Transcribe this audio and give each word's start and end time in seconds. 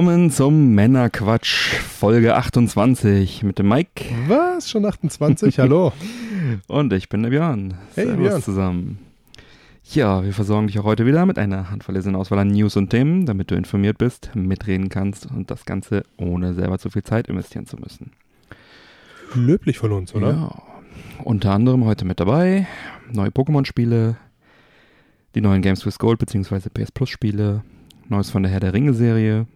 Willkommen 0.00 0.30
zum 0.30 0.74
Männerquatsch, 0.74 1.74
Folge 1.74 2.34
28 2.34 3.42
mit 3.42 3.58
dem 3.58 3.68
Mike. 3.68 4.02
Was? 4.28 4.70
Schon 4.70 4.86
28? 4.86 5.58
Hallo. 5.58 5.92
Und 6.68 6.94
ich 6.94 7.10
bin 7.10 7.22
der 7.22 7.28
Björn. 7.28 7.74
Hey, 7.94 8.06
Servus 8.06 8.26
Björn. 8.26 8.42
zusammen. 8.42 8.98
Ja, 9.92 10.24
wir 10.24 10.32
versorgen 10.32 10.68
dich 10.68 10.78
auch 10.78 10.84
heute 10.84 11.04
wieder 11.04 11.26
mit 11.26 11.38
einer 11.38 11.70
handverlesenen 11.70 12.16
Auswahl 12.16 12.38
an 12.38 12.48
News 12.48 12.78
und 12.78 12.88
Themen, 12.88 13.26
damit 13.26 13.50
du 13.50 13.56
informiert 13.56 13.98
bist, 13.98 14.30
mitreden 14.34 14.88
kannst 14.88 15.26
und 15.30 15.50
das 15.50 15.66
Ganze 15.66 16.04
ohne 16.16 16.54
selber 16.54 16.78
zu 16.78 16.88
viel 16.88 17.02
Zeit 17.02 17.28
investieren 17.28 17.66
zu 17.66 17.76
müssen. 17.76 18.12
Löblich 19.34 19.76
von 19.76 19.92
uns, 19.92 20.14
oder? 20.14 20.30
Ja. 20.30 20.62
Unter 21.24 21.52
anderem 21.52 21.84
heute 21.84 22.06
mit 22.06 22.20
dabei 22.20 22.66
neue 23.12 23.28
Pokémon-Spiele, 23.28 24.16
die 25.34 25.42
neuen 25.42 25.60
Games 25.60 25.84
with 25.84 25.98
Gold 25.98 26.18
bzw. 26.18 26.70
PS 26.72 26.90
Plus 26.90 27.10
Spiele, 27.10 27.64
Neues 28.08 28.30
von 28.30 28.42
der 28.42 28.50
Herr 28.50 28.60
der 28.60 28.72
Ringe-Serie 28.72 29.46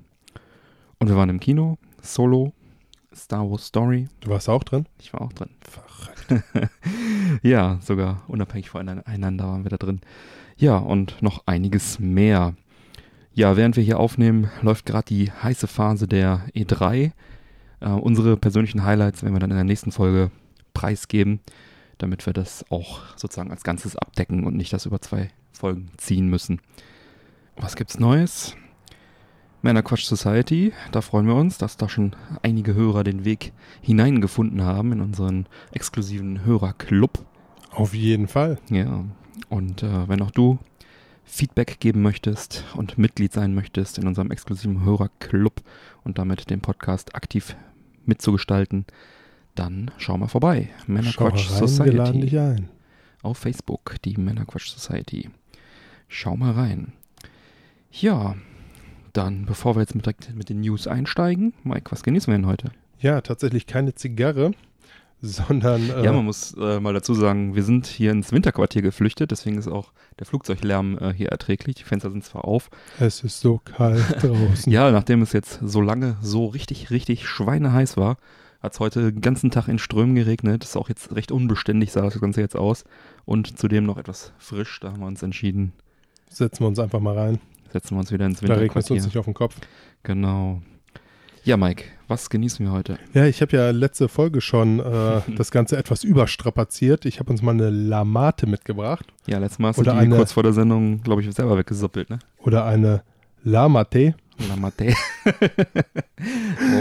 und 0.98 1.08
wir 1.08 1.16
waren 1.16 1.30
im 1.30 1.40
Kino, 1.40 1.78
Solo, 2.02 2.52
Star 3.14 3.48
Wars 3.48 3.66
Story. 3.66 4.08
Du 4.20 4.30
warst 4.30 4.48
auch 4.48 4.64
drin? 4.64 4.86
Ich 5.00 5.12
war 5.12 5.22
auch 5.22 5.32
drin. 5.32 5.50
Verrückt. 5.60 6.44
Ja, 7.42 7.78
sogar 7.82 8.22
unabhängig 8.28 8.70
voneinander 8.70 9.46
waren 9.46 9.64
wir 9.64 9.70
da 9.70 9.76
drin. 9.76 10.00
Ja, 10.56 10.78
und 10.78 11.20
noch 11.20 11.42
einiges 11.46 11.98
mehr. 11.98 12.54
Ja, 13.32 13.56
während 13.56 13.76
wir 13.76 13.82
hier 13.82 13.98
aufnehmen, 13.98 14.50
läuft 14.62 14.86
gerade 14.86 15.06
die 15.06 15.30
heiße 15.30 15.66
Phase 15.66 16.06
der 16.06 16.46
E3. 16.54 17.10
Äh, 17.80 17.88
unsere 17.88 18.36
persönlichen 18.36 18.84
Highlights 18.84 19.22
werden 19.22 19.34
wir 19.34 19.40
dann 19.40 19.50
in 19.50 19.56
der 19.56 19.64
nächsten 19.64 19.90
Folge 19.90 20.30
preisgeben, 20.72 21.40
damit 21.98 22.24
wir 22.26 22.32
das 22.32 22.64
auch 22.70 23.00
sozusagen 23.16 23.50
als 23.50 23.64
Ganzes 23.64 23.96
abdecken 23.96 24.44
und 24.44 24.56
nicht 24.56 24.72
das 24.72 24.86
über 24.86 25.00
zwei 25.00 25.30
Folgen 25.52 25.90
ziehen 25.96 26.28
müssen. 26.28 26.60
Was 27.56 27.76
gibt's 27.76 27.98
Neues? 27.98 28.56
Männerquatsch 29.64 30.04
Society, 30.04 30.74
da 30.92 31.00
freuen 31.00 31.26
wir 31.26 31.34
uns, 31.34 31.56
dass 31.56 31.78
da 31.78 31.88
schon 31.88 32.14
einige 32.42 32.74
Hörer 32.74 33.02
den 33.02 33.24
Weg 33.24 33.54
hineingefunden 33.80 34.62
haben 34.62 34.92
in 34.92 35.00
unseren 35.00 35.46
exklusiven 35.72 36.44
Hörerclub. 36.44 37.24
Auf 37.70 37.94
jeden 37.94 38.28
Fall. 38.28 38.58
Ja, 38.68 39.06
und 39.48 39.82
äh, 39.82 40.06
wenn 40.06 40.20
auch 40.20 40.32
du 40.32 40.58
Feedback 41.24 41.80
geben 41.80 42.02
möchtest 42.02 42.62
und 42.76 42.98
Mitglied 42.98 43.32
sein 43.32 43.54
möchtest 43.54 43.96
in 43.96 44.06
unserem 44.06 44.30
exklusiven 44.30 44.84
Hörerclub 44.84 45.62
und 46.04 46.18
damit 46.18 46.50
den 46.50 46.60
Podcast 46.60 47.14
aktiv 47.14 47.56
mitzugestalten, 48.04 48.84
dann 49.54 49.92
schau 49.96 50.18
mal 50.18 50.28
vorbei. 50.28 50.68
Schau 50.80 50.92
Männerquatsch 50.92 51.50
rein, 51.50 51.86
wir 51.86 51.92
laden 51.94 52.20
dich 52.20 52.32
Society 52.32 52.38
ein. 52.38 52.68
auf 53.22 53.38
Facebook, 53.38 53.96
die 54.04 54.18
Männerquatsch 54.18 54.68
Society. 54.68 55.30
Schau 56.06 56.36
mal 56.36 56.52
rein. 56.52 56.92
Ja, 57.90 58.36
dann 59.14 59.46
bevor 59.46 59.76
wir 59.76 59.80
jetzt 59.80 59.94
mit, 59.94 60.04
direkt 60.04 60.34
mit 60.34 60.48
den 60.48 60.60
News 60.60 60.86
einsteigen, 60.86 61.54
Mike, 61.62 61.90
was 61.90 62.02
genießen 62.02 62.32
wir 62.32 62.38
denn 62.38 62.46
heute? 62.46 62.70
Ja, 62.98 63.20
tatsächlich 63.20 63.66
keine 63.66 63.94
Zigarre, 63.94 64.52
sondern 65.22 65.88
äh, 65.88 66.04
Ja, 66.04 66.12
man 66.12 66.24
muss 66.24 66.54
äh, 66.58 66.80
mal 66.80 66.92
dazu 66.92 67.14
sagen, 67.14 67.54
wir 67.54 67.62
sind 67.62 67.86
hier 67.86 68.10
ins 68.10 68.32
Winterquartier 68.32 68.82
geflüchtet, 68.82 69.30
deswegen 69.30 69.56
ist 69.56 69.68
auch 69.68 69.92
der 70.18 70.26
Flugzeuglärm 70.26 70.98
äh, 70.98 71.12
hier 71.12 71.28
erträglich. 71.30 71.76
Die 71.76 71.84
Fenster 71.84 72.10
sind 72.10 72.24
zwar 72.24 72.44
auf. 72.44 72.70
es 73.00 73.22
ist 73.24 73.40
so 73.40 73.60
kalt 73.64 74.02
draußen. 74.22 74.70
Ja, 74.70 74.90
nachdem 74.90 75.22
es 75.22 75.32
jetzt 75.32 75.60
so 75.62 75.80
lange 75.80 76.16
so 76.20 76.46
richtig, 76.46 76.90
richtig 76.90 77.26
schweineheiß 77.26 77.96
war, 77.96 78.18
hat 78.60 78.72
es 78.72 78.80
heute 78.80 79.12
den 79.12 79.20
ganzen 79.20 79.50
Tag 79.50 79.68
in 79.68 79.78
Strömen 79.78 80.14
geregnet. 80.14 80.64
Ist 80.64 80.76
auch 80.76 80.88
jetzt 80.88 81.14
recht 81.14 81.32
unbeständig, 81.32 81.92
sah 81.92 82.02
das 82.02 82.20
Ganze 82.20 82.40
jetzt 82.40 82.56
aus. 82.56 82.84
Und 83.24 83.58
zudem 83.58 83.84
noch 83.84 83.98
etwas 83.98 84.32
frisch. 84.38 84.80
Da 84.80 84.92
haben 84.92 85.00
wir 85.00 85.06
uns 85.06 85.22
entschieden, 85.22 85.72
Setzen 86.30 86.64
wir 86.64 86.68
uns 86.68 86.78
einfach 86.78 87.00
mal 87.00 87.16
rein. 87.16 87.38
Setzen 87.74 87.94
wir 87.96 88.00
uns 88.00 88.10
wieder 88.12 88.24
ins 88.24 88.40
Da 88.40 88.46
regnet 88.54 88.60
es 88.60 88.62
Winterquartier. 88.76 88.96
uns 88.96 89.04
nicht 89.06 89.18
auf 89.18 89.24
den 89.26 89.34
Kopf. 89.34 89.56
Genau. 90.04 90.62
Ja, 91.42 91.58
Mike, 91.58 91.84
was 92.08 92.30
genießen 92.30 92.64
wir 92.64 92.72
heute? 92.72 92.98
Ja, 93.12 93.26
ich 93.26 93.42
habe 93.42 93.54
ja 93.54 93.70
letzte 93.70 94.08
Folge 94.08 94.40
schon 94.40 94.80
äh, 94.80 95.20
das 95.36 95.50
Ganze 95.50 95.76
etwas 95.76 96.02
überstrapaziert. 96.04 97.04
Ich 97.04 97.20
habe 97.20 97.30
uns 97.30 97.42
mal 97.42 97.50
eine 97.50 97.68
Lamate 97.68 98.46
mitgebracht. 98.46 99.12
Ja, 99.26 99.38
letztes 99.38 99.58
Mal 99.58 99.68
hast 99.68 99.76
du 99.76 99.82
Oder 99.82 99.92
die 99.92 99.98
eine- 99.98 100.16
kurz 100.16 100.32
vor 100.32 100.42
der 100.42 100.52
Sendung, 100.54 101.02
glaube 101.02 101.20
ich, 101.22 101.30
selber 101.34 101.58
weggesuppelt, 101.58 102.08
ne? 102.08 102.18
Oder 102.38 102.64
eine 102.64 103.02
Lamate, 103.42 104.14
Lamate. 104.48 104.94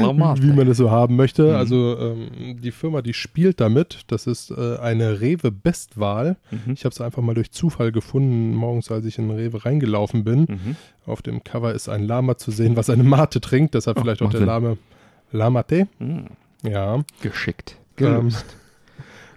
Lamate. 0.02 0.42
wie 0.44 0.52
man 0.54 0.68
es 0.68 0.78
so 0.78 0.90
haben 0.92 1.16
möchte. 1.16 1.50
Mhm. 1.50 1.56
Also 1.56 1.98
ähm, 2.00 2.62
die 2.62 2.72
Firma, 2.72 3.02
die 3.02 3.14
spielt 3.14 3.60
damit. 3.62 4.02
Das 4.08 4.28
ist 4.28 4.52
äh, 4.52 4.78
eine 4.78 5.22
Rewe 5.22 5.52
Bestwahl. 5.52 6.38
Mhm. 6.52 6.74
Ich 6.74 6.86
habe 6.86 6.94
es 6.94 7.02
einfach 7.02 7.22
mal 7.22 7.36
durch 7.36 7.52
Zufall 7.52 7.92
gefunden, 7.92 8.54
morgens, 8.56 8.92
als 8.92 9.06
ich 9.06 9.18
in 9.20 9.30
Rewe 9.30 9.64
reingelaufen 9.66 10.24
bin. 10.24 10.40
Mhm. 10.42 10.76
Auf 11.06 11.22
dem 11.22 11.44
Cover 11.44 11.74
ist 11.74 11.90
ein 11.90 12.04
Lama 12.08 12.38
zu 12.38 12.52
sehen, 12.52 12.76
was 12.76 12.90
eine 12.90 13.04
Mate 13.04 13.42
trinkt. 13.42 13.76
Deshalb 13.76 13.98
Oh, 13.98 14.02
vielleicht 14.02 14.22
auch 14.22 14.30
der 14.32 14.40
Sinn. 14.40 14.48
Lame 14.48 14.78
Lamate. 15.32 15.88
Mhm. 16.00 16.28
Ja. 16.64 17.04
Geschickt. 17.22 17.78
Ähm, 18.00 18.30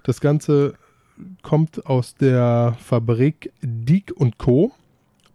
das 0.05 0.21
Ganze 0.21 0.75
kommt 1.43 1.87
aus 1.87 2.15
der 2.15 2.77
Fabrik 2.79 3.53
Diek 3.63 4.13
und 4.15 4.39
Co. 4.39 4.73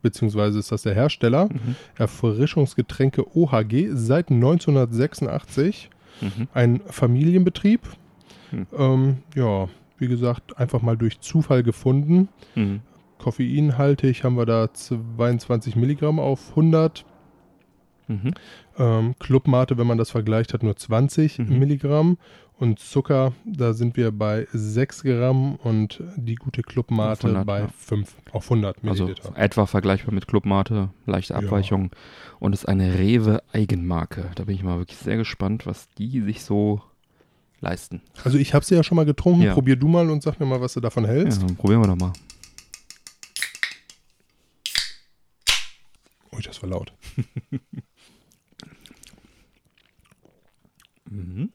Beziehungsweise 0.01 0.59
ist 0.59 0.71
das 0.71 0.81
der 0.83 0.93
Hersteller. 0.95 1.45
Mhm. 1.45 1.75
Erfrischungsgetränke 1.97 3.25
OHG 3.35 3.89
seit 3.93 4.31
1986. 4.31 5.89
Mhm. 6.21 6.47
Ein 6.53 6.81
Familienbetrieb. 6.87 7.81
Hm. 8.51 8.67
Ähm, 8.77 9.17
ja, 9.35 9.69
wie 9.97 10.07
gesagt, 10.07 10.57
einfach 10.57 10.81
mal 10.81 10.97
durch 10.97 11.19
Zufall 11.21 11.63
gefunden. 11.63 12.29
Mhm. 12.55 12.81
Koffeinhaltig 13.17 14.23
haben 14.23 14.35
wir 14.35 14.45
da 14.45 14.73
22 14.73 15.75
Milligramm 15.75 16.19
auf 16.19 16.49
100. 16.51 17.05
Mhm. 18.07 18.33
Ähm, 18.77 19.15
Clubmate, 19.19 19.77
wenn 19.77 19.87
man 19.87 19.97
das 19.97 20.09
vergleicht, 20.11 20.53
hat 20.53 20.63
nur 20.63 20.75
20 20.75 21.39
Mhm. 21.39 21.59
Milligramm. 21.59 22.17
Und 22.61 22.77
Zucker, 22.77 23.33
da 23.43 23.73
sind 23.73 23.97
wir 23.97 24.11
bei 24.11 24.47
6 24.53 25.01
Gramm 25.01 25.55
und 25.55 26.03
die 26.15 26.35
gute 26.35 26.61
Clubmate 26.61 27.21
Auf 27.21 27.23
100, 27.25 27.45
bei 27.47 27.59
ja. 27.61 27.67
5 27.75 28.15
auf 28.33 28.43
100 28.51 28.77
Also 28.85 29.05
Milliliter. 29.05 29.35
etwa 29.35 29.65
vergleichbar 29.65 30.13
mit 30.13 30.27
Clubmate, 30.27 30.91
leichte 31.07 31.33
Ja. 31.33 31.39
Abweichung 31.39 31.89
und 32.39 32.53
ist 32.53 32.67
eine 32.67 32.99
Rewe 32.99 33.41
Eigenmarke. 33.51 34.29
Da 34.35 34.43
bin 34.43 34.53
ich 34.53 34.61
mal 34.61 34.77
wirklich 34.77 34.99
sehr 34.99 35.17
gespannt, 35.17 35.65
was 35.65 35.87
die 35.97 36.21
sich 36.21 36.43
so 36.43 36.83
leisten. 37.61 38.03
Also 38.23 38.37
ich 38.37 38.53
habe 38.53 38.63
sie 38.63 38.75
ja 38.75 38.83
schon 38.83 38.95
mal 38.95 39.05
getrunken. 39.05 39.41
Ja. 39.41 39.53
Probier 39.55 39.75
du 39.75 39.87
mal 39.87 40.07
und 40.11 40.21
sag 40.21 40.39
mir 40.39 40.45
mal, 40.45 40.61
was 40.61 40.73
du 40.75 40.81
davon 40.81 41.05
Ja, 41.05 41.09
hältst. 41.09 41.41
dann 41.41 41.55
probieren 41.55 41.81
wir 41.81 41.87
doch 41.87 41.95
mal. 41.97 42.13
Ui, 46.31 46.41
das 46.43 46.61
war 46.61 46.69
laut. 46.69 46.93
Mhm. 51.09 51.51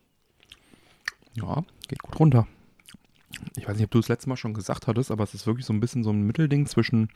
Ja, 1.37 1.65
geht 1.89 2.03
gut 2.03 2.19
runter. 2.19 2.47
Ich 3.57 3.69
weiß 3.69 3.77
nicht, 3.77 3.85
ob 3.85 3.91
du 3.91 3.99
es 3.99 4.09
letztes 4.09 4.27
Mal 4.27 4.37
schon 4.37 4.55
gesagt 4.55 4.87
hattest, 4.87 5.11
aber 5.11 5.25
es 5.25 5.35
ist 5.35 5.47
wirklich 5.47 5.67
so 5.67 5.73
ein 5.73 5.81
bisschen 5.81 6.03
so 6.05 6.11
ein 6.11 6.23
Mittelding 6.23 6.67
zwischen 6.67 7.09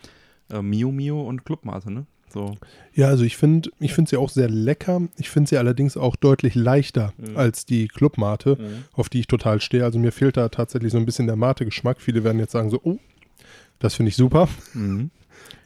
äh, 0.51 0.61
Mio 0.61 0.91
Mio 0.93 1.23
und 1.23 1.45
Clubmate, 1.45 1.91
ne? 1.91 2.07
So. 2.33 2.57
Ja, 2.95 3.09
also 3.09 3.25
ich 3.25 3.37
finde 3.37 3.71
ich 3.81 3.93
find 3.93 4.09
sie 4.09 4.17
auch 4.17 4.29
sehr 4.29 4.49
lecker. 4.49 5.03
Ich 5.17 5.31
finde 5.31 5.49
sie 5.49 5.59
allerdings 5.59 5.97
auch 5.97 6.15
deutlich 6.15 6.55
leichter 6.55 7.13
Mhm. 7.19 7.37
als 7.37 7.67
die 7.67 7.89
Clubmate, 7.89 8.57
auf 8.93 9.09
die 9.09 9.21
ich 9.21 9.27
total 9.27 9.61
stehe. 9.61 9.83
Also 9.85 9.99
mir 9.99 10.13
fehlt 10.13 10.37
da 10.37 10.49
tatsächlich 10.49 10.93
so 10.93 10.99
ein 10.99 11.07
bisschen 11.07 11.27
der 11.27 11.35
Mate-Geschmack. 11.37 12.01
Viele 12.01 12.23
werden 12.23 12.39
jetzt 12.39 12.53
sagen 12.53 12.71
so, 12.71 12.81
oh, 12.85 12.99
das 13.81 13.95
finde 13.97 14.11
ich 14.11 14.17
super. 14.17 14.49
Mhm. 14.75 15.11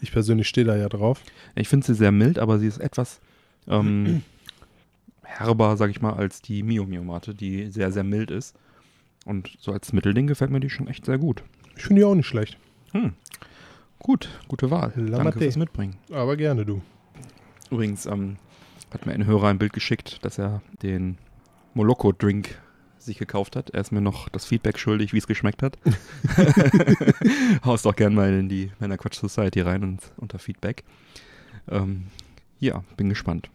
Ich 0.00 0.12
persönlich 0.12 0.48
stehe 0.48 0.66
da 0.66 0.74
ja 0.76 0.88
drauf. 0.88 1.20
Ich 1.54 1.68
finde 1.68 1.84
sie 1.86 1.94
sehr 1.94 2.12
mild, 2.12 2.38
aber 2.38 2.58
sie 2.58 2.66
ist 2.68 2.78
etwas 2.78 3.20
ähm, 3.68 4.22
herber, 5.24 5.76
sag 5.76 5.90
ich 5.90 6.00
mal, 6.00 6.14
als 6.14 6.42
die 6.42 6.62
Mio 6.62 6.86
Mio 6.86 7.02
Mate, 7.02 7.34
die 7.34 7.70
sehr, 7.70 7.92
sehr 7.92 8.04
mild 8.04 8.30
ist. 8.30 8.56
Und 9.24 9.56
so 9.58 9.72
als 9.72 9.92
Mittelding 9.92 10.26
gefällt 10.26 10.50
mir 10.50 10.60
die 10.60 10.70
schon 10.70 10.88
echt 10.88 11.06
sehr 11.06 11.18
gut. 11.18 11.42
Ich 11.76 11.84
finde 11.84 12.00
die 12.00 12.04
auch 12.04 12.14
nicht 12.14 12.26
schlecht. 12.26 12.58
Hm. 12.92 13.14
Gut, 13.98 14.28
gute 14.48 14.70
Wahl. 14.70 14.92
La 14.96 15.18
Danke 15.18 15.38
fürs 15.38 15.56
Mitbringen. 15.56 15.96
Aber 16.12 16.36
gerne 16.36 16.66
du. 16.66 16.82
Übrigens 17.70 18.06
ähm, 18.06 18.36
hat 18.92 19.06
mir 19.06 19.12
ein 19.12 19.26
Hörer 19.26 19.48
ein 19.48 19.58
Bild 19.58 19.72
geschickt, 19.72 20.18
dass 20.22 20.38
er 20.38 20.60
den 20.82 21.16
Moloko-Drink 21.72 22.60
sich 22.98 23.18
gekauft 23.18 23.56
hat. 23.56 23.70
Er 23.70 23.80
ist 23.80 23.92
mir 23.92 24.00
noch 24.00 24.28
das 24.28 24.44
Feedback 24.44 24.78
schuldig, 24.78 25.12
wie 25.12 25.18
es 25.18 25.26
geschmeckt 25.26 25.62
hat. 25.62 25.78
Haust 27.64 27.86
doch 27.86 27.96
gerne 27.96 28.14
mal 28.14 28.32
in 28.32 28.48
die 28.48 28.70
Männerquatsch 28.78 29.18
Society 29.18 29.60
rein 29.60 29.82
und 29.82 30.00
unter 30.16 30.38
Feedback. 30.38 30.84
Ähm, 31.68 32.04
ja, 32.60 32.84
bin 32.96 33.08
gespannt. 33.08 33.48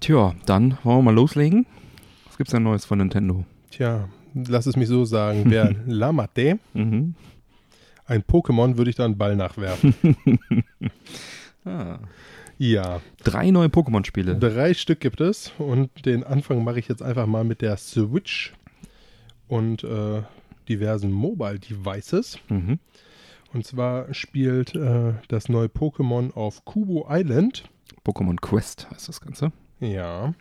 Tja, 0.00 0.34
dann 0.46 0.78
wollen 0.82 0.98
wir 0.98 1.02
mal 1.02 1.14
loslegen. 1.14 1.66
Was 2.26 2.36
gibt's 2.36 2.52
denn 2.52 2.62
Neues 2.62 2.84
von 2.84 2.98
Nintendo? 2.98 3.44
Tja, 3.70 4.08
lass 4.34 4.66
es 4.66 4.76
mich 4.76 4.88
so 4.88 5.04
sagen, 5.04 5.50
wäre 5.50 5.74
Lamate. 5.86 6.58
Mhm. 6.74 7.14
Ein 8.06 8.22
Pokémon 8.22 8.76
würde 8.76 8.90
ich 8.90 8.96
da 8.96 9.04
einen 9.04 9.18
Ball 9.18 9.36
nachwerfen. 9.36 9.94
Ah. 11.68 11.98
ja, 12.58 13.00
Drei 13.24 13.50
neue 13.50 13.66
Pokémon-Spiele. 13.66 14.36
drei 14.38 14.72
Stück 14.72 15.00
gibt 15.00 15.20
es 15.20 15.52
und 15.58 16.06
den 16.06 16.22
Anfang 16.22 16.62
mache 16.62 16.78
ich 16.78 16.86
jetzt 16.86 17.02
einfach 17.02 17.26
mal 17.26 17.42
mit 17.42 17.60
der 17.60 17.76
Switch 17.76 18.52
und 19.48 19.82
äh, 19.82 20.22
diversen 20.68 21.10
Mobile 21.10 21.58
Devices. 21.58 22.38
Mhm. 22.48 22.78
Und 23.52 23.66
zwar 23.66 24.14
spielt 24.14 24.76
äh, 24.76 25.14
das 25.26 25.48
neue 25.48 25.66
Pokémon 25.66 26.32
auf 26.34 26.64
Kubo 26.64 27.08
Island. 27.10 27.64
Pokémon 28.06 28.36
Quest 28.40 28.88
heißt 28.92 29.08
das 29.08 29.20
Ganze. 29.20 29.50
Ja. 29.80 30.34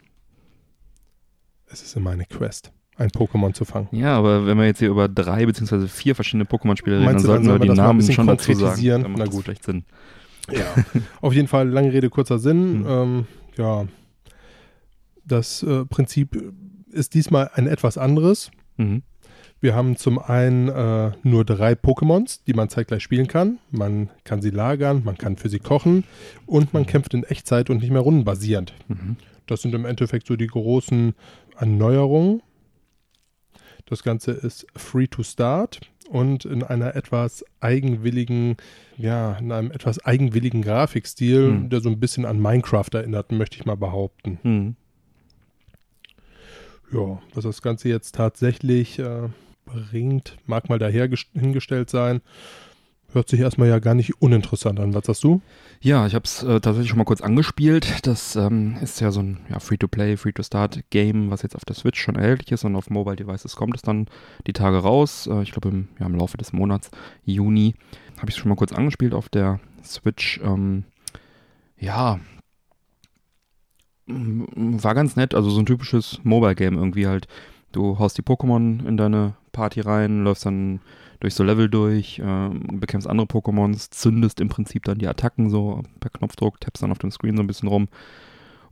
Es 1.67 1.81
ist 1.81 1.95
immer 1.95 2.11
eine 2.11 2.25
Quest, 2.25 2.71
ein 2.97 3.09
Pokémon 3.09 3.53
zu 3.53 3.65
fangen. 3.65 3.89
Ja, 3.91 4.17
aber 4.17 4.45
wenn 4.45 4.57
wir 4.57 4.65
jetzt 4.65 4.79
hier 4.79 4.89
über 4.89 5.07
drei 5.07 5.45
beziehungsweise 5.45 5.87
vier 5.87 6.15
verschiedene 6.15 6.45
Pokémon-Spiele 6.45 6.99
reden, 6.99 7.05
dann 7.05 7.19
sollten 7.19 7.47
wir 7.47 7.59
die 7.59 7.69
Namen 7.69 8.01
schon 8.01 8.27
dazu 8.27 8.53
sagen. 8.53 8.81
Dann 8.87 9.01
macht 9.03 9.17
Na 9.17 9.25
das 9.25 9.33
gut. 9.33 9.45
vielleicht 9.45 9.63
Sinn. 9.63 9.83
Ja, 10.51 10.75
auf 11.21 11.33
jeden 11.33 11.47
Fall 11.47 11.67
lange 11.67 11.91
Rede, 11.91 12.09
kurzer 12.09 12.39
Sinn. 12.39 12.85
Hm. 12.85 12.87
Ähm, 12.87 13.27
ja, 13.57 13.85
das 15.25 15.63
äh, 15.63 15.85
Prinzip 15.85 16.53
ist 16.91 17.13
diesmal 17.13 17.49
ein 17.53 17.67
etwas 17.67 17.97
anderes. 17.97 18.51
Mhm. 18.77 19.01
Wir 19.65 19.73
haben 19.73 19.95
zum 19.95 20.19
einen 20.19 20.69
äh, 20.69 21.11
nur 21.23 21.43
drei 21.43 21.71
Pokémons, 21.71 22.41
die 22.45 22.53
man 22.53 22.69
zeitgleich 22.69 23.01
spielen 23.01 23.27
kann. 23.27 23.57
Man 23.71 24.11
kann 24.23 24.39
sie 24.43 24.51
lagern, 24.51 25.01
man 25.03 25.17
kann 25.17 25.37
für 25.37 25.49
sie 25.49 25.57
kochen 25.57 26.03
und 26.45 26.71
man 26.75 26.85
kämpft 26.85 27.15
in 27.15 27.23
Echtzeit 27.23 27.71
und 27.71 27.79
nicht 27.81 27.89
mehr 27.89 28.01
rundenbasierend. 28.01 28.75
Mhm. 28.89 29.15
Das 29.47 29.63
sind 29.63 29.73
im 29.73 29.85
Endeffekt 29.85 30.27
so 30.27 30.35
die 30.35 30.45
großen 30.45 31.15
Erneuerungen. 31.57 32.43
Das 33.87 34.03
Ganze 34.03 34.33
ist 34.33 34.67
free 34.75 35.07
to 35.07 35.23
start 35.23 35.79
und 36.11 36.45
in 36.45 36.61
einer 36.61 36.95
etwas 36.95 37.43
eigenwilligen, 37.59 38.57
ja, 38.97 39.33
in 39.39 39.51
einem 39.51 39.71
etwas 39.71 39.97
eigenwilligen 40.05 40.61
Grafikstil, 40.61 41.47
Hm. 41.47 41.69
der 41.71 41.81
so 41.81 41.89
ein 41.89 41.99
bisschen 41.99 42.25
an 42.25 42.39
Minecraft 42.39 42.93
erinnert, 42.93 43.31
möchte 43.31 43.57
ich 43.57 43.65
mal 43.65 43.77
behaupten. 43.77 44.37
Mhm. 44.43 44.75
Ja, 46.93 47.19
was 47.33 47.45
das 47.45 47.63
Ganze 47.63 47.89
jetzt 47.89 48.13
tatsächlich 48.13 48.99
äh, 48.99 49.29
bringt, 49.65 50.37
mag 50.45 50.69
mal 50.69 50.79
dahergestellt 50.79 51.89
sein. 51.89 52.21
Hört 53.15 53.29
sich 53.29 53.39
erstmal 53.39 53.69
ja 53.69 53.79
gar 53.79 53.95
nicht 53.95 54.21
uninteressant 54.21 54.77
an. 54.77 54.93
Was 54.93 55.05
sagst 55.05 55.23
du? 55.23 55.41
Ja, 55.79 56.05
ich 56.05 56.15
habe 56.15 56.25
es 56.25 56.43
äh, 56.43 56.59
tatsächlich 56.59 56.89
schon 56.89 56.97
mal 56.97 57.05
kurz 57.05 57.21
angespielt. 57.21 58.05
Das 58.05 58.35
ähm, 58.35 58.75
ist 58.81 58.99
ja 58.99 59.11
so 59.11 59.21
ein 59.21 59.39
ja, 59.49 59.59
Free-to-Play, 59.59 60.17
Free-to-Start-Game, 60.17 61.31
was 61.31 61.41
jetzt 61.41 61.55
auf 61.55 61.63
der 61.63 61.75
Switch 61.75 62.01
schon 62.01 62.15
erhältlich 62.15 62.51
ist 62.51 62.65
und 62.65 62.75
auf 62.75 62.89
Mobile 62.89 63.15
Devices 63.15 63.55
kommt 63.55 63.75
es 63.75 63.81
dann 63.81 64.07
die 64.47 64.53
Tage 64.53 64.79
raus. 64.79 65.27
Äh, 65.31 65.43
ich 65.43 65.51
glaube 65.53 65.69
im, 65.69 65.87
ja, 65.97 66.07
im 66.07 66.15
Laufe 66.15 66.35
des 66.35 66.51
Monats, 66.51 66.91
Juni, 67.23 67.75
habe 68.17 68.29
ich 68.29 68.35
es 68.35 68.41
schon 68.41 68.49
mal 68.49 68.55
kurz 68.55 68.73
angespielt 68.73 69.13
auf 69.13 69.29
der 69.29 69.61
Switch. 69.81 70.41
Ähm, 70.43 70.83
ja, 71.79 72.19
mm, 74.07 74.83
war 74.83 74.93
ganz 74.93 75.15
nett. 75.15 75.33
Also 75.33 75.49
so 75.51 75.59
ein 75.61 75.65
typisches 75.65 76.19
Mobile-Game 76.23 76.77
irgendwie 76.77 77.07
halt. 77.07 77.27
Du 77.71 77.97
haust 77.99 78.17
die 78.17 78.23
Pokémon 78.23 78.85
in 78.85 78.97
deine 78.97 79.35
Party 79.55 79.81
rein, 79.81 80.23
läufst 80.23 80.45
dann 80.45 80.81
durch 81.19 81.33
so 81.33 81.43
Level 81.43 81.69
durch, 81.69 82.21
ähm, 82.23 82.79
bekämpfst 82.79 83.09
andere 83.09 83.27
Pokémons, 83.27 83.89
zündest 83.89 84.41
im 84.41 84.49
Prinzip 84.49 84.83
dann 84.83 84.97
die 84.99 85.07
Attacken 85.07 85.49
so 85.49 85.81
per 85.99 86.11
Knopfdruck, 86.11 86.59
tappst 86.59 86.83
dann 86.83 86.91
auf 86.91 86.99
dem 86.99 87.11
Screen 87.11 87.37
so 87.37 87.43
ein 87.43 87.47
bisschen 87.47 87.69
rum 87.69 87.87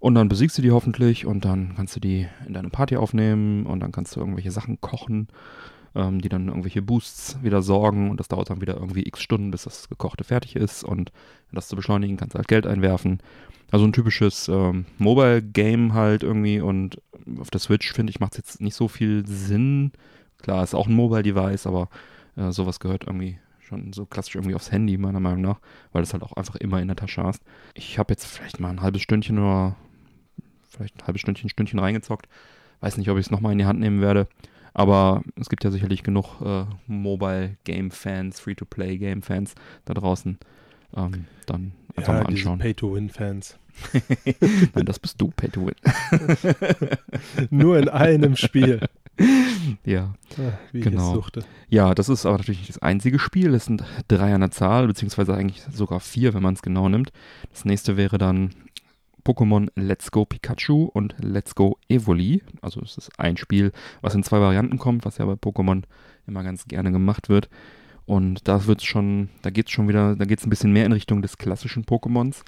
und 0.03 0.15
dann 0.15 0.27
besiegst 0.27 0.57
du 0.57 0.62
die 0.62 0.71
hoffentlich 0.71 1.25
und 1.25 1.45
dann 1.45 1.75
kannst 1.77 1.95
du 1.95 2.01
die 2.01 2.27
in 2.45 2.53
deine 2.53 2.69
Party 2.69 2.97
aufnehmen 2.97 3.65
und 3.65 3.80
dann 3.80 3.94
kannst 3.94 4.13
du 4.13 4.19
irgendwelche 4.19 4.51
Sachen 4.51 4.81
kochen, 4.81 5.30
ähm, 5.95 6.19
die 6.19 6.27
dann 6.27 6.50
irgendwelche 6.50 6.81
Boosts 6.81 7.38
wieder 7.41 7.62
sorgen 7.62 8.12
und 8.12 8.19
das 8.19 8.27
dauert 8.27 8.50
dann 8.50 8.59
wieder 8.59 8.75
irgendwie 8.75 9.07
x 9.07 9.21
Stunden, 9.21 9.50
bis 9.50 9.63
das 9.63 9.88
Gekochte 9.88 10.25
fertig 10.25 10.57
ist 10.57 10.83
und 10.83 11.13
das 11.53 11.69
zu 11.69 11.77
beschleunigen, 11.77 12.18
kannst 12.18 12.33
du 12.33 12.38
halt 12.38 12.50
Geld 12.50 12.68
einwerfen. 12.68 13.19
Also 13.71 13.85
ein 13.85 13.94
typisches 13.94 14.50
ähm, 14.50 14.88
Mobile-Game 14.97 15.94
halt 15.94 16.24
irgendwie 16.24 16.59
und 16.59 17.01
auf 17.39 17.50
der 17.50 17.62
Switch, 17.62 17.94
finde 17.94 18.12
ich, 18.12 18.19
macht 18.19 18.33
es 18.33 18.39
jetzt 18.39 18.62
nicht 18.62 18.75
so 18.75 18.89
viel 18.89 19.25
Sinn. 19.25 19.94
Klar, 20.44 20.63
ist 20.63 20.75
auch 20.75 20.88
ein 20.88 20.94
Mobile-Device, 20.94 21.66
aber 21.68 21.90
äh, 22.36 22.51
sowas 22.51 22.80
gehört 22.80 23.06
irgendwie 23.07 23.40
schon 23.62 23.94
so 23.94 24.06
klassisch 24.06 24.36
irgendwie 24.36 24.56
aufs 24.56 24.72
Handy, 24.72 24.98
meiner 24.98 25.19
Meinung 25.19 25.42
nach, 25.42 25.60
weil 25.92 26.01
du 26.01 26.04
es 26.04 26.13
halt 26.13 26.22
auch 26.22 26.34
einfach 26.34 26.57
immer 26.57 26.81
in 26.81 26.88
der 26.88 26.98
Tasche 26.98 27.24
hast. 27.24 27.42
Ich 27.74 27.98
habe 27.98 28.13
jetzt 28.13 28.25
vielleicht 28.25 28.60
mal 28.60 28.69
ein 28.69 28.81
halbes 28.81 29.01
Stündchen 29.01 29.40
oder 29.40 29.75
vielleicht 30.69 31.01
ein 31.01 31.07
halbes 31.07 31.22
Stündchen, 31.22 31.50
Stündchen 31.50 31.80
reingezockt. 31.80 32.28
Weiß 32.81 32.98
nicht, 32.98 33.10
ob 33.10 33.18
ich 33.18 33.25
es 33.25 33.31
nochmal 33.31 33.54
in 33.54 33.57
die 33.57 33.66
Hand 33.66 33.80
nehmen 33.80 34.01
werde. 34.01 34.28
Aber 34.74 35.24
es 35.40 35.50
gibt 35.50 35.63
ja 35.63 35.72
sicherlich 35.72 36.04
genug 36.04 36.42
äh, 36.42 36.66
Mobile-Game-Fans, 36.88 38.40
Free-to-Play-Game-Fans 38.40 39.56
da 39.86 39.94
draußen. 39.94 40.38
Ähm, 40.95 41.25
dann 41.45 41.72
einfach 41.95 42.13
mal 42.13 42.25
diese 42.25 42.42
anschauen. 42.42 42.60
Pay-to-Win-Fans. 42.60 43.57
Nein, 44.75 44.86
das 44.86 45.00
bist 45.00 45.19
du, 45.19 45.31
Pay 45.36 45.50
to 45.50 45.68
Win. 45.68 45.75
Nur 47.50 47.78
in 47.78 47.90
einem 47.90 48.36
Spiel. 48.36 48.81
Ja. 49.86 50.13
Ah, 50.38 50.54
wie 50.71 50.81
Genau. 50.81 51.01
ich 51.01 51.07
es 51.07 51.13
suchte. 51.13 51.45
Ja, 51.69 51.94
das 51.94 52.10
ist 52.10 52.25
aber 52.25 52.38
natürlich 52.38 52.60
nicht 52.60 52.69
das 52.69 52.81
einzige 52.81 53.19
Spiel. 53.19 53.54
Es 53.54 53.65
sind 53.65 53.83
drei 54.07 54.33
an 54.33 54.42
der 54.42 54.51
Zahl, 54.51 54.88
beziehungsweise 54.88 55.33
eigentlich 55.36 55.62
sogar 55.71 56.00
vier, 56.00 56.33
wenn 56.33 56.44
man 56.44 56.54
es 56.54 56.62
genau 56.62 56.89
nimmt. 56.89 57.12
Das 57.51 57.65
nächste 57.65 57.95
wäre 57.98 58.18
dann 58.18 58.51
Pokémon 59.25 59.69
Let's 59.75 60.12
Go 60.12 60.25
Pikachu 60.25 60.86
und 60.86 61.15
Let's 61.19 61.56
Go 61.56 61.77
Evoli. 61.88 62.42
Also 62.62 62.81
es 62.81 62.98
ist 62.98 63.19
ein 63.19 63.38
Spiel, 63.38 63.71
was 64.01 64.15
in 64.15 64.24
zwei 64.24 64.39
Varianten 64.42 64.77
kommt, 64.77 65.06
was 65.06 65.18
ja 65.18 65.25
bei 65.25 65.33
Pokémon 65.33 65.83
immer 66.27 66.44
ganz 66.44 66.66
gerne 66.68 66.92
gemacht 66.92 67.30
wird. 67.30 67.50
Und 68.06 68.48
da 68.48 68.66
wird's 68.66 68.83
schon, 68.83 69.30
da 69.44 69.50
geht's 69.50 69.71
schon 69.71 69.88
wieder, 69.88 70.16
da 70.16 70.25
geht's 70.25 70.45
ein 70.45 70.50
bisschen 70.50 70.74
mehr 70.74 70.86
in 70.86 70.92
Richtung 70.92 71.21
des 71.21 71.38
klassischen 71.38 71.86
Pokémons. 71.86 72.44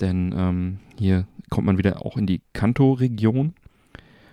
Denn 0.00 0.34
ähm, 0.36 0.78
hier 0.98 1.26
kommt 1.48 1.66
man 1.66 1.78
wieder 1.78 2.04
auch 2.04 2.16
in 2.16 2.26
die 2.26 2.40
Kanto-Region, 2.54 3.54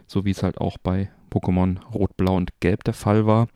so 0.08 0.26
wie 0.26 0.32
es 0.32 0.42
halt 0.42 0.60
auch 0.60 0.78
bei 0.78 1.12
Pokémon 1.30 1.80
Rot, 1.94 2.16
Blau 2.18 2.36
und 2.36 2.52
Gelb 2.60 2.84
der 2.84 2.94
Fall 2.94 3.26
war. 3.26 3.48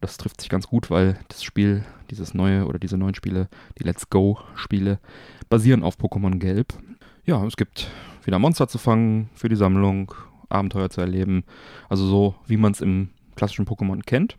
Das 0.00 0.16
trifft 0.16 0.40
sich 0.40 0.50
ganz 0.50 0.66
gut, 0.68 0.90
weil 0.90 1.18
das 1.28 1.42
Spiel, 1.42 1.84
dieses 2.10 2.34
neue 2.34 2.66
oder 2.66 2.78
diese 2.78 2.96
neuen 2.96 3.14
Spiele, 3.14 3.48
die 3.78 3.82
Let's 3.82 4.10
Go-Spiele, 4.10 5.00
basieren 5.48 5.82
auf 5.82 5.96
Pokémon 5.96 6.38
Gelb. 6.38 6.74
Ja, 7.24 7.44
es 7.44 7.56
gibt 7.56 7.90
wieder 8.24 8.38
Monster 8.38 8.68
zu 8.68 8.78
fangen 8.78 9.28
für 9.34 9.48
die 9.48 9.56
Sammlung, 9.56 10.14
Abenteuer 10.48 10.90
zu 10.90 11.00
erleben. 11.00 11.44
Also 11.88 12.06
so, 12.06 12.34
wie 12.46 12.56
man 12.56 12.72
es 12.72 12.80
im 12.80 13.10
klassischen 13.36 13.66
Pokémon 13.66 14.02
kennt. 14.04 14.36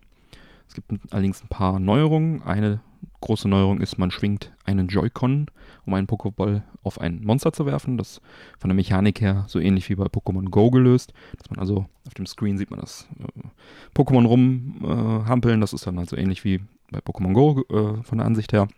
Es 0.68 0.74
gibt 0.74 0.92
allerdings 1.10 1.42
ein 1.42 1.48
paar 1.48 1.78
Neuerungen. 1.78 2.42
Eine 2.42 2.80
große 3.20 3.48
Neuerung 3.48 3.80
ist, 3.80 3.98
man 3.98 4.10
schwingt 4.10 4.52
einen 4.64 4.88
Joy-Con, 4.88 5.46
um 5.86 5.94
einen 5.94 6.06
Pokéball 6.06 6.62
auf 6.82 7.00
ein 7.00 7.22
Monster 7.24 7.52
zu 7.52 7.66
werfen. 7.66 7.96
Das 7.96 8.12
ist 8.12 8.20
von 8.58 8.68
der 8.68 8.74
Mechanik 8.74 9.20
her 9.20 9.44
so 9.48 9.58
ähnlich 9.58 9.88
wie 9.88 9.94
bei 9.94 10.06
Pokémon 10.06 10.48
Go 10.50 10.70
gelöst. 10.70 11.12
Dass 11.38 11.50
man 11.50 11.58
also 11.58 11.86
auf 12.06 12.14
dem 12.14 12.26
Screen 12.26 12.58
sieht 12.58 12.70
man 12.70 12.80
das 12.80 13.08
äh, 13.18 13.48
Pokémon 13.94 14.26
rumhampeln. 14.26 15.58
Äh, 15.58 15.60
das 15.60 15.72
ist 15.72 15.86
dann 15.86 15.98
also 15.98 16.16
ähnlich 16.16 16.44
wie 16.44 16.60
bei 16.90 17.00
Pokémon 17.00 17.32
Go 17.32 17.64
äh, 17.70 18.02
von 18.02 18.18
der 18.18 18.26
Ansicht 18.26 18.52
her. 18.52 18.68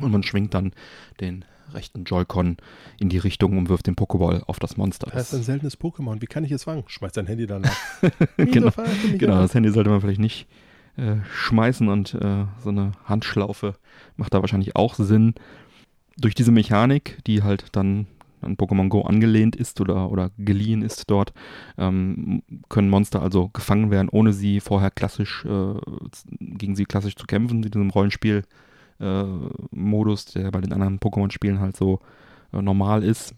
Und 0.00 0.10
man 0.10 0.22
schwingt 0.22 0.54
dann 0.54 0.72
den 1.20 1.44
rechten 1.74 2.04
Joy-Con 2.04 2.56
in 2.98 3.08
die 3.08 3.18
Richtung 3.18 3.56
und 3.56 3.68
wirft 3.68 3.86
den 3.86 3.96
Pokéball 3.96 4.42
auf 4.44 4.58
das 4.58 4.76
Monster. 4.76 5.10
Das 5.10 5.32
ist 5.32 5.38
ein 5.38 5.42
seltenes 5.42 5.78
Pokémon. 5.78 6.20
Wie 6.20 6.26
kann 6.26 6.44
ich 6.44 6.50
es 6.50 6.64
fangen? 6.64 6.84
Schmeiß 6.86 7.12
dein 7.12 7.26
Handy 7.26 7.46
danach. 7.46 7.74
Genau, 8.36 8.70
genau. 8.70 9.18
Genau, 9.18 9.40
das 9.40 9.54
Handy 9.54 9.70
sollte 9.70 9.90
man 9.90 10.00
vielleicht 10.00 10.20
nicht 10.20 10.46
äh, 10.96 11.16
schmeißen 11.32 11.88
und 11.88 12.14
äh, 12.14 12.44
so 12.62 12.68
eine 12.68 12.92
Handschlaufe 13.04 13.74
macht 14.16 14.34
da 14.34 14.40
wahrscheinlich 14.40 14.76
auch 14.76 14.94
Sinn. 14.94 15.34
Durch 16.16 16.34
diese 16.34 16.52
Mechanik, 16.52 17.18
die 17.26 17.42
halt 17.42 17.66
dann 17.72 18.06
an 18.40 18.56
Pokémon 18.56 18.88
Go 18.88 19.02
angelehnt 19.02 19.56
ist 19.56 19.80
oder, 19.80 20.10
oder 20.10 20.30
geliehen 20.36 20.82
ist 20.82 21.04
dort, 21.08 21.32
ähm, 21.78 22.42
können 22.68 22.90
Monster 22.90 23.22
also 23.22 23.48
gefangen 23.48 23.90
werden, 23.90 24.08
ohne 24.08 24.32
sie 24.32 24.60
vorher 24.60 24.90
klassisch, 24.90 25.44
äh, 25.44 25.74
gegen 26.40 26.74
sie 26.74 26.84
klassisch 26.84 27.14
zu 27.16 27.26
kämpfen, 27.26 27.62
in 27.62 27.70
diesem 27.70 27.90
Rollenspiel. 27.90 28.42
Äh, 28.98 29.24
der 30.34 30.50
bei 30.50 30.60
den 30.60 30.72
anderen 30.72 31.00
Pokémon-Spielen 31.00 31.60
halt 31.60 31.76
so 31.76 32.00
äh, 32.52 32.62
normal 32.62 33.02
ist. 33.02 33.34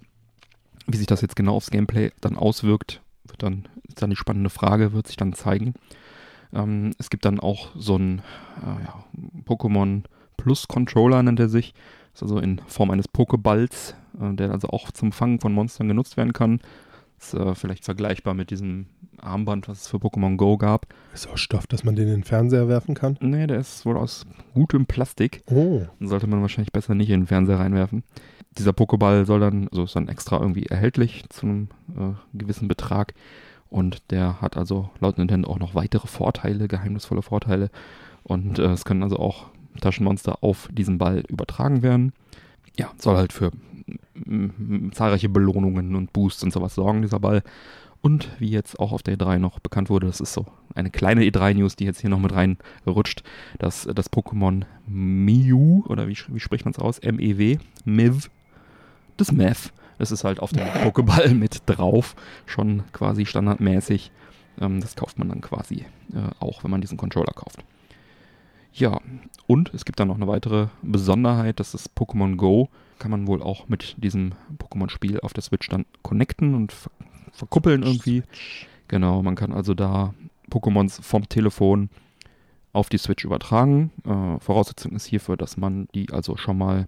Wie 0.87 0.97
sich 0.97 1.07
das 1.07 1.23
jetzt 1.23 1.37
genau 1.37 1.57
aufs 1.57 1.71
Gameplay 1.71 2.13
dann 2.21 2.37
auswirkt, 2.37 3.01
wird 3.25 3.43
dann, 3.43 3.69
ist 3.89 4.03
dann 4.03 4.11
die 4.11 4.17
spannende 4.17 4.51
Frage, 4.51 4.93
wird 4.93 5.07
sich 5.07 5.17
dann 5.17 5.33
zeigen. 5.33 5.75
Ähm, 6.53 6.93
es 6.99 7.09
gibt 7.09 7.25
dann 7.25 7.41
auch 7.41 7.71
so 7.77 7.95
einen 7.95 8.19
äh, 8.63 8.85
ja, 8.85 9.05
Pokémon 9.47 10.03
Plus 10.37 10.69
Controller, 10.69 11.23
nennt 11.23 11.41
er 11.41 11.49
sich. 11.49 11.73
Ist 12.15 12.23
also 12.23 12.39
in 12.39 12.61
Form 12.67 12.91
eines 12.91 13.09
Pokeballs, 13.09 13.95
äh, 14.21 14.35
der 14.35 14.53
also 14.53 14.69
auch 14.69 14.91
zum 14.93 15.13
Fangen 15.13 15.41
von 15.41 15.53
Monstern 15.53 15.89
genutzt 15.89 16.17
werden 16.17 16.33
kann. 16.33 16.61
Ist 17.19 17.35
äh, 17.35 17.55
vielleicht 17.55 17.85
vergleichbar 17.85 18.35
mit 18.35 18.51
diesem 18.51 18.87
Armband, 19.21 19.69
was 19.69 19.83
es 19.83 19.89
für 19.89 19.97
Pokémon 19.97 20.37
Go 20.37 20.57
gab. 20.57 20.87
Ist 21.13 21.29
auch 21.29 21.39
Stoff, 21.39 21.67
dass 21.67 21.85
man 21.85 21.97
den 21.97 22.09
in 22.09 22.15
den 22.15 22.25
Fernseher 22.25 22.69
werfen 22.69 22.95
kann? 22.95 23.17
Nee, 23.21 23.47
der 23.47 23.59
ist 23.59 23.85
wohl 23.87 23.97
aus 23.97 24.27
gutem 24.55 24.87
Plastik. 24.87 25.43
Oh. 25.47 25.83
Den 26.01 26.09
sollte 26.09 26.27
man 26.27 26.41
wahrscheinlich 26.41 26.73
besser 26.73 26.95
nicht 26.95 27.11
in 27.11 27.23
den 27.23 27.27
Fernseher 27.27 27.59
reinwerfen. 27.59 28.05
Dieser 28.59 28.73
Pokéball 28.73 29.25
soll 29.25 29.41
dann, 29.41 29.69
also 29.69 29.85
ist 29.85 29.97
dann 29.97 30.09
extra 30.09 30.39
irgendwie 30.39 30.67
erhältlich 30.67 31.25
zu 31.31 31.47
einem 31.47 31.69
äh, 31.97 32.13
gewissen 32.39 32.69
Betrag. 32.69 33.15
Und 33.71 34.13
der 34.13 34.41
hat 34.41 34.57
also 34.57 34.91
laut 35.01 35.19
Nintendo 35.19 35.51
auch 35.51 35.59
noch 35.59 35.75
weitere 35.75 36.07
Vorteile, 36.07 36.69
geheimnisvolle 36.69 37.23
Vorteile. 37.23 37.71
Und 38.23 38.59
äh, 38.61 38.67
es 38.67 38.85
können 38.85 39.03
also 39.03 39.19
auch 39.19 39.47
Taschenmonster 39.81 40.43
auf 40.43 40.69
diesen 40.73 40.99
Ball 40.99 41.25
übertragen 41.29 41.83
werden. 41.83 42.13
Ja, 42.77 42.91
soll 42.99 43.17
halt 43.17 43.33
für 43.33 43.53
zahlreiche 44.93 45.29
Belohnungen 45.29 45.95
und 45.95 46.13
Boosts 46.13 46.43
und 46.43 46.53
sowas 46.53 46.75
sorgen, 46.75 47.03
dieser 47.03 47.21
Ball. 47.21 47.43
Und 48.01 48.29
wie 48.39 48.51
jetzt 48.51 48.79
auch 48.79 48.93
auf 48.93 49.03
der 49.03 49.17
E3 49.17 49.39
noch 49.39 49.61
bekannt 49.61 49.89
wurde, 49.89 50.07
das 50.07 50.21
ist 50.21 50.35
so 50.35 50.45
eine 50.75 50.91
kleine 50.91 51.23
E3-News, 51.23 51.77
die 51.77 51.85
jetzt 51.85 52.01
hier 52.01 52.11
noch 52.11 52.19
mit 52.19 52.35
reinrutscht, 52.35 53.23
dass 53.59 53.89
das 53.95 54.13
Pokémon 54.13 54.65
Mew, 54.87 55.85
oder 55.89 56.07
wie, 56.07 56.19
wie 56.29 56.41
spricht 56.41 56.67
man 56.67 56.73
es 56.73 56.79
aus? 56.79 56.99
M-E-W, 56.99 57.59
Miv, 57.87 58.29
das 59.17 59.33
Mev, 59.33 59.73
das 59.99 60.13
ist 60.13 60.25
halt 60.25 60.41
auf 60.41 60.53
dem 60.53 60.67
Pokéball 60.83 61.35
mit 61.35 61.63
drauf, 61.67 62.15
schon 62.45 62.83
quasi 62.93 63.25
standardmäßig. 63.25 64.13
Ähm, 64.61 64.81
das 64.81 64.97
kauft 64.97 65.19
man 65.19 65.31
dann 65.31 65.41
quasi 65.41 65.87
äh, 66.13 66.31
auch, 66.41 66.63
wenn 66.63 66.71
man 66.71 66.83
diesen 66.83 66.99
Controller 66.99 67.33
kauft. 67.33 67.65
Ja, 68.75 69.01
und 69.47 69.73
es 69.73 69.85
gibt 69.85 70.01
dann 70.01 70.09
noch 70.09 70.17
eine 70.17 70.27
weitere 70.27 70.67
Besonderheit, 70.83 71.61
das 71.61 71.75
ist 71.75 71.91
Pokémon 71.97 72.35
Go. 72.35 72.69
Kann 72.99 73.13
man 73.13 73.29
wohl 73.29 73.41
auch 73.41 73.69
mit 73.69 73.95
diesem 73.99 74.33
Pokémon-Spiel 74.59 75.21
auf 75.21 75.33
der 75.33 75.45
Switch 75.45 75.69
dann 75.69 75.87
connecten 76.03 76.55
und 76.55 76.73
ver 76.73 76.91
verkuppeln 77.33 77.83
irgendwie. 77.83 78.23
Genau, 78.87 79.23
man 79.23 79.35
kann 79.35 79.53
also 79.53 79.75
da 79.75 80.15
Pokémons 80.51 81.03
vom 81.03 81.29
Telefon 81.29 81.89
auf 82.73 82.89
die 82.89 82.99
Switch 82.99 83.25
übertragen. 83.25 83.91
Äh, 84.05 84.39
Voraussetzung 84.41 84.93
ist 84.93 85.07
hierfür, 85.07 85.37
dass 85.37 85.57
man 85.57 85.89
die 85.95 86.11
also 86.13 86.37
schon 86.37 86.59
mal 86.59 86.87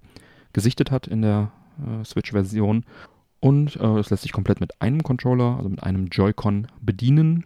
gesichtet 0.52 0.90
hat 0.90 1.07
in 1.07 1.23
der 1.23 1.50
äh, 1.78 2.05
Switch-Version. 2.05 2.85
Und 3.40 3.76
äh, 3.76 3.99
es 3.99 4.11
lässt 4.11 4.23
sich 4.23 4.33
komplett 4.33 4.61
mit 4.61 4.81
einem 4.81 5.02
Controller, 5.02 5.57
also 5.57 5.69
mit 5.69 5.83
einem 5.83 6.07
Joy-Con 6.07 6.69
bedienen. 6.81 7.45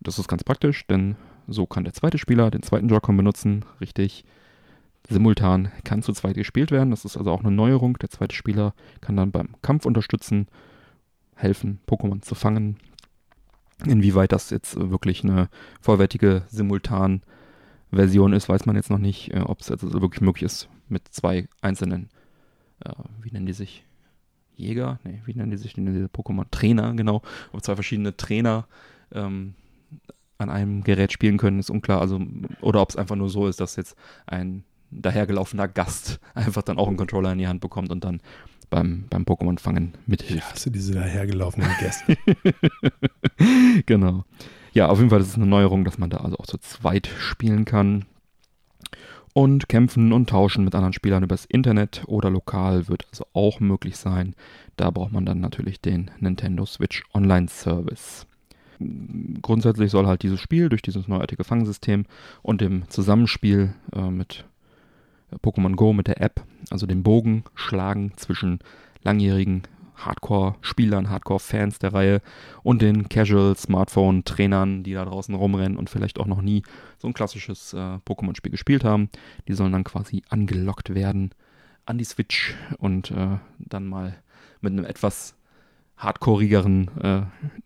Das 0.00 0.18
ist 0.18 0.28
ganz 0.28 0.44
praktisch, 0.44 0.86
denn 0.86 1.16
so 1.50 1.66
kann 1.66 1.84
der 1.84 1.92
zweite 1.92 2.18
Spieler 2.18 2.50
den 2.50 2.62
zweiten 2.62 2.88
Joy-Con 2.88 3.16
benutzen, 3.16 3.64
richtig 3.80 4.24
simultan 5.08 5.72
kann 5.84 6.02
zu 6.02 6.12
zweit 6.12 6.36
gespielt 6.36 6.70
werden. 6.70 6.90
Das 6.90 7.04
ist 7.04 7.16
also 7.16 7.30
auch 7.32 7.40
eine 7.40 7.50
Neuerung. 7.50 7.98
Der 7.98 8.10
zweite 8.10 8.34
Spieler 8.34 8.74
kann 9.00 9.16
dann 9.16 9.32
beim 9.32 9.56
Kampf 9.62 9.84
unterstützen, 9.84 10.46
helfen, 11.34 11.80
Pokémon 11.86 12.22
zu 12.22 12.34
fangen. 12.34 12.76
Inwieweit 13.86 14.32
das 14.32 14.50
jetzt 14.50 14.76
wirklich 14.76 15.24
eine 15.24 15.48
vollwertige 15.80 16.42
Simultan-Version 16.48 18.32
ist, 18.34 18.48
weiß 18.48 18.66
man 18.66 18.76
jetzt 18.76 18.90
noch 18.90 18.98
nicht. 18.98 19.32
Äh, 19.32 19.40
ob 19.40 19.60
es 19.60 19.70
also 19.70 20.00
wirklich 20.00 20.20
möglich 20.20 20.44
ist, 20.44 20.68
mit 20.88 21.08
zwei 21.08 21.48
einzelnen, 21.62 22.10
äh, 22.84 22.92
wie 23.22 23.30
nennen 23.30 23.46
die 23.46 23.52
sich? 23.52 23.84
Jäger? 24.54 25.00
Nee, 25.04 25.22
wie 25.24 25.34
nennen 25.34 25.50
die 25.50 25.56
sich? 25.56 25.72
Die 25.72 25.80
nennen 25.80 25.96
diese 25.96 26.08
Pokémon 26.08 26.44
Trainer, 26.50 26.92
genau. 26.92 27.22
Ob 27.52 27.64
zwei 27.64 27.74
verschiedene 27.74 28.14
Trainer 28.16 28.66
ähm, 29.12 29.54
an 30.40 30.50
einem 30.50 30.82
Gerät 30.82 31.12
spielen 31.12 31.38
können, 31.38 31.58
ist 31.58 31.70
unklar. 31.70 32.00
Also, 32.00 32.20
oder 32.60 32.80
ob 32.80 32.90
es 32.90 32.96
einfach 32.96 33.16
nur 33.16 33.28
so 33.28 33.46
ist, 33.46 33.60
dass 33.60 33.76
jetzt 33.76 33.96
ein 34.26 34.64
dahergelaufener 34.90 35.68
Gast 35.68 36.20
einfach 36.34 36.62
dann 36.62 36.78
auch 36.78 36.88
einen 36.88 36.96
Controller 36.96 37.32
in 37.32 37.38
die 37.38 37.48
Hand 37.48 37.60
bekommt 37.60 37.90
und 37.90 38.04
dann 38.04 38.20
beim, 38.70 39.04
beim 39.10 39.24
Pokémon-Fangen 39.24 39.94
mithilft. 40.06 40.44
Ja, 40.44 40.52
hast 40.52 40.66
du 40.66 40.70
diese 40.70 40.94
dahergelaufenen 40.94 41.70
Gäste? 41.80 42.16
genau. 43.86 44.24
Ja, 44.72 44.88
auf 44.88 44.98
jeden 44.98 45.10
Fall 45.10 45.20
ist 45.20 45.28
es 45.28 45.34
eine 45.34 45.46
Neuerung, 45.46 45.84
dass 45.84 45.98
man 45.98 46.10
da 46.10 46.18
also 46.18 46.38
auch 46.38 46.46
zu 46.46 46.58
zweit 46.58 47.08
spielen 47.08 47.64
kann. 47.64 48.06
Und 49.32 49.68
kämpfen 49.68 50.12
und 50.12 50.28
tauschen 50.28 50.64
mit 50.64 50.74
anderen 50.74 50.92
Spielern 50.92 51.22
übers 51.22 51.44
Internet 51.44 52.02
oder 52.06 52.30
lokal 52.30 52.88
wird 52.88 53.06
also 53.10 53.26
auch 53.32 53.60
möglich 53.60 53.96
sein. 53.96 54.34
Da 54.76 54.90
braucht 54.90 55.12
man 55.12 55.24
dann 55.24 55.40
natürlich 55.40 55.80
den 55.80 56.10
Nintendo 56.18 56.66
Switch 56.66 57.04
Online 57.14 57.48
Service. 57.48 58.26
Grundsätzlich 59.42 59.90
soll 59.90 60.06
halt 60.06 60.22
dieses 60.22 60.40
Spiel 60.40 60.68
durch 60.68 60.82
dieses 60.82 61.06
neuartige 61.06 61.44
Fangsystem 61.44 62.06
und 62.42 62.60
dem 62.60 62.88
Zusammenspiel 62.88 63.74
äh, 63.94 64.10
mit 64.10 64.44
Pokémon 65.42 65.76
Go 65.76 65.92
mit 65.92 66.08
der 66.08 66.20
App, 66.20 66.44
also 66.70 66.86
den 66.86 67.02
Bogen 67.02 67.44
schlagen 67.54 68.12
zwischen 68.16 68.58
langjährigen 69.02 69.62
Hardcore-Spielern, 69.96 71.10
Hardcore-Fans 71.10 71.78
der 71.78 71.92
Reihe 71.92 72.22
und 72.62 72.82
den 72.82 73.08
Casual-Smartphone-Trainern, 73.08 74.82
die 74.82 74.94
da 74.94 75.04
draußen 75.04 75.34
rumrennen 75.34 75.76
und 75.76 75.90
vielleicht 75.90 76.18
auch 76.18 76.26
noch 76.26 76.40
nie 76.40 76.62
so 76.98 77.06
ein 77.06 77.14
klassisches 77.14 77.74
äh, 77.74 77.98
Pokémon-Spiel 78.06 78.50
gespielt 78.50 78.84
haben. 78.84 79.10
Die 79.46 79.52
sollen 79.52 79.72
dann 79.72 79.84
quasi 79.84 80.22
angelockt 80.28 80.94
werden 80.94 81.32
an 81.86 81.98
die 81.98 82.04
Switch 82.04 82.54
und 82.78 83.10
äh, 83.10 83.38
dann 83.58 83.86
mal 83.86 84.16
mit 84.60 84.72
einem 84.72 84.84
etwas 84.84 85.34
hardcoreigeren 86.00 86.90
äh, 87.00 87.22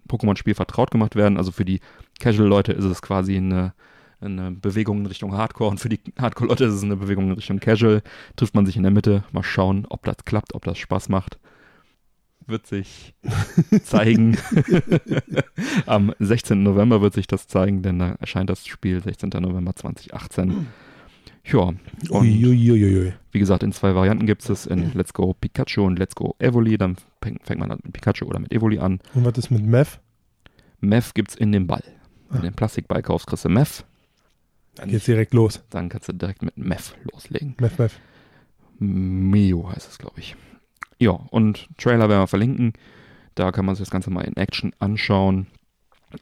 Pokémon-Spiel 0.08 0.54
vertraut 0.54 0.90
gemacht 0.90 1.16
werden. 1.16 1.38
Also 1.38 1.52
für 1.52 1.64
die 1.64 1.80
Casual-Leute 2.20 2.72
ist 2.72 2.84
es 2.84 3.00
quasi 3.02 3.36
eine 3.36 3.72
eine 4.24 4.50
Bewegung 4.52 5.00
in 5.00 5.06
Richtung 5.06 5.36
Hardcore 5.36 5.70
und 5.70 5.78
für 5.78 5.88
die 5.88 6.00
Hardcore-Leute 6.18 6.64
ist 6.64 6.74
es 6.74 6.82
eine 6.82 6.96
Bewegung 6.96 7.26
in 7.26 7.32
Richtung 7.32 7.60
Casual. 7.60 8.02
Trifft 8.36 8.54
man 8.54 8.66
sich 8.66 8.76
in 8.76 8.82
der 8.82 8.92
Mitte, 8.92 9.24
mal 9.32 9.42
schauen, 9.42 9.86
ob 9.88 10.04
das 10.04 10.16
klappt, 10.24 10.54
ob 10.54 10.64
das 10.64 10.78
Spaß 10.78 11.08
macht. 11.08 11.38
Wird 12.46 12.66
sich 12.66 13.14
zeigen. 13.82 14.36
Am 15.86 16.12
16. 16.18 16.62
November 16.62 17.00
wird 17.00 17.14
sich 17.14 17.26
das 17.26 17.46
zeigen, 17.46 17.82
denn 17.82 17.98
da 17.98 18.16
erscheint 18.20 18.50
das 18.50 18.66
Spiel 18.66 19.02
16. 19.02 19.30
November 19.40 19.74
2018. 19.74 20.66
Ja, 21.44 21.60
und 21.60 21.80
Uiuiuiui. 22.10 23.12
wie 23.32 23.38
gesagt, 23.38 23.62
in 23.62 23.72
zwei 23.72 23.94
Varianten 23.94 24.26
gibt 24.26 24.48
es 24.48 24.66
in 24.66 24.92
Let's 24.94 25.12
Go 25.12 25.34
Pikachu 25.34 25.82
und 25.82 25.98
Let's 25.98 26.14
Go 26.14 26.34
Evoli. 26.38 26.78
Dann 26.78 26.96
fängt, 27.20 27.58
man 27.58 27.68
mit 27.68 27.92
Pikachu 27.92 28.24
oder 28.24 28.38
mit 28.38 28.52
Evoli 28.52 28.78
an. 28.78 29.00
Und 29.14 29.24
was 29.24 29.36
ist 29.36 29.50
mit 29.50 29.64
Meth? 29.64 30.00
Meth 30.80 31.14
gibt 31.14 31.30
es 31.30 31.36
in 31.36 31.52
dem 31.52 31.66
Ball. 31.66 31.84
Wenn 32.30 32.40
du 32.40 32.46
den 32.48 32.54
Plastikball 32.54 33.02
kaufst, 33.02 33.26
kriegst 33.26 33.44
du 33.44 33.50
Meth. 33.50 33.84
Dann 34.76 34.88
geht's 34.88 35.04
direkt 35.04 35.34
los. 35.34 35.62
Dann 35.70 35.88
kannst 35.88 36.08
du 36.08 36.12
direkt 36.12 36.42
mit 36.42 36.56
Meth 36.56 36.96
loslegen. 37.12 37.54
Meth, 37.60 37.78
Meth. 37.78 38.00
Mio 38.78 39.70
heißt 39.70 39.88
es, 39.88 39.98
glaube 39.98 40.18
ich. 40.18 40.36
Ja, 40.98 41.12
und 41.12 41.68
Trailer 41.76 42.08
werden 42.08 42.22
wir 42.22 42.26
verlinken. 42.26 42.72
Da 43.34 43.52
kann 43.52 43.66
man 43.66 43.74
sich 43.74 43.84
das 43.84 43.90
Ganze 43.90 44.10
mal 44.10 44.22
in 44.22 44.36
Action 44.36 44.72
anschauen. 44.78 45.46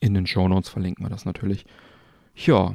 In 0.00 0.14
den 0.14 0.26
Show 0.26 0.48
Notes 0.48 0.68
verlinken 0.68 1.04
wir 1.04 1.10
das 1.10 1.24
natürlich. 1.24 1.64
Ja, 2.34 2.74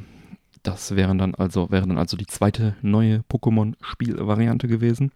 das 0.67 0.97
wären 0.97 1.17
dann 1.17 1.33
also, 1.33 1.71
wäre 1.71 1.87
dann 1.87 1.97
also 1.97 2.17
die 2.17 2.27
zweite 2.27 2.75
neue 2.81 3.23
Pokémon-Spielvariante 3.31 4.67
gewesen. 4.67 5.11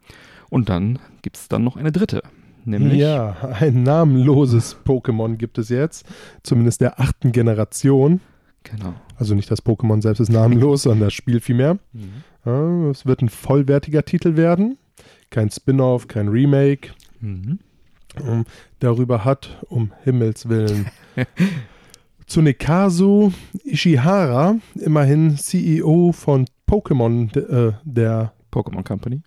Und 0.49 0.69
dann 0.69 0.97
gibt 1.21 1.35
es 1.35 1.49
dann 1.49 1.63
noch 1.63 1.75
eine 1.75 1.91
dritte. 1.91 2.23
Nämlich 2.63 2.99
ja, 2.99 3.35
ein 3.59 3.83
namenloses 3.83 4.77
Pokémon 4.85 5.35
gibt 5.35 5.57
es 5.57 5.67
jetzt. 5.69 6.05
Zumindest 6.43 6.79
der 6.79 6.99
achten 7.01 7.33
Generation. 7.33 8.21
Genau. 8.63 8.93
Also 9.17 9.35
nicht 9.35 9.51
das 9.51 9.65
Pokémon 9.65 10.01
selbst 10.01 10.19
ist 10.19 10.29
namenlos, 10.29 10.83
sondern 10.83 11.07
das 11.07 11.13
Spiel 11.13 11.41
vielmehr. 11.41 11.79
Mhm. 11.91 12.23
Ja, 12.45 12.89
es 12.89 13.05
wird 13.05 13.21
ein 13.21 13.29
vollwertiger 13.29 14.05
Titel 14.05 14.37
werden. 14.37 14.77
Kein 15.31 15.49
Spin-off, 15.49 16.07
kein 16.07 16.29
Remake. 16.29 16.91
Mhm. 17.19 17.59
Um, 18.25 18.45
darüber 18.79 19.23
hat, 19.25 19.63
um 19.69 19.93
Himmels 20.03 20.49
Willen, 20.49 20.87
Tsunekazu 22.31 23.33
Ishihara, 23.65 24.55
immerhin 24.75 25.35
CEO 25.35 26.13
von 26.13 26.45
Pokémon, 26.65 27.27
äh, 27.37 27.73
der 27.83 28.31
Pokémon 28.53 28.85
Company, 28.85 29.21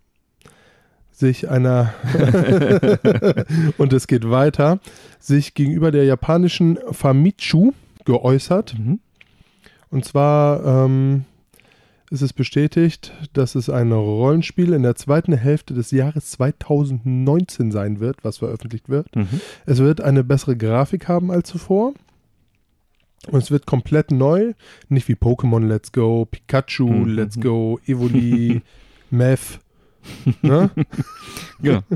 sich 1.12 1.50
einer 1.50 1.92
und 3.76 3.92
es 3.92 4.06
geht 4.06 4.30
weiter, 4.30 4.80
sich 5.18 5.52
gegenüber 5.52 5.90
der 5.90 6.04
japanischen 6.04 6.78
Famitsu 6.92 7.74
geäußert. 8.06 8.74
Mhm. 8.78 9.00
Und 9.90 10.06
zwar 10.06 10.64
ähm, 10.64 11.26
ist 12.10 12.22
es 12.22 12.32
bestätigt, 12.32 13.12
dass 13.34 13.54
es 13.54 13.68
ein 13.68 13.92
Rollenspiel 13.92 14.72
in 14.72 14.82
der 14.82 14.94
zweiten 14.94 15.34
Hälfte 15.34 15.74
des 15.74 15.90
Jahres 15.90 16.30
2019 16.30 17.70
sein 17.70 18.00
wird, 18.00 18.24
was 18.24 18.38
veröffentlicht 18.38 18.88
wird. 18.88 19.14
Mhm. 19.14 19.42
Es 19.66 19.80
wird 19.80 20.00
eine 20.00 20.24
bessere 20.24 20.56
Grafik 20.56 21.06
haben 21.06 21.30
als 21.30 21.50
zuvor. 21.50 21.92
Und 23.30 23.42
es 23.42 23.50
wird 23.50 23.66
komplett 23.66 24.10
neu. 24.10 24.52
Nicht 24.88 25.08
wie 25.08 25.14
Pokémon 25.14 25.66
Let's 25.66 25.92
Go, 25.92 26.26
Pikachu 26.26 26.88
mhm. 26.88 27.08
Let's 27.08 27.40
Go, 27.40 27.78
Evoli, 27.86 28.62
Meth. 29.10 29.60
Ne? 30.42 30.70
ja. 31.62 31.82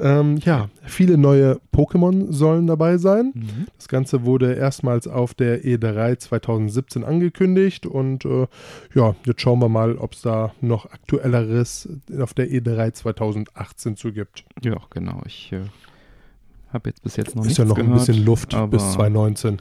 Ähm, 0.00 0.38
ja, 0.38 0.70
viele 0.84 1.18
neue 1.18 1.60
Pokémon 1.74 2.32
sollen 2.32 2.66
dabei 2.66 2.96
sein. 2.96 3.32
Mhm. 3.34 3.66
Das 3.76 3.88
Ganze 3.88 4.24
wurde 4.24 4.54
erstmals 4.54 5.06
auf 5.06 5.34
der 5.34 5.62
E3 5.62 6.18
2017 6.18 7.04
angekündigt 7.04 7.86
und 7.86 8.24
äh, 8.24 8.46
ja, 8.94 9.14
jetzt 9.26 9.42
schauen 9.42 9.60
wir 9.60 9.68
mal, 9.68 9.96
ob 9.96 10.14
es 10.14 10.22
da 10.22 10.54
noch 10.62 10.86
aktuelleres 10.86 11.88
auf 12.18 12.32
der 12.32 12.48
E3 12.48 12.92
2018 12.92 13.96
zu 13.96 14.12
gibt. 14.12 14.44
Ja, 14.62 14.78
genau. 14.88 15.20
Ich 15.26 15.52
äh, 15.52 15.60
habe 16.72 16.88
jetzt 16.88 17.02
bis 17.02 17.16
jetzt 17.16 17.36
noch 17.36 17.44
Ist 17.44 17.58
ja 17.58 17.64
noch 17.64 17.76
gehört, 17.76 17.92
ein 17.92 17.98
bisschen 17.98 18.24
Luft 18.24 18.56
bis 18.70 18.92
2019. 18.92 19.58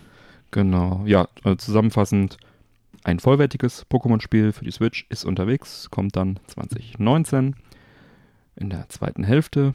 Genau. 0.52 1.04
Ja, 1.06 1.28
also 1.44 1.56
zusammenfassend. 1.56 2.38
Ein 3.04 3.20
vollwertiges 3.20 3.86
Pokémon-Spiel 3.90 4.52
für 4.52 4.66
die 4.66 4.72
Switch 4.72 5.06
ist 5.10 5.24
unterwegs, 5.24 5.90
kommt 5.90 6.16
dann 6.16 6.40
2019 6.48 7.56
in 8.56 8.70
der 8.70 8.90
zweiten 8.90 9.24
Hälfte. 9.24 9.74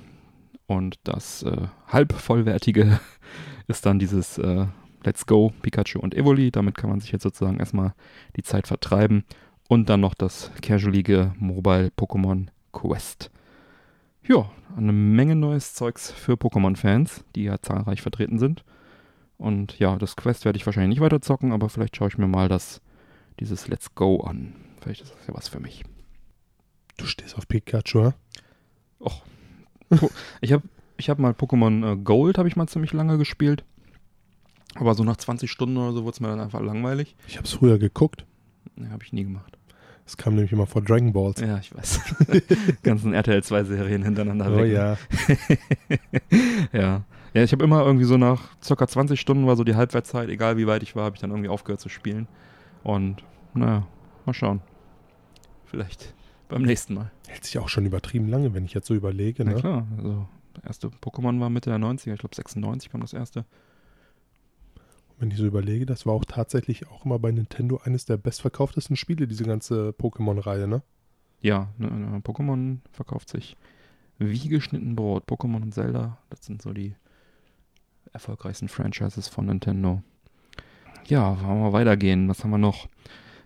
Und 0.66 0.98
das 1.04 1.42
äh, 1.42 1.68
halb 1.88 2.12
vollwertige 2.12 3.00
ist 3.66 3.86
dann 3.86 3.98
dieses 3.98 4.38
äh, 4.38 4.66
Let's 5.04 5.26
Go, 5.26 5.52
Pikachu 5.62 6.00
und 6.00 6.14
Evoli. 6.14 6.50
Damit 6.50 6.76
kann 6.76 6.90
man 6.90 7.00
sich 7.00 7.12
jetzt 7.12 7.22
sozusagen 7.22 7.58
erstmal 7.58 7.94
die 8.36 8.42
Zeit 8.42 8.66
vertreiben. 8.66 9.24
Und 9.68 9.88
dann 9.88 10.00
noch 10.00 10.14
das 10.14 10.50
casualige 10.60 11.32
Mobile 11.38 11.90
Pokémon 11.96 12.48
Quest. 12.72 13.30
Ja, 14.26 14.50
eine 14.76 14.92
Menge 14.92 15.36
neues 15.36 15.74
Zeugs 15.74 16.10
für 16.10 16.34
Pokémon-Fans, 16.34 17.24
die 17.34 17.44
ja 17.44 17.60
zahlreich 17.60 18.02
vertreten 18.02 18.38
sind. 18.38 18.64
Und 19.36 19.78
ja, 19.78 19.96
das 19.96 20.16
Quest 20.16 20.44
werde 20.44 20.56
ich 20.56 20.66
wahrscheinlich 20.66 20.98
nicht 20.98 21.04
weiter 21.04 21.20
zocken, 21.20 21.52
aber 21.52 21.68
vielleicht 21.68 21.96
schaue 21.96 22.08
ich 22.08 22.18
mir 22.18 22.28
mal 22.28 22.48
das, 22.48 22.80
dieses 23.40 23.68
Let's 23.68 23.94
Go 23.94 24.20
an. 24.20 24.54
Vielleicht 24.80 25.02
ist 25.02 25.12
das 25.12 25.26
ja 25.26 25.34
was 25.34 25.48
für 25.48 25.60
mich. 25.60 25.82
Du 26.96 27.06
stehst 27.06 27.36
auf 27.36 27.48
Pikachu, 27.48 28.00
ja? 28.00 28.14
Och. 29.00 29.22
ich 30.40 30.52
habe 30.52 30.62
ich 30.96 31.10
hab 31.10 31.18
mal 31.18 31.32
Pokémon 31.32 31.92
äh, 31.92 31.96
Gold, 31.96 32.38
habe 32.38 32.48
ich 32.48 32.56
mal 32.56 32.68
ziemlich 32.68 32.92
lange 32.92 33.18
gespielt. 33.18 33.64
Aber 34.76 34.94
so 34.94 35.04
nach 35.04 35.16
20 35.16 35.50
Stunden 35.50 35.76
oder 35.76 35.92
so 35.92 36.02
wurde 36.04 36.14
es 36.14 36.20
mir 36.20 36.28
dann 36.28 36.40
einfach 36.40 36.60
langweilig. 36.60 37.16
Ich 37.28 37.36
habe 37.36 37.46
es 37.46 37.52
früher 37.52 37.78
geguckt. 37.78 38.24
Nee, 38.76 38.88
habe 38.88 39.04
ich 39.04 39.12
nie 39.12 39.24
gemacht. 39.24 39.58
Es 40.06 40.16
kam 40.16 40.34
nämlich 40.34 40.52
immer 40.52 40.66
vor 40.66 40.82
Dragon 40.82 41.12
Balls. 41.12 41.40
Ja, 41.40 41.58
ich 41.58 41.74
weiß. 41.74 42.00
Ganzen 42.82 43.14
RTL 43.14 43.42
2 43.42 43.64
Serien 43.64 44.02
hintereinander 44.02 44.52
Oh 44.52 44.56
weg. 44.58 44.72
ja. 44.72 44.96
ja. 46.72 47.04
Ja, 47.34 47.42
ich 47.42 47.52
habe 47.52 47.64
immer 47.64 47.84
irgendwie 47.84 48.04
so 48.04 48.16
nach 48.16 48.56
circa 48.62 48.86
20 48.86 49.20
Stunden 49.20 49.46
war 49.46 49.56
so 49.56 49.64
die 49.64 49.74
Halbwertszeit, 49.74 50.28
egal 50.28 50.56
wie 50.56 50.66
weit 50.68 50.82
ich 50.84 50.94
war, 50.94 51.04
habe 51.04 51.16
ich 51.16 51.20
dann 51.20 51.30
irgendwie 51.30 51.48
aufgehört 51.48 51.80
zu 51.80 51.88
spielen. 51.88 52.28
Und 52.84 53.24
naja, 53.54 53.86
mal 54.24 54.32
schauen. 54.34 54.60
Vielleicht 55.64 56.14
beim 56.48 56.62
nächsten 56.62 56.94
Mal. 56.94 57.10
Hält 57.26 57.44
sich 57.44 57.58
auch 57.58 57.68
schon 57.68 57.86
übertrieben 57.86 58.28
lange, 58.28 58.54
wenn 58.54 58.64
ich 58.64 58.72
jetzt 58.74 58.86
so 58.86 58.94
überlege. 58.94 59.44
Na 59.44 59.52
Ne? 59.52 59.56
klar, 59.60 59.86
also 59.96 60.28
das 60.54 60.64
erste 60.64 60.88
Pokémon 60.88 61.40
war 61.40 61.50
Mitte 61.50 61.70
der 61.70 61.80
90er, 61.80 62.14
ich 62.14 62.20
glaube 62.20 62.36
96 62.36 62.90
kam 62.90 63.00
das 63.00 63.12
erste. 63.12 63.44
Wenn 65.18 65.30
ich 65.30 65.36
so 65.38 65.46
überlege, 65.46 65.86
das 65.86 66.06
war 66.06 66.14
auch 66.14 66.24
tatsächlich 66.24 66.86
auch 66.88 67.04
immer 67.04 67.18
bei 67.18 67.32
Nintendo 67.32 67.80
eines 67.82 68.04
der 68.04 68.16
bestverkauftesten 68.16 68.94
Spiele, 68.96 69.26
diese 69.26 69.44
ganze 69.44 69.90
Pokémon-Reihe, 69.90 70.68
ne? 70.68 70.82
Ja, 71.40 71.68
ne, 71.78 71.90
ne, 71.90 72.18
Pokémon 72.20 72.78
verkauft 72.92 73.28
sich 73.28 73.56
wie 74.18 74.48
geschnitten 74.48 74.94
Brot. 74.96 75.24
Pokémon 75.28 75.62
und 75.62 75.74
Zelda, 75.74 76.18
das 76.30 76.44
sind 76.44 76.62
so 76.62 76.72
die 76.72 76.94
erfolgreichsten 78.14 78.68
Franchises 78.68 79.28
von 79.28 79.46
Nintendo. 79.46 80.02
Ja, 81.06 81.38
wollen 81.42 81.62
wir 81.62 81.72
weitergehen. 81.72 82.28
Was 82.28 82.42
haben 82.42 82.50
wir 82.50 82.58
noch? 82.58 82.88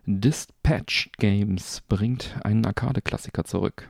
Dispatch 0.06 1.10
Games 1.18 1.82
bringt 1.88 2.36
einen 2.44 2.64
Arcade-Klassiker 2.64 3.44
zurück. 3.44 3.88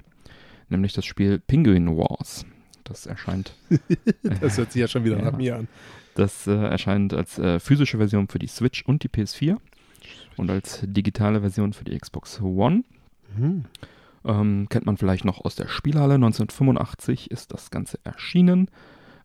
Nämlich 0.69 0.93
das 0.93 1.05
Spiel 1.05 1.39
Penguin 1.39 1.97
Wars. 1.97 2.45
Das 2.85 3.07
erscheint, 3.07 3.53
Das 4.41 4.57
hört 4.57 4.73
sich 4.73 4.81
ja 4.81 4.89
schon 4.89 5.05
wieder 5.05 5.17
Ja. 5.19 5.25
nach 5.31 5.37
mir 5.37 5.57
an. 5.57 5.69
das 6.15 6.47
äh, 6.47 6.53
erscheint 6.55 7.13
als 7.13 7.39
äh, 7.39 7.61
physische 7.61 7.99
Version 7.99 8.29
für 8.29 8.39
die 8.39 8.47
Switch 8.47 8.83
und 8.85 9.03
die 9.05 9.09
PS4 9.09 9.59
und 10.39 10.51
als 10.51 10.81
digitale 10.83 11.41
Version 11.41 11.73
für 11.75 11.85
die 11.85 11.97
Xbox 11.99 12.41
One. 12.41 12.85
Mhm. 13.37 13.65
Ähm, 14.25 14.67
kennt 14.71 14.87
man 14.87 14.97
vielleicht 14.97 15.25
noch 15.25 15.45
aus 15.45 15.55
der 15.55 15.69
Spielhalle. 15.69 16.15
1985 16.15 17.31
ist 17.31 17.53
das 17.53 17.71
Ganze 17.71 17.99
erschienen. 18.05 18.71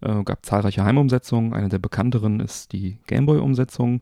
Äh, 0.04 0.24
gab 0.24 0.46
zahlreiche 0.46 0.84
Heimumsetzungen. 0.84 1.54
Eine 1.54 1.70
der 1.70 1.80
bekannteren 1.80 2.40
ist 2.40 2.74
die 2.74 2.98
Gameboy-Umsetzung. 3.08 4.02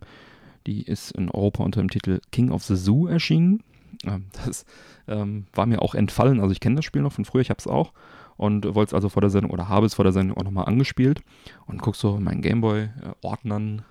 Die 0.65 0.81
ist 0.83 1.11
in 1.11 1.29
Europa 1.29 1.63
unter 1.63 1.79
dem 1.79 1.89
Titel 1.89 2.21
King 2.31 2.51
of 2.51 2.63
the 2.63 2.75
Zoo 2.75 3.07
erschienen. 3.07 3.63
Ähm, 4.05 4.25
das 4.45 4.65
ähm, 5.07 5.45
war 5.53 5.67
mir 5.67 5.81
auch 5.81 5.93
entfallen. 5.93 6.39
Also 6.39 6.51
ich 6.51 6.59
kenne 6.59 6.77
das 6.77 6.85
Spiel 6.85 7.03
noch 7.03 7.13
von 7.13 7.25
früher, 7.25 7.41
ich 7.41 7.49
habe 7.49 7.59
es 7.59 7.67
auch. 7.67 7.93
Und 8.35 8.73
wollte 8.73 8.89
es 8.89 8.93
also 8.95 9.09
vor 9.09 9.21
der 9.21 9.29
Sendung 9.29 9.51
oder 9.51 9.69
habe 9.69 9.85
es 9.85 9.93
vor 9.93 10.03
der 10.03 10.13
Sendung 10.13 10.37
auch 10.37 10.43
nochmal 10.43 10.65
angespielt. 10.65 11.21
Und 11.67 11.81
guck 11.81 11.95
so 11.95 12.15
in 12.17 12.23
meinen 12.23 12.41
Gameboy-Ordnern 12.41 13.83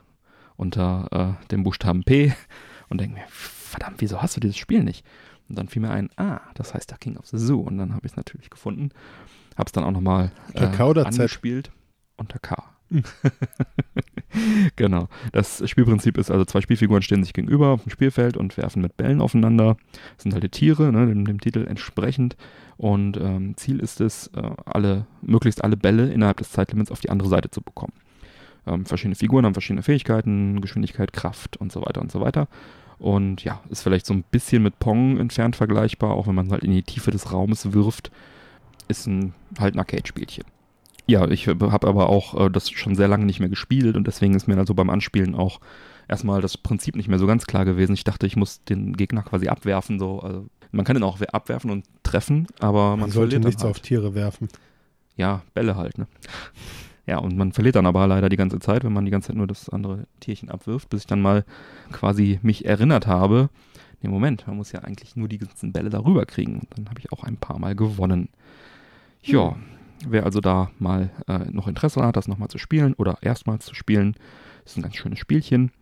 unter 0.57 1.37
äh, 1.41 1.47
dem 1.49 1.63
Buchstaben 1.63 2.03
P 2.03 2.33
und 2.89 3.01
denke 3.01 3.15
mir, 3.15 3.25
verdammt, 3.29 4.01
wieso 4.01 4.21
hast 4.21 4.37
du 4.37 4.41
dieses 4.41 4.57
Spiel 4.57 4.83
nicht? 4.83 5.07
Und 5.49 5.57
dann 5.59 5.69
fiel 5.69 5.83
mir 5.83 5.91
ein, 5.91 6.11
ah, 6.17 6.41
das 6.55 6.75
heißt 6.75 6.91
da 6.91 6.97
King 6.97 7.17
of 7.17 7.27
the 7.27 7.39
Zoo. 7.39 7.61
Und 7.61 7.79
dann 7.79 7.95
habe 7.95 8.05
ich 8.05 8.13
es 8.13 8.17
natürlich 8.17 8.51
gefunden. 8.51 8.91
Habe 9.57 9.67
es 9.67 9.73
dann 9.73 9.85
auch 9.85 9.93
nochmal 9.93 10.33
äh, 10.55 10.67
angespielt. 10.67 11.71
Unter 12.21 12.39
K. 12.39 12.63
Hm. 12.91 13.03
genau. 14.77 15.09
Das 15.33 15.67
Spielprinzip 15.69 16.19
ist 16.19 16.31
also, 16.31 16.45
zwei 16.45 16.61
Spielfiguren 16.61 17.01
stehen 17.01 17.25
sich 17.25 17.33
gegenüber 17.33 17.69
auf 17.69 17.85
dem 17.85 17.91
Spielfeld 17.91 18.37
und 18.37 18.57
werfen 18.59 18.83
mit 18.83 18.99
Bällen 18.99 19.23
aufeinander. 19.23 19.79
Das 20.17 20.25
sind 20.25 20.35
halt 20.35 20.45
die 20.45 20.51
Tiere, 20.51 20.93
ne, 20.93 21.07
dem, 21.07 21.25
dem 21.25 21.41
Titel 21.41 21.67
entsprechend. 21.67 22.37
Und 22.77 23.17
ähm, 23.17 23.57
Ziel 23.57 23.81
ist 23.81 24.03
es, 24.03 24.27
äh, 24.37 24.51
alle, 24.67 25.07
möglichst 25.23 25.65
alle 25.65 25.79
Bälle 25.79 26.13
innerhalb 26.13 26.37
des 26.37 26.51
Zeitlimits 26.51 26.91
auf 26.91 27.01
die 27.01 27.09
andere 27.09 27.31
Seite 27.31 27.51
zu 27.51 27.63
bekommen. 27.63 27.95
Ähm, 28.67 28.85
verschiedene 28.85 29.15
Figuren 29.15 29.47
haben 29.47 29.55
verschiedene 29.55 29.83
Fähigkeiten, 29.83 30.61
Geschwindigkeit, 30.61 31.15
Kraft 31.15 31.57
und 31.57 31.73
so 31.73 31.81
weiter 31.81 32.03
und 32.03 32.13
so 32.13 32.21
weiter. 32.21 32.49
Und 32.99 33.45
ja, 33.45 33.63
ist 33.71 33.83
vielleicht 33.83 34.05
so 34.05 34.13
ein 34.13 34.25
bisschen 34.31 34.63
mit 34.63 34.79
Pong 34.79 35.19
entfernt 35.19 35.57
vergleichbar, 35.57 36.11
auch 36.11 36.27
wenn 36.27 36.35
man 36.35 36.51
halt 36.51 36.65
in 36.65 36.73
die 36.73 36.83
Tiefe 36.83 37.11
des 37.11 37.33
Raumes 37.33 37.73
wirft. 37.73 38.11
Ist 38.89 39.07
ein, 39.07 39.33
halt 39.59 39.75
ein 39.75 39.79
Arcade-Spielchen. 39.79 40.45
Ja, 41.11 41.29
ich 41.29 41.49
habe 41.49 41.89
aber 41.89 42.09
auch 42.09 42.47
äh, 42.47 42.51
das 42.51 42.71
schon 42.71 42.95
sehr 42.95 43.09
lange 43.09 43.25
nicht 43.27 43.41
mehr 43.41 43.49
gespielt 43.49 43.97
und 43.97 44.07
deswegen 44.07 44.35
ist 44.35 44.47
mir 44.47 44.57
also 44.57 44.75
beim 44.75 44.91
Anspielen 44.91 45.35
auch 45.35 45.61
erstmal 46.09 46.41
das 46.41 46.57
Prinzip 46.57 46.95
nicht 46.95 47.09
mehr 47.09 47.19
so 47.19 47.27
ganz 47.27 47.47
klar 47.47 47.65
gewesen. 47.65 47.95
Ich 47.95 48.05
dachte, 48.05 48.27
ich 48.27 48.37
muss 48.37 48.63
den 48.65 48.93
Gegner 48.97 49.23
quasi 49.23 49.49
abwerfen. 49.49 49.99
So. 49.99 50.21
Also, 50.21 50.47
man 50.71 50.85
kann 50.85 50.97
ihn 50.97 51.03
auch 51.03 51.19
we- 51.21 51.33
abwerfen 51.35 51.71
und 51.71 51.85
treffen, 52.05 52.47
aber 52.61 52.91
man, 52.91 53.01
Man 53.01 53.11
sollte 53.11 53.41
nichts 53.41 53.63
halt. 53.65 53.73
auf 53.73 53.81
Tiere 53.81 54.15
werfen. 54.15 54.49
Ja, 55.17 55.43
Bälle 55.55 55.75
halt, 55.77 55.99
ne? 55.99 56.07
Ja, 57.07 57.19
und 57.19 57.37
man 57.37 57.51
verliert 57.53 57.75
dann 57.75 57.87
aber 57.87 58.07
leider 58.07 58.29
die 58.29 58.37
ganze 58.37 58.61
Zeit, 58.61 58.85
wenn 58.85 58.93
man 58.93 59.05
die 59.05 59.11
ganze 59.11 59.29
Zeit 59.29 59.37
nur 59.37 59.49
das 59.49 59.69
andere 59.69 60.07
Tierchen 60.21 60.49
abwirft, 60.49 60.91
bis 60.91 61.01
ich 61.01 61.07
dann 61.09 61.21
mal 61.21 61.45
quasi 61.91 62.39
mich 62.43 62.67
erinnert 62.67 63.09
habe, 63.09 63.51
nee, 64.01 64.09
Moment, 64.09 64.47
man 64.47 64.57
muss 64.57 64.71
ja 64.71 64.81
eigentlich 64.81 65.17
nur 65.17 65.27
die 65.27 65.39
ganzen 65.39 65.73
Bälle 65.73 65.91
darüber 65.91 66.25
kriegen. 66.25 66.61
Und 66.61 66.69
dann 66.77 66.89
habe 66.89 67.01
ich 67.01 67.11
auch 67.11 67.25
ein 67.25 67.37
paar 67.37 67.59
Mal 67.59 67.75
gewonnen. 67.75 68.29
Ja, 69.23 69.57
wer 70.07 70.25
also 70.25 70.41
da 70.41 70.71
mal 70.79 71.11
äh, 71.29 71.39
noch 71.51 71.69
Interesse 71.69 72.03
hat, 72.03 72.17
das 72.17 72.29
nochmal 72.29 72.49
zu 72.49 72.59
spielen 72.59 72.95
oder 72.95 73.19
erstmals 73.23 73.67
zu 73.67 73.75
spielen, 73.75 74.15
ist 74.65 74.77
ein 74.77 74.83
ganz 74.83 74.97
schönes 74.97 75.19
Spielchen. 75.19 75.73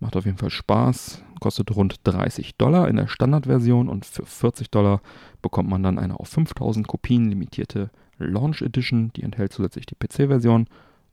Macht 0.00 0.16
auf 0.16 0.24
jeden 0.24 0.38
Fall 0.38 0.50
Spaß. 0.50 1.22
Kostet 1.40 1.74
rund 1.74 1.96
30 2.04 2.56
Dollar 2.56 2.88
in 2.88 2.96
der 2.96 3.08
Standardversion 3.08 3.88
und 3.88 4.04
für 4.04 4.24
40 4.24 4.70
Dollar 4.70 5.00
bekommt 5.42 5.68
man 5.68 5.82
dann 5.82 5.98
eine 5.98 6.18
auf 6.18 6.28
5000 6.28 6.86
Kopien 6.86 7.28
limitierte 7.28 7.90
Launch 8.18 8.62
Edition. 8.62 9.12
Die 9.16 9.22
enthält 9.22 9.52
zusätzlich 9.52 9.86
die 9.86 9.96
PC-Version 9.96 10.68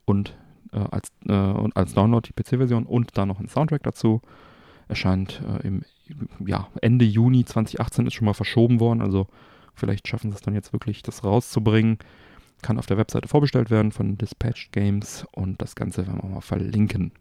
und, 0.05 0.35
äh, 0.71 0.77
als, 0.77 1.11
äh, 1.27 1.33
als 1.33 1.93
Download 1.93 2.27
die 2.27 2.33
PC-Version 2.33 2.85
und 2.85 3.17
dann 3.17 3.27
noch 3.27 3.39
ein 3.39 3.47
Soundtrack 3.47 3.83
dazu. 3.83 4.21
Erscheint 4.87 5.41
äh, 5.47 5.67
im 5.67 5.81
ja, 6.45 6.67
Ende 6.81 7.05
Juni 7.05 7.43
2018 7.43 8.05
ist 8.05 8.13
schon 8.13 8.25
mal 8.25 8.33
verschoben 8.33 8.79
worden. 8.79 9.01
Also 9.01 9.27
vielleicht 9.73 10.07
schaffen 10.07 10.31
sie 10.31 10.35
es 10.35 10.41
dann 10.41 10.53
jetzt 10.53 10.73
wirklich, 10.73 11.01
das 11.01 11.23
rauszubringen. 11.23 11.97
Kann 12.61 12.79
auf 12.79 12.85
der 12.87 12.97
Webseite 12.97 13.27
vorbestellt 13.27 13.69
werden 13.69 13.91
von 13.91 14.17
Dispatch 14.17 14.71
Games 14.71 15.25
und 15.31 15.61
das 15.61 15.75
Ganze 15.75 16.07
werden 16.07 16.21
wir 16.23 16.29
mal 16.29 16.41
verlinken. 16.41 17.11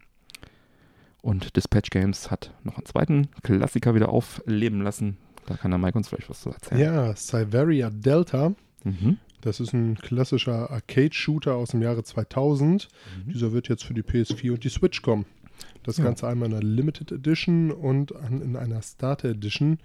Und 1.21 1.55
Dispatch 1.55 1.89
Games 1.89 2.29
hat 2.29 2.53
noch 2.63 2.77
einen 2.77 2.85
zweiten 2.85 3.27
Klassiker 3.43 3.95
wieder 3.95 4.09
aufleben 4.09 4.81
lassen. 4.81 5.17
Da 5.47 5.55
kann 5.55 5.71
der 5.71 5.77
Mike 5.77 5.97
uns 5.97 6.07
vielleicht 6.09 6.29
was 6.29 6.41
zu 6.41 6.49
erzählen. 6.49 6.81
Ja, 6.81 7.15
Siberia 7.15 7.89
Delta. 7.89 8.53
Mhm. 8.83 9.17
Das 9.41 9.59
ist 9.59 9.73
ein 9.73 9.95
klassischer 9.95 10.71
Arcade-Shooter 10.71 11.55
aus 11.55 11.69
dem 11.69 11.81
Jahre 11.81 12.03
2000. 12.03 12.87
Mhm. 13.27 13.31
Dieser 13.31 13.51
wird 13.53 13.67
jetzt 13.69 13.83
für 13.83 13.93
die 13.93 14.01
PS4 14.03 14.51
und 14.53 14.63
die 14.63 14.69
Switch 14.69 15.01
kommen. 15.03 15.25
Das 15.83 15.97
Ja. 15.97 16.03
Ganze 16.03 16.27
einmal 16.27 16.49
in 16.49 16.55
einer 16.55 16.63
Limited 16.63 17.11
Edition 17.11 17.71
und 17.71 18.11
in 18.11 18.55
einer 18.55 18.81
Starter 18.81 19.29
Edition. 19.29 19.77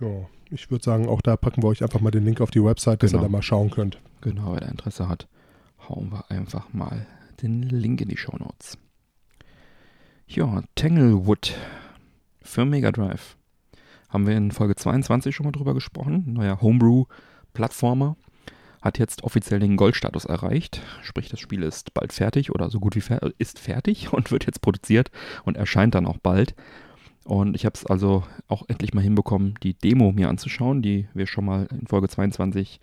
Ja, 0.00 0.26
ich 0.50 0.70
würde 0.70 0.84
sagen, 0.84 1.06
auch 1.06 1.20
da 1.20 1.36
packen 1.36 1.62
wir 1.62 1.68
euch 1.68 1.82
einfach 1.82 2.00
mal 2.00 2.10
den 2.10 2.24
Link 2.24 2.40
auf 2.40 2.50
die 2.50 2.64
Website, 2.64 3.02
dass 3.02 3.10
Genau. 3.12 3.22
ihr 3.22 3.26
da 3.26 3.30
mal 3.30 3.42
schauen 3.42 3.70
könnt. 3.70 3.98
Genau, 4.24 4.54
wer 4.54 4.60
da 4.60 4.68
Interesse 4.68 5.06
hat, 5.06 5.28
hauen 5.86 6.10
wir 6.10 6.30
einfach 6.30 6.72
mal 6.72 7.06
den 7.42 7.62
Link 7.62 8.00
in 8.00 8.08
die 8.08 8.16
Show 8.16 8.34
Notes. 8.38 8.78
Ja, 10.26 10.62
Tanglewood 10.76 11.54
für 12.40 12.64
Mega 12.64 12.90
Drive. 12.90 13.36
Haben 14.08 14.26
wir 14.26 14.34
in 14.34 14.50
Folge 14.50 14.76
22 14.76 15.36
schon 15.36 15.44
mal 15.44 15.52
drüber 15.52 15.74
gesprochen. 15.74 16.24
Neuer 16.26 16.62
Homebrew-Plattformer. 16.62 18.16
Hat 18.80 18.98
jetzt 18.98 19.24
offiziell 19.24 19.60
den 19.60 19.76
Goldstatus 19.76 20.24
erreicht. 20.24 20.80
Sprich, 21.02 21.28
das 21.28 21.40
Spiel 21.40 21.62
ist 21.62 21.92
bald 21.92 22.14
fertig 22.14 22.50
oder 22.50 22.70
so 22.70 22.80
gut 22.80 22.96
wie 22.96 23.02
fer 23.02 23.30
ist 23.36 23.58
fertig 23.58 24.10
und 24.14 24.30
wird 24.30 24.46
jetzt 24.46 24.62
produziert 24.62 25.10
und 25.44 25.58
erscheint 25.58 25.94
dann 25.94 26.06
auch 26.06 26.16
bald. 26.16 26.54
Und 27.24 27.56
ich 27.56 27.66
habe 27.66 27.74
es 27.74 27.84
also 27.84 28.24
auch 28.48 28.62
endlich 28.68 28.94
mal 28.94 29.02
hinbekommen, 29.02 29.58
die 29.62 29.74
Demo 29.74 30.12
mir 30.12 30.30
anzuschauen, 30.30 30.80
die 30.80 31.08
wir 31.12 31.26
schon 31.26 31.44
mal 31.44 31.68
in 31.78 31.86
Folge 31.86 32.08
22 32.08 32.80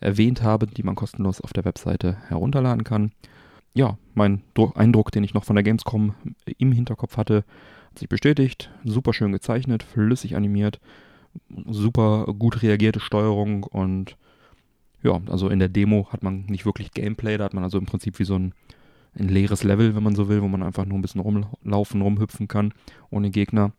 erwähnt 0.00 0.42
habe, 0.42 0.66
die 0.66 0.82
man 0.82 0.94
kostenlos 0.94 1.40
auf 1.40 1.52
der 1.52 1.64
Webseite 1.64 2.16
herunterladen 2.28 2.84
kann. 2.84 3.12
Ja, 3.74 3.98
mein 4.14 4.42
Dru 4.54 4.72
Eindruck, 4.74 5.12
den 5.12 5.24
ich 5.24 5.34
noch 5.34 5.44
von 5.44 5.56
der 5.56 5.62
Gamescom 5.62 6.14
im 6.58 6.72
Hinterkopf 6.72 7.16
hatte, 7.16 7.44
hat 7.90 7.98
sich 7.98 8.08
bestätigt. 8.08 8.70
Super 8.84 9.12
schön 9.12 9.32
gezeichnet, 9.32 9.82
flüssig 9.82 10.36
animiert, 10.36 10.80
super 11.66 12.26
gut 12.38 12.62
reagierte 12.62 13.00
Steuerung 13.00 13.64
und 13.64 14.16
ja, 15.02 15.20
also 15.28 15.48
in 15.48 15.60
der 15.60 15.68
Demo 15.68 16.08
hat 16.10 16.22
man 16.22 16.46
nicht 16.46 16.66
wirklich 16.66 16.90
Gameplay, 16.90 17.36
da 17.36 17.44
hat 17.44 17.54
man 17.54 17.62
also 17.62 17.78
im 17.78 17.86
Prinzip 17.86 18.18
wie 18.18 18.24
so 18.24 18.36
ein 18.36 18.52
ein 19.18 19.28
leeres 19.28 19.64
Level, 19.64 19.94
wenn 19.94 20.02
man 20.02 20.14
so 20.14 20.28
will, 20.28 20.42
wo 20.42 20.48
man 20.48 20.62
einfach 20.62 20.84
nur 20.84 20.98
ein 20.98 21.02
bisschen 21.02 21.20
rumlaufen, 21.20 22.02
rumhüpfen 22.02 22.48
kann 22.48 22.72
ohne 23.10 23.30
Gegner. 23.30 23.72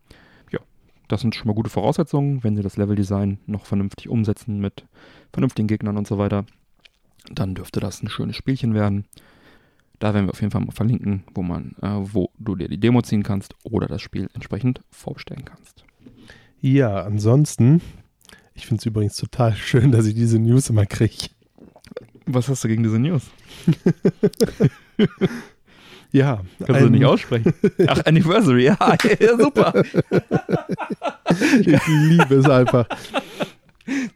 Das 1.10 1.22
sind 1.22 1.34
schon 1.34 1.48
mal 1.48 1.54
gute 1.54 1.70
Voraussetzungen, 1.70 2.44
wenn 2.44 2.54
sie 2.54 2.62
das 2.62 2.76
Leveldesign 2.76 3.38
noch 3.46 3.66
vernünftig 3.66 4.08
umsetzen 4.08 4.60
mit 4.60 4.86
vernünftigen 5.32 5.66
Gegnern 5.66 5.96
und 5.96 6.06
so 6.06 6.18
weiter. 6.18 6.46
Dann 7.28 7.56
dürfte 7.56 7.80
das 7.80 8.00
ein 8.00 8.08
schönes 8.08 8.36
Spielchen 8.36 8.74
werden. 8.74 9.06
Da 9.98 10.14
werden 10.14 10.26
wir 10.26 10.30
auf 10.30 10.40
jeden 10.40 10.52
Fall 10.52 10.60
mal 10.60 10.70
verlinken, 10.70 11.24
wo 11.34 11.42
man, 11.42 11.74
äh, 11.82 11.96
wo 12.14 12.30
du 12.38 12.54
dir 12.54 12.68
die 12.68 12.78
Demo 12.78 13.02
ziehen 13.02 13.24
kannst 13.24 13.56
oder 13.64 13.88
das 13.88 14.00
Spiel 14.00 14.28
entsprechend 14.34 14.82
vorbestellen 14.88 15.44
kannst. 15.44 15.84
Ja, 16.60 17.02
ansonsten, 17.02 17.82
ich 18.54 18.66
finde 18.66 18.78
es 18.78 18.86
übrigens 18.86 19.16
total 19.16 19.52
schön, 19.56 19.90
dass 19.90 20.06
ich 20.06 20.14
diese 20.14 20.38
News 20.38 20.70
immer 20.70 20.86
kriege. 20.86 21.26
Was 22.26 22.48
hast 22.48 22.62
du 22.62 22.68
gegen 22.68 22.84
diese 22.84 23.00
News? 23.00 23.24
ja. 26.12 26.40
Kannst 26.64 26.82
du 26.82 26.90
nicht 26.90 27.04
aussprechen. 27.04 27.54
Ach, 27.86 28.04
Anniversary, 28.04 28.64
ja, 28.64 28.76
ja 29.20 29.38
super. 29.38 29.82
ich 31.60 31.86
liebe 31.86 32.34
es 32.34 32.48
einfach. 32.48 32.86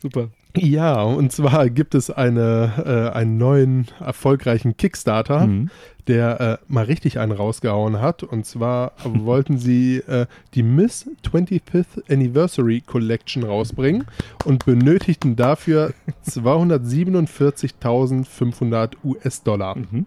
Super. 0.00 0.28
Ja, 0.56 1.02
und 1.02 1.32
zwar 1.32 1.68
gibt 1.68 1.96
es 1.96 2.10
eine, 2.10 3.10
äh, 3.12 3.16
einen 3.16 3.38
neuen 3.38 3.88
erfolgreichen 3.98 4.76
Kickstarter, 4.76 5.48
mhm. 5.48 5.68
der 6.06 6.40
äh, 6.40 6.58
mal 6.68 6.84
richtig 6.84 7.18
einen 7.18 7.32
rausgehauen 7.32 8.00
hat. 8.00 8.22
Und 8.22 8.46
zwar 8.46 8.92
wollten 9.02 9.58
sie 9.58 9.96
äh, 9.96 10.26
die 10.54 10.62
Miss 10.62 11.10
25th 11.28 12.08
Anniversary 12.08 12.82
Collection 12.82 13.42
rausbringen 13.42 14.04
und 14.44 14.64
benötigten 14.64 15.34
dafür 15.34 15.92
247.500 16.28 18.92
US-Dollar. 19.02 19.76
Mhm. 19.76 20.06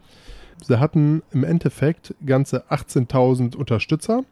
Sie 0.63 0.79
hatten 0.79 1.21
im 1.31 1.43
Endeffekt 1.43 2.15
ganze 2.25 2.63
18.000 2.69 3.55
Unterstützer 3.55 4.23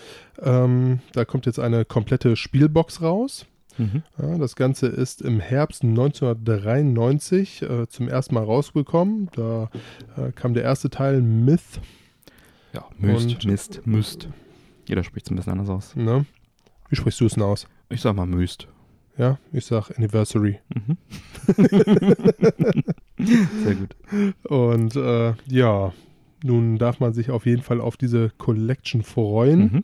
Ähm, 0.42 1.02
da 1.12 1.26
kommt 1.26 1.46
jetzt 1.46 1.60
eine 1.60 1.84
komplette 1.84 2.38
Spielbox 2.38 3.02
raus. 3.02 3.46
Mhm. 3.78 4.04
Ja, 4.22 4.38
das 4.38 4.56
Ganze 4.56 4.88
ist 4.88 5.22
im 5.22 5.40
Herbst 5.40 5.84
1993 5.84 7.62
äh, 7.62 7.88
zum 7.88 8.08
ersten 8.08 8.36
Mal 8.36 8.44
rausgekommen. 8.44 9.30
Da 9.36 9.70
äh, 10.18 10.32
kam 10.32 10.54
der 10.54 10.64
erste 10.64 10.90
Teil 10.90 11.22
Myth. 11.22 11.80
Ja, 12.74 12.86
Myst, 12.98 13.46
Mist, 13.46 13.86
Myst. 13.86 14.28
Jeder 14.88 15.04
spricht 15.04 15.28
es 15.28 15.32
ein 15.32 15.36
bisschen 15.36 15.54
anders 15.54 15.70
aus. 15.70 15.96
Ne? 15.96 16.26
Wie 16.90 16.96
sprichst 16.96 17.22
du 17.22 17.26
es 17.26 17.34
denn 17.34 17.44
aus? 17.44 17.68
Ich 17.90 18.02
sag 18.02 18.16
mal 18.16 18.26
Myst. 18.26 18.68
Ja, 19.18 19.38
ich 19.52 19.66
sag 19.66 19.92
Anniversary. 19.92 20.60
Mhm. 20.74 20.98
Sehr 23.64 23.76
gut. 23.76 23.96
Und 24.44 24.96
äh, 24.96 25.34
ja, 25.48 25.94
nun 26.44 26.78
darf 26.78 27.00
man 27.00 27.14
sich 27.14 27.30
auf 27.30 27.46
jeden 27.46 27.62
Fall 27.62 27.80
auf 27.80 27.96
diese 27.96 28.32
Collection 28.38 29.04
freuen. 29.04 29.60
Mhm. 29.60 29.84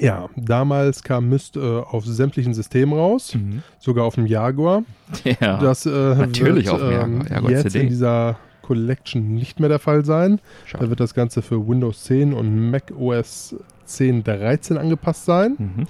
Ja, 0.00 0.28
damals 0.36 1.02
kam 1.02 1.28
Myst 1.28 1.56
äh, 1.56 1.60
auf 1.60 2.04
sämtlichen 2.04 2.54
Systemen 2.54 2.94
raus, 2.98 3.34
mhm. 3.34 3.62
sogar 3.78 4.04
auf 4.04 4.14
dem 4.14 4.26
Jaguar. 4.26 4.84
Ja, 5.40 5.58
das 5.58 5.86
äh, 5.86 5.90
natürlich 5.90 6.66
wird, 6.66 6.74
auf 6.74 6.80
dem 6.80 6.90
Jaguar, 6.90 7.04
ähm, 7.04 7.26
Jaguar 7.28 7.50
jetzt 7.50 7.62
CD. 7.70 7.80
in 7.80 7.88
dieser 7.88 8.36
Collection 8.62 9.34
nicht 9.34 9.60
mehr 9.60 9.68
der 9.68 9.78
Fall 9.78 10.04
sein. 10.04 10.40
Schade. 10.64 10.84
Da 10.84 10.90
wird 10.90 11.00
das 11.00 11.14
Ganze 11.14 11.42
für 11.42 11.66
Windows 11.68 12.04
10 12.04 12.32
und 12.32 12.70
Mac 12.70 12.92
OS 12.98 13.54
10 13.84 14.24
13 14.24 14.76
angepasst 14.76 15.24
sein. 15.24 15.54
Mhm. 15.58 15.86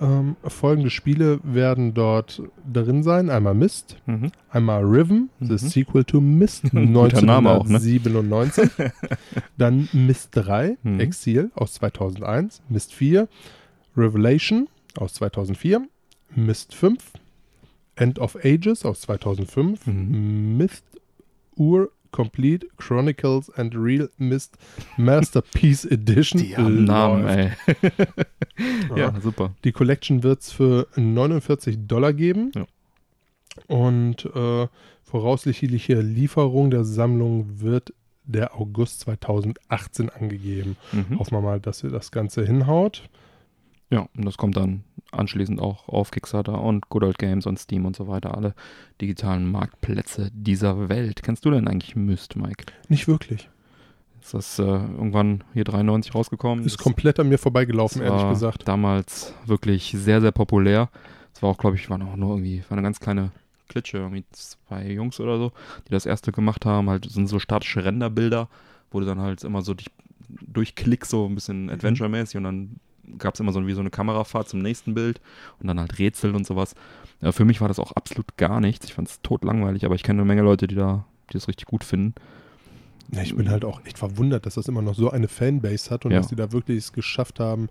Ähm, 0.00 0.36
folgende 0.44 0.90
Spiele 0.90 1.38
werden 1.42 1.94
dort 1.94 2.42
drin 2.72 3.02
sein. 3.02 3.30
Einmal 3.30 3.54
Myst, 3.54 3.96
Mhm. 4.06 4.32
einmal 4.50 4.82
Riven, 4.84 5.30
Mhm. 5.40 5.46
the 5.56 5.58
sequel 5.68 6.04
to 6.04 6.20
Guter 6.72 7.22
Name 7.22 7.50
auch, 7.50 7.64
ne? 7.68 7.76
1997. 7.78 8.70
Dann 9.58 9.88
Myst 9.92 10.30
3, 10.32 10.76
Mhm. 10.82 11.00
Exil 11.00 11.50
aus 11.54 11.74
2001. 11.74 12.62
Myst 12.68 12.92
4, 12.92 13.28
Revelation 13.96 14.68
aus 14.96 15.14
2004. 15.14 15.86
Myst 16.34 16.74
5, 16.74 17.12
End 17.96 18.18
of 18.18 18.36
Ages 18.44 18.84
aus 18.84 19.02
2005. 19.02 19.86
Mhm. 19.86 20.56
Myst 20.56 20.84
Ur 21.56 21.90
Complete 22.14 22.68
Chronicles 22.76 23.50
and 23.58 23.74
Real 23.74 24.08
Myst 24.18 24.56
Masterpiece 24.96 25.84
Edition. 25.84 26.40
Die 26.44 26.56
haben 26.56 26.84
Namen, 26.84 27.26
ey. 27.26 27.50
ja, 28.96 29.12
super. 29.20 29.52
Die 29.64 29.72
Collection 29.72 30.22
wird 30.22 30.42
es 30.42 30.52
für 30.52 30.86
49 30.94 31.88
Dollar 31.88 32.12
geben. 32.12 32.52
Ja. 32.54 32.66
Und 33.66 34.26
äh, 34.26 34.68
voraussichtliche 35.02 36.00
Lieferung 36.02 36.70
der 36.70 36.84
Sammlung 36.84 37.60
wird 37.60 37.92
der 38.22 38.54
August 38.54 39.00
2018 39.00 40.08
angegeben. 40.08 40.76
Mhm. 40.92 41.18
Hoffen 41.18 41.32
wir 41.32 41.40
mal, 41.40 41.58
dass 41.58 41.82
ihr 41.82 41.90
das 41.90 42.12
Ganze 42.12 42.46
hinhaut. 42.46 43.08
Ja, 43.90 44.08
und 44.16 44.24
das 44.24 44.36
kommt 44.36 44.56
dann 44.56 44.84
anschließend 45.18 45.60
auch 45.60 45.88
auf 45.88 46.10
Kickstarter 46.10 46.60
und 46.60 46.88
Good 46.88 47.04
Old 47.04 47.18
Games 47.18 47.46
und 47.46 47.58
Steam 47.58 47.86
und 47.86 47.96
so 47.96 48.06
weiter, 48.08 48.36
alle 48.36 48.54
digitalen 49.00 49.50
Marktplätze 49.50 50.30
dieser 50.32 50.88
Welt. 50.88 51.22
Kennst 51.22 51.44
du 51.44 51.50
denn 51.50 51.68
eigentlich 51.68 51.96
Myst, 51.96 52.36
Mike? 52.36 52.66
Nicht 52.88 53.08
wirklich. 53.08 53.48
Ist 54.22 54.32
das 54.34 54.58
äh, 54.58 54.62
irgendwann 54.62 55.44
hier 55.52 55.64
93 55.64 56.14
rausgekommen? 56.14 56.64
Ist 56.64 56.76
Das- 56.78 56.82
komplett 56.82 57.20
an 57.20 57.28
mir 57.28 57.38
vorbeigelaufen, 57.38 58.00
ehrlich 58.02 58.28
gesagt. 58.30 58.66
Damals 58.66 59.34
wirklich 59.44 59.92
sehr, 59.96 60.20
sehr 60.20 60.32
populär. 60.32 60.88
Es 61.34 61.42
war 61.42 61.50
auch, 61.50 61.58
glaube 61.58 61.76
ich, 61.76 61.90
waren 61.90 62.02
auch 62.02 62.16
nur 62.16 62.30
irgendwie, 62.36 62.62
war 62.68 62.72
eine 62.78 62.82
ganz 62.82 63.00
kleine 63.00 63.32
Klitsche, 63.68 63.98
irgendwie 63.98 64.24
zwei 64.30 64.86
Jungs 64.90 65.20
oder 65.20 65.36
so, 65.38 65.52
die 65.88 65.90
das 65.90 66.06
erste 66.06 66.32
gemacht 66.32 66.64
haben. 66.64 66.88
Halt 66.88 67.10
sind 67.10 67.26
so 67.26 67.38
statische 67.38 67.84
Renderbilder, 67.84 68.48
wo 68.90 69.00
du 69.00 69.06
dann 69.06 69.20
halt 69.20 69.42
immer 69.44 69.60
so 69.62 69.74
dich 69.74 69.88
durch 70.28 70.74
Klick 70.74 71.04
so 71.04 71.26
ein 71.26 71.34
bisschen 71.34 71.68
Adventure-mäßig 71.70 72.36
und 72.38 72.44
dann 72.44 72.76
gab 73.18 73.34
es 73.34 73.40
immer 73.40 73.52
so 73.52 73.66
wie 73.66 73.72
so 73.72 73.80
eine 73.80 73.90
Kamerafahrt 73.90 74.48
zum 74.48 74.60
nächsten 74.60 74.94
Bild 74.94 75.20
und 75.60 75.66
dann 75.68 75.78
halt 75.80 75.98
Rätsel 75.98 76.34
und 76.34 76.46
sowas. 76.46 76.74
Ja, 77.20 77.32
für 77.32 77.44
mich 77.44 77.60
war 77.60 77.68
das 77.68 77.78
auch 77.78 77.92
absolut 77.92 78.36
gar 78.36 78.60
nichts. 78.60 78.86
Ich 78.86 78.94
fand 78.94 79.08
es 79.08 79.20
tot 79.22 79.44
langweilig, 79.44 79.84
aber 79.84 79.94
ich 79.94 80.02
kenne 80.02 80.20
eine 80.22 80.26
Menge 80.28 80.42
Leute, 80.42 80.66
die 80.66 80.74
da, 80.74 81.04
die 81.30 81.34
das 81.34 81.48
richtig 81.48 81.66
gut 81.66 81.84
finden. 81.84 82.14
Ja, 83.12 83.22
ich 83.22 83.36
bin 83.36 83.50
halt 83.50 83.64
auch 83.64 83.84
echt 83.84 83.98
verwundert, 83.98 84.46
dass 84.46 84.54
das 84.54 84.66
immer 84.68 84.82
noch 84.82 84.94
so 84.94 85.10
eine 85.10 85.28
Fanbase 85.28 85.90
hat 85.90 86.04
und 86.06 86.12
Ja. 86.12 86.18
dass 86.18 86.28
die 86.28 86.36
da 86.36 86.52
wirklich 86.52 86.78
es 86.78 86.92
geschafft 86.92 87.38
haben, 87.40 87.68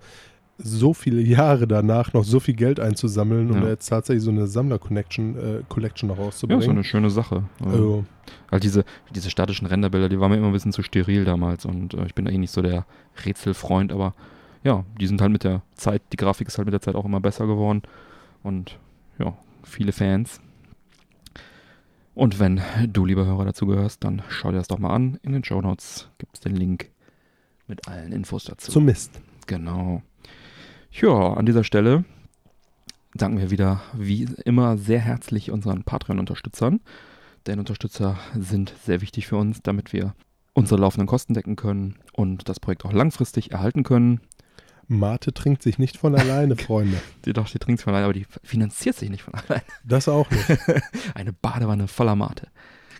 so 0.59 0.93
viele 0.93 1.19
Jahre 1.19 1.67
danach 1.67 2.13
noch 2.13 2.23
so 2.23 2.39
viel 2.39 2.53
Geld 2.53 2.79
einzusammeln 2.79 3.49
und 3.49 3.63
Ja. 3.63 3.69
jetzt 3.69 3.87
tatsächlich 3.87 4.23
so 4.23 4.29
eine 4.29 4.45
Sammler-Collection 4.45 5.35
äh, 5.37 5.63
Collection 5.67 6.07
noch 6.09 6.17
Ja, 6.17 6.23
rauszubringen. 6.25 6.63
so 6.63 6.69
eine 6.69 6.83
schöne 6.83 7.09
Sache. 7.09 7.43
Also, 7.59 7.71
also, 7.71 8.05
Halt 8.51 8.63
diese, 8.63 8.85
diese 9.13 9.31
statischen 9.31 9.65
Renderbilder, 9.67 10.09
die 10.09 10.19
waren 10.19 10.29
mir 10.31 10.37
immer 10.37 10.47
ein 10.47 10.53
bisschen 10.53 10.71
zu 10.71 10.83
steril 10.83 11.25
damals 11.25 11.65
und 11.65 11.95
äh, 11.95 12.05
ich 12.05 12.13
bin 12.13 12.25
da 12.25 12.31
eh 12.31 12.37
nicht 12.37 12.51
so 12.51 12.61
der 12.61 12.85
Rätselfreund, 13.25 13.91
aber 13.91 14.13
ja, 14.63 14.85
die 14.99 15.07
sind 15.07 15.21
halt 15.21 15.31
mit 15.31 15.43
der 15.43 15.61
Zeit, 15.75 16.01
die 16.11 16.17
Grafik 16.17 16.47
ist 16.47 16.57
halt 16.57 16.65
mit 16.65 16.73
der 16.73 16.81
Zeit 16.81 16.95
auch 16.95 17.05
immer 17.05 17.19
besser 17.19 17.47
geworden 17.47 17.83
und 18.43 18.79
ja, 19.19 19.37
viele 19.63 19.91
Fans. 19.91 20.41
Und 22.15 22.39
wenn 22.39 22.61
du, 22.87 23.05
lieber 23.05 23.25
Hörer, 23.25 23.45
dazu 23.45 23.65
gehörst, 23.65 24.03
dann 24.03 24.21
schau 24.29 24.51
dir 24.51 24.57
das 24.57 24.67
doch 24.67 24.77
mal 24.77 24.93
an. 24.93 25.19
In 25.23 25.33
den 25.33 25.43
Show 25.43 25.61
Notes 25.61 26.09
gibt 26.19 26.35
es 26.35 26.41
den 26.41 26.55
Link 26.55 26.91
mit 27.67 27.87
allen 27.87 28.11
Infos 28.11 28.45
dazu. 28.45 28.71
zum 28.71 28.85
Mist. 28.85 29.19
Genau. 29.47 30.03
Ja, 30.91 31.33
an 31.33 31.45
dieser 31.45 31.63
Stelle 31.63 32.05
danken 33.15 33.39
wir 33.39 33.51
wieder 33.51 33.81
wie 33.93 34.27
immer 34.45 34.77
sehr 34.77 34.99
herzlich 34.99 35.49
unseren 35.49 35.83
Patreon-Unterstützern. 35.83 36.81
Denn 37.47 37.59
Unterstützer 37.59 38.17
sind 38.37 38.73
sehr 38.83 39.01
wichtig 39.01 39.27
für 39.27 39.37
uns, 39.37 39.61
damit 39.61 39.91
wir 39.91 40.13
unsere 40.53 40.79
laufenden 40.79 41.07
Kosten 41.07 41.33
decken 41.33 41.55
können 41.55 41.95
und 42.13 42.47
das 42.47 42.59
Projekt 42.59 42.85
auch 42.85 42.93
langfristig 42.93 43.51
erhalten 43.51 43.83
können. 43.83 44.21
Mate 44.87 45.33
trinkt 45.33 45.63
sich 45.63 45.79
nicht 45.79 45.97
von 45.97 46.15
alleine, 46.15 46.55
Freunde. 46.57 46.97
Die 47.25 47.33
doch, 47.33 47.49
die 47.49 47.59
trinkt 47.59 47.81
von 47.81 47.93
alleine, 47.93 48.05
aber 48.05 48.13
die 48.13 48.25
finanziert 48.43 48.95
sich 48.95 49.09
nicht 49.09 49.23
von 49.23 49.33
alleine. 49.33 49.63
Das 49.83 50.07
auch 50.07 50.29
nicht. 50.29 50.45
Eine 51.15 51.33
Badewanne 51.33 51.87
voller 51.87 52.15
Mate. 52.15 52.47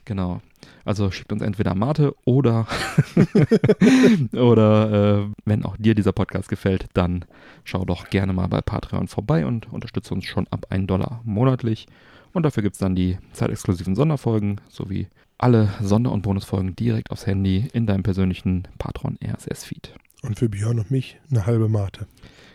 Genau. 0.06 0.42
Also 0.86 1.12
schickt 1.12 1.32
uns 1.32 1.42
entweder 1.42 1.76
Mate 1.76 2.14
oder 2.26 2.68
oder 4.34 5.24
äh, 5.24 5.28
wenn 5.46 5.64
auch 5.64 5.78
dir 5.78 5.96
dieser 5.96 6.12
Podcast 6.12 6.50
gefällt, 6.50 6.88
dann 6.94 7.24
schau 7.64 7.86
doch 7.86 8.10
gerne 8.10 8.34
mal 8.34 8.48
bei 8.48 8.62
Patreon 8.62 9.08
vorbei 9.08 9.46
und 9.46 9.72
unterstütze 9.72 10.14
uns 10.14 10.26
schon 10.26 10.48
ab 10.50 10.66
1 10.70 10.88
Dollar 10.88 11.22
monatlich. 11.24 11.88
Und 12.34 12.44
dafür 12.44 12.64
gibt 12.64 12.74
es 12.74 12.80
dann 12.80 12.96
die 12.96 13.18
zeitexklusiven 13.32 13.96
Sonderfolgen 13.96 14.60
sowie 14.68 15.08
alle 15.38 15.70
Sonder- 15.82 16.12
und 16.12 16.24
Bonusfolgen 16.24 16.76
direkt 16.76 17.12
aufs 17.12 17.28
Handy 17.28 17.68
in 17.74 17.86
deinem 17.86 18.04
persönlichen 18.04 18.68
Patron 18.78 19.18
RSS-Feed. 19.24 19.94
Und 20.24 20.40
für 20.40 20.50
Björn 20.50 20.80
und 20.80 20.90
mich 20.90 21.20
eine 21.30 21.46
halbe 21.46 21.70
Mate. 21.70 22.08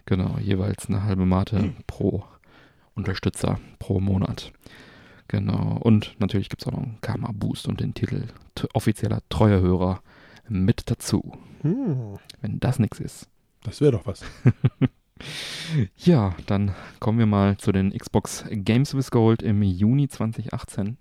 Genau, 0.07 0.39
jeweils 0.39 0.89
eine 0.89 1.05
halbe 1.05 1.27
Mate 1.27 1.73
pro 1.87 2.25
Unterstützer 2.95 3.61
pro 3.79 4.01
Monat. 4.01 4.53
Genau. 5.29 5.79
Und 5.83 6.17
natürlich 6.19 6.49
gibt 6.49 6.63
es 6.63 6.67
auch 6.69 6.73
noch 6.73 6.83
einen 6.83 7.01
Karma 7.03 7.31
Boost 7.33 7.69
und 7.69 7.81
den 7.81 7.95
Titel 7.95 8.25
offizieller 8.73 9.21
Treuehörer 9.29 10.03
mit 10.49 10.91
dazu. 10.91 11.37
Hm, 11.61 12.19
Wenn 12.41 12.59
das 12.59 12.79
nichts 12.79 12.99
ist. 13.01 13.29
das 13.63 13.81
wäre 13.81 13.93
doch 13.93 14.07
was. 14.07 14.25
Ja, 15.97 16.37
dann 16.47 16.75
kommen 17.01 17.19
wir 17.19 17.27
mal 17.27 17.57
zu 17.57 17.73
den 17.73 17.91
Xbox 17.91 18.45
Games 18.51 18.95
with 18.95 19.11
Gold 19.11 19.43
im 19.43 19.63
Juni 19.63 20.07
2018. 20.09 20.97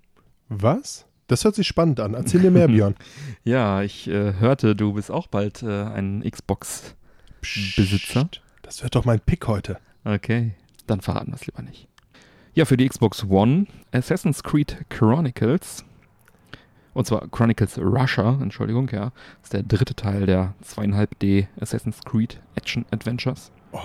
Was? 0.50 1.06
Das 1.28 1.44
hört 1.44 1.56
sich 1.56 1.68
spannend 1.68 2.00
an. 2.00 2.14
Erzähl 2.14 2.42
mir 2.42 2.52
mehr, 2.52 2.68
Björn. 2.68 2.96
Ja, 3.44 3.82
ich 3.82 4.08
äh, 4.08 4.34
hörte, 4.40 4.76
du 4.76 4.94
bist 4.94 5.12
auch 5.12 5.28
bald 5.28 5.62
äh, 5.64 5.84
ein 5.84 6.24
Xbox. 6.30 6.96
Besitzer? 7.42 8.26
Psst, 8.26 8.42
Das 8.64 8.84
wird 8.84 8.96
doch 8.96 9.06
mein 9.06 9.20
Pick 9.20 9.48
heute. 9.48 9.78
Okay, 10.04 10.56
dann 10.88 11.02
verraten 11.02 11.32
wir 11.32 11.36
es 11.36 11.46
lieber 11.46 11.62
nicht. 11.62 11.88
Ja, 12.54 12.66
für 12.66 12.78
die 12.78 12.88
Xbox 12.88 13.24
One 13.26 13.68
Assassin's 13.92 14.42
Creed 14.42 14.78
Chronicles. 14.90 15.86
Und 16.94 17.06
zwar 17.06 17.28
Chronicles 17.28 17.78
Russia, 17.78 18.40
Entschuldigung, 18.42 18.90
ja. 18.90 19.12
Das 19.42 19.44
ist 19.44 19.54
der 19.54 19.64
dritte 19.64 19.94
Teil 19.94 20.26
der 20.26 20.56
2,5D 20.66 21.48
Assassin's 21.60 22.00
Creed 22.04 22.40
Action 22.56 22.86
Adventures. 22.90 23.52
Oh, 23.72 23.80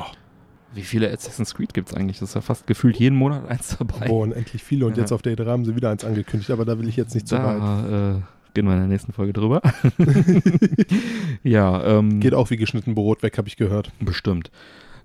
Wie 0.74 0.82
viele 0.82 1.10
Assassin's 1.12 1.54
Creed 1.54 1.74
gibt 1.74 1.88
es 1.90 1.94
eigentlich? 1.94 2.18
Das 2.20 2.30
ist 2.30 2.34
ja 2.34 2.40
fast 2.40 2.66
gefühlt 2.66 2.96
jeden 2.96 3.16
Monat 3.16 3.48
eins 3.48 3.76
dabei. 3.78 4.08
oh 4.10 4.22
unendlich 4.22 4.62
viele. 4.62 4.86
Und 4.86 4.96
Ja. 4.96 5.02
jetzt 5.02 5.12
auf 5.12 5.22
der 5.22 5.34
E3 5.36 5.46
haben 5.46 5.64
sie 5.64 5.76
wieder 5.76 5.90
eins 5.90 6.04
angekündigt, 6.04 6.50
aber 6.50 6.64
da 6.64 6.78
will 6.78 6.88
ich 6.88 6.96
jetzt 6.96 7.14
nicht 7.14 7.28
zu 7.28 7.36
weit. 7.36 7.60
da 7.60 8.16
äh, 8.16 8.20
gehen 8.54 8.66
wir 8.66 8.72
in 8.72 8.78
der 8.80 8.88
nächsten 8.88 9.12
Folge 9.12 9.32
drüber. 9.32 9.60
ja, 11.42 11.98
ähm, 11.98 12.20
Geht 12.20 12.34
auch 12.34 12.50
wie 12.50 12.56
geschnitten 12.56 12.94
Brot 12.94 13.22
weg, 13.22 13.38
habe 13.38 13.48
ich 13.48 13.56
gehört. 13.56 13.90
bestimmt. 14.00 14.50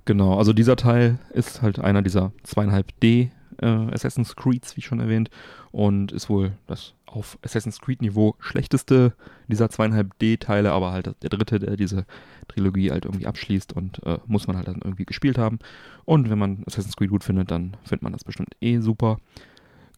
Genau, 0.06 0.38
also 0.38 0.53
dieser 0.53 0.75
Teil 0.77 1.19
ist 1.34 1.62
halt 1.62 1.80
einer 1.80 2.01
dieser 2.01 2.32
2,5D 2.47 3.30
äh, 3.62 3.91
Assassin's 3.91 4.36
Creeds, 4.36 4.78
wie 4.78 4.82
schon 4.82 5.00
erwähnt, 5.00 5.30
und 5.72 6.12
ist 6.12 6.30
wohl 6.30 6.54
das 6.67 6.93
auf 7.06 7.38
Assassin's 7.41 7.80
Creed 7.80 8.02
Niveau 8.02 8.36
schlechteste 8.39 9.13
dieser 9.48 9.67
2,5D-Teile, 9.67 10.72
aber 10.72 10.91
halt 10.91 11.15
der 11.22 11.30
dritte, 11.30 11.60
der 11.60 11.78
diese 11.78 12.06
Trilogie 12.48 12.91
halt 12.91 13.06
irgendwie 13.06 13.28
abschließt 13.28 13.74
und 13.74 14.04
äh, 14.06 14.17
muss 14.28 14.48
man 14.48 14.58
halt 14.58 14.67
dann 14.67 14.82
irgendwie 14.84 15.06
gespielt 15.06 15.38
haben. 15.38 15.60
Und 16.06 16.30
wenn 16.30 16.39
man 16.39 16.63
Assassin's 16.65 16.96
Creed 16.96 17.10
gut 17.10 17.24
findet, 17.24 17.52
dann 17.52 17.78
findet 17.84 18.04
man 18.04 18.13
das 18.13 18.24
bestimmt 18.24 18.56
eh 18.62 18.80
super. 18.80 19.20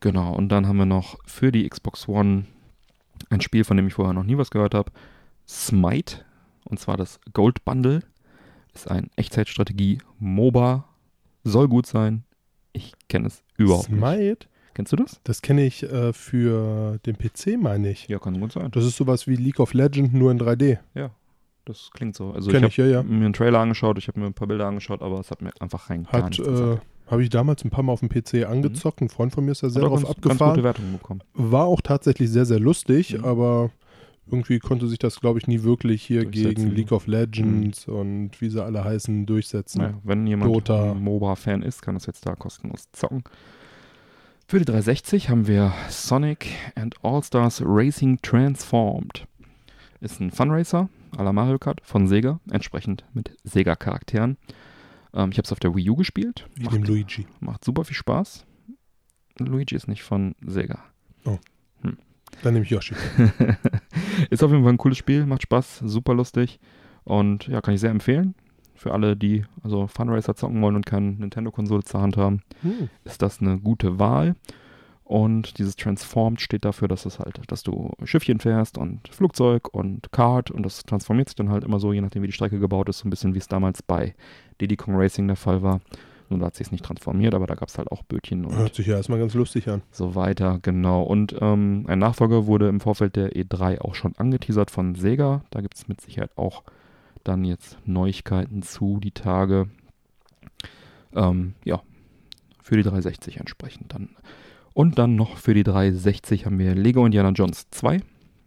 Genau, 0.01 0.33
und 0.33 0.49
dann 0.49 0.67
haben 0.67 0.77
wir 0.77 0.85
noch 0.85 1.17
für 1.25 1.51
die 1.51 1.67
Xbox 1.67 2.07
One 2.07 2.45
ein 3.29 3.41
Spiel, 3.41 3.63
von 3.63 3.75
dem 3.75 3.87
ich 3.87 3.93
vorher 3.93 4.13
noch 4.13 4.23
nie 4.23 4.37
was 4.37 4.51
gehört 4.51 4.73
habe, 4.73 4.91
Smite, 5.47 6.23
und 6.63 6.79
zwar 6.79 6.95
das 6.95 7.19
Gold 7.33 7.65
Bundle. 7.65 8.03
Ist 8.73 8.89
ein 8.89 9.09
Echtzeitstrategie-MOBA. 9.15 10.85
Soll 11.43 11.67
gut 11.67 11.87
sein. 11.87 12.23
Ich 12.73 12.93
kenne 13.07 13.27
es 13.27 13.41
überhaupt 13.57 13.89
nicht. 13.89 13.99
Smite? 13.99 14.47
Kennst 14.73 14.91
du 14.93 14.95
das? 14.95 15.19
Das 15.23 15.41
kenne 15.41 15.65
ich 15.65 15.83
äh, 15.83 16.13
für 16.13 16.99
den 17.05 17.17
PC, 17.17 17.57
meine 17.59 17.89
ich. 17.91 18.07
Ja, 18.07 18.19
kann 18.19 18.39
gut 18.39 18.53
sein. 18.53 18.69
Das 18.71 18.85
ist 18.85 18.95
sowas 18.95 19.27
wie 19.27 19.35
League 19.35 19.59
of 19.59 19.73
Legends, 19.73 20.13
nur 20.13 20.31
in 20.31 20.39
3D. 20.39 20.77
Ja, 20.93 21.09
das 21.65 21.89
klingt 21.93 22.15
so. 22.15 22.31
Also 22.31 22.49
Kenn 22.51 22.63
ich 22.63 22.69
ich, 22.71 22.77
ja, 22.77 22.85
ja. 22.85 22.97
habe 22.99 23.07
mir 23.09 23.25
einen 23.25 23.33
Trailer 23.33 23.59
angeschaut, 23.59 23.97
ich 23.97 24.07
habe 24.07 24.19
mir 24.19 24.27
ein 24.27 24.33
paar 24.33 24.47
Bilder 24.47 24.67
angeschaut, 24.67 25.01
aber 25.01 25.19
es 25.19 25.31
hat 25.31 25.41
mir 25.41 25.51
einfach 25.59 25.89
rein 25.89 26.03
gar 26.03 26.23
Hat, 26.23 26.29
nichts 26.29 26.47
äh, 26.47 26.77
habe 27.07 27.23
ich 27.23 27.29
damals 27.29 27.65
ein 27.65 27.71
paar 27.71 27.83
Mal 27.83 27.91
auf 27.91 28.01
dem 28.01 28.09
PC 28.09 28.45
angezockt. 28.47 29.01
Ein 29.01 29.09
Freund 29.09 29.33
von 29.33 29.43
mir 29.43 29.51
ist 29.51 29.63
da 29.63 29.69
sehr 29.69 29.81
drauf 29.81 29.93
ganz, 29.95 30.03
ganz 30.03 30.15
gute 30.15 30.29
abgefahren. 30.29 30.63
Wertungen 30.63 30.93
bekommen. 30.93 31.21
War 31.33 31.65
auch 31.65 31.81
tatsächlich 31.81 32.29
sehr, 32.29 32.45
sehr 32.45 32.59
lustig, 32.59 33.17
Mhm. 33.17 33.25
aber 33.25 33.71
irgendwie 34.31 34.59
konnte 34.59 34.87
sich 34.87 34.99
das, 34.99 35.19
glaube 35.19 35.39
ich, 35.39 35.47
nie 35.47 35.63
wirklich 35.63 36.03
hier 36.03 36.25
gegen 36.25 36.69
League 36.69 36.91
of 36.91 37.07
Legends 37.07 37.87
und 37.87 38.39
wie 38.39 38.49
sie 38.49 38.63
alle 38.63 38.83
heißen, 38.83 39.25
durchsetzen. 39.25 39.81
Naja, 39.81 39.99
wenn 40.03 40.27
jemand 40.27 40.55
Dota. 40.55 40.91
ein 40.91 41.03
MOBA-Fan 41.03 41.61
ist, 41.63 41.81
kann 41.81 41.95
das 41.95 42.05
jetzt 42.05 42.25
da 42.25 42.35
kostenlos 42.35 42.89
zocken. 42.91 43.23
Für 44.47 44.59
die 44.59 44.65
360 44.65 45.29
haben 45.29 45.47
wir 45.47 45.73
Sonic 45.89 46.47
and 46.75 46.95
All-Stars 47.03 47.61
Racing 47.65 48.19
Transformed. 48.21 49.27
Ist 50.01 50.19
ein 50.21 50.31
Funracer 50.31 50.89
à 51.17 51.23
la 51.23 51.33
Mario 51.33 51.59
Kart 51.59 51.81
von 51.83 52.07
Sega, 52.07 52.39
entsprechend 52.49 53.03
mit 53.13 53.35
Sega-Charakteren. 53.43 54.37
Ähm, 55.13 55.29
ich 55.31 55.37
habe 55.37 55.45
es 55.45 55.51
auf 55.51 55.59
der 55.59 55.75
Wii 55.75 55.89
U 55.89 55.95
gespielt. 55.95 56.47
Macht, 56.59 56.73
nehme 56.73 56.87
Luigi. 56.87 57.27
macht 57.39 57.65
super 57.65 57.83
viel 57.83 57.95
Spaß. 57.95 58.45
Luigi 59.39 59.75
ist 59.75 59.87
nicht 59.87 60.03
von 60.03 60.35
Sega. 60.45 60.79
Dann 62.43 62.53
nehme 62.53 62.65
ich 62.65 62.71
Yoshi. 62.71 62.95
ist 64.29 64.43
auf 64.43 64.51
jeden 64.51 64.63
Fall 64.63 64.73
ein 64.73 64.77
cooles 64.77 64.97
Spiel, 64.97 65.25
macht 65.25 65.43
Spaß, 65.43 65.79
super 65.85 66.13
lustig 66.13 66.59
und 67.03 67.47
ja, 67.47 67.61
kann 67.61 67.73
ich 67.73 67.79
sehr 67.79 67.91
empfehlen. 67.91 68.35
Für 68.75 68.93
alle, 68.93 69.17
die 69.17 69.43
also 69.61 69.87
Funracer 69.87 70.35
zocken 70.35 70.61
wollen 70.61 70.75
und 70.77 70.85
keine 70.85 71.11
Nintendo-Konsole 71.11 71.83
zur 71.83 72.01
Hand 72.01 72.15
haben, 72.15 72.41
Hm. 72.61 72.89
ist 73.03 73.21
das 73.21 73.41
eine 73.41 73.59
gute 73.59 73.99
Wahl. 73.99 74.35
Und 75.03 75.57
dieses 75.57 75.75
Transformed 75.75 76.39
steht 76.39 76.65
dafür, 76.65 76.87
dass 76.87 77.07
es 77.07 77.17
halt, 77.17 77.41
dass 77.47 77.63
du 77.63 77.91
Schiffchen 78.03 78.39
fährst 78.39 78.77
und 78.77 79.07
Flugzeug 79.09 79.67
und 79.73 80.11
Kart 80.11 80.51
und 80.51 80.61
das 80.63 80.83
transformiert 80.83 81.29
sich 81.29 81.35
dann 81.35 81.49
halt 81.49 81.63
immer 81.63 81.79
so, 81.79 81.91
je 81.91 81.99
nachdem 81.99 82.21
wie 82.21 82.27
die 82.27 82.33
Strecke 82.33 82.59
gebaut 82.59 82.89
ist, 82.89 82.99
so 82.99 83.07
ein 83.07 83.09
bisschen 83.09 83.33
wie 83.33 83.39
es 83.39 83.47
damals 83.47 83.81
bei 83.81 84.13
Diddy 84.61 84.75
Kong 84.77 84.95
Racing 84.95 85.25
der 85.25 85.35
Fall 85.35 85.63
war. 85.63 85.81
Nun 86.29 86.39
da 86.39 86.47
hat 86.47 86.55
sich 86.55 86.71
nicht 86.71 86.85
transformiert, 86.85 87.33
aber 87.33 87.47
da 87.47 87.55
gab 87.55 87.69
es 87.69 87.77
halt 87.77 87.91
auch 87.91 88.03
Bötchen 88.03 88.45
und 88.45 88.55
Hört 88.55 88.75
sich 88.75 88.87
ja 88.87 88.95
erstmal 88.95 89.19
ganz 89.19 89.33
lustig 89.33 89.67
an. 89.67 89.81
so 89.91 90.13
weiter, 90.15 90.59
genau. 90.61 91.01
Und 91.03 91.35
ähm, 91.41 91.85
ein 91.87 91.99
Nachfolger 91.99 92.45
wurde 92.45 92.67
im 92.69 92.79
Vorfeld 92.79 93.15
der 93.15 93.31
E3 93.33 93.81
auch 93.81 93.95
schon 93.95 94.13
angeteasert 94.17 94.69
von 94.71 94.95
Sega. 94.95 95.43
Da 95.49 95.61
gibt 95.61 95.75
es 95.75 95.87
mit 95.87 96.01
Sicherheit 96.01 96.31
auch 96.37 96.63
dann 97.23 97.43
jetzt 97.43 97.77
Neuigkeiten 97.85 98.61
zu, 98.61 98.99
die 98.99 99.11
Tage. 99.11 99.69
Ähm, 101.15 101.53
ja, 101.65 101.81
für 102.61 102.77
die 102.77 102.83
360 102.83 103.37
entsprechend 103.37 103.93
dann. 103.93 104.09
Und 104.73 104.99
dann 104.99 105.15
noch 105.15 105.37
für 105.37 105.53
die 105.53 105.63
360 105.63 106.45
haben 106.45 106.59
wir 106.59 106.75
Lego 106.75 107.05
Indiana 107.05 107.31
Jones 107.31 107.67
2, 107.71 108.01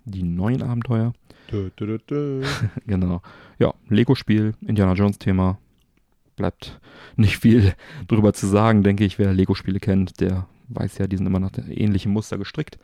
die 0.05 0.23
neuen 0.23 0.63
Abenteuer. 0.63 1.13
Dö, 1.51 1.71
dö, 1.79 1.99
dö. 1.99 2.43
Genau. 2.87 3.21
Ja, 3.59 3.75
Lego-Spiel, 3.89 4.55
Indiana 4.63 4.95
Jones-Thema. 4.95 5.59
Bleibt 6.43 6.81
nicht 7.15 7.39
viel 7.39 7.73
drüber 8.09 8.33
zu 8.33 8.49
sagen, 8.49 8.83
denke 8.83 9.05
ich. 9.05 9.17
Wer 9.17 9.33
Lego-Spiele 9.33 9.79
kennt, 9.79 10.21
der 10.21 10.49
weiß 10.71 10.99
ja, 10.99 11.07
die 11.07 11.17
sind 11.17 11.27
immer 11.27 11.39
nach 11.39 11.53
der 11.53 11.69
ähnlichen 11.69 12.13
Muster 12.13 12.37
gestrickt 12.37 12.81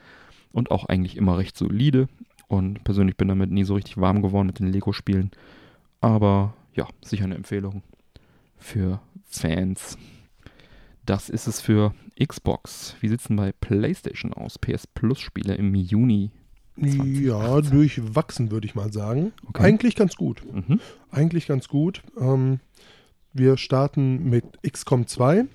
und 0.53 0.71
auch 0.71 0.85
eigentlich 0.85 1.17
immer 1.17 1.39
recht 1.39 1.57
solide. 1.57 2.09
Und 2.47 2.85
persönlich 2.85 3.17
bin 3.17 3.27
damit 3.27 3.51
nie 3.51 3.65
so 3.65 3.75
richtig 3.75 3.97
warm 3.97 4.23
geworden 4.23 4.47
mit 4.47 4.61
den 4.61 4.69
Lego-Spielen. 4.69 5.33
Aber 6.01 6.55
ja, 6.73 6.87
sicher 7.03 7.25
eine 7.25 7.35
Empfehlung 7.35 7.83
für 8.57 9.01
Fans. 9.27 9.99
Das 11.05 11.29
ist 11.29 11.49
es 11.49 11.61
für 11.61 11.95
Xbox. 12.25 12.95
Wie 13.01 13.09
sieht 13.09 13.19
es 13.19 13.27
denn 13.27 13.37
bei 13.37 13.51
PlayStation 13.51 14.33
aus? 14.33 14.57
PS 14.57 14.87
Plus 14.87 15.19
Spiele 15.19 15.57
im 15.57 15.75
Juni. 15.75 16.31
Ja, 16.77 17.61
durchwachsen 17.61 18.53
würde 18.53 18.67
ich 18.67 18.77
mal 18.77 18.93
sagen. 18.93 19.33
Okay. 19.49 19.65
Eigentlich 19.65 19.97
ganz 19.97 20.15
gut. 20.15 20.43
Mhm. 20.53 20.79
Eigentlich 21.11 21.49
ganz 21.49 21.67
gut. 21.67 22.03
Ähm, 22.21 22.61
wir 23.33 23.57
starten 23.57 24.29
mit 24.29 24.45
XCOM 24.63 25.07
2. 25.07 25.47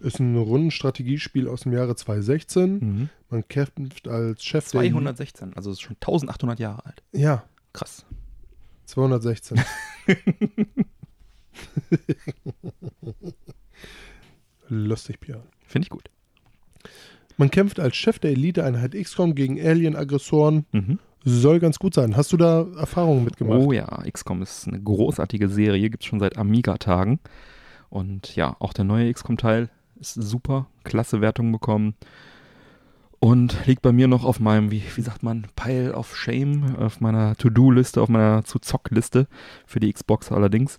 Ist 0.00 0.18
ein 0.18 0.36
Rundenstrategiespiel 0.36 1.46
aus 1.46 1.60
dem 1.60 1.72
Jahre 1.72 1.94
2016. 1.94 2.72
Mhm. 2.72 3.08
Man 3.30 3.46
kämpft 3.46 4.08
als 4.08 4.44
Chef 4.44 4.64
der... 4.64 4.80
216, 4.80 5.54
also 5.54 5.70
ist 5.70 5.80
schon 5.80 5.94
1800 5.94 6.58
Jahre 6.58 6.84
alt. 6.84 7.02
Ja, 7.12 7.44
Krass. 7.72 8.04
216. 8.86 9.60
Lustig, 14.68 15.20
Björn. 15.20 15.44
Finde 15.66 15.86
ich 15.86 15.90
gut. 15.90 16.10
Man 17.38 17.50
kämpft 17.50 17.80
als 17.80 17.96
Chef 17.96 18.18
der 18.18 18.32
Eliteeinheit 18.32 18.92
XCOM 18.94 19.34
gegen 19.34 19.58
Alien-Aggressoren. 19.60 20.66
Mhm. 20.72 20.98
Soll 21.24 21.60
ganz 21.60 21.78
gut 21.78 21.94
sein. 21.94 22.16
Hast 22.16 22.32
du 22.32 22.36
da 22.36 22.66
Erfahrungen 22.76 23.24
mitgemacht? 23.24 23.60
Oh 23.60 23.72
ja, 23.72 23.86
XCOM 24.10 24.42
ist 24.42 24.66
eine 24.66 24.80
großartige 24.80 25.48
Serie, 25.48 25.90
gibt 25.90 26.02
es 26.02 26.08
schon 26.08 26.20
seit 26.20 26.36
Amiga-Tagen. 26.36 27.20
Und 27.90 28.34
ja, 28.36 28.56
auch 28.58 28.72
der 28.72 28.84
neue 28.84 29.12
XCOM-Teil 29.12 29.68
ist 30.00 30.14
super, 30.14 30.66
klasse 30.84 31.20
Wertung 31.20 31.52
bekommen. 31.52 31.94
Und 33.20 33.66
liegt 33.66 33.82
bei 33.82 33.92
mir 33.92 34.08
noch 34.08 34.24
auf 34.24 34.40
meinem, 34.40 34.72
wie, 34.72 34.82
wie 34.96 35.00
sagt 35.00 35.22
man, 35.22 35.46
Pile 35.54 35.94
of 35.94 36.16
Shame, 36.16 36.74
auf 36.76 37.00
meiner 37.00 37.36
To-Do-Liste, 37.36 38.02
auf 38.02 38.08
meiner 38.08 38.44
Zu-Zock-Liste 38.44 39.28
für 39.64 39.78
die 39.78 39.92
Xbox 39.92 40.32
allerdings. 40.32 40.78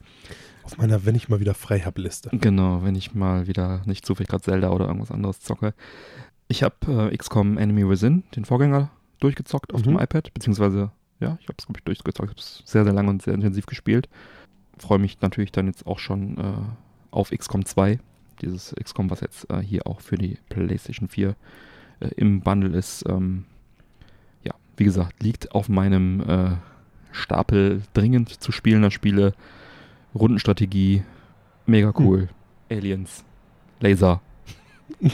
Auf 0.64 0.78
meiner, 0.78 1.06
wenn 1.06 1.16
ich 1.16 1.30
mal 1.30 1.40
wieder 1.40 1.54
frei 1.54 1.80
habe, 1.80 2.02
Liste. 2.02 2.30
Genau, 2.34 2.84
wenn 2.84 2.96
ich 2.96 3.14
mal 3.14 3.48
wieder 3.48 3.82
nicht 3.86 4.06
zufällig 4.06 4.30
gerade 4.30 4.44
Zelda 4.44 4.72
oder 4.72 4.88
irgendwas 4.88 5.12
anderes 5.12 5.40
zocke. 5.40 5.74
Ich 6.50 6.64
habe 6.64 7.12
äh, 7.12 7.16
XCOM 7.16 7.58
Enemy 7.58 7.88
Within, 7.88 8.24
den 8.36 8.44
Vorgänger, 8.44 8.90
durchgezockt 9.24 9.74
auf 9.74 9.82
Mhm. 9.82 9.92
dem 9.96 10.00
iPad, 10.00 10.34
beziehungsweise, 10.34 10.92
ja, 11.20 11.38
ich 11.42 11.48
habe 11.48 11.56
es, 11.58 11.66
glaube 11.66 11.80
ich, 11.80 11.84
durchgezockt, 11.86 12.30
habe 12.30 12.40
es 12.40 12.62
sehr, 12.66 12.84
sehr 12.84 12.94
lange 12.94 13.10
und 13.10 13.22
sehr 13.22 13.34
intensiv 13.34 13.66
gespielt. 13.66 14.10
Freue 14.78 15.00
mich 15.00 15.22
natürlich 15.22 15.52
dann 15.52 15.68
jetzt 15.68 15.86
auch 15.88 16.00
schon 16.00 16.38
äh, 16.38 16.54
auf 17.12 17.32
XCOM 17.32 17.66
2, 17.66 18.00
dieses 18.42 18.74
XCOM, 18.82 19.10
was 19.10 19.22
jetzt 19.22 19.50
äh, 19.50 19.60
hier 19.60 19.86
auch 19.88 20.02
für 20.02 20.18
die 20.18 20.38
PlayStation 20.50 21.08
4 21.08 21.36
äh, 22.00 22.08
im 22.16 22.42
Bundle 22.42 22.78
ist. 22.78 23.06
Ähm, 23.08 23.46
ja, 24.44 24.54
wie 24.78 24.84
gesagt, 24.84 25.22
liegt 25.24 25.52
auf 25.54 25.70
meinem 25.70 26.22
äh, 26.28 26.52
Stapel 27.12 27.84
dringend 27.94 28.30
zu 28.30 28.52
spielender 28.52 28.90
Spiele. 28.92 29.34
Rundenstrategie, 30.16 31.04
mega 31.66 31.94
cool. 32.00 32.30
Aliens, 32.70 33.24
Laser, 33.80 34.22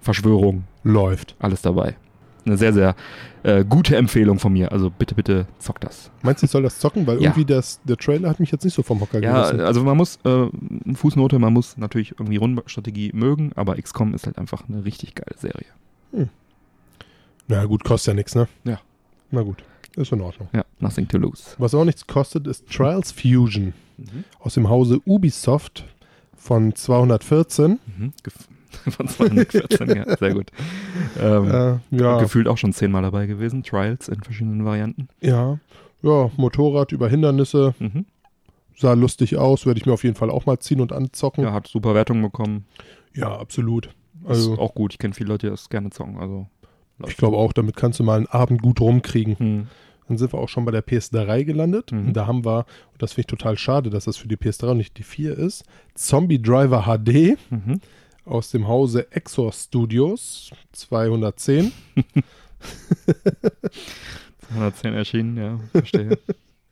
Verschwörung, 0.00 0.64
Läuft. 0.84 1.34
alles 1.38 1.62
dabei. 1.62 1.96
Eine 2.46 2.56
sehr, 2.56 2.72
sehr 2.72 2.94
äh, 3.42 3.64
gute 3.64 3.96
Empfehlung 3.96 4.38
von 4.38 4.52
mir. 4.52 4.70
Also 4.72 4.88
bitte, 4.88 5.14
bitte 5.14 5.46
zockt 5.58 5.82
das. 5.84 6.10
Meinst 6.22 6.42
du, 6.42 6.46
ich 6.46 6.50
soll 6.52 6.62
das 6.62 6.78
zocken? 6.78 7.06
Weil 7.06 7.16
Ja. 7.20 7.22
irgendwie 7.30 7.44
das, 7.44 7.80
der 7.84 7.96
Trailer 7.96 8.28
hat 8.30 8.38
mich 8.40 8.50
jetzt 8.52 8.64
nicht 8.64 8.74
so 8.74 8.82
vom 8.82 9.00
Hocker 9.00 9.20
Ja, 9.20 9.32
gerissen. 9.50 9.60
also 9.60 9.82
man 9.82 9.96
muss, 9.96 10.18
äh, 10.24 10.46
Fußnote, 10.94 11.38
man 11.40 11.52
muss 11.52 11.76
natürlich 11.76 12.12
irgendwie 12.12 12.36
Rundenstrategie 12.36 13.10
mögen, 13.12 13.50
aber 13.56 13.74
XCOM 13.76 14.14
ist 14.14 14.26
halt 14.26 14.38
einfach 14.38 14.62
eine 14.68 14.84
richtig 14.84 15.14
geile 15.16 15.36
Serie. 15.36 15.66
Na 17.48 17.64
gut, 17.64 17.84
kostet 17.84 18.08
ja 18.08 18.14
nichts, 18.14 18.34
ne? 18.34 18.48
Ja. 18.64 18.80
Na 19.30 19.42
gut, 19.42 19.62
ist 19.96 20.12
in 20.12 20.20
Ordnung. 20.20 20.48
Ja, 20.52 20.64
nothing 20.80 21.06
to 21.08 21.18
lose. 21.18 21.44
Was 21.58 21.74
auch 21.74 21.84
nichts 21.84 22.06
kostet, 22.06 22.46
ist 22.46 22.68
Trials 22.70 23.12
Fusion 23.12 23.72
Mhm. 23.98 24.24
aus 24.40 24.54
dem 24.54 24.68
Hause 24.68 25.00
Ubisoft 25.06 25.84
von 26.36 26.74
214. 26.74 27.78
Mhm. 27.98 28.12
Von 28.90 29.08
214, 29.08 29.88
ja, 29.96 30.16
sehr 30.16 30.34
gut. 30.34 30.50
Ähm, 31.20 31.50
Äh, 31.50 31.96
ja, 31.96 32.18
Gefühlt 32.20 32.48
auch 32.48 32.58
schon 32.58 32.72
zehnmal 32.72 33.02
dabei 33.02 33.26
gewesen. 33.26 33.62
Trials 33.62 34.08
in 34.08 34.22
verschiedenen 34.22 34.64
Varianten. 34.64 35.08
ja, 35.20 35.58
ja, 36.02 36.30
Motorrad 36.36 36.92
über 36.92 37.08
Hindernisse, 37.08 37.74
Mhm. 37.78 38.04
sah 38.76 38.92
lustig 38.92 39.36
aus, 39.36 39.66
werde 39.66 39.80
ich 39.80 39.86
mir 39.86 39.92
auf 39.92 40.04
jeden 40.04 40.14
Fall 40.14 40.30
auch 40.30 40.46
mal 40.46 40.58
ziehen 40.58 40.80
und 40.80 40.92
anzocken. 40.92 41.42
Ja, 41.44 41.52
hat 41.52 41.66
super 41.66 41.94
Wertungen 41.94 42.22
bekommen. 42.22 42.66
Ja, 43.14 43.36
absolut. 43.36 43.86
Ist 43.86 44.28
Also 44.28 44.58
auch 44.58 44.74
gut. 44.74 44.92
Ich 44.92 44.98
kenne 44.98 45.14
viele 45.14 45.30
Leute, 45.30 45.46
die 45.46 45.50
das 45.50 45.68
gerne 45.70 45.90
zocken. 45.90 46.18
Also, 46.18 46.46
ich 47.06 47.16
glaube 47.16 47.36
auch, 47.38 47.52
damit 47.52 47.76
kannst 47.76 47.98
du 47.98 48.04
mal 48.04 48.16
einen 48.18 48.26
Abend 48.26 48.62
gut 48.62 48.80
rumkriegen. 48.80 49.38
Hm. 49.38 49.66
Dann 50.08 50.18
sind 50.18 50.32
wir 50.32 50.38
auch 50.38 50.48
schon 50.48 50.64
bei 50.64 50.70
der 50.70 50.86
PS3 50.86 51.42
gelandet. 51.44 51.90
Mhm. 51.90 52.12
Da 52.12 52.26
haben 52.28 52.44
wir, 52.44 52.58
und 52.92 53.02
das 53.02 53.14
finde 53.14 53.22
ich 53.22 53.26
total 53.26 53.58
schade, 53.58 53.90
dass 53.90 54.04
das 54.04 54.16
für 54.16 54.28
die 54.28 54.36
PS3 54.36 54.70
und 54.70 54.76
nicht 54.76 54.96
die 54.98 55.02
4 55.02 55.36
ist, 55.36 55.64
Zombie 55.94 56.40
Driver 56.40 56.82
HD 56.84 57.36
Mhm. 57.50 57.80
Aus 58.26 58.50
dem 58.50 58.68
Hause 58.68 59.10
Exor 59.12 59.52
Studios 59.52 60.50
210. 60.72 61.72
110 64.50 64.94
erschienen, 64.94 65.36
ja, 65.36 65.60
verstehe. 65.72 66.18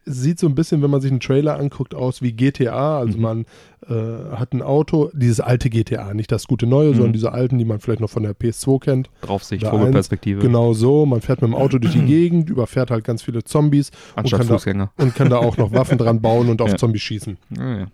Sieht 0.06 0.38
so 0.38 0.46
ein 0.48 0.54
bisschen, 0.54 0.82
wenn 0.82 0.90
man 0.90 1.00
sich 1.00 1.10
einen 1.10 1.20
Trailer 1.20 1.58
anguckt, 1.58 1.94
aus 1.94 2.20
wie 2.20 2.32
GTA. 2.32 2.98
Also 2.98 3.16
Mhm. 3.16 3.22
man 3.22 3.46
äh, 3.88 4.36
hat 4.36 4.52
ein 4.52 4.60
Auto, 4.60 5.10
dieses 5.14 5.40
alte 5.40 5.70
GTA, 5.70 6.12
nicht 6.12 6.30
das 6.32 6.46
gute 6.46 6.66
neue, 6.66 6.90
Mhm. 6.90 6.94
sondern 6.94 7.12
diese 7.14 7.32
alten, 7.32 7.56
die 7.58 7.64
man 7.64 7.80
vielleicht 7.80 8.00
noch 8.00 8.10
von 8.10 8.22
der 8.22 8.34
PS2 8.34 8.78
kennt. 8.80 9.10
Draufsicht, 9.22 9.62
Da 9.64 9.70
Vogelperspektive. 9.70 10.40
Genau 10.42 10.72
so. 10.74 11.06
Man 11.06 11.20
fährt 11.22 11.40
mit 11.40 11.50
dem 11.50 11.54
Auto 11.54 11.78
durch 11.78 11.94
die 11.94 12.02
Gegend, 12.06 12.50
überfährt 12.50 12.90
halt 12.90 13.04
ganz 13.04 13.22
viele 13.22 13.44
Zombies 13.44 13.90
Anstatt 14.14 14.40
kann 14.40 14.48
da- 14.48 14.54
Fußgänger. 14.54 14.90
und 14.98 15.14
kann 15.14 15.30
da 15.30 15.38
auch 15.38 15.56
noch 15.56 15.72
Waffen 15.72 15.96
dran 15.96 16.20
bauen 16.20 16.50
und 16.50 16.60
auf 16.60 16.70
Ja. 16.70 16.76
Zombies 16.76 17.00
schießen. 17.02 17.38
Ja, 17.56 17.78
ja. 17.78 17.86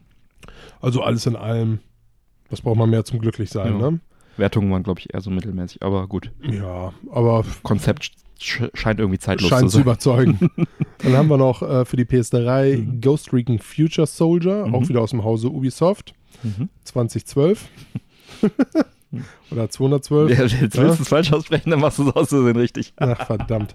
Also 0.80 1.02
alles 1.02 1.26
in 1.26 1.36
allem. 1.36 1.78
Was 2.50 2.60
braucht 2.60 2.76
man 2.76 2.90
mehr 2.90 3.04
zum 3.04 3.18
Glücklichsein, 3.20 3.78
Ja. 3.80 3.90
ne? 3.90 4.00
Wertungen 4.36 4.70
waren, 4.72 4.82
glaube 4.82 5.00
ich, 5.00 5.12
eher 5.12 5.20
so 5.20 5.30
mittelmäßig. 5.30 5.82
Aber 5.82 6.06
gut. 6.06 6.30
Ja, 6.42 6.92
aber 7.10 7.44
Konzept 7.62 8.12
sch 8.40 8.62
scheint 8.74 8.98
irgendwie 9.00 9.18
zeitlos 9.18 9.50
scheint 9.50 9.62
zu 9.62 9.66
zu 9.68 9.72
sein. 9.74 9.82
überzeugen. 9.82 10.50
Dann 11.02 11.16
haben 11.16 11.28
wir 11.28 11.36
noch 11.36 11.60
äh, 11.62 11.84
für 11.84 11.96
die 11.96 12.06
PS3 12.06 12.76
Mhm. 12.78 13.00
Ghost 13.02 13.32
Recon 13.34 13.58
Future 13.58 14.06
Soldier, 14.06 14.66
Mhm. 14.66 14.74
auch 14.74 14.88
wieder 14.88 15.02
aus 15.02 15.10
dem 15.10 15.24
Hause 15.24 15.48
Ubisoft, 15.50 16.14
Mhm. 16.42 16.70
2012. 16.84 17.68
Oder 19.50 19.68
212. 19.68 20.30
Ja, 20.30 20.44
jetzt 20.44 20.76
willst 20.78 20.98
du 20.98 21.02
es 21.02 21.08
falsch 21.08 21.32
aussprechen, 21.32 21.70
dann 21.70 21.80
machst 21.80 21.98
du 21.98 22.08
es 22.08 22.14
auszusehen 22.16 22.56
richtig. 22.56 22.94
Ach, 22.96 23.26
verdammt. 23.26 23.74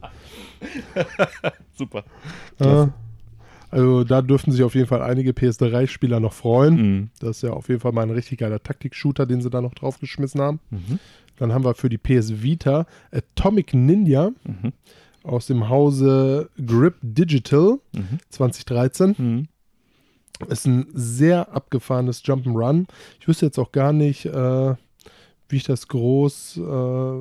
Super. 1.78 2.04
Äh, 2.60 2.88
also 3.76 4.04
da 4.04 4.22
dürften 4.22 4.52
sich 4.52 4.64
auf 4.64 4.74
jeden 4.76 4.88
Fall 4.88 5.02
einige 5.02 5.32
PS3-Spieler 5.32 6.20
noch 6.20 6.34
freuen. 6.34 6.76
Mhm. 6.76 7.10
Das 7.20 7.38
ist 7.38 7.42
ja 7.44 7.52
auf 7.52 7.68
jeden 7.70 7.82
Fall 7.82 7.92
mal 7.92 8.04
ein 8.04 8.10
richtig 8.12 8.40
geiler 8.40 8.62
Taktik-Shooter, 8.64 9.26
den 9.26 9.42
sie 9.42 9.50
da 9.50 9.62
noch 9.62 9.74
draufgeschmissen 9.74 10.40
haben. 10.42 10.60
Mhm. 10.70 11.00
Dann 11.38 11.54
haben 11.54 11.66
wir 11.66 11.74
für 11.76 11.90
die 11.90 11.98
PS 11.98 12.42
Vita 12.42 12.86
Atomic 13.12 13.74
Ninja 13.74 14.32
Mhm. 14.46 14.72
aus 15.24 15.48
dem 15.48 15.68
Hause 15.70 16.50
Grip 16.66 16.96
Digital 17.02 17.80
Mhm. 17.94 18.20
2013. 18.30 19.16
Mhm. 19.18 19.48
Ist 20.50 20.66
ein 20.68 20.88
sehr 20.94 21.54
abgefahrenes 21.54 22.24
Jump'n'Run. 22.24 22.88
Ich 23.20 23.28
wüsste 23.28 23.46
jetzt 23.46 23.58
auch 23.58 23.72
gar 23.72 23.94
nicht, 23.94 24.26
äh, 24.26 24.76
wie 25.50 25.56
ich 25.58 25.64
das 25.64 25.88
groß 25.88 26.58
äh, 26.58 27.14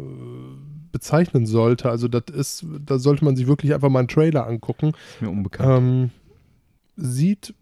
bezeichnen 0.93 1.47
sollte. 1.47 1.91
Also 1.91 2.09
das 2.09 2.25
ist, 2.35 2.67
da 2.85 2.99
sollte 2.99 3.25
man 3.25 3.37
sich 3.37 3.47
wirklich 3.47 3.75
einfach 3.75 3.89
mal 3.89 3.99
einen 4.01 4.09
Trailer 4.09 4.47
angucken. 4.47 4.93
Ist 5.15 5.23
mir 5.23 5.31
unbekannt. 5.31 5.79
Ähm, 5.79 6.11
sieht 6.97 7.55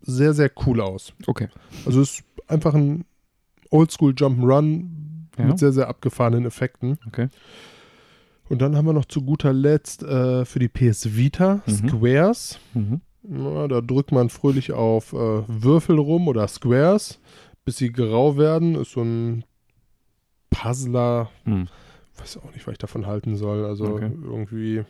sehr, 0.00 0.32
sehr 0.34 0.50
cool 0.66 0.80
aus. 0.80 1.12
okay. 1.26 1.48
Also 1.86 2.00
ist 2.00 2.22
einfach 2.46 2.74
ein 2.74 3.04
Oldschool 3.70 4.12
Jump'n'Run 4.12 4.84
Ja. 5.38 5.44
mit 5.46 5.58
sehr, 5.58 5.72
sehr 5.72 5.88
abgefahrenen 5.88 6.46
Effekten. 6.46 6.98
Okay. 7.06 7.28
Und 8.48 8.62
dann 8.62 8.76
haben 8.76 8.86
wir 8.86 8.92
noch 8.94 9.04
zu 9.04 9.22
guter 9.22 9.52
Letzt 9.52 10.02
äh, 10.02 10.44
für 10.46 10.58
die 10.58 10.68
PS 10.68 11.14
Vita 11.16 11.60
Mhm. 11.66 11.88
Squares. 11.88 12.58
Mhm. 12.74 13.00
Ja, 13.22 13.68
da 13.68 13.80
drückt 13.82 14.10
man 14.12 14.30
fröhlich 14.30 14.72
auf 14.72 15.12
äh, 15.12 15.16
Würfel 15.46 15.98
rum 15.98 16.28
oder 16.28 16.48
Squares, 16.48 17.18
bis 17.66 17.76
sie 17.76 17.92
grau 17.92 18.38
werden. 18.38 18.74
Ist 18.76 18.92
so 18.92 19.02
ein 19.02 19.44
Puzzler. 20.50 21.30
Mhm. 21.44 21.68
Weiß 22.16 22.38
auch 22.38 22.52
nicht, 22.54 22.66
was 22.66 22.72
ich 22.72 22.78
davon 22.78 23.06
halten 23.06 23.36
soll. 23.36 23.64
Also 23.64 23.84
Okay. 23.86 24.10
irgendwie. 24.24 24.84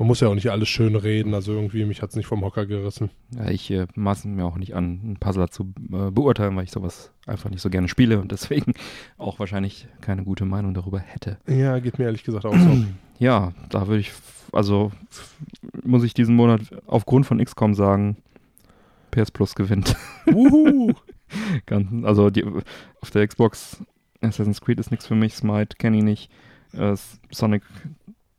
Man 0.00 0.06
muss 0.06 0.20
ja 0.20 0.28
auch 0.28 0.34
nicht 0.34 0.50
alles 0.50 0.70
schön 0.70 0.96
reden. 0.96 1.34
Also 1.34 1.52
irgendwie, 1.52 1.84
mich 1.84 2.00
hat 2.00 2.08
es 2.08 2.16
nicht 2.16 2.24
vom 2.24 2.42
Hocker 2.42 2.64
gerissen. 2.64 3.10
Ja, 3.36 3.50
ich 3.50 3.70
äh, 3.70 3.86
maße 3.94 4.28
mir 4.28 4.46
auch 4.46 4.56
nicht 4.56 4.74
an, 4.74 4.98
einen 5.04 5.16
Puzzler 5.18 5.50
zu 5.50 5.74
äh, 5.92 6.10
beurteilen, 6.10 6.56
weil 6.56 6.64
ich 6.64 6.70
sowas 6.70 7.12
einfach 7.26 7.50
nicht 7.50 7.60
so 7.60 7.68
gerne 7.68 7.86
spiele 7.86 8.18
und 8.18 8.32
deswegen 8.32 8.72
auch 9.18 9.38
wahrscheinlich 9.38 9.88
keine 10.00 10.24
gute 10.24 10.46
Meinung 10.46 10.72
darüber 10.72 11.00
hätte. 11.00 11.36
Ja, 11.46 11.78
geht 11.80 11.98
mir 11.98 12.06
ehrlich 12.06 12.24
gesagt 12.24 12.46
auch 12.46 12.56
so. 12.56 12.84
Ja, 13.18 13.52
da 13.68 13.86
würde 13.86 14.00
ich, 14.00 14.12
also 14.50 14.90
muss 15.84 16.02
ich 16.02 16.14
diesen 16.14 16.34
Monat 16.34 16.62
aufgrund 16.86 17.26
von 17.26 17.44
XCOM 17.44 17.74
sagen, 17.74 18.16
PS 19.10 19.30
Plus 19.30 19.54
gewinnt. 19.54 19.94
Wuhu! 20.24 20.94
Also 22.02 22.30
die, 22.30 22.46
auf 23.02 23.10
der 23.10 23.28
Xbox 23.28 23.84
Assassin's 24.22 24.62
Creed 24.62 24.80
ist 24.80 24.90
nichts 24.90 25.06
für 25.06 25.14
mich, 25.14 25.34
Smite 25.34 25.76
kenne 25.76 25.98
ich 25.98 26.02
nicht, 26.02 26.30
äh, 26.72 26.96
Sonic 27.30 27.64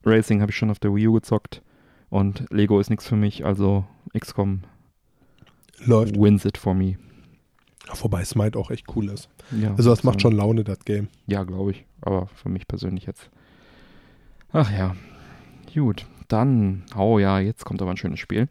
Racing 0.06 0.42
habe 0.42 0.52
ich 0.52 0.58
schon 0.58 0.70
auf 0.72 0.80
der 0.80 0.94
Wii 0.96 1.08
U 1.08 1.14
gezockt 1.14 1.62
und 2.10 2.46
Lego 2.52 2.80
ist 2.80 2.90
nichts 2.90 3.08
für 3.08 3.16
mich, 3.16 3.46
also 3.46 3.86
XCOM 4.18 4.62
Läuft. 5.86 6.16
wins 6.20 6.46
it 6.46 6.58
for 6.58 6.74
me. 6.74 6.98
Ja, 7.88 7.94
wobei 8.02 8.24
Smite 8.26 8.58
auch 8.58 8.72
echt 8.72 8.86
cool 8.96 9.10
ist. 9.10 9.30
Ja, 9.52 9.74
Also 9.76 9.90
das 9.90 10.04
macht 10.04 10.22
schon 10.22 10.34
Laune, 10.36 10.64
das 10.64 10.80
Game. 10.86 11.08
Ja, 11.28 11.44
glaube 11.44 11.72
ich. 11.72 11.86
Aber 12.02 12.28
für 12.28 12.50
mich 12.50 12.68
persönlich 12.68 13.06
jetzt. 13.06 13.30
Ach 14.54 14.72
ja. 14.72 14.96
Gut. 15.74 16.06
Dann, 16.28 16.84
oh 16.96 17.20
ja, 17.20 17.40
jetzt 17.40 17.66
kommt 17.66 17.82
aber 17.82 17.92
ein 17.92 17.98
schönes 17.98 18.20
Spiel. 18.20 18.48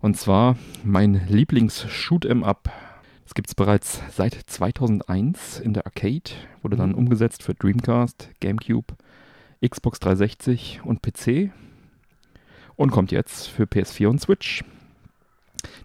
Und 0.00 0.16
zwar 0.16 0.56
mein 0.82 1.26
Lieblings-Shoot-em-up. 1.28 2.70
Das 3.24 3.34
gibt 3.34 3.48
es 3.48 3.54
bereits 3.54 4.00
seit 4.10 4.34
2001 4.34 5.60
in 5.60 5.74
der 5.74 5.86
Arcade. 5.86 6.30
Wurde 6.62 6.76
dann 6.76 6.90
Mhm. 6.90 6.96
umgesetzt 6.96 7.42
für 7.42 7.54
Dreamcast, 7.54 8.30
Gamecube, 8.40 8.94
Xbox 9.66 10.00
360 10.00 10.80
und 10.84 11.02
PC. 11.02 11.50
Und 12.76 12.90
kommt 12.90 13.12
jetzt 13.12 13.48
für 13.48 13.64
PS4 13.64 14.08
und 14.08 14.20
Switch. 14.20 14.64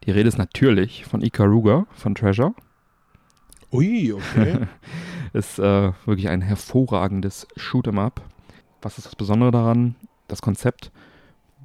Die 0.05 0.11
Rede 0.11 0.27
ist 0.27 0.37
natürlich 0.37 1.05
von 1.05 1.21
Ikaruga 1.21 1.85
von 1.93 2.15
Treasure. 2.15 2.53
Ui, 3.71 4.11
okay. 4.13 4.67
Ist 5.33 5.59
äh, 5.59 5.91
wirklich 6.05 6.27
ein 6.29 6.41
hervorragendes 6.41 7.47
Shoot'em-up. 7.55 8.21
Was 8.81 8.97
ist 8.97 9.05
das 9.05 9.15
Besondere 9.15 9.51
daran? 9.51 9.93
Das 10.27 10.41
Konzept, 10.41 10.91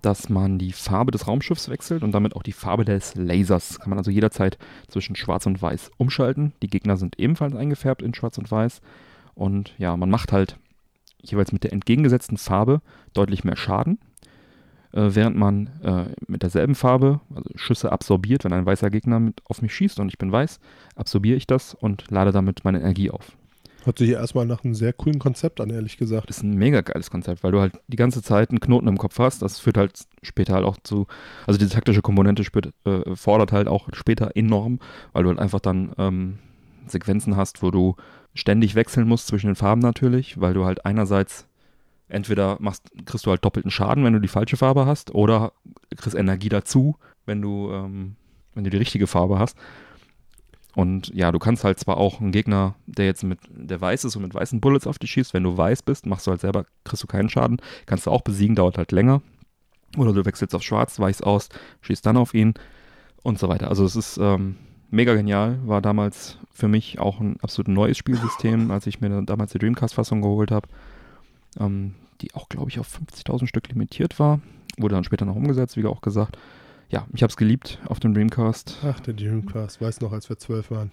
dass 0.02 0.28
man 0.28 0.58
die 0.58 0.72
Farbe 0.72 1.12
des 1.12 1.26
Raumschiffs 1.26 1.70
wechselt 1.70 2.02
und 2.02 2.12
damit 2.12 2.36
auch 2.36 2.42
die 2.42 2.52
Farbe 2.52 2.84
des 2.84 3.14
Lasers. 3.14 3.80
Kann 3.80 3.88
man 3.88 3.98
also 3.98 4.10
jederzeit 4.10 4.58
zwischen 4.88 5.16
Schwarz 5.16 5.46
und 5.46 5.62
Weiß 5.62 5.90
umschalten. 5.96 6.52
Die 6.60 6.68
Gegner 6.68 6.98
sind 6.98 7.18
ebenfalls 7.18 7.54
eingefärbt 7.54 8.02
in 8.02 8.12
Schwarz 8.12 8.36
und 8.36 8.50
Weiß. 8.50 8.82
Und 9.34 9.72
ja, 9.78 9.96
man 9.96 10.10
macht 10.10 10.30
halt 10.30 10.58
jeweils 11.24 11.52
mit 11.52 11.64
der 11.64 11.72
entgegengesetzten 11.72 12.36
Farbe 12.36 12.80
deutlich 13.12 13.44
mehr 13.44 13.56
Schaden. 13.56 13.98
Äh, 14.92 15.14
während 15.14 15.36
man 15.36 15.70
äh, 15.82 16.04
mit 16.28 16.42
derselben 16.42 16.74
Farbe 16.74 17.20
also 17.34 17.50
Schüsse 17.56 17.90
absorbiert, 17.90 18.44
wenn 18.44 18.52
ein 18.52 18.66
weißer 18.66 18.90
Gegner 18.90 19.18
mit 19.18 19.42
auf 19.44 19.60
mich 19.60 19.74
schießt 19.74 19.98
und 19.98 20.08
ich 20.08 20.18
bin 20.18 20.30
weiß, 20.30 20.60
absorbiere 20.94 21.36
ich 21.36 21.46
das 21.46 21.74
und 21.74 22.10
lade 22.10 22.30
damit 22.30 22.64
meine 22.64 22.80
Energie 22.80 23.10
auf. 23.10 23.36
Hört 23.84 23.98
sich 23.98 24.10
erstmal 24.10 24.46
nach 24.46 24.64
einem 24.64 24.74
sehr 24.74 24.94
coolen 24.94 25.18
Konzept 25.18 25.60
an, 25.60 25.68
ehrlich 25.68 25.98
gesagt. 25.98 26.30
Das 26.30 26.38
ist 26.38 26.42
ein 26.42 26.54
mega 26.54 26.80
geiles 26.80 27.10
Konzept, 27.10 27.44
weil 27.44 27.52
du 27.52 27.60
halt 27.60 27.74
die 27.88 27.96
ganze 27.96 28.22
Zeit 28.22 28.48
einen 28.48 28.60
Knoten 28.60 28.88
im 28.88 28.96
Kopf 28.96 29.18
hast. 29.18 29.42
Das 29.42 29.58
führt 29.58 29.76
halt 29.76 29.98
später 30.22 30.54
halt 30.54 30.64
auch 30.64 30.78
zu, 30.84 31.06
also 31.46 31.58
diese 31.58 31.72
taktische 31.72 32.00
Komponente 32.00 32.44
spürt, 32.44 32.72
äh, 32.86 33.14
fordert 33.14 33.52
halt 33.52 33.68
auch 33.68 33.88
später 33.92 34.30
enorm, 34.36 34.78
weil 35.12 35.24
du 35.24 35.28
halt 35.28 35.38
einfach 35.38 35.60
dann 35.60 35.92
ähm, 35.98 36.38
Sequenzen 36.86 37.36
hast, 37.36 37.62
wo 37.62 37.70
du 37.70 37.96
ständig 38.34 38.74
wechseln 38.74 39.08
musst 39.08 39.28
zwischen 39.28 39.46
den 39.46 39.56
Farben 39.56 39.80
natürlich, 39.80 40.40
weil 40.40 40.54
du 40.54 40.64
halt 40.64 40.84
einerseits 40.84 41.46
entweder 42.08 42.56
machst, 42.60 42.90
kriegst 43.06 43.26
du 43.26 43.30
halt 43.30 43.44
doppelten 43.44 43.70
Schaden, 43.70 44.04
wenn 44.04 44.12
du 44.12 44.20
die 44.20 44.28
falsche 44.28 44.56
Farbe 44.56 44.86
hast, 44.86 45.14
oder 45.14 45.52
kriegst 45.96 46.16
Energie 46.16 46.48
dazu, 46.48 46.96
wenn 47.26 47.40
du, 47.40 47.70
ähm, 47.70 48.16
wenn 48.54 48.64
du 48.64 48.70
die 48.70 48.76
richtige 48.76 49.06
Farbe 49.06 49.38
hast. 49.38 49.56
Und 50.74 51.14
ja, 51.14 51.30
du 51.30 51.38
kannst 51.38 51.62
halt 51.62 51.78
zwar 51.78 51.96
auch 51.98 52.20
einen 52.20 52.32
Gegner, 52.32 52.74
der 52.86 53.06
jetzt 53.06 53.22
mit, 53.22 53.38
der 53.48 53.80
weiß 53.80 54.04
ist 54.04 54.16
und 54.16 54.22
mit 54.22 54.34
weißen 54.34 54.60
Bullets 54.60 54.88
auf 54.88 54.98
dich 54.98 55.12
schießt, 55.12 55.32
wenn 55.32 55.44
du 55.44 55.56
weiß 55.56 55.82
bist, 55.82 56.04
machst 56.04 56.26
du 56.26 56.32
halt 56.32 56.40
selber, 56.40 56.66
kriegst 56.82 57.02
du 57.02 57.06
keinen 57.06 57.28
Schaden, 57.28 57.58
kannst 57.86 58.06
du 58.06 58.10
auch 58.10 58.22
besiegen, 58.22 58.56
dauert 58.56 58.76
halt 58.76 58.90
länger. 58.90 59.22
Oder 59.96 60.12
du 60.12 60.24
wechselst 60.24 60.54
auf 60.54 60.62
schwarz, 60.62 60.98
weichst 60.98 61.22
aus, 61.22 61.48
schießt 61.82 62.04
dann 62.04 62.16
auf 62.16 62.34
ihn 62.34 62.54
und 63.22 63.38
so 63.38 63.48
weiter. 63.48 63.68
Also 63.68 63.84
es 63.84 63.94
ist 63.94 64.18
ähm, 64.18 64.56
mega 64.94 65.14
genial, 65.14 65.58
war 65.66 65.82
damals 65.82 66.38
für 66.52 66.68
mich 66.68 66.98
auch 66.98 67.20
ein 67.20 67.36
absolut 67.42 67.68
neues 67.68 67.98
Spielsystem, 67.98 68.70
als 68.70 68.86
ich 68.86 69.00
mir 69.00 69.22
damals 69.22 69.52
die 69.52 69.58
Dreamcast-Fassung 69.58 70.22
geholt 70.22 70.50
habe, 70.50 70.68
ähm, 71.58 71.94
die 72.20 72.32
auch, 72.34 72.48
glaube 72.48 72.70
ich, 72.70 72.78
auf 72.78 72.88
50.000 72.88 73.46
Stück 73.46 73.68
limitiert 73.68 74.18
war. 74.18 74.40
Wurde 74.78 74.94
dann 74.94 75.04
später 75.04 75.24
noch 75.24 75.36
umgesetzt, 75.36 75.76
wie 75.76 75.84
auch 75.86 76.00
gesagt. 76.00 76.38
Ja, 76.90 77.06
ich 77.12 77.22
habe 77.22 77.30
es 77.30 77.36
geliebt 77.36 77.80
auf 77.86 77.98
dem 77.98 78.14
Dreamcast. 78.14 78.78
Ach, 78.84 79.00
der 79.00 79.14
Dreamcast, 79.14 79.80
weiß 79.80 80.00
noch, 80.00 80.12
als 80.12 80.28
wir 80.28 80.38
zwölf 80.38 80.70
waren. 80.70 80.90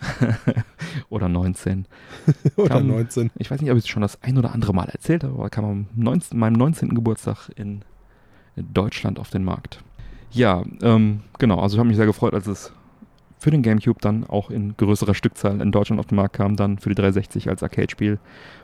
oder 1.10 1.30
19. 1.30 1.86
Oder 2.56 2.70
Kam- 2.76 2.88
19. 2.88 3.30
Ich 3.38 3.52
weiß 3.52 3.62
nicht, 3.62 3.72
ob 3.72 3.78
ich 3.78 3.84
es 3.84 3.90
schon 3.90 4.02
das 4.02 4.22
ein 4.24 4.38
oder 4.38 4.54
andere 4.54 4.74
Mal 4.74 4.90
erzählt 4.90 5.24
habe, 5.24 5.34
aber 5.36 5.50
kam 5.50 5.66
am 5.66 5.86
19, 5.96 6.40
meinem 6.40 6.54
19. 6.54 6.96
Geburtstag 6.96 7.50
in 7.56 7.84
Deutschland 8.56 9.20
auf 9.20 9.30
den 9.30 9.44
Markt. 9.44 9.84
Ja, 10.32 10.64
ähm, 10.82 11.22
genau, 11.40 11.60
also 11.60 11.76
ich 11.76 11.80
habe 11.80 11.88
mich 11.88 11.98
sehr 11.98 12.06
gefreut, 12.06 12.34
als 12.34 12.48
es 12.48 12.72
für 13.42 13.50
den 13.50 13.64
GameCube 13.64 14.00
dann 14.00 14.24
auch 14.24 14.52
in 14.52 14.78
größerer 14.78 15.16
Stückzahl 15.16 15.60
in 15.62 15.72
Deutschland 15.72 16.00
auf 16.00 16.06
den 16.06 16.18
Markt 16.18 16.36
kam, 16.36 16.56
dann 16.56 16.78
für 16.78 16.90
die 16.90 16.96
360 16.96 17.50
als 17.50 17.64
Arcade-Spiel 17.64 18.20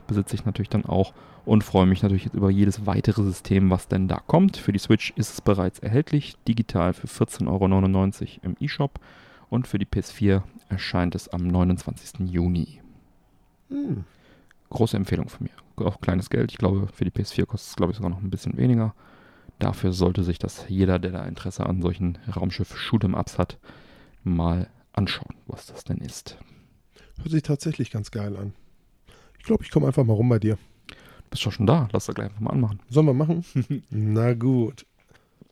besitze 0.06 0.36
ich 0.36 0.46
natürlich 0.46 0.70
dann 0.70 0.86
auch 0.86 1.16
und 1.46 1.64
freue 1.64 1.88
mich 1.88 2.04
natürlich 2.04 2.26
jetzt 2.26 2.36
über 2.36 2.52
jedes 2.52 2.86
weitere 2.86 3.24
System, 3.24 3.72
was 3.72 3.88
denn 3.88 4.08
da 4.08 4.20
kommt. 4.20 4.56
Für 4.56 4.72
die 4.72 4.78
Switch 4.78 5.14
ist 5.16 5.34
es 5.34 5.42
bereits 5.42 5.80
erhältlich, 5.80 6.36
digital 6.48 6.94
für 6.94 7.08
14,99 7.08 7.48
Euro 7.48 8.30
im 8.44 8.56
eShop 8.60 9.00
und 9.50 9.68
für 9.68 9.80
die 9.80 9.88
PS4 9.88 10.44
erscheint 10.70 11.16
es 11.16 11.28
am 11.28 11.48
29. 11.48 12.30
Juni. 12.30 12.80
Hm. 13.70 14.04
Große 14.70 14.96
Empfehlung 14.96 15.28
von 15.28 15.48
mir. 15.48 15.88
Auch 15.88 16.02
kleines 16.02 16.30
Geld. 16.30 16.52
Ich 16.52 16.60
glaube, 16.60 16.88
für 16.94 17.04
die 17.04 17.10
PS4 17.12 17.48
kostet 17.48 17.72
es, 17.72 17.76
glaube 17.78 17.94
ich, 17.94 17.98
sogar 17.98 18.12
noch 18.12 18.22
ein 18.22 18.30
bisschen 18.30 18.58
weniger. 18.58 18.94
Dafür 19.58 19.92
sollte 19.92 20.22
sich 20.22 20.38
das 20.38 20.66
jeder, 20.68 21.00
der 21.00 21.14
da 21.14 21.26
Interesse 21.26 21.66
an 21.66 21.82
solchen 21.82 22.20
Raumschiff-Shoot'em-Ups 22.28 23.40
hat, 23.40 23.58
mal 24.36 24.70
anschauen, 24.94 25.36
was 25.48 25.66
das 25.68 25.84
denn 25.84 25.98
ist. 25.98 26.38
Hört 27.18 27.32
sich 27.32 27.44
tatsächlich 27.44 27.92
ganz 27.92 28.12
geil 28.12 28.36
an. 28.38 28.54
Ich 29.40 29.46
glaube, 29.46 29.64
ich 29.64 29.72
komme 29.72 29.88
einfach 29.88 30.04
mal 30.04 30.14
rum 30.14 30.30
bei 30.30 30.40
dir. 30.40 30.58
Du 30.88 31.32
bist 31.32 31.46
doch 31.46 31.52
schon 31.52 31.66
da. 31.68 31.88
Lass 31.92 32.06
das 32.06 32.16
gleich 32.16 32.28
einfach 32.28 32.42
mal 32.42 32.52
anmachen. 32.52 32.80
Sollen 32.90 33.08
wir 33.08 33.14
machen? 33.14 33.44
Na 33.90 34.34
gut. 34.34 34.86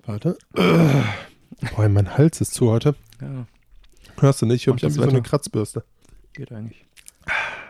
Warte. 0.05 0.37
Boah, 0.53 1.89
mein 1.89 2.17
Hals 2.17 2.41
ist 2.41 2.53
zu 2.53 2.69
heute. 2.69 2.95
Ja, 3.21 3.45
Hörst 4.19 4.41
du 4.41 4.45
nicht? 4.45 4.67
Ich 4.67 4.81
wie 4.81 4.89
so 4.89 5.01
eine. 5.01 5.21
Kratzbürste. 5.21 5.83
geht 6.33 6.51
eigentlich. 6.51 6.85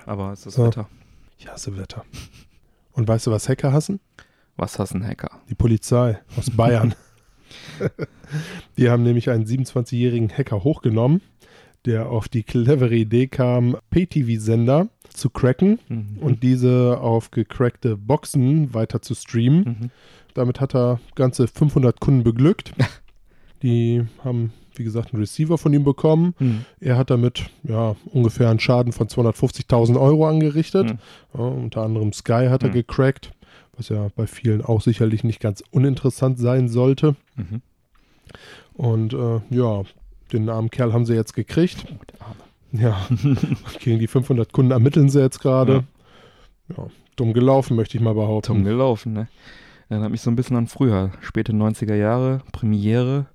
Aber 0.05 0.31
es 0.33 0.45
ist 0.45 0.55
So. 0.55 0.65
Wetter. 0.67 0.89
Ich 1.37 1.47
hasse 1.47 1.77
Wetter. 1.77 2.05
Und 2.91 3.07
weißt 3.07 3.27
du, 3.27 3.31
was 3.31 3.49
Hacker 3.49 3.73
hassen? 3.73 3.99
Was 4.55 4.79
hast 4.79 4.93
ein 4.93 5.05
Hacker? 5.05 5.29
Die 5.49 5.55
Polizei 5.55 6.19
aus 6.37 6.49
Bayern. 6.49 6.95
die 8.77 8.89
haben 8.89 9.03
nämlich 9.03 9.29
einen 9.29 9.45
27-jährigen 9.45 10.29
Hacker 10.29 10.63
hochgenommen, 10.63 11.21
der 11.85 12.09
auf 12.09 12.27
die 12.27 12.43
clevere 12.43 12.95
Idee 12.95 13.27
kam, 13.27 13.77
Pay-TV-Sender 13.91 14.87
zu 15.13 15.29
cracken 15.29 15.79
Mhm. 15.87 16.17
und 16.19 16.43
diese 16.43 16.97
auf 16.99 17.31
gecrackte 17.31 17.95
Boxen 17.97 18.73
weiter 18.73 19.01
zu 19.01 19.15
streamen. 19.15 19.59
Mhm. 19.63 19.89
Damit 20.33 20.59
hat 20.59 20.75
er 20.75 20.99
ganze 21.15 21.47
500 21.47 21.99
Kunden 21.99 22.23
beglückt. 22.23 22.73
Die 23.63 24.03
haben, 24.23 24.51
wie 24.75 24.83
gesagt, 24.83 25.13
einen 25.13 25.21
Receiver 25.21 25.57
von 25.57 25.73
ihm 25.73 25.83
bekommen. 25.85 26.35
Mhm. 26.39 26.65
Er 26.81 26.97
hat 26.97 27.09
damit 27.09 27.45
ja, 27.63 27.95
ungefähr 28.11 28.49
einen 28.49 28.59
Schaden 28.59 28.91
von 28.91 29.07
250.000 29.07 29.99
Euro 29.99 30.27
angerichtet. 30.27 30.87
Mhm. 30.93 30.99
Ja, 31.33 31.39
unter 31.45 31.81
anderem 31.83 32.11
Sky 32.11 32.47
hat 32.49 32.63
er 32.63 32.69
Mhm. 32.69 32.73
gecrackt, 32.73 33.31
was 33.77 33.89
ja 33.89 34.07
bei 34.15 34.27
vielen 34.27 34.61
auch 34.63 34.81
sicherlich 34.81 35.23
nicht 35.23 35.39
ganz 35.39 35.63
uninteressant 35.71 36.39
sein 36.39 36.67
sollte. 36.69 37.15
Mhm. 37.35 37.61
Und 38.73 39.13
äh, 39.13 39.39
ja, 39.49 39.83
den 40.31 40.49
armen 40.49 40.69
Kerl 40.69 40.93
haben 40.93 41.05
sie 41.05 41.13
jetzt 41.13 41.33
gekriegt. 41.33 41.85
Oh, 41.89 42.03
der 42.11 42.21
Arme. 42.21 42.35
Ja, 42.71 43.07
gegen 43.79 43.99
die 43.99 44.07
500 44.07 44.51
Kunden 44.51 44.71
ermitteln 44.71 45.09
sie 45.09 45.21
jetzt 45.21 45.39
gerade. 45.39 45.85
Ja. 46.75 46.87
dumm 47.15 47.33
gelaufen, 47.33 47.75
möchte 47.75 47.97
ich 47.97 48.03
mal 48.03 48.13
behaupten. 48.13 48.53
Dumm 48.53 48.63
gelaufen, 48.63 49.13
ne? 49.13 49.27
Erinnert 49.87 50.11
mich 50.11 50.21
so 50.21 50.31
ein 50.31 50.35
bisschen 50.35 50.57
an 50.57 50.67
früher. 50.67 51.11
Späte 51.21 51.53
90er 51.53 51.93
Jahre, 51.93 52.41
Premiere, 52.51 53.27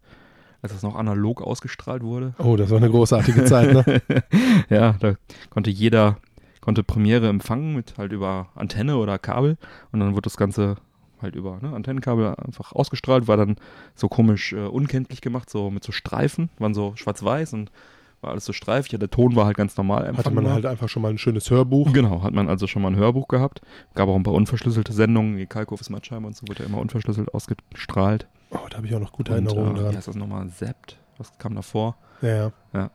als 0.63 0.73
das 0.73 0.83
noch 0.83 0.97
analog 0.97 1.41
ausgestrahlt 1.43 2.03
wurde. 2.03 2.35
Oh, 2.39 2.57
das 2.57 2.71
war 2.71 2.79
eine 2.79 2.91
großartige 2.91 3.45
Zeit, 3.45 3.73
ne? 3.73 4.03
ja, 4.69 4.97
da 4.99 5.15
konnte 5.49 5.71
jeder, 5.71 6.19
konnte 6.61 6.83
Premiere 6.83 7.29
empfangen 7.29 7.75
mit 7.75 7.99
halt 7.99 8.13
über 8.13 8.49
Antenne 8.55 8.97
oder 8.97 9.19
Kabel 9.19 9.57
und 9.93 10.01
dann 10.01 10.13
wurde 10.13 10.23
das 10.23 10.37
Ganze 10.37 10.77
halt 11.23 11.35
über 11.37 11.59
ne, 11.61 11.73
Antennenkabel 11.75 12.35
einfach 12.35 12.73
ausgestrahlt, 12.73 13.29
war 13.29 13.37
dann 13.37 13.57
so 13.95 14.09
komisch 14.09 14.53
äh, 14.53 14.67
unkenntlich 14.67 15.21
gemacht, 15.21 15.51
so 15.51 15.71
mit 15.71 15.85
so 15.85 15.93
Streifen, 15.93 16.51
waren 16.59 16.75
so 16.75 16.93
schwarz-weiß 16.97 17.53
und 17.55 17.71
war 18.21 18.33
alles 18.33 18.45
so 18.45 18.53
streifig. 18.53 18.93
Ja, 18.93 18.99
der 18.99 19.11
Ton 19.11 19.35
war 19.35 19.47
halt 19.47 19.57
ganz 19.57 19.77
normal 19.77 20.15
Hatte 20.17 20.31
man 20.31 20.49
halt 20.51 20.67
einfach 20.67 20.89
schon 20.89 21.03
mal 21.03 21.09
ein 21.09 21.19
schönes 21.19 21.51
Hörbuch. 21.51 21.93
Genau, 21.93 22.23
hat 22.23 22.35
man 22.35 22.49
also 22.49 22.67
schon 22.67 22.83
mal 22.83 22.89
ein 22.89 22.97
Hörbuch 22.97 23.29
gehabt. 23.29 23.63
Gab 23.95 24.09
auch 24.09 24.17
ein 24.17 24.23
paar 24.23 24.35
unverschlüsselte 24.35 24.93
Sendungen, 24.93 25.39
wie 25.39 25.47
Kalkow 25.47 25.81
ist 25.81 25.91
Matschheimer 25.91 26.27
und 26.27 26.37
so, 26.37 26.47
wurde 26.49 26.63
ja 26.63 26.69
immer 26.69 26.79
unverschlüsselt 26.79 27.33
ausgestrahlt. 27.35 28.27
Oh, 28.51 28.59
da 28.69 28.77
habe 28.79 28.87
ich 28.87 28.95
auch 28.95 29.01
noch 29.01 29.13
gute 29.13 29.33
und, 29.33 29.47
Erinnerungen 29.47 29.77
äh, 29.77 29.79
Wie 29.79 29.85
dran. 29.85 29.97
heißt 29.97 30.09
das 30.09 30.17
nochmal? 30.17 30.49
Sept? 30.51 30.99
Was 31.17 31.37
kam 31.39 31.55
davor? 31.55 31.97
Ja, 32.23 32.53
ja. 32.75 32.91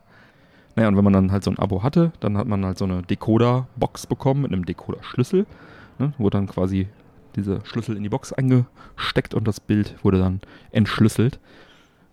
Naja, 0.76 0.89
und 0.89 0.97
wenn 0.97 1.03
man 1.03 1.13
dann 1.13 1.32
halt 1.32 1.43
so 1.43 1.51
ein 1.51 1.59
Abo 1.59 1.84
hatte, 1.84 2.11
dann 2.19 2.38
hat 2.38 2.47
man 2.47 2.65
halt 2.65 2.78
so 2.78 2.86
eine 2.86 3.01
Decoder-Box 3.03 4.07
bekommen 4.07 4.41
mit 4.41 4.51
einem 4.51 4.65
Decoder-Schlüssel. 4.65 5.45
Ne, 5.99 6.13
wurde 6.17 6.38
dann 6.38 6.47
quasi 6.47 6.88
diese 7.38 7.59
Schlüssel 7.63 7.95
in 7.95 8.03
die 8.03 8.09
Box 8.09 8.34
eingesteckt 8.34 9.34
und 9.34 9.47
das 9.47 9.59
Bild 9.61 9.95
wurde 10.03 10.19
dann 10.19 10.41
entschlüsselt. 10.71 11.39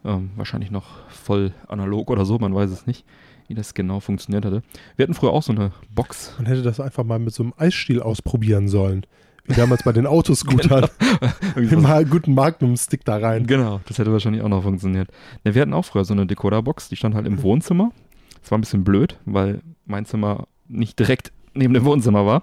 Ähm, 0.05 0.31
wahrscheinlich 0.37 0.71
noch 0.71 1.09
voll 1.09 1.53
analog 1.69 2.11
oder 2.11 2.25
so, 2.25 2.39
man 2.39 2.55
weiß 2.55 2.71
es 2.71 2.87
nicht, 2.87 3.05
wie 3.49 3.55
das 3.55 3.75
genau 3.75 4.01
funktioniert 4.01 4.45
hatte. 4.45 4.63
Wir 4.97 5.05
hatten 5.05 5.15
früher 5.15 5.31
auch 5.31 5.43
so 5.43 5.53
eine 5.53 5.73
Box. 5.95 6.35
Man 6.39 6.47
hätte 6.47 6.63
das 6.63 6.81
einfach 6.81 7.05
mal 7.05 7.19
mit 7.19 7.35
so 7.35 7.43
einem 7.43 7.55
Eisstiel 7.57 8.01
ausprobieren 8.01 8.69
sollen. 8.69 9.05
Wie 9.45 9.55
damals 9.55 9.83
bei 9.83 9.93
den 9.93 10.07
Autoscootern. 10.07 10.89
So- 11.69 11.77
einem 11.87 12.09
guten 12.09 12.35
Magnum-Stick 12.35 13.05
da 13.05 13.17
rein. 13.17 13.47
Genau, 13.47 13.81
das 13.87 13.99
hätte 13.99 14.13
wahrscheinlich 14.13 14.43
auch 14.43 14.49
noch 14.49 14.63
funktioniert. 14.63 15.09
Ne, 15.45 15.55
wir 15.55 15.63
hatten 15.63 15.75
auch 15.75 15.85
früher 15.85 16.05
so 16.05 16.15
eine 16.15 16.27
Decoder-Box, 16.27 16.89
die 16.89 16.97
stand 16.97 17.15
halt 17.15 17.27
im 17.27 17.43
Wohnzimmer. 17.43 17.91
Das 18.43 18.51
war 18.51 18.59
ein 18.59 18.63
bisschen 18.63 18.85
blöd, 18.85 19.19
weil 19.25 19.63
mein 19.87 20.05
Zimmer 20.05 20.47
nicht 20.69 20.99
direkt 20.99 21.33
neben 21.55 21.75
dem 21.75 21.85
Wohnzimmer 21.85 22.27
war. 22.27 22.43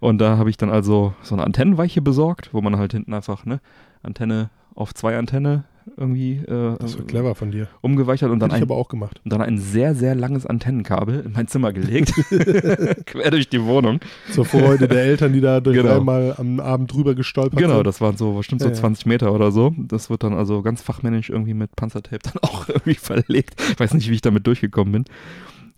Und 0.00 0.18
da 0.18 0.38
habe 0.38 0.50
ich 0.50 0.56
dann 0.56 0.70
also 0.70 1.14
so 1.22 1.34
eine 1.34 1.44
Antennenweiche 1.44 2.02
besorgt, 2.02 2.52
wo 2.52 2.60
man 2.60 2.76
halt 2.76 2.92
hinten 2.92 3.14
einfach 3.14 3.44
ne 3.44 3.60
Antenne 4.02 4.50
auf 4.74 4.94
zwei 4.94 5.18
Antenne 5.18 5.64
irgendwie 5.96 6.32
äh, 6.46 6.76
Das 6.78 6.98
war 6.98 7.06
clever 7.06 7.34
von 7.34 7.50
dir. 7.50 7.68
umgeweichert 7.80 8.30
und 8.30 8.40
dann 8.40 8.50
ich 8.50 8.56
ein, 8.56 8.62
aber 8.62 8.74
auch 8.76 8.88
gemacht. 8.88 9.20
und 9.24 9.32
dann 9.32 9.40
ein 9.40 9.58
sehr, 9.58 9.94
sehr 9.94 10.14
langes 10.14 10.44
Antennenkabel 10.46 11.22
in 11.26 11.32
mein 11.32 11.46
Zimmer 11.48 11.72
gelegt. 11.72 12.12
Quer 13.06 13.30
durch 13.30 13.48
die 13.48 13.62
Wohnung. 13.62 14.00
Zur 14.32 14.44
Freude 14.44 14.88
der 14.88 15.02
Eltern, 15.04 15.32
die 15.32 15.40
da 15.40 15.60
Genau. 15.64 15.82
dreimal 15.82 16.34
am 16.38 16.60
Abend 16.60 16.92
drüber 16.92 17.14
gestolpert 17.14 17.58
Genau, 17.58 17.76
sind. 17.76 17.86
das 17.86 18.00
waren 18.00 18.16
so 18.16 18.32
bestimmt 18.34 18.60
so 18.62 18.68
Ja, 18.68 18.74
ja. 18.74 18.80
20 18.80 19.06
Meter 19.06 19.32
oder 19.32 19.50
so. 19.52 19.74
Das 19.76 20.10
wird 20.10 20.22
dann 20.22 20.34
also 20.34 20.62
ganz 20.62 20.82
fachmännisch 20.82 21.30
irgendwie 21.30 21.54
mit 21.54 21.74
Panzertape 21.76 22.18
dann 22.22 22.42
auch 22.42 22.68
irgendwie 22.68 22.94
verlegt. 22.94 23.60
Ich 23.72 23.78
weiß 23.80 23.94
nicht, 23.94 24.10
wie 24.10 24.14
ich 24.14 24.22
damit 24.22 24.46
durchgekommen 24.46 24.92
bin. 24.92 25.04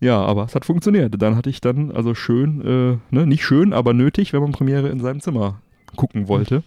Ja, 0.00 0.20
aber 0.20 0.44
es 0.44 0.54
hat 0.54 0.64
funktioniert. 0.64 1.20
Dann 1.20 1.36
hatte 1.36 1.50
ich 1.50 1.60
dann 1.60 1.90
also 1.90 2.14
schön, 2.14 2.60
äh, 3.10 3.14
ne, 3.14 3.26
nicht 3.26 3.44
schön, 3.44 3.72
aber 3.72 3.92
nötig, 3.94 4.32
wenn 4.32 4.42
man 4.42 4.52
Premiere 4.52 4.88
in 4.88 5.00
seinem 5.00 5.20
Zimmer 5.20 5.60
gucken 5.96 6.28
wollte. 6.28 6.62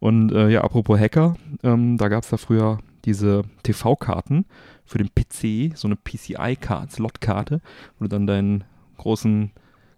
Und 0.00 0.32
äh, 0.32 0.48
ja, 0.48 0.62
apropos 0.62 0.98
Hacker, 0.98 1.36
ähm, 1.62 1.96
da 1.96 2.08
gab 2.08 2.22
es 2.22 2.30
da 2.30 2.36
früher 2.36 2.78
diese 3.04 3.42
TV-Karten 3.62 4.44
für 4.84 4.98
den 4.98 5.08
PC, 5.08 5.76
so 5.76 5.88
eine 5.88 5.96
PCI-Card, 5.96 6.92
Slot-Karte, 6.92 7.60
wo 7.98 8.04
du 8.04 8.08
dann 8.08 8.26
deinen 8.26 8.64
großen 8.98 9.50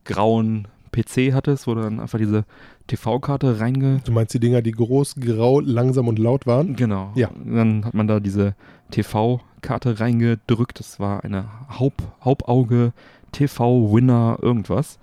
grauen 0.04 0.68
PC 0.92 1.32
hattest, 1.32 1.66
wo 1.66 1.74
du 1.74 1.82
dann 1.82 2.00
einfach 2.00 2.18
diese 2.18 2.44
TV-Karte 2.88 3.60
reinge 3.60 4.00
Du 4.04 4.12
meinst 4.12 4.34
die 4.34 4.40
Dinger, 4.40 4.62
die 4.62 4.72
groß, 4.72 5.16
grau, 5.16 5.60
langsam 5.60 6.08
und 6.08 6.18
laut 6.18 6.46
waren? 6.46 6.74
Genau. 6.74 7.12
Ja. 7.14 7.30
Dann 7.44 7.84
hat 7.84 7.94
man 7.94 8.08
da 8.08 8.18
diese 8.20 8.54
TV-Karte 8.90 10.00
reingedrückt. 10.00 10.80
Das 10.80 10.98
war 10.98 11.24
eine 11.24 11.46
Haupt 11.78 12.02
Hauptauge 12.22 12.92
TV-Winner 13.32 14.38
irgendwas. 14.42 14.98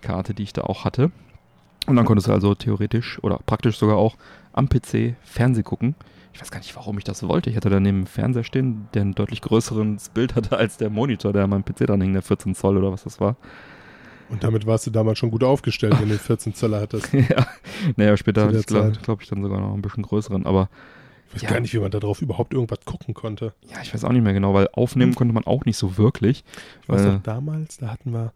Karte, 0.00 0.32
die 0.32 0.44
ich 0.44 0.52
da 0.52 0.62
auch 0.62 0.84
hatte. 0.84 1.10
Und 1.88 1.96
dann 1.96 2.04
konntest 2.04 2.28
du 2.28 2.32
also 2.32 2.54
theoretisch 2.54 3.18
oder 3.22 3.38
praktisch 3.46 3.78
sogar 3.78 3.96
auch 3.96 4.16
am 4.52 4.68
PC 4.68 5.14
Fernseh 5.22 5.62
gucken. 5.62 5.94
Ich 6.34 6.40
weiß 6.40 6.50
gar 6.50 6.58
nicht, 6.58 6.76
warum 6.76 6.98
ich 6.98 7.04
das 7.04 7.26
wollte. 7.26 7.50
Ich 7.50 7.56
hatte 7.56 7.70
da 7.70 7.80
neben 7.80 8.02
dem 8.02 8.06
Fernseher 8.06 8.44
stehen, 8.44 8.88
der 8.94 9.02
ein 9.02 9.14
deutlich 9.14 9.40
größeres 9.40 10.08
Bild 10.14 10.34
hatte 10.36 10.56
als 10.56 10.76
der 10.76 10.90
Monitor, 10.90 11.32
der 11.32 11.44
an 11.44 11.50
meinem 11.50 11.64
PC 11.64 11.86
dran 11.86 12.00
hing, 12.00 12.12
der 12.12 12.22
14 12.22 12.54
Zoll 12.54 12.76
oder 12.76 12.92
was 12.92 13.04
das 13.04 13.20
war. 13.20 13.36
Und 14.28 14.44
damit 14.44 14.66
warst 14.66 14.86
du 14.86 14.90
damals 14.90 15.18
schon 15.18 15.30
gut 15.30 15.42
aufgestellt, 15.42 15.96
wenn 16.00 16.08
du 16.10 16.18
14 16.18 16.54
Zöller 16.54 16.80
hattest. 16.82 17.12
ja, 17.12 17.46
naja, 17.96 18.16
später 18.16 18.44
hatte 18.46 18.58
ich 18.58 18.66
glaube 18.66 18.92
glaub 19.02 19.22
ich 19.22 19.28
dann 19.28 19.42
sogar 19.42 19.60
noch 19.60 19.72
ein 19.74 19.82
bisschen 19.82 20.02
größeren, 20.02 20.44
aber 20.46 20.68
Ich 21.28 21.36
weiß 21.36 21.42
Ja. 21.42 21.50
gar 21.50 21.60
nicht, 21.60 21.72
wie 21.74 21.78
man 21.78 21.90
darauf 21.90 22.20
überhaupt 22.22 22.52
irgendwas 22.52 22.80
gucken 22.84 23.14
konnte. 23.14 23.54
Ja, 23.70 23.78
ich 23.82 23.92
weiß 23.92 24.04
auch 24.04 24.12
nicht 24.12 24.22
mehr 24.22 24.34
genau, 24.34 24.52
weil 24.54 24.68
aufnehmen 24.72 25.14
konnte 25.14 25.32
man 25.34 25.44
auch 25.44 25.64
nicht 25.64 25.78
so 25.78 25.96
wirklich. 25.96 26.44
Ich 26.82 26.88
weiß 26.88 27.04
noch, 27.06 27.22
damals, 27.22 27.78
da 27.78 27.88
hatten 27.88 28.12
wir, 28.12 28.32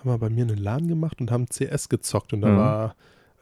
haben 0.00 0.10
wir 0.10 0.18
bei 0.18 0.30
mir 0.30 0.44
einen 0.44 0.58
Laden 0.58 0.88
gemacht 0.88 1.20
und 1.20 1.30
haben 1.30 1.46
CS 1.46 1.88
gezockt. 1.88 2.32
Und 2.32 2.40
da 2.42 2.48
Mhm. 2.48 2.56
war 2.56 2.94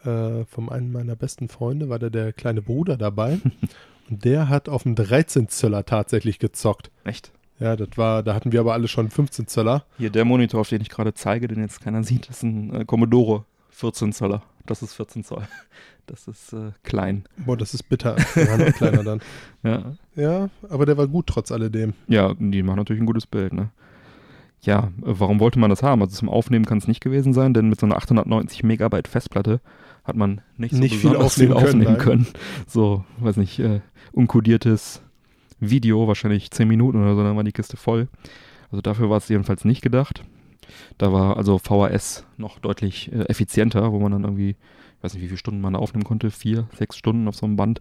äh, 0.05 0.45
von 0.45 0.69
einem 0.69 0.93
meiner 0.93 1.17
besten 1.17 1.49
Freunde, 1.49 1.89
war 1.89 1.99
da 1.99 2.09
der 2.11 2.33
kleine 2.33 2.63
Bruder 2.63 2.97
dabei. 2.97 3.41
und 4.11 4.25
der 4.25 4.49
hat 4.49 4.69
auf 4.69 4.85
dem 4.85 4.95
13 4.95 5.49
Zöller 5.49 5.85
tatsächlich 5.85 6.39
gezockt. 6.39 6.91
Echt? 7.05 7.33
Ja, 7.59 7.75
das 7.75 7.89
war, 7.97 8.23
da 8.23 8.35
hatten 8.35 8.53
wir 8.53 8.61
aber 8.61 8.75
alle 8.75 8.87
schon 8.87 9.11
15 9.11 9.49
Zöller. 9.49 9.85
Hier 9.99 10.11
der 10.11 10.25
Monitor, 10.25 10.61
auf 10.61 10.69
den 10.69 10.81
ich 10.81 10.89
gerade 10.91 11.15
zeige, 11.15 11.49
den 11.49 11.61
jetzt 11.61 11.81
keiner 11.81 12.05
sieht, 12.05 12.29
ist 12.31 12.45
ein 12.45 12.73
äh, 12.75 12.85
Commodore 12.85 13.45
14 13.71 14.13
Zoller. 14.13 14.43
Das 14.67 14.83
ist 14.83 14.95
14 14.95 15.25
Zoll. 15.25 15.43
Das 16.07 16.27
ist 16.27 16.55
äh, 16.55 16.71
klein. 16.85 17.25
Boah, 17.37 17.55
das 17.59 17.75
ist 17.75 17.83
bitter. 17.83 18.17
Noch 18.17 18.73
kleiner 18.77 19.05
dann. 19.05 19.21
Ja. 19.63 19.93
Ja, 20.17 20.49
aber 20.71 20.87
der 20.87 20.97
war 20.97 21.07
gut 21.07 21.27
trotz 21.27 21.53
alledem. 21.53 21.93
ja, 22.07 22.33
die 22.39 22.63
machen 22.63 22.77
natürlich 22.79 23.03
ein 23.03 23.07
gutes 23.07 23.27
Bild, 23.27 23.53
ne? 23.53 23.69
Ja, 24.63 24.91
warum 24.99 25.41
wollte 25.41 25.59
man 25.59 25.71
das 25.71 25.83
haben? 25.83 26.03
Also 26.03 26.17
zum 26.17 26.29
Aufnehmen 26.29 26.65
kann 26.65 26.79
es 26.79 26.89
nicht 26.89 27.01
gewesen 27.01 27.33
sein, 27.33 27.55
denn 27.55 27.69
mit 27.69 27.79
so 27.79 27.87
einer 27.87 27.97
890 27.97 28.65
Megabyte 28.65 29.09
Festplatte 29.09 29.61
hat 30.05 30.17
man 30.17 30.41
nicht 30.57 30.75
so 30.75 30.81
Nicht 30.81 30.97
viel 30.97 31.17
aufnehmen 31.17 31.53
können, 31.53 31.65
aufnehmen 31.65 31.93
nein. 31.93 31.99
können. 31.99 32.27
So, 32.67 33.05
weiß 33.21 33.37
nicht, 33.37 33.59
äh, 33.61 33.81
unkodiertes 34.13 35.03
Video, 35.61 36.09
wahrscheinlich 36.09 36.51
10 36.51 36.67
Minuten 36.67 37.01
oder 37.01 37.15
so, 37.15 37.23
dann 37.23 37.37
war 37.37 37.45
die 37.45 37.53
Kiste 37.53 37.77
voll. 37.77 38.09
Also 38.71 38.83
dafür 38.83 39.11
war 39.11 39.19
es 39.19 39.29
jedenfalls 39.29 39.65
nicht 39.65 39.83
gedacht. 39.83 40.25
Da 40.99 41.13
war 41.13 41.37
also 41.37 41.59
VHS 41.59 42.27
noch 42.37 42.59
deutlich 42.59 43.13
äh, 43.13 43.25
effizienter, 43.25 43.93
wo 43.93 43.99
man 44.01 44.13
dann 44.13 44.25
irgendwie, 44.25 44.51
ich 44.51 45.03
weiß 45.03 45.15
nicht, 45.15 45.23
wie 45.23 45.29
viele 45.29 45.39
Stunden 45.39 45.61
man 45.61 45.77
aufnehmen 45.77 46.05
konnte, 46.05 46.31
vier, 46.31 46.69
sechs 46.77 46.97
Stunden 46.97 47.29
auf 47.29 47.37
so 47.37 47.47
einem 47.47 47.57
Band. 47.57 47.81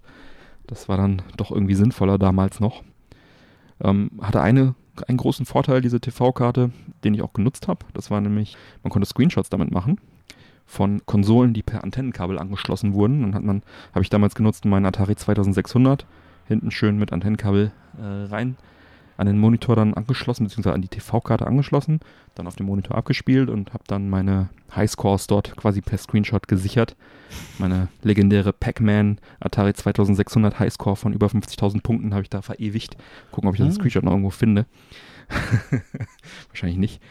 Das 0.67 0.89
war 0.89 0.97
dann 0.97 1.21
doch 1.38 1.51
irgendwie 1.51 1.75
sinnvoller 1.75 2.17
damals 2.17 2.59
noch. 2.59 2.84
Ähm, 3.82 4.11
hatte 4.21 4.41
eine, 4.41 4.75
einen 5.04 5.18
großen 5.18 5.45
Vorteil, 5.45 5.82
diese 5.82 6.00
TV-Karte, 6.00 6.72
den 7.04 7.14
ich 7.14 7.22
auch 7.22 7.34
genutzt 7.34 7.68
habe. 7.68 7.86
Das 7.93 8.12
war 8.12 8.22
nämlich, 8.22 8.58
man 8.84 8.91
konnte 8.91 9.08
Screenshots 9.08 9.50
damit 9.50 9.72
machen 9.72 10.00
von 10.66 11.02
Konsolen, 11.06 11.54
die 11.54 11.64
per 11.64 11.84
Antennenkabel 11.84 12.38
angeschlossen 12.38 12.93
wurden. 12.93 13.22
Dann 13.22 13.36
hat 13.36 13.43
man, 13.43 13.64
habe 13.93 14.04
ich 14.04 14.10
damals 14.10 14.36
genutzt, 14.36 14.66
meinen 14.66 14.86
Atari 14.86 15.16
2600 15.16 16.06
hinten 16.45 16.72
schön 16.72 16.98
mit 16.98 17.14
Antennenkabel 17.14 17.72
äh, 18.00 18.04
rein 18.04 18.58
an 19.18 19.28
den 19.28 19.39
Monitor 19.39 19.76
dann 19.76 19.93
angeschlossen, 19.95 20.45
beziehungsweise 20.45 20.76
an 20.76 20.82
die 20.82 20.88
TV-Karte 20.88 21.45
angeschlossen, 21.47 21.99
dann 22.36 22.47
auf 22.47 22.55
dem 22.55 22.68
Monitor 22.68 22.95
abgespielt 22.97 23.49
und 23.49 23.74
habe 23.74 23.84
dann 23.88 24.09
meine 24.09 24.49
Highscores 24.76 25.28
dort 25.28 25.55
quasi 25.57 25.82
per 25.82 25.97
Screenshot 25.97 26.47
gesichert. 26.47 26.95
Meine 27.57 27.88
legendäre 28.03 28.53
Pac-Man 28.53 29.20
Atari 29.39 29.74
2600 29.74 30.59
Highscore 30.59 30.95
von 30.95 31.13
über 31.13 31.28
50.000 31.28 31.82
Punkten 31.82 32.13
habe 32.13 32.24
ich 32.24 32.30
da 32.30 32.41
verewigt. 32.41 32.95
Gucken, 33.32 33.49
ob 33.49 33.55
ich 33.55 33.61
den 33.61 33.70
Ah. 33.70 33.74
Screenshot 33.74 34.03
noch 34.03 34.11
irgendwo 34.11 34.30
finde. 34.30 34.65
Wahrscheinlich 36.49 36.78
nicht. 36.78 37.01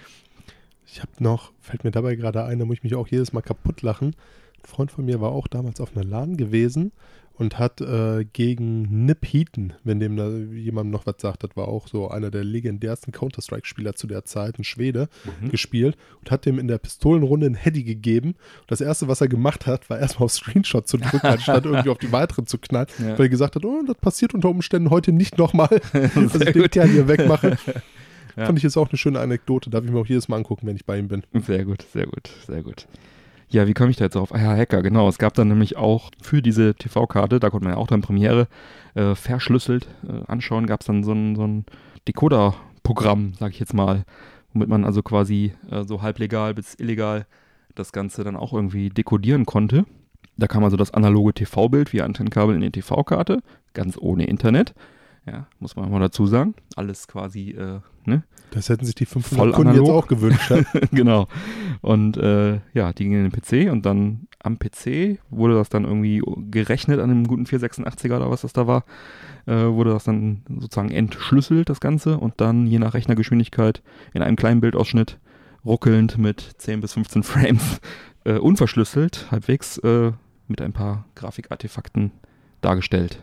Ich 0.87 1.01
habe 1.01 1.11
noch, 1.19 1.53
fällt 1.61 1.85
mir 1.85 1.91
dabei 1.91 2.15
gerade 2.15 2.45
ein, 2.45 2.59
da 2.59 2.65
muss 2.65 2.77
ich 2.79 2.85
mich 2.85 2.95
auch 2.95 3.09
jedes 3.09 3.33
Mal 3.33 3.43
kaputt 3.43 3.83
lachen. 3.83 4.15
Ein 4.63 4.67
Freund 4.67 4.91
von 4.91 5.05
mir 5.05 5.21
war 5.21 5.33
auch 5.33 5.47
damals 5.49 5.81
auf 5.81 5.95
einer 5.97 6.05
LAN 6.05 6.37
gewesen 6.37 6.93
und 7.39 7.59
hat 7.59 7.81
äh, 7.81 8.25
gegen 8.33 9.05
Nip 9.07 9.25
Heaton, 9.27 9.75
wenn 9.85 10.01
dem 10.01 10.17
da 10.17 10.29
jemandem 10.31 10.91
noch 10.91 11.07
was 11.07 11.17
sagt, 11.19 11.45
das 11.45 11.51
war 11.55 11.69
auch 11.69 11.87
so 11.87 12.09
einer 12.09 12.31
der 12.31 12.45
legendärsten 12.45 13.13
Counter-Strike-Spieler 13.13 13.95
zu 13.95 14.07
der 14.07 14.25
Zeit, 14.25 14.59
ein 14.59 14.65
Schwede, 14.65 15.09
Mhm. 15.41 15.51
gespielt 15.51 15.97
und 16.21 16.31
hat 16.31 16.47
dem 16.47 16.59
in 16.59 16.67
der 16.69 16.79
Pistolenrunde 16.79 17.47
einen 17.47 17.55
Heady 17.55 17.83
gegeben. 17.85 18.29
Und 18.61 18.71
das 18.71 18.81
erste, 18.81 19.07
was 19.09 19.21
er 19.21 19.29
gemacht 19.29 19.67
hat, 19.67 19.89
war 19.91 19.99
erstmal 19.99 20.25
auf 20.27 20.33
Screenshot 20.33 20.89
zu 20.89 20.97
drücken, 20.97 21.27
anstatt 21.27 21.65
irgendwie 21.67 21.91
auf 21.91 21.99
die 21.99 22.11
weiteren 22.13 22.47
zu 22.47 22.59
knallen, 22.59 22.89
Ja. 22.99 23.19
weil 23.19 23.27
er 23.27 23.29
gesagt 23.29 23.57
hat, 23.57 23.65
oh, 23.65 23.83
das 23.87 23.97
passiert 23.97 24.35
unter 24.35 24.49
Umständen 24.49 24.91
heute 24.91 25.13
nicht 25.13 25.39
nochmal, 25.39 25.81
dass 25.93 26.15
ich 26.35 26.53
den 26.53 26.63
gut. 26.63 26.71
Kerl 26.73 26.89
hier 26.89 27.09
wegmache. 27.09 27.57
Ja. 28.39 28.45
Fand 28.45 28.59
ich 28.59 28.65
jetzt 28.65 28.77
auch 28.77 28.91
eine 28.91 28.99
schöne 28.99 29.19
Anekdote, 29.19 29.71
darf 29.71 29.83
ich 29.87 29.91
mir 29.91 29.99
auch 29.99 30.05
jedes 30.07 30.29
Mal 30.29 30.37
angucken, 30.37 30.67
wenn 30.67 30.77
ich 30.77 30.85
bei 30.85 30.99
ihm 30.99 31.09
bin. 31.09 31.23
Sehr 31.47 31.65
gut, 31.65 31.87
sehr 31.91 32.05
gut, 32.05 32.29
sehr 32.47 32.63
gut. 32.63 32.87
Ja, 33.49 33.67
wie 33.69 33.75
komme 33.75 33.91
ich 33.91 33.97
da 33.97 34.05
jetzt 34.05 34.17
drauf? 34.17 34.35
Ah 34.35 34.41
ja, 34.41 34.57
Hacker, 34.57 34.83
genau. 34.83 35.09
Es 35.09 35.19
gab 35.19 35.35
dann 35.35 35.49
nämlich 35.49 35.77
auch 35.77 36.11
für 36.21 36.43
diese 36.43 36.75
TV-Karte, 36.75 37.39
da 37.39 37.51
konnte 37.51 37.65
man 37.65 37.75
ja 37.75 37.79
auch 37.79 37.87
dann 37.87 38.03
Premiere 38.03 38.49
äh, 38.95 39.15
verschlüsselt 39.15 39.87
äh, 40.09 40.27
anschauen, 40.27 40.67
gab 40.67 40.81
es 40.81 40.87
dann 40.87 41.05
so 41.05 41.13
ein, 41.13 41.37
so 41.37 41.47
ein 41.47 41.65
Decoder-Programm, 42.09 43.35
sag 43.39 43.53
ich 43.53 43.61
jetzt 43.61 43.75
mal, 43.75 44.05
womit 44.53 44.69
man 44.69 44.85
also 44.85 45.03
quasi 45.03 45.53
äh, 45.71 45.85
so 45.85 46.03
halblegal 46.03 46.55
bis 46.55 46.75
illegal 46.75 47.27
das 47.75 47.93
Ganze 47.93 48.25
dann 48.25 48.37
auch 48.37 48.53
irgendwie 48.53 48.89
dekodieren 48.89 49.47
konnte. 49.47 49.85
Da 50.37 50.49
kam 50.49 50.65
also 50.65 50.77
das 50.77 50.93
analoge 50.93 51.35
TV-Bild 51.35 51.93
via 51.93 52.05
Antennenkabel 52.05 52.55
in 52.55 52.63
die 52.63 52.71
TV-Karte, 52.71 53.43
ganz 53.75 53.97
ohne 53.99 54.27
Internet. 54.27 54.75
Ja, 55.27 55.47
muss 55.61 55.77
man 55.77 55.91
mal 55.91 56.01
dazu 56.01 56.27
sagen. 56.27 56.55
Alles 56.77 57.09
quasi, 57.09 57.51
äh, 57.51 57.81
ne? 58.05 58.23
Das 58.51 58.69
hätten 58.69 58.87
sich 58.87 58.95
die 58.95 59.07
500 59.07 59.39
Voll 59.39 59.53
Kunden 59.53 59.73
jetzt 59.73 59.81
analog. 59.81 60.05
auch 60.05 60.09
gewünscht. 60.09 60.51
Ja? 60.51 60.63
genau. 60.93 61.29
Und 61.83 62.17
äh, 62.17 62.61
ja, 62.73 62.93
die 62.93 63.05
gingen 63.05 63.27
in 63.27 63.31
den 63.31 63.33
PC 63.33 63.71
und 63.71 63.85
dann 63.85 64.29
am 64.43 64.59
PC 64.59 65.19
wurde 65.31 65.55
das 65.55 65.69
dann 65.69 65.85
irgendwie 65.85 66.23
gerechnet 66.51 67.01
an 67.01 67.11
einem 67.11 67.27
guten 67.27 67.45
486er 67.45 68.17
oder 68.17 68.31
was 68.31 68.43
das 68.43 68.53
da 68.53 68.67
war, 68.67 68.85
äh, 69.47 69.67
wurde 69.67 69.91
das 69.91 70.05
dann 70.05 70.43
sozusagen 70.49 70.91
entschlüsselt, 70.91 71.69
das 71.69 71.81
Ganze, 71.81 72.19
und 72.19 72.35
dann 72.41 72.67
je 72.67 72.79
nach 72.79 72.95
Rechnergeschwindigkeit 72.95 73.83
in 74.15 74.23
einem 74.23 74.37
kleinen 74.37 74.61
Bildausschnitt 74.61 75.19
ruckelnd 75.65 76.17
mit 76.17 76.53
10 76.59 76.81
bis 76.81 76.93
15 76.95 77.25
Frames 77.25 77.81
äh, 78.25 78.39
unverschlüsselt, 78.39 79.27
halbwegs 79.31 79.79
äh, 79.79 80.13
mit 80.49 80.63
ein 80.63 80.73
paar 80.73 81.05
Grafikartefakten 81.17 82.13
dargestellt. 82.61 83.23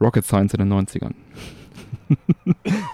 Rocket 0.00 0.24
Science 0.24 0.54
in 0.54 0.60
den 0.60 0.72
90ern. 0.72 1.14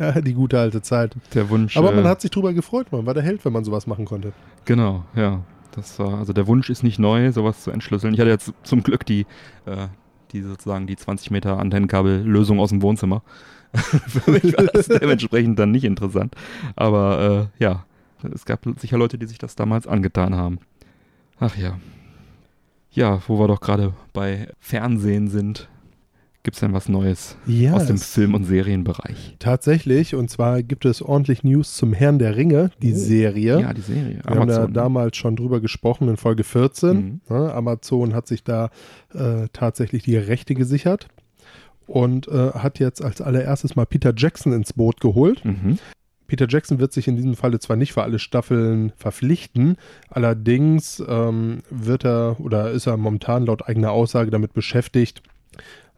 ja, 0.00 0.20
die 0.20 0.34
gute 0.34 0.58
alte 0.58 0.82
Zeit. 0.82 1.14
Der 1.34 1.48
Wunsch. 1.50 1.76
Aber 1.76 1.92
man 1.92 2.04
äh, 2.04 2.08
hat 2.08 2.20
sich 2.20 2.30
drüber 2.30 2.52
gefreut, 2.52 2.90
man 2.90 3.06
war 3.06 3.14
der 3.14 3.22
Held, 3.22 3.44
wenn 3.44 3.52
man 3.52 3.64
sowas 3.64 3.86
machen 3.86 4.04
konnte. 4.04 4.32
Genau, 4.64 5.04
ja. 5.14 5.42
Das 5.72 5.98
war, 6.00 6.18
also 6.18 6.32
der 6.32 6.48
Wunsch 6.48 6.68
ist 6.68 6.82
nicht 6.82 6.98
neu, 6.98 7.30
sowas 7.30 7.62
zu 7.62 7.70
entschlüsseln. 7.70 8.14
Ich 8.14 8.18
hatte 8.18 8.30
jetzt 8.30 8.52
zum 8.64 8.82
Glück 8.82 9.06
die, 9.06 9.20
äh, 9.66 9.86
die 10.32 10.42
sozusagen 10.42 10.88
die 10.88 10.96
20 10.96 11.30
Meter 11.30 11.60
Antennenkabel-Lösung 11.60 12.58
aus 12.58 12.70
dem 12.70 12.82
Wohnzimmer. 12.82 13.22
Für 13.72 14.32
mich 14.32 14.56
war 14.56 14.64
das 14.64 14.88
dementsprechend 14.88 15.58
dann 15.60 15.70
nicht 15.70 15.84
interessant. 15.84 16.34
Aber 16.74 17.50
äh, 17.58 17.62
ja, 17.62 17.84
es 18.34 18.44
gab 18.44 18.66
sicher 18.78 18.98
Leute, 18.98 19.16
die 19.16 19.26
sich 19.26 19.38
das 19.38 19.54
damals 19.54 19.86
angetan 19.86 20.34
haben. 20.34 20.58
Ach 21.38 21.56
ja. 21.56 21.78
Ja, 22.90 23.22
wo 23.28 23.38
wir 23.38 23.46
doch 23.46 23.60
gerade 23.60 23.94
bei 24.12 24.48
Fernsehen 24.58 25.28
sind, 25.28 25.68
gibt 26.42 26.56
es 26.56 26.60
denn 26.60 26.72
was 26.72 26.88
Neues 26.88 27.36
Ja, 27.46 27.74
aus 27.74 27.86
dem 27.86 27.98
Film- 27.98 28.34
und 28.34 28.44
Serienbereich? 28.44 29.36
Tatsächlich, 29.38 30.14
und 30.14 30.30
zwar 30.30 30.62
gibt 30.62 30.84
es 30.84 31.02
ordentlich 31.02 31.44
News 31.44 31.76
zum 31.76 31.92
Herrn 31.92 32.18
der 32.18 32.36
Ringe, 32.36 32.70
die 32.82 32.92
Oh. 32.92 32.96
Serie. 32.96 33.60
Ja, 33.60 33.74
die 33.74 33.80
Serie. 33.82 34.20
Wir 34.26 34.36
haben 34.38 34.48
da 34.48 34.56
Amazon. 34.56 34.72
damals 34.74 35.16
schon 35.16 35.36
drüber 35.36 35.60
gesprochen 35.60 36.08
in 36.08 36.16
Folge 36.16 36.44
14. 36.44 36.96
Mhm. 36.96 37.20
Ne, 37.28 37.52
Amazon 37.52 38.14
hat 38.14 38.26
sich 38.26 38.42
da 38.44 38.70
äh, 39.14 39.48
tatsächlich 39.52 40.02
die 40.04 40.16
Rechte 40.16 40.54
gesichert 40.54 41.08
und 41.86 42.28
äh, 42.28 42.50
hat 42.52 42.78
jetzt 42.78 43.02
als 43.04 43.20
allererstes 43.20 43.76
mal 43.76 43.84
Peter 43.86 44.12
Jackson 44.16 44.52
ins 44.52 44.72
Boot 44.72 45.00
geholt. 45.00 45.44
Mhm. 45.44 45.78
Peter 46.26 46.46
Jackson 46.48 46.78
wird 46.78 46.92
sich 46.92 47.08
in 47.08 47.16
diesem 47.16 47.34
Falle 47.34 47.58
zwar 47.58 47.74
nicht 47.76 47.92
für 47.92 48.04
alle 48.04 48.20
Staffeln 48.20 48.92
verpflichten, 48.94 49.76
allerdings 50.08 51.02
ähm, 51.08 51.62
wird 51.70 52.04
er 52.04 52.36
oder 52.38 52.70
ist 52.70 52.86
er 52.86 52.96
momentan 52.96 53.46
laut 53.46 53.68
eigener 53.68 53.90
Aussage 53.90 54.30
damit 54.30 54.52
beschäftigt, 54.52 55.22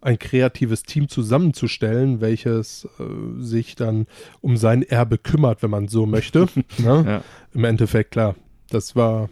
ein 0.03 0.18
kreatives 0.18 0.82
Team 0.82 1.09
zusammenzustellen, 1.09 2.20
welches 2.20 2.86
äh, 2.98 3.40
sich 3.42 3.76
dann 3.76 4.07
um 4.40 4.57
sein 4.57 4.82
Erbe 4.82 5.16
kümmert, 5.18 5.62
wenn 5.62 5.70
man 5.70 5.88
so 5.88 6.07
möchte. 6.07 6.46
ne? 6.78 7.05
Ja. 7.07 7.22
Im 7.55 7.64
Endeffekt, 7.64 8.11
klar, 8.11 8.34
das 8.70 8.94
war 8.96 9.28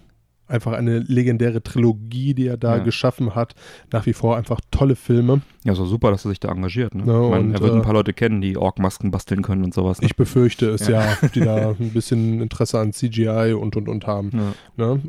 einfach 0.47 0.73
eine 0.73 0.99
legendäre 0.99 1.63
Trilogie, 1.63 2.35
die 2.35 2.47
er 2.49 2.57
da 2.57 2.79
Ja. 2.79 2.83
geschaffen 2.83 3.37
hat. 3.37 3.55
Nach 3.93 4.05
wie 4.07 4.13
vor 4.13 4.37
einfach 4.37 4.61
tolle 4.73 4.97
Filme. 4.97 5.43
Ja, 5.65 5.75
so 5.77 5.87
super, 5.87 6.11
dass 6.11 6.25
er 6.25 6.31
sich 6.31 6.41
da 6.41 6.51
engagiert. 6.51 6.93
Ne? 6.95 7.05
Ja, 7.07 7.25
ich 7.25 7.31
meine, 7.31 7.45
und, 7.45 7.55
er 7.55 7.61
wird 7.61 7.73
ein 7.75 7.81
äh, 7.81 7.85
paar 7.85 7.93
Leute 7.95 8.13
kennen, 8.13 8.41
die 8.41 8.57
Ork-Masken 8.57 9.11
basteln 9.13 9.43
können 9.43 9.63
und 9.63 9.73
sowas. 9.75 10.01
Ne? 10.01 10.07
Ich 10.07 10.17
befürchte 10.17 10.71
es 10.71 10.89
ja, 10.89 11.05
Ja. 11.05 11.29
die 11.35 11.41
da 11.41 11.71
ein 11.79 11.91
bisschen 11.93 12.41
Interesse 12.41 12.81
an 12.81 12.93
CGI 12.93 13.55
und 13.59 13.77
und 13.77 13.89
und 13.89 14.07
haben. 14.09 14.31
ja. 14.77 14.87
Ne? 14.95 15.01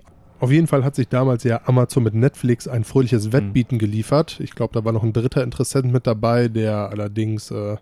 Auf 0.41 0.51
jeden 0.51 0.65
Fall 0.65 0.83
hat 0.83 0.95
sich 0.95 1.07
damals 1.07 1.43
ja 1.43 1.61
Amazon 1.65 2.03
mit 2.03 2.15
Netflix 2.15 2.67
ein 2.67 2.83
fröhliches 2.83 3.31
Wettbieten 3.31 3.77
geliefert. 3.77 4.39
Ich 4.39 4.55
glaube, 4.55 4.73
da 4.73 4.83
war 4.83 4.91
noch 4.91 5.03
ein 5.03 5.13
dritter 5.13 5.43
Interessent 5.43 5.91
mit 5.93 6.07
dabei, 6.07 6.47
der 6.47 6.89
allerdings 6.89 7.51
äh, 7.51 7.77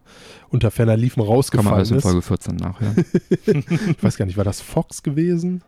unter 0.49 0.69
ferner 0.69 0.97
Liefen 0.97 1.21
Kann 1.21 1.27
man 1.29 1.35
rausgefallen 1.35 1.73
alles 1.73 1.91
in 1.91 1.97
ist. 1.97 2.03
Folge 2.03 2.21
14 2.21 2.55
nachhören. 2.57 3.05
Ich 3.97 4.03
weiß 4.03 4.17
gar 4.17 4.25
nicht, 4.25 4.37
war 4.37 4.43
das 4.43 4.59
Fox 4.61 5.03
gewesen? 5.03 5.63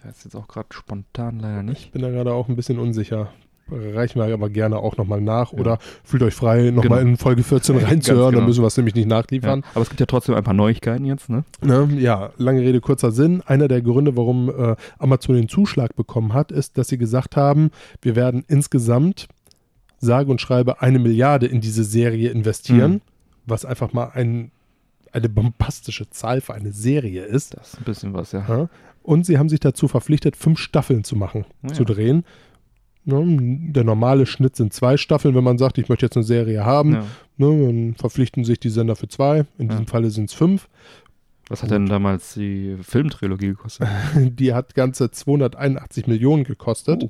ich 0.00 0.04
weiß 0.06 0.24
jetzt 0.24 0.34
auch 0.34 0.48
gerade 0.48 0.68
spontan 0.70 1.40
leider 1.40 1.62
nicht. 1.62 1.86
Ich 1.86 1.90
bin 1.92 2.00
da 2.00 2.10
gerade 2.10 2.32
auch 2.32 2.48
ein 2.48 2.56
bisschen 2.56 2.78
unsicher. 2.78 3.32
Reichen 3.70 4.20
wir 4.20 4.32
aber 4.32 4.50
gerne 4.50 4.76
auch 4.78 4.96
nochmal 4.96 5.20
nach 5.20 5.52
Ja. 5.52 5.58
oder 5.58 5.78
fühlt 6.04 6.22
euch 6.22 6.34
frei, 6.34 6.70
nochmal 6.70 6.98
Genau. 7.00 7.10
in 7.12 7.16
Folge 7.16 7.42
14 7.42 7.76
Ganz 7.78 7.90
reinzuhören, 7.90 8.30
genau. 8.30 8.40
dann 8.40 8.46
müssen 8.48 8.62
wir 8.62 8.66
es 8.68 8.76
nämlich 8.76 8.94
nicht 8.94 9.04
Ja. 9.10 9.16
nachliefern. 9.16 9.64
Aber 9.74 9.82
es 9.82 9.88
gibt 9.88 10.00
ja 10.00 10.06
trotzdem 10.06 10.34
ein 10.34 10.44
paar 10.44 10.54
Neuigkeiten 10.54 11.04
jetzt, 11.04 11.28
ne? 11.28 11.44
Ne? 11.62 11.88
Ja, 11.98 12.30
lange 12.36 12.60
Rede, 12.60 12.80
kurzer 12.80 13.10
Sinn. 13.12 13.42
Einer 13.46 13.68
der 13.68 13.82
Gründe, 13.82 14.16
warum 14.16 14.48
äh, 14.50 14.76
Amazon 14.98 15.36
den 15.36 15.48
Zuschlag 15.48 15.94
bekommen 15.96 16.34
hat, 16.34 16.52
ist, 16.52 16.78
dass 16.78 16.88
sie 16.88 16.98
gesagt 16.98 17.36
haben, 17.36 17.70
wir 18.02 18.16
werden 18.16 18.44
insgesamt 18.48 19.28
sage 19.98 20.30
und 20.30 20.40
schreibe 20.40 20.80
eine 20.80 20.98
Milliarde 20.98 21.46
in 21.46 21.60
diese 21.60 21.84
Serie 21.84 22.30
investieren, 22.30 22.92
Mhm. 22.92 23.00
was 23.46 23.64
einfach 23.64 23.92
mal 23.92 24.10
ein, 24.14 24.50
eine 25.12 25.28
bombastische 25.28 26.08
Zahl 26.10 26.40
für 26.40 26.54
eine 26.54 26.72
Serie 26.72 27.24
ist. 27.24 27.56
Das 27.56 27.74
ist 27.74 27.78
ein 27.78 27.84
bisschen 27.84 28.14
was, 28.14 28.32
ja. 28.32 28.44
Ja. 28.48 28.68
Und 29.02 29.26
sie 29.26 29.38
haben 29.38 29.48
sich 29.48 29.60
dazu 29.60 29.88
verpflichtet, 29.88 30.36
fünf 30.36 30.58
Staffeln 30.58 31.04
zu 31.04 31.16
machen, 31.16 31.44
Ja. 31.62 31.72
zu 31.72 31.84
drehen. 31.84 32.24
Ne, 33.04 33.70
der 33.72 33.84
normale 33.84 34.26
Schnitt 34.26 34.56
sind 34.56 34.72
zwei 34.74 34.96
Staffeln, 34.98 35.34
wenn 35.34 35.44
man 35.44 35.56
sagt, 35.58 35.78
ich 35.78 35.88
möchte 35.88 36.04
jetzt 36.06 36.16
eine 36.16 36.24
Serie 36.24 36.64
haben. 36.64 36.92
ja. 36.92 37.04
Ne, 37.38 37.66
dann 37.66 37.94
verpflichten 37.94 38.44
sich 38.44 38.60
die 38.60 38.68
Sender 38.68 38.94
für 38.96 39.08
zwei. 39.08 39.46
In 39.58 39.66
Ja. 39.66 39.72
diesem 39.72 39.86
Falle 39.86 40.10
sind 40.10 40.28
es 40.28 40.34
fünf. 40.34 40.68
Was 41.48 41.62
hat 41.62 41.70
denn 41.72 41.86
damals 41.86 42.34
die 42.34 42.76
Filmtrilogie 42.82 43.48
gekostet? 43.48 43.88
Die 44.38 44.54
hat 44.54 44.74
ganze 44.76 45.10
281 45.10 46.06
Millionen 46.06 46.44
gekostet. 46.44 47.08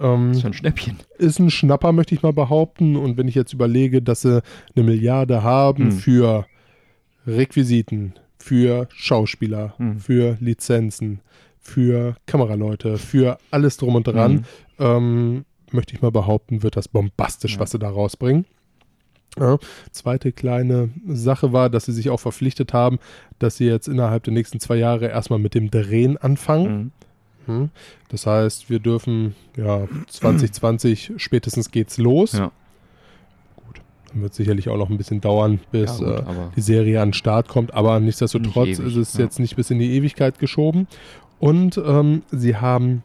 Oh, 0.00 0.04
Ähm, 0.04 0.30
ist 0.32 0.42
ja 0.42 0.46
ein 0.48 0.52
Schnäppchen. 0.54 0.96
ist 1.18 1.38
ein 1.38 1.50
Schnapper, 1.50 1.92
möchte 1.92 2.14
ich 2.14 2.22
mal 2.22 2.32
behaupten. 2.32 2.96
Und 2.96 3.16
wenn 3.18 3.28
ich 3.28 3.34
jetzt 3.36 3.52
überlege, 3.52 4.00
dass 4.02 4.22
sie 4.22 4.42
eine 4.74 4.84
Milliarde 4.84 5.42
haben 5.44 5.90
Hm. 5.90 5.92
für 5.92 6.46
Requisiten, 7.26 8.14
für 8.38 8.88
Schauspieler, 8.94 9.74
Hm. 9.76 9.98
für 9.98 10.36
Lizenzen, 10.40 11.20
für 11.68 12.16
Kameraleute, 12.26 12.98
für 12.98 13.38
alles 13.50 13.76
drum 13.76 13.94
und 13.94 14.06
dran, 14.06 14.32
Mhm. 14.32 14.44
ähm, 14.84 15.44
möchte 15.70 15.94
ich 15.94 16.02
mal 16.02 16.10
behaupten, 16.10 16.62
wird 16.62 16.76
das 16.76 16.88
bombastisch, 16.88 17.54
Ja. 17.54 17.60
was 17.60 17.70
sie 17.72 17.78
da 17.78 17.88
rausbringen. 17.90 18.46
Ja. 19.38 19.58
Zweite 19.92 20.32
kleine 20.32 20.88
Sache 21.06 21.52
war, 21.52 21.70
dass 21.70 21.84
sie 21.84 21.92
sich 21.92 22.10
auch 22.10 22.18
verpflichtet 22.18 22.72
haben, 22.72 22.98
dass 23.38 23.56
sie 23.58 23.66
jetzt 23.66 23.86
innerhalb 23.86 24.24
der 24.24 24.32
nächsten 24.32 24.58
zwei 24.58 24.76
Jahre 24.76 25.06
erstmal 25.08 25.38
mit 25.38 25.54
dem 25.54 25.70
Drehen 25.70 26.16
anfangen. 26.16 26.92
Mhm. 27.46 27.52
Hm. 27.54 27.70
Das 28.08 28.26
heißt, 28.26 28.68
wir 28.68 28.78
dürfen 28.78 29.34
ja 29.56 29.86
2020 30.08 31.12
spätestens 31.16 31.70
geht's 31.70 31.96
los. 31.98 32.32
Ja. 32.32 32.50
Gut. 33.56 33.80
Dann 34.12 34.22
wird 34.22 34.34
sicherlich 34.34 34.68
auch 34.68 34.76
noch 34.76 34.90
ein 34.90 34.98
bisschen 34.98 35.20
dauern, 35.20 35.60
bis 35.70 36.00
Ja, 36.00 36.20
gut, 36.20 36.28
äh, 36.36 36.48
die 36.56 36.60
Serie 36.60 37.00
an 37.00 37.08
den 37.10 37.14
Start 37.14 37.48
kommt, 37.48 37.72
aber 37.74 38.00
nichtsdestotrotz 38.00 38.66
Nicht 38.68 38.80
ewig, 38.80 38.96
ist 38.96 39.14
es 39.14 39.16
jetzt 39.18 39.38
nicht 39.38 39.56
bis 39.56 39.70
in 39.70 39.78
die 39.78 39.92
Ewigkeit 39.96 40.38
geschoben. 40.38 40.88
Und 41.40 41.80
ähm, 41.84 42.22
sie 42.30 42.56
haben 42.56 43.02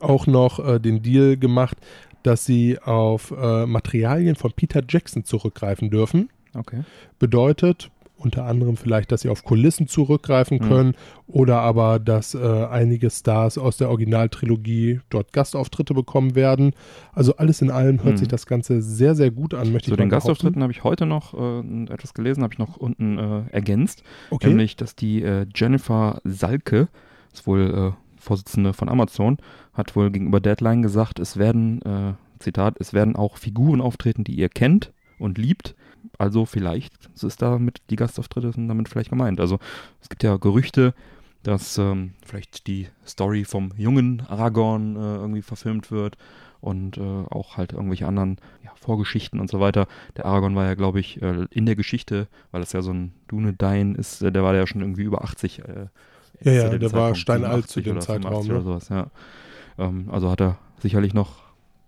auch 0.00 0.26
noch 0.26 0.58
äh, 0.64 0.78
den 0.78 1.02
Deal 1.02 1.36
gemacht, 1.36 1.76
dass 2.22 2.44
sie 2.44 2.78
auf 2.80 3.30
äh, 3.30 3.66
Materialien 3.66 4.36
von 4.36 4.52
Peter 4.52 4.82
Jackson 4.86 5.24
zurückgreifen 5.24 5.90
dürfen. 5.90 6.28
okay. 6.54 6.82
Bedeutet 7.18 7.90
unter 8.20 8.46
anderem 8.46 8.76
vielleicht, 8.76 9.12
dass 9.12 9.20
sie 9.20 9.28
auf 9.28 9.44
Kulissen 9.44 9.86
zurückgreifen 9.86 10.58
Mhm. 10.58 10.68
können 10.68 10.94
oder 11.28 11.60
aber, 11.60 12.00
dass 12.00 12.34
äh, 12.34 12.38
einige 12.68 13.10
Stars 13.10 13.56
aus 13.58 13.76
der 13.76 13.90
Originaltrilogie 13.90 15.00
dort 15.08 15.32
Gastauftritte 15.32 15.94
bekommen 15.94 16.34
werden. 16.34 16.72
Also 17.12 17.36
alles 17.36 17.62
in 17.62 17.70
allem 17.70 18.02
hört 18.02 18.14
Mhm. 18.14 18.18
sich 18.18 18.28
das 18.28 18.46
Ganze 18.46 18.82
sehr, 18.82 19.14
sehr 19.14 19.30
gut 19.30 19.54
an, 19.54 19.70
möchte 19.72 19.90
Zu 19.90 19.96
den. 19.96 20.08
Gastauftritten 20.08 20.62
habe 20.64 20.72
ich 20.72 20.82
heute 20.82 21.06
noch 21.06 21.32
äh, 21.34 21.60
etwas 21.92 22.12
gelesen, 22.12 22.42
habe 22.42 22.52
ich 22.54 22.58
noch 22.58 22.76
unten 22.76 23.18
äh, 23.18 23.42
ergänzt. 23.52 24.02
Okay. 24.30 24.48
Nämlich, 24.48 24.74
dass 24.74 24.96
die 24.96 25.22
äh, 25.22 25.46
Jennifer 25.54 26.20
Salke, 26.24 26.88
ist 27.32 27.46
wohl 27.46 27.94
äh, 27.94 28.20
Vorsitzende 28.20 28.72
von 28.72 28.88
Amazon, 28.88 29.38
hat 29.72 29.94
wohl 29.96 30.10
gegenüber 30.10 30.40
Deadline 30.40 30.82
gesagt, 30.82 31.18
es 31.18 31.36
werden, 31.36 31.82
äh, 31.82 32.14
Zitat, 32.40 32.76
es 32.78 32.92
werden 32.92 33.16
auch 33.16 33.36
Figuren 33.36 33.80
auftreten, 33.80 34.24
die 34.24 34.34
ihr 34.34 34.48
kennt 34.48 34.92
und 35.18 35.38
liebt. 35.38 35.74
Also 36.16 36.46
vielleicht 36.46 36.92
ist 37.14 37.42
damit 37.42 37.82
die 37.90 37.96
Gastauftritte 37.96 38.52
sind 38.52 38.68
damit 38.68 38.88
vielleicht 38.88 39.10
gemeint. 39.10 39.40
Also 39.40 39.58
es 40.00 40.08
gibt 40.08 40.22
ja 40.22 40.36
Gerüchte, 40.36 40.94
dass 41.42 41.78
ähm, 41.78 42.14
vielleicht 42.24 42.66
die 42.66 42.88
Story 43.06 43.44
vom 43.44 43.72
jungen 43.76 44.22
Aragorn 44.28 44.96
äh, 44.96 45.16
irgendwie 45.16 45.42
verfilmt 45.42 45.90
wird 45.90 46.16
und 46.60 46.98
äh, 46.98 47.00
auch 47.00 47.56
halt 47.56 47.72
irgendwelche 47.72 48.06
anderen 48.06 48.38
ja, 48.64 48.72
Vorgeschichten 48.74 49.38
und 49.38 49.48
so 49.48 49.60
weiter. 49.60 49.86
Der 50.16 50.26
Aragorn 50.26 50.56
war 50.56 50.64
ja, 50.64 50.74
glaube 50.74 51.00
ich, 51.00 51.22
äh, 51.22 51.46
in 51.50 51.66
der 51.66 51.76
Geschichte, 51.76 52.26
weil 52.50 52.60
das 52.60 52.72
ja 52.72 52.82
so 52.82 52.92
ein 52.92 53.12
Dunedain 53.28 53.94
ist, 53.94 54.22
äh, 54.22 54.32
der 54.32 54.42
war 54.42 54.54
ja 54.54 54.66
schon 54.66 54.80
irgendwie 54.80 55.04
über 55.04 55.22
80. 55.22 55.62
Ja, 56.42 56.52
ja, 56.52 56.68
der 56.70 56.80
war 56.92 57.14
Zeitpunkt, 57.14 57.18
steinalt 57.18 57.68
zu 57.68 57.80
87 57.80 57.84
dem 57.84 57.92
oder 57.96 58.00
Zeitraum, 58.00 58.44
85 58.44 58.48
ne? 58.48 58.54
Oder 58.54 58.64
sowas, 58.64 58.88
ja. 58.88 59.84
ähm, 59.84 60.08
also 60.10 60.30
hat 60.30 60.40
er 60.40 60.58
sicherlich 60.80 61.14
noch 61.14 61.36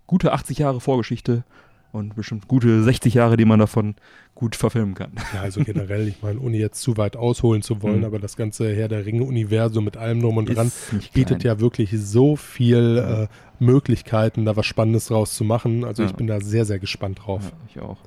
gute 0.06 0.32
80 0.32 0.58
Jahre 0.58 0.80
Vorgeschichte 0.80 1.44
und 1.92 2.14
bestimmt 2.14 2.46
gute 2.48 2.82
60 2.84 3.14
Jahre, 3.14 3.36
die 3.36 3.44
man 3.44 3.58
davon 3.58 3.94
gut 4.36 4.54
verfilmen 4.56 4.94
kann. 4.94 5.12
Ja, 5.34 5.40
also 5.42 5.62
generell, 5.64 6.06
ich 6.08 6.22
meine, 6.22 6.38
ohne 6.40 6.56
jetzt 6.56 6.80
zu 6.82 6.96
weit 6.96 7.16
ausholen 7.16 7.62
zu 7.62 7.82
wollen, 7.82 7.98
Mhm. 8.00 8.04
aber 8.04 8.18
das 8.20 8.36
ganze 8.36 8.72
Herr 8.74 8.88
der 8.88 9.04
Ringe-Universum 9.06 9.84
mit 9.84 9.96
allem 9.96 10.20
drum 10.22 10.36
und 10.36 10.46
dran 10.54 10.68
Ist 10.68 11.12
bietet 11.12 11.40
klein. 11.40 11.56
ja 11.56 11.60
wirklich 11.60 11.90
so 12.00 12.36
viel 12.36 12.96
Ja. 12.96 13.22
äh, 13.24 13.28
Möglichkeiten, 13.58 14.44
da 14.44 14.56
was 14.56 14.66
Spannendes 14.66 15.06
draus 15.08 15.34
zu 15.34 15.44
machen. 15.44 15.84
Also 15.84 16.02
ich 16.04 16.10
Ja. 16.10 16.16
bin 16.16 16.26
da 16.28 16.40
sehr, 16.40 16.64
sehr 16.64 16.78
gespannt 16.78 17.20
drauf. 17.26 17.42
Ja, 17.44 17.56
ich 17.68 17.80
auch. 17.80 17.98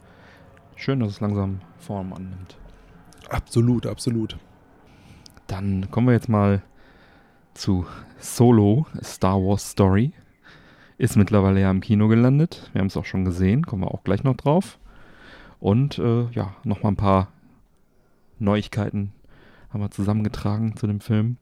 Schön, 0.75 0.99
dass 1.01 1.11
es 1.11 1.19
langsam 1.21 1.59
Form 1.79 2.13
annimmt. 2.13 2.57
Absolut, 3.29 3.85
absolut. 3.85 4.37
Dann 5.53 5.91
kommen 5.91 6.07
wir 6.07 6.15
jetzt 6.15 6.29
mal 6.29 6.63
zu 7.53 7.85
Solo, 8.17 8.87
Star 9.03 9.35
Wars 9.35 9.69
Story. 9.69 10.11
Ist 10.97 11.15
mittlerweile 11.15 11.61
ja 11.61 11.69
im 11.69 11.79
Kino 11.79 12.07
gelandet. 12.07 12.71
Wir 12.73 12.79
haben 12.79 12.87
es 12.87 12.97
auch 12.97 13.05
schon 13.05 13.23
gesehen, 13.23 13.63
kommen 13.63 13.83
wir 13.83 13.91
auch 13.91 14.03
gleich 14.03 14.23
noch 14.23 14.35
drauf. 14.35 14.79
Und 15.59 15.99
äh, 15.99 16.23
ja, 16.31 16.55
nochmal 16.63 16.93
ein 16.93 16.97
paar 16.97 17.27
Neuigkeiten 18.39 19.11
haben 19.69 19.81
wir 19.81 19.91
zusammengetragen 19.91 20.75
zu 20.75 20.87
dem 20.87 21.01
Film. 21.01 21.37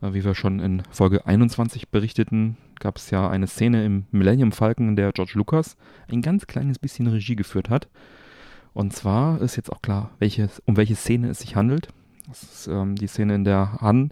Äh, 0.00 0.14
wie 0.14 0.24
wir 0.24 0.36
schon 0.36 0.60
in 0.60 0.84
Folge 0.92 1.26
21 1.26 1.88
berichteten, 1.88 2.56
gab 2.78 2.98
es 2.98 3.10
ja 3.10 3.28
eine 3.28 3.48
Szene 3.48 3.84
im 3.84 4.04
Millennium 4.12 4.52
Falcon, 4.52 4.90
in 4.90 4.94
der 4.96 5.10
George 5.10 5.32
Lucas 5.34 5.76
ein 6.08 6.22
ganz 6.22 6.46
kleines 6.46 6.78
bisschen 6.78 7.08
Regie 7.08 7.34
geführt 7.34 7.68
hat. 7.68 7.88
Und 8.74 8.92
zwar 8.92 9.40
ist 9.40 9.56
jetzt 9.56 9.72
auch 9.72 9.82
klar, 9.82 10.12
welches, 10.20 10.62
um 10.66 10.76
welche 10.76 10.94
Szene 10.94 11.30
es 11.30 11.40
sich 11.40 11.56
handelt. 11.56 11.88
Das 12.34 12.42
ist 12.42 12.66
ähm, 12.66 12.96
die 12.96 13.06
Szene, 13.06 13.36
in 13.36 13.44
der 13.44 13.78
Han 13.80 14.10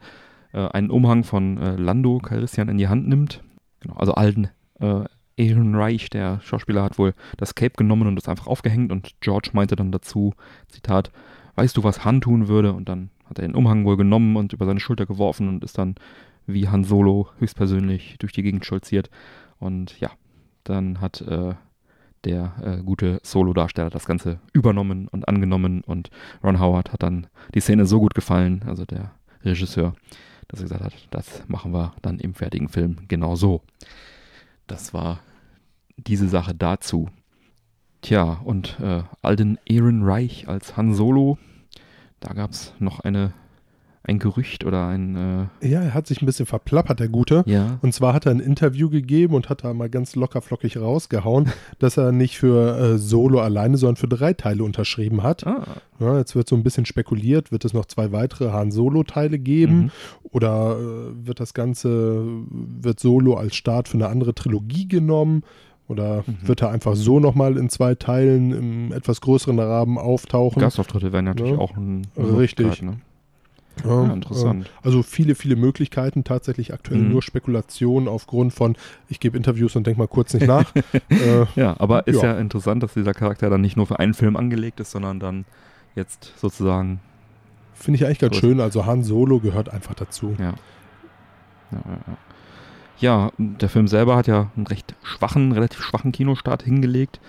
äh, 0.52 0.68
einen 0.68 0.90
Umhang 0.90 1.24
von 1.24 1.58
äh, 1.58 1.74
Lando 1.74 2.18
Calrissian 2.18 2.68
in 2.68 2.78
die 2.78 2.86
Hand 2.86 3.08
nimmt. 3.08 3.42
Genau, 3.80 3.96
also 3.96 4.14
alten 4.14 4.48
äh, 4.78 5.04
Aaron 5.40 5.74
Reich, 5.74 6.08
der 6.08 6.40
Schauspieler, 6.40 6.84
hat 6.84 6.98
wohl 6.98 7.14
das 7.36 7.56
Cape 7.56 7.74
genommen 7.76 8.06
und 8.06 8.16
es 8.16 8.28
einfach 8.28 8.46
aufgehängt 8.46 8.92
und 8.92 9.20
George 9.20 9.50
meinte 9.54 9.74
dann 9.74 9.90
dazu, 9.90 10.34
Zitat, 10.68 11.10
weißt 11.56 11.76
du, 11.76 11.82
was 11.82 12.04
Han 12.04 12.20
tun 12.20 12.46
würde? 12.46 12.72
Und 12.74 12.88
dann 12.88 13.10
hat 13.28 13.40
er 13.40 13.48
den 13.48 13.56
Umhang 13.56 13.84
wohl 13.84 13.96
genommen 13.96 14.36
und 14.36 14.52
über 14.52 14.66
seine 14.66 14.78
Schulter 14.78 15.06
geworfen 15.06 15.48
und 15.48 15.64
ist 15.64 15.78
dann 15.78 15.96
wie 16.46 16.68
Han 16.68 16.84
Solo 16.84 17.28
höchstpersönlich 17.38 18.18
durch 18.20 18.32
die 18.32 18.44
Gegend 18.44 18.64
stolziert. 18.64 19.10
Und 19.58 19.98
ja, 19.98 20.10
dann 20.62 21.00
hat 21.00 21.22
äh, 21.22 21.54
der 22.24 22.52
äh, 22.62 22.82
gute 22.82 23.20
Solo-Darsteller 23.22 23.90
das 23.90 24.06
Ganze 24.06 24.38
übernommen 24.52 25.08
und 25.08 25.28
angenommen 25.28 25.82
und 25.82 26.10
Ron 26.42 26.60
Howard 26.60 26.92
hat 26.92 27.02
dann 27.02 27.26
die 27.54 27.60
Szene 27.60 27.86
so 27.86 28.00
gut 28.00 28.14
gefallen, 28.14 28.62
also 28.66 28.84
der 28.84 29.12
Regisseur, 29.44 29.94
dass 30.48 30.60
er 30.60 30.64
gesagt 30.64 30.82
hat, 30.82 30.94
das 31.10 31.42
machen 31.48 31.72
wir 31.72 31.94
dann 32.02 32.18
im 32.18 32.34
fertigen 32.34 32.68
Film 32.68 32.98
genau 33.08 33.34
so. 33.34 33.62
Das 34.66 34.94
war 34.94 35.20
diese 35.96 36.28
Sache 36.28 36.54
dazu. 36.54 37.08
Tja, 38.00 38.40
und 38.44 38.78
äh, 38.80 39.02
Alden 39.22 39.58
Ehrenreich 39.64 40.48
als 40.48 40.76
Han 40.76 40.92
Solo, 40.94 41.38
da 42.20 42.32
gab 42.34 42.50
es 42.50 42.74
noch 42.78 43.00
eine, 43.00 43.32
ein 44.04 44.18
Gerücht 44.18 44.64
oder 44.64 44.88
ein, 44.88 45.48
Ja, 45.60 45.80
er 45.80 45.94
hat 45.94 46.06
sich 46.08 46.20
ein 46.22 46.26
bisschen 46.26 46.46
verplappert, 46.46 46.98
der 46.98 47.08
Gute. 47.08 47.44
äh, 47.46 47.50
ja, 47.52 47.78
Und 47.82 47.94
zwar 47.94 48.14
hat 48.14 48.26
er 48.26 48.32
ein 48.32 48.40
Interview 48.40 48.90
gegeben 48.90 49.34
und 49.34 49.48
hat 49.48 49.62
da 49.62 49.72
mal 49.74 49.88
ganz 49.88 50.16
lockerflockig 50.16 50.76
rausgehauen, 50.78 51.48
dass 51.78 51.96
er 51.96 52.10
nicht 52.10 52.36
für 52.38 52.76
äh, 52.78 52.98
Solo 52.98 53.40
alleine, 53.40 53.76
sondern 53.76 53.96
für 53.96 54.08
drei 54.08 54.32
Teile 54.32 54.64
unterschrieben 54.64 55.22
hat. 55.22 55.46
ah, 55.46 55.62
Ja, 56.00 56.18
jetzt 56.18 56.34
wird 56.34 56.48
so 56.48 56.56
ein 56.56 56.64
bisschen 56.64 56.84
spekuliert, 56.84 57.52
wird 57.52 57.64
es 57.64 57.72
noch 57.74 57.84
zwei 57.86 58.10
weitere 58.10 58.50
Han 58.50 58.72
Solo-Teile 58.72 59.38
geben 59.38 59.76
mhm. 59.76 59.90
oder 60.24 60.76
äh, 60.80 61.26
wird 61.26 61.38
das 61.38 61.54
Ganze, 61.54 62.24
wird 62.50 62.98
Solo 62.98 63.34
als 63.34 63.54
Start 63.54 63.86
für 63.88 63.98
eine 63.98 64.08
andere 64.08 64.34
Trilogie 64.34 64.88
genommen 64.88 65.42
oder 65.88 66.24
Mhm. 66.26 66.48
wird 66.48 66.62
er 66.62 66.70
einfach 66.70 66.96
so 66.96 67.20
nochmal 67.20 67.56
in 67.56 67.68
zwei 67.68 67.94
Teilen 67.94 68.52
im 68.52 68.92
etwas 68.92 69.20
größeren 69.20 69.58
Rahmen 69.58 69.98
auftauchen? 69.98 70.60
Gastauftritte 70.60 71.12
wären 71.12 71.26
natürlich 71.26 71.52
Ja. 71.52 71.58
auch 71.58 71.76
ein 71.76 72.06
Richtig. 72.16 72.66
Möglichkeit, 72.66 72.82
Ne? 72.82 73.00
Ja, 73.84 74.04
Ja, 74.04 74.12
interessant. 74.12 74.70
Also 74.82 75.02
viele, 75.02 75.34
viele 75.34 75.56
Möglichkeiten, 75.56 76.24
tatsächlich 76.24 76.72
aktuell 76.74 77.00
Mhm. 77.00 77.10
nur 77.12 77.22
Spekulationen 77.22 78.08
aufgrund 78.08 78.52
von, 78.52 78.76
ich 79.08 79.20
gebe 79.20 79.36
Interviews 79.36 79.76
und 79.76 79.86
denk 79.86 79.98
mal 79.98 80.08
kurz 80.08 80.34
nicht 80.34 80.46
nach. 80.46 80.72
äh, 81.10 81.46
Ja, 81.56 81.74
aber 81.78 82.06
ist 82.06 82.22
Ja. 82.22 82.34
ja. 82.34 82.38
interessant, 82.38 82.82
dass 82.82 82.94
dieser 82.94 83.14
Charakter 83.14 83.50
dann 83.50 83.60
nicht 83.60 83.76
nur 83.76 83.86
für 83.86 83.98
einen 83.98 84.14
Film 84.14 84.36
angelegt 84.36 84.80
ist, 84.80 84.90
sondern 84.92 85.20
dann 85.20 85.44
jetzt 85.94 86.32
sozusagen, 86.38 87.00
Finde 87.74 87.96
ich 87.96 88.06
eigentlich 88.06 88.20
ganz 88.20 88.36
schön. 88.36 88.60
Also 88.60 88.86
Han 88.86 89.02
Solo 89.02 89.40
gehört 89.40 89.68
einfach 89.68 89.94
dazu. 89.94 90.36
ja. 90.38 90.54
Ja, 91.72 91.78
ja, 91.84 91.98
ja. 92.06 92.16
ja, 92.98 93.32
der 93.38 93.68
Film 93.68 93.88
selber 93.88 94.14
hat 94.14 94.26
ja 94.26 94.50
einen 94.56 94.66
recht 94.66 94.94
schwachen, 95.02 95.52
relativ 95.52 95.80
schwachen 95.82 96.12
Kinostart 96.12 96.62
hingelegt. 96.62 97.20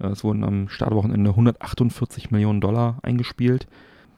Äh, 0.00 0.08
Es 0.08 0.24
wurden 0.24 0.44
am 0.44 0.68
Startwochenende 0.68 1.30
148 1.30 2.30
Millionen 2.30 2.60
Dollar 2.60 2.98
eingespielt. 3.02 3.66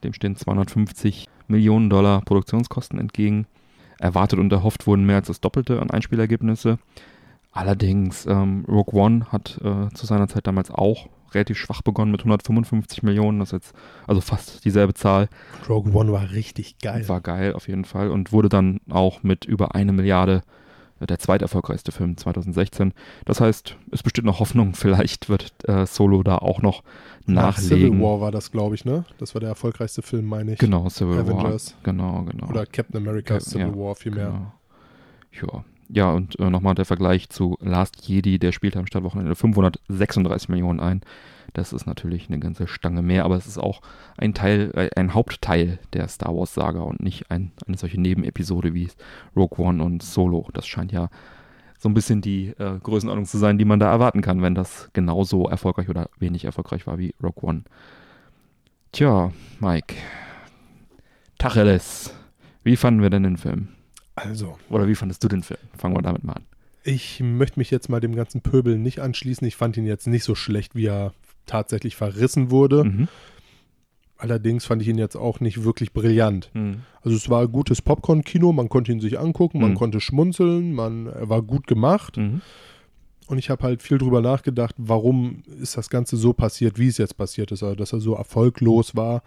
Dem 0.03 0.11
stehen 0.13 0.35
250 0.35 1.27
Millionen 1.47 1.89
Dollar 1.89 2.21
Produktionskosten 2.21 2.99
entgegen. 2.99 3.47
Erwartet 3.99 4.39
und 4.39 4.51
erhofft 4.51 4.87
wurden 4.87 5.05
mehr 5.05 5.17
als 5.17 5.27
das 5.27 5.41
Doppelte 5.41 5.81
an 5.81 5.89
Einspielergebnisse. 5.89 6.77
Allerdings, 7.51 8.25
ähm, 8.25 8.65
Rogue 8.67 8.99
One 8.99 9.31
hat 9.31 9.59
äh, 9.63 9.93
zu 9.93 10.05
seiner 10.05 10.27
Zeit 10.27 10.47
damals 10.47 10.69
auch 10.71 11.07
relativ 11.33 11.57
schwach 11.57 11.81
begonnen 11.81 12.11
mit 12.11 12.21
155 12.21 13.03
Millionen. 13.03 13.39
Das 13.39 13.49
ist 13.49 13.53
jetzt 13.53 13.75
also 14.07 14.21
fast 14.21 14.65
dieselbe 14.65 14.93
Zahl. 14.93 15.29
Rogue 15.69 15.93
One 15.93 16.11
war 16.11 16.31
richtig 16.31 16.79
geil. 16.79 17.07
War 17.07 17.21
geil 17.21 17.53
auf 17.53 17.67
jeden 17.67 17.85
Fall 17.85 18.09
und 18.09 18.31
wurde 18.31 18.49
dann 18.49 18.79
auch 18.89 19.23
mit 19.23 19.45
über 19.45 19.75
eine 19.75 19.93
Milliarde 19.93 20.41
äh, 20.45 20.64
der 20.99 21.19
zweiterfolgreichste 21.19 21.91
Film 21.91 22.17
2016. 22.17 22.93
Das 23.25 23.41
heißt, 23.41 23.75
es 23.91 24.03
besteht 24.03 24.25
noch 24.25 24.39
Hoffnung, 24.39 24.75
vielleicht 24.75 25.29
wird 25.29 25.53
äh, 25.67 25.85
Solo 25.85 26.23
da 26.23 26.37
auch 26.37 26.61
noch 26.61 26.83
Nach 27.25 27.57
nachlegen. 27.57 27.93
Civil 27.93 28.01
War 28.01 28.21
war 28.21 28.31
das, 28.31 28.51
glaube 28.51 28.75
ich, 28.75 28.85
ne? 28.85 29.05
Das 29.17 29.35
war 29.35 29.41
der 29.41 29.49
erfolgreichste 29.49 30.01
Film, 30.01 30.25
meine 30.25 30.53
ich. 30.53 30.59
Genau, 30.59 30.87
Civil 30.89 31.19
Avengers. 31.19 31.73
War. 31.73 31.83
Genau, 31.83 32.23
genau. 32.23 32.47
Oder 32.47 32.65
Captain 32.65 32.97
America 32.97 33.35
Ja, 33.35 33.39
Civil 33.39 33.67
ja, 33.67 33.75
War 33.77 33.95
vielmehr. 33.95 34.51
Genau. 35.31 35.53
Ja. 35.53 35.65
Ja, 35.89 36.11
und 36.11 36.39
äh, 36.39 36.49
nochmal 36.49 36.75
der 36.75 36.85
Vergleich 36.85 37.29
zu 37.29 37.57
Last 37.61 38.07
Jedi, 38.07 38.39
der 38.39 38.51
spielt 38.51 38.75
am 38.75 38.87
Startwochenende 38.87 39.35
536 39.35 40.49
Millionen 40.49 40.79
ein. 40.79 41.01
Das 41.53 41.73
ist 41.73 41.85
natürlich 41.85 42.27
eine 42.27 42.39
ganze 42.39 42.67
Stange 42.67 43.01
mehr, 43.01 43.23
aber 43.23 43.35
es 43.35 43.45
ist 43.47 43.57
auch 43.57 43.81
ein 44.17 44.33
Teil, 44.33 44.71
äh, 44.73 44.89
ein 44.99 45.13
Hauptteil 45.13 45.79
der 45.93 46.07
Star 46.07 46.35
Wars 46.35 46.53
Saga 46.53 46.81
und 46.81 47.01
nicht 47.01 47.29
ein, 47.29 47.51
eine 47.67 47.77
solche 47.77 48.01
Nebenepisode 48.01 48.73
wie 48.73 48.89
Rogue 49.35 49.63
One 49.63 49.83
und 49.83 50.01
Solo. 50.01 50.49
Das 50.53 50.65
scheint 50.65 50.91
ja 50.91 51.09
so 51.77 51.87
ein 51.87 51.93
bisschen 51.93 52.21
die 52.21 52.47
äh, 52.57 52.79
Größenordnung 52.81 53.25
zu 53.25 53.37
sein, 53.37 53.57
die 53.57 53.65
man 53.65 53.79
da 53.79 53.91
erwarten 53.91 54.21
kann, 54.21 54.41
wenn 54.41 54.55
das 54.55 54.89
genauso 54.93 55.47
erfolgreich 55.47 55.87
oder 55.87 56.09
wenig 56.17 56.45
erfolgreich 56.45 56.87
war 56.87 56.97
wie 56.97 57.13
Rogue 57.21 57.47
One. 57.47 57.63
Tja, 58.91 59.31
Mike. 59.59 59.95
Tacheles. 61.37 62.13
Wie 62.63 62.75
fanden 62.75 63.01
wir 63.01 63.09
denn 63.09 63.23
den 63.23 63.37
Film? 63.37 63.74
Also, 64.15 64.57
Oder 64.69 64.87
wie 64.87 64.95
fandest 64.95 65.23
du 65.23 65.27
den 65.27 65.43
Film? 65.43 65.59
Fangen 65.77 65.95
wir 65.95 66.01
damit 66.01 66.23
mal 66.23 66.33
an. 66.33 66.45
ich 66.83 67.19
möchte 67.19 67.59
mich 67.59 67.71
jetzt 67.71 67.89
mal 67.89 67.99
dem 67.99 68.15
ganzen 68.15 68.41
Pöbel 68.41 68.77
nicht 68.77 68.99
anschließen. 68.99 69.45
Ich 69.47 69.55
fand 69.55 69.75
ihn 69.77 69.85
jetzt 69.85 70.07
nicht 70.07 70.23
so 70.23 70.35
schlecht, 70.35 70.75
wie 70.75 70.85
er 70.85 71.13
tatsächlich 71.45 71.95
verrissen 71.95 72.49
wurde. 72.51 72.83
Mhm. 72.85 73.07
Allerdings 74.17 74.65
fand 74.65 74.81
ich 74.81 74.87
ihn 74.87 74.97
jetzt 74.97 75.15
auch 75.17 75.41
nicht 75.41 75.63
wirklich 75.65 75.91
brillant. 75.91 76.49
Mhm. 76.53 76.83
Also 77.01 77.17
es 77.17 77.29
war 77.29 77.41
ein 77.41 77.51
gutes 77.51 77.81
Popcorn-Kino, 77.81 78.53
man 78.53 78.69
konnte 78.69 78.91
ihn 78.93 79.01
sich 79.01 79.19
angucken, 79.19 79.59
man 79.59 79.71
Mhm. 79.71 79.75
konnte 79.75 79.99
schmunzeln, 79.99 80.73
man 80.73 81.07
er 81.07 81.27
war 81.27 81.41
gut 81.41 81.67
gemacht. 81.67 82.15
Mhm. 82.17 82.41
Und 83.27 83.39
ich 83.39 83.49
habe 83.49 83.63
halt 83.63 83.81
viel 83.81 83.97
drüber 83.97 84.21
nachgedacht, 84.21 84.75
warum 84.77 85.43
ist 85.59 85.75
das 85.75 85.89
Ganze 85.89 86.15
so 86.15 86.31
passiert, 86.31 86.79
wie 86.79 86.87
es 86.87 86.97
jetzt 86.97 87.17
passiert 87.17 87.51
ist, 87.51 87.63
also 87.63 87.75
dass 87.75 87.91
er 87.91 87.99
so 87.99 88.13
erfolglos 88.15 88.95
war. 88.95 89.23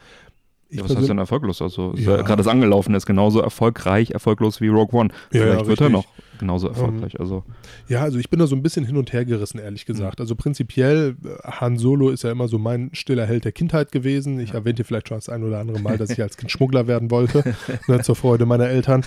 Ja, 0.71 0.85
was 0.85 0.95
heißt 0.95 1.09
denn 1.09 1.17
erfolglos? 1.19 1.63
Also, 1.63 1.95
Ja. 1.97 2.17
gerade 2.19 2.37
das 2.37 2.47
angelaufen 2.47 2.95
ist, 2.95 3.07
genauso 3.07 3.41
erfolgreich, 3.41 4.11
erfolglos 4.11 4.61
wie 4.61 4.69
Rogue 4.69 4.99
One. 5.01 5.09
Ja, 5.33 5.41
Vielleicht 5.43 5.61
ja, 5.63 5.67
wird 5.67 5.81
er 5.81 5.89
noch 5.89 6.05
genauso 6.39 6.69
erfolgreich. 6.69 7.19
also, 7.19 7.43
Ja, 7.89 8.03
also 8.03 8.19
ich 8.19 8.29
bin 8.29 8.39
da 8.39 8.47
so 8.47 8.55
ein 8.55 8.63
bisschen 8.63 8.85
hin 8.85 8.97
und 8.99 9.13
her 9.15 9.25
gerissen, 9.25 9.59
ehrlich 9.59 9.87
gesagt. 9.87 10.21
Also 10.21 10.37
prinzipiell, 10.37 11.17
äh, 11.25 11.49
Han 11.51 11.79
Solo 11.79 12.11
ist 12.11 12.23
ja 12.23 12.31
immer 12.31 12.49
so 12.49 12.59
mein 12.59 12.91
stiller 12.93 13.25
Held 13.27 13.45
der 13.47 13.53
Kindheit 13.53 13.93
gewesen. 13.93 14.39
Ich 14.41 14.53
erwähnte 14.53 14.85
vielleicht 14.85 15.09
schon 15.09 15.17
das 15.17 15.29
ein 15.31 15.43
oder 15.43 15.59
andere 15.59 15.81
Mal, 15.81 15.97
dass 15.97 16.11
ich 16.11 16.21
als 16.23 16.37
Kind 16.37 16.51
Schmuggler 16.53 16.87
werden 16.87 17.11
wollte, 17.11 17.43
ne, 17.89 18.03
zur 18.03 18.15
Freude 18.15 18.45
meiner 18.45 18.69
Eltern. 18.69 19.05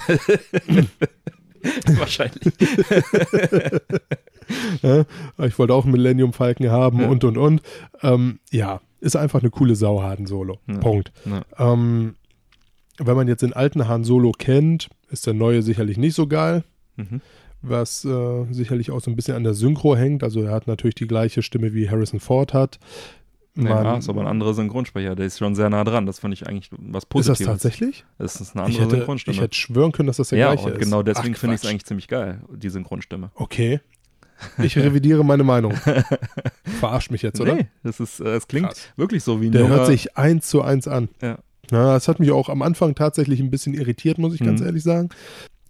wahrscheinlich. 1.97 2.41
Ja, 4.81 5.05
ich 5.45 5.57
wollte 5.59 5.73
auch 5.73 5.83
einen 5.85 5.93
Millennium 5.93 6.33
Falcon 6.33 6.69
haben 6.69 6.99
Ja. 7.01 7.07
und 7.07 7.23
und 7.23 7.37
und. 7.37 7.61
Ähm, 8.01 8.39
ja, 8.51 8.81
ist 9.01 9.15
einfach 9.17 9.41
eine 9.41 9.49
coole 9.49 9.75
Sau, 9.75 10.01
Han 10.01 10.25
Solo. 10.25 10.59
Ja. 10.67 10.77
Punkt. 10.77 11.11
Ja. 11.25 11.43
Ähm, 11.73 12.15
wenn 12.97 13.15
man 13.15 13.27
jetzt 13.27 13.41
den 13.41 13.53
alten 13.53 13.87
Han 13.87 14.03
Solo 14.03 14.31
kennt, 14.31 14.89
ist 15.09 15.27
der 15.27 15.33
neue 15.33 15.61
sicherlich 15.61 15.97
nicht 15.97 16.15
so 16.15 16.27
geil. 16.27 16.63
Mhm. 16.97 17.21
was 17.63 18.03
äh, 18.05 18.45
sicherlich 18.51 18.89
auch 18.91 19.01
so 19.01 19.11
ein 19.11 19.15
bisschen 19.15 19.35
an 19.35 19.43
der 19.43 19.53
Synchro 19.53 19.95
hängt. 19.95 20.23
Also 20.23 20.41
er 20.41 20.51
hat 20.51 20.65
natürlich 20.67 20.95
die 20.95 21.07
gleiche 21.07 21.41
Stimme 21.43 21.73
wie 21.73 21.89
Harrison 21.89 22.19
Ford 22.19 22.53
hat. 22.55 22.79
Ja, 23.55 23.83
Man- 23.83 23.99
ist 23.99 24.09
aber 24.09 24.21
ein 24.21 24.27
anderer 24.27 24.53
Synchronsprecher, 24.53 25.15
der 25.15 25.25
ist 25.27 25.37
schon 25.37 25.55
sehr 25.55 25.69
nah 25.69 25.83
dran. 25.83 26.05
Das 26.05 26.19
fand 26.19 26.33
ich 26.33 26.47
eigentlich 26.47 26.69
was 26.71 27.03
ist 27.03 27.09
Positives. 27.09 27.37
das 27.39 27.47
tatsächlich? 27.47 28.03
Das 28.17 28.39
ist 28.41 28.55
eine 28.55 28.63
Ich 28.69 28.75
andere 28.75 28.83
hätte, 28.85 28.95
Synchronstimme. 28.97 29.35
ich 29.35 29.41
hätte 29.41 29.55
schwören 29.55 29.91
können, 29.91 30.07
dass 30.07 30.17
das 30.17 30.29
der 30.29 30.39
ja, 30.39 30.53
gleiche 30.53 30.67
und 30.69 30.73
ist. 30.73 30.83
genau 30.83 31.03
deswegen 31.03 31.35
finde 31.35 31.55
ich 31.55 31.61
es 31.63 31.69
eigentlich 31.69 31.85
ziemlich 31.85 32.07
geil, 32.07 32.41
die 32.51 32.69
Synchronstimme. 32.69 33.29
Okay. 33.35 33.79
Ich 34.61 34.77
revidiere 34.77 35.23
meine 35.23 35.43
Meinung. 35.43 35.73
Verarscht 36.79 37.11
mich 37.11 37.21
jetzt, 37.21 37.39
oder? 37.41 37.55
Nee, 37.55 37.67
das 37.83 37.99
ist, 37.99 38.19
äh, 38.19 38.35
es 38.35 38.47
klingt 38.47 38.67
Krass. 38.67 38.89
wirklich 38.95 39.23
so 39.23 39.41
wie 39.41 39.47
ein 39.47 39.51
Der 39.51 39.67
hört 39.67 39.87
sich 39.87 40.17
eins 40.17 40.47
zu 40.47 40.61
eins 40.61 40.87
an. 40.87 41.09
Ja. 41.21 41.37
Na, 41.71 41.93
das 41.93 42.07
hat 42.07 42.19
mich 42.19 42.31
auch 42.31 42.49
am 42.49 42.61
Anfang 42.61 42.95
tatsächlich 42.95 43.39
ein 43.39 43.49
bisschen 43.49 43.73
irritiert, 43.73 44.17
muss 44.17 44.33
ich 44.33 44.41
ganz 44.41 44.59
Mhm. 44.59 44.65
ehrlich 44.67 44.83
sagen. 44.83 45.09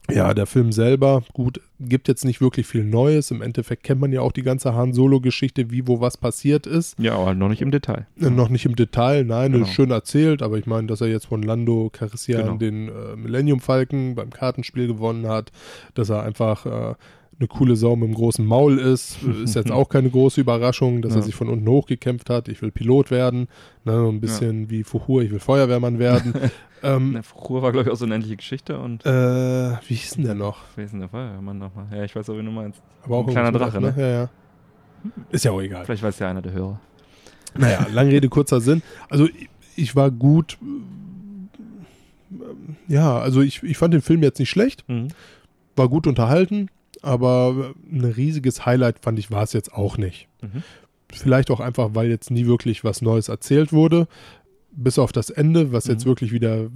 Ja, 0.10 0.34
der 0.34 0.48
Film 0.48 0.72
selber, 0.72 1.24
gut, 1.32 1.62
gibt 1.80 2.08
jetzt 2.08 2.26
nicht 2.26 2.42
wirklich 2.42 2.66
viel 2.66 2.84
Neues. 2.84 3.30
Im 3.32 3.42
Endeffekt 3.42 3.84
kennt 3.84 4.02
man 4.02 4.12
ja 4.12 4.22
auch 4.22 4.32
die 4.32 4.42
ganze 4.42 4.74
Han 4.74 4.94
Solo-Geschichte, 4.94 5.70
wie, 5.70 5.88
wo, 5.88 6.02
was 6.02 6.18
passiert 6.18 6.66
ist. 6.66 6.98
Ja, 7.00 7.14
aber 7.16 7.34
noch 7.36 7.48
nicht 7.50 7.62
im 7.62 7.72
Detail. 7.72 8.08
Äh, 8.20 8.30
Noch 8.32 8.50
nicht 8.50 8.66
im 8.66 8.76
Detail, 8.76 9.24
nein, 9.24 9.52
Genau. 9.54 9.68
schön 9.68 9.92
erzählt, 9.92 10.42
aber 10.42 10.58
ich 10.58 10.66
meine, 10.66 10.88
dass 10.88 11.02
er 11.02 11.08
jetzt 11.08 11.28
von 11.28 11.44
Lando 11.44 11.90
Calrissian 11.94 12.42
Genau. 12.44 12.58
den 12.58 12.90
äh, 12.90 13.16
Millennium 13.16 13.60
Falcon 13.62 14.16
beim 14.16 14.32
Kartenspiel 14.32 14.88
gewonnen 14.88 15.28
hat, 15.28 15.52
dass 15.94 16.10
er 16.10 16.24
einfach 16.24 16.66
äh, 16.66 16.96
eine 17.42 17.48
coole 17.48 17.76
Sau 17.76 17.96
mit 17.96 18.06
einem 18.06 18.14
großen 18.16 18.46
Maul 18.46 18.78
ist, 18.78 19.18
ist 19.44 19.56
jetzt 19.56 19.72
auch 19.72 19.90
keine 19.90 20.10
große 20.10 20.40
Überraschung, 20.40 21.02
dass 21.02 21.14
er 21.14 21.18
Ja. 21.20 21.24
sich 21.24 21.36
von 21.36 21.50
unten 21.50 21.68
hochgekämpft 21.68 22.30
hat. 22.30 22.48
Ich 22.48 22.62
will 22.62 22.72
Pilot 22.72 23.12
werden, 23.12 23.48
ne, 23.84 24.08
ein 24.08 24.22
bisschen 24.22 24.70
wie 24.70 24.84
Fuhur, 24.84 25.24
ich 25.24 25.32
will 25.32 25.40
Feuerwehrmann 25.40 25.98
werden. 26.00 26.34
ähm, 26.84 27.12
Na, 27.14 27.22
Früher 27.24 27.62
war, 27.64 27.72
glaube 27.72 27.88
ich, 27.88 27.94
auch 27.94 27.98
so 27.98 28.06
eine 28.06 28.16
endliche 28.16 28.38
Geschichte 28.38 28.80
und 28.80 29.06
äh, 29.06 29.10
wie 29.88 29.96
hieß 29.96 30.12
denn 30.16 30.24
der 30.26 30.36
noch? 30.36 30.60
wer 30.76 30.86
ist 30.86 30.92
denn 30.92 31.00
der 31.02 31.10
Feuerwehrmann 31.10 31.58
nochmal? 31.58 31.88
Ja, 31.92 32.04
ich 32.04 32.16
weiß 32.16 32.30
auch, 32.30 32.38
wie 32.38 32.44
du 32.44 32.52
meinst. 32.52 32.82
Aber 33.04 33.18
auch 33.18 33.28
Ein 33.28 33.32
kleiner 33.34 33.52
Drache, 33.52 33.82
mit, 33.82 33.98
Ja, 33.98 34.08
ja. 34.08 34.30
Ist 35.32 35.44
ja 35.46 35.52
auch 35.52 35.62
egal. 35.62 35.84
Vielleicht 35.86 36.04
weiß 36.04 36.20
ja 36.20 36.30
einer 36.30 36.44
der 36.44 36.52
Hörer. 36.54 36.80
Naja, 37.58 37.88
lange 37.92 38.12
Rede, 38.12 38.30
kurzer 38.30 38.62
Sinn. 38.62 38.84
Also 39.10 39.26
ich, 39.28 39.50
ich 39.76 39.96
war 39.96 40.12
gut. 40.12 40.58
Ja, 42.88 43.18
also 43.20 43.42
ich, 43.42 43.64
ich 43.64 43.78
fand 43.78 43.94
den 43.94 44.02
Film 44.02 44.22
jetzt 44.24 44.40
nicht 44.40 44.50
schlecht, 44.50 44.88
Mhm. 44.88 45.10
war 45.76 45.90
gut 45.90 46.08
unterhalten, 46.08 46.70
aber 47.02 47.74
ein 47.92 48.04
riesiges 48.04 48.66
Highlight 48.66 49.00
fand 49.00 49.20
ich 49.20 49.32
war 49.32 49.44
es 49.44 49.54
jetzt 49.54 49.74
auch 49.74 49.98
nicht. 49.98 50.28
Mhm. 50.42 50.64
Vielleicht 51.14 51.52
auch 51.52 51.60
einfach, 51.60 51.90
weil 51.94 52.10
jetzt 52.10 52.32
nie 52.32 52.46
wirklich 52.46 52.84
was 52.84 53.02
Neues 53.02 53.28
erzählt 53.30 53.74
wurde. 53.74 54.08
Bis 54.74 54.98
auf 54.98 55.12
das 55.12 55.30
Ende, 55.30 55.74
was 55.74 55.88
jetzt 55.88 56.06
Mhm. 56.06 56.10
wirklich 56.12 56.32
wieder, 56.32 56.62
äh, 56.62 56.70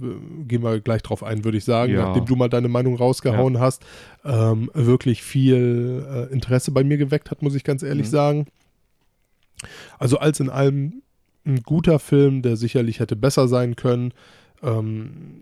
gehen 0.46 0.62
wir 0.62 0.80
gleich 0.80 1.02
drauf 1.02 1.22
ein, 1.22 1.44
würde 1.44 1.56
ich 1.56 1.64
sagen, 1.64 1.94
Ja. 1.94 2.02
nachdem 2.06 2.26
du 2.26 2.36
mal 2.36 2.48
deine 2.50 2.68
Meinung 2.68 2.96
rausgehauen 2.96 3.58
hast, 3.58 3.82
ähm, 4.24 4.70
wirklich 4.74 5.22
viel 5.22 6.04
äh, 6.06 6.32
Interesse 6.32 6.70
bei 6.72 6.84
mir 6.84 6.98
geweckt 6.98 7.30
hat, 7.30 7.40
muss 7.40 7.54
ich 7.54 7.64
ganz 7.64 7.82
ehrlich 7.82 8.08
Mhm. 8.08 8.10
sagen. 8.10 8.46
Also 9.98 10.18
als 10.18 10.40
in 10.40 10.50
allem 10.50 11.02
ein 11.46 11.62
guter 11.62 11.98
Film, 11.98 12.42
der 12.42 12.56
sicherlich 12.56 13.00
hätte 13.00 13.16
besser 13.16 13.48
sein 13.48 13.76
können. 13.76 14.12
Ähm, 14.62 15.40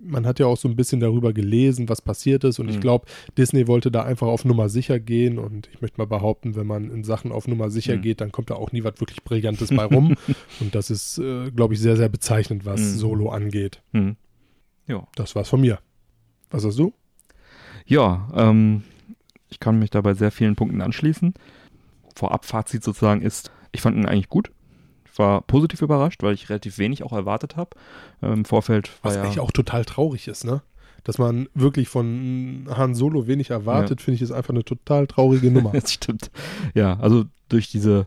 man 0.00 0.26
hat 0.26 0.38
ja 0.38 0.46
auch 0.46 0.56
so 0.56 0.68
ein 0.68 0.76
bisschen 0.76 1.00
darüber 1.00 1.32
gelesen, 1.32 1.88
was 1.88 2.00
passiert 2.02 2.44
ist 2.44 2.58
und 2.58 2.68
ich 2.68 2.76
Mhm. 2.76 2.80
glaube, 2.80 3.06
Disney 3.36 3.66
wollte 3.68 3.90
da 3.90 4.02
einfach 4.04 4.26
auf 4.28 4.44
Nummer 4.44 4.68
sicher 4.68 4.98
gehen 5.00 5.38
und 5.38 5.68
ich 5.72 5.80
möchte 5.80 5.98
mal 5.98 6.06
behaupten, 6.06 6.54
wenn 6.56 6.66
man 6.66 6.90
in 6.90 7.04
Sachen 7.04 7.32
auf 7.32 7.46
Nummer 7.48 7.70
sicher 7.70 7.96
Mhm. 7.96 8.02
geht, 8.02 8.20
dann 8.20 8.32
kommt 8.32 8.50
da 8.50 8.54
auch 8.54 8.72
nie 8.72 8.84
was 8.84 9.00
wirklich 9.00 9.22
Brillantes 9.22 9.70
bei 9.70 9.84
rum 9.84 10.14
und 10.60 10.74
das 10.74 10.90
ist, 10.90 11.18
äh, 11.18 11.50
glaube 11.50 11.74
ich, 11.74 11.80
sehr, 11.80 11.96
sehr 11.96 12.08
bezeichnend, 12.08 12.64
was 12.64 12.80
Mhm. 12.80 12.96
Solo 12.98 13.28
angeht. 13.30 13.82
Mhm. 13.92 14.16
Ja. 14.86 15.06
Das 15.16 15.34
war's 15.34 15.48
von 15.48 15.60
mir. 15.60 15.78
Was 16.50 16.64
hast 16.64 16.78
du? 16.78 16.92
Ja, 17.86 18.28
ähm, 18.34 18.82
ich 19.48 19.60
kann 19.60 19.78
mich 19.78 19.90
da 19.90 20.00
bei 20.00 20.14
sehr 20.14 20.30
vielen 20.30 20.56
Punkten 20.56 20.80
anschließen. 20.80 21.34
Vorab-Fazit 22.14 22.82
sozusagen 22.84 23.22
ist, 23.22 23.50
ich 23.72 23.80
fand 23.80 23.96
ihn 23.96 24.06
eigentlich 24.06 24.28
gut. 24.28 24.50
Ich 25.12 25.18
war 25.18 25.42
positiv 25.42 25.82
überrascht, 25.82 26.22
weil 26.22 26.32
ich 26.32 26.48
relativ 26.48 26.78
wenig 26.78 27.02
auch 27.02 27.12
erwartet 27.12 27.56
habe. 27.56 27.70
Ähm, 28.22 28.32
Im 28.32 28.44
Vorfeld 28.46 28.90
war 29.02 29.10
Was 29.10 29.16
ja, 29.16 29.22
eigentlich 29.22 29.40
auch 29.40 29.50
total 29.50 29.84
traurig 29.84 30.26
ist, 30.26 30.44
ne? 30.44 30.62
Dass 31.04 31.18
man 31.18 31.48
wirklich 31.52 31.88
von 31.88 32.66
Han 32.70 32.94
Solo 32.94 33.26
wenig 33.26 33.50
erwartet, 33.50 34.00
finde 34.00 34.16
ich, 34.16 34.22
ist 34.22 34.30
einfach 34.30 34.54
eine 34.54 34.64
total 34.64 35.06
traurige 35.06 35.50
Nummer. 35.50 35.70
das 35.72 35.92
stimmt. 35.92 36.30
Ja, 36.74 36.98
also 37.00 37.24
durch 37.50 37.68
diese, 37.68 38.06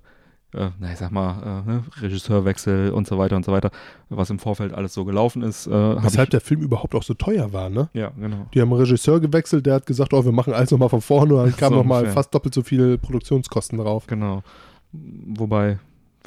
äh, 0.53 0.69
na 0.79 0.93
ich 0.93 0.97
sag 0.97 1.11
mal, 1.11 1.63
äh, 1.67 1.69
ne, 1.69 1.83
Regisseurwechsel 2.01 2.89
und 2.89 3.05
so 3.05 3.19
weiter 3.19 3.35
und 3.35 3.45
so 3.45 3.51
weiter, 3.51 3.69
was 4.09 4.31
im 4.31 4.39
Vorfeld 4.39 4.73
alles 4.73 4.93
so 4.93 5.05
gelaufen 5.05 5.43
ist, 5.43 5.67
äh, 5.67 5.71
habe 5.71 5.99
ich, 5.99 6.05
Weshalb 6.05 6.31
der 6.31 6.41
Film 6.41 6.61
überhaupt 6.61 6.95
auch 6.95 7.03
so 7.03 7.13
teuer 7.13 7.53
war, 7.53 7.69
ne? 7.69 7.89
ja, 7.93 8.11
genau. 8.19 8.47
Die 8.53 8.61
haben 8.61 8.71
einen 8.71 8.81
Regisseur 8.81 9.19
gewechselt, 9.19 9.67
der 9.67 9.75
hat 9.75 9.85
gesagt, 9.85 10.13
oh, 10.13 10.25
wir 10.25 10.31
machen 10.31 10.53
alles 10.53 10.71
nochmal 10.71 10.89
von 10.89 11.01
vorne 11.01 11.35
und 11.35 11.45
dann 11.45 11.55
kam 11.57 11.73
So 11.73 11.79
nochmal 11.79 12.07
fast 12.07 12.33
doppelt 12.33 12.55
so 12.55 12.63
viel 12.63 12.97
Produktionskosten 12.97 13.77
drauf. 13.77 14.07
Genau. 14.07 14.41
Wobei, 14.91 15.79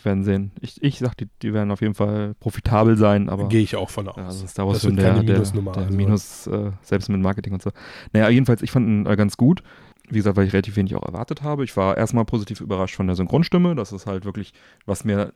werden 0.04 0.24
sehen. 0.24 0.52
Ich, 0.60 0.82
ich 0.82 0.98
sag, 0.98 1.16
die, 1.16 1.28
die 1.42 1.52
werden 1.52 1.70
auf 1.70 1.80
jeden 1.80 1.94
Fall 1.94 2.34
profitabel 2.40 2.96
sein, 2.96 3.28
aber 3.28 3.48
Gehe 3.48 3.62
ich 3.62 3.76
auch 3.76 3.90
von 3.90 4.08
aus. 4.08 4.16
Ja, 4.16 4.26
also 4.26 4.46
Star 4.46 4.66
Wars 4.66 4.78
Das 4.78 4.84
wird 4.84 4.98
der, 4.98 5.12
keine 5.12 5.24
der, 5.24 5.34
Minusnummer, 5.34 5.72
der 5.72 5.84
also. 5.84 5.96
Minus, 5.96 6.46
äh, 6.46 6.70
selbst 6.82 7.08
mit 7.08 7.20
Marketing 7.20 7.52
und 7.52 7.62
so. 7.62 7.70
Naja, 8.12 8.28
jedenfalls, 8.28 8.62
ich 8.62 8.70
fand 8.70 8.88
ihn 8.88 9.06
äh, 9.06 9.16
ganz 9.16 9.36
gut. 9.36 9.62
Wie 10.10 10.16
gesagt, 10.16 10.36
weil 10.36 10.46
ich 10.46 10.52
relativ 10.52 10.76
wenig 10.76 10.94
auch 10.94 11.02
erwartet 11.02 11.42
habe. 11.42 11.64
Ich 11.64 11.76
war 11.76 11.96
erstmal 11.96 12.24
positiv 12.24 12.60
überrascht 12.60 12.96
von 12.96 13.06
der 13.06 13.16
Synchronstimme. 13.16 13.74
Das 13.74 13.92
ist 13.92 14.06
halt 14.06 14.24
wirklich, 14.24 14.54
was 14.86 15.04
mir 15.04 15.34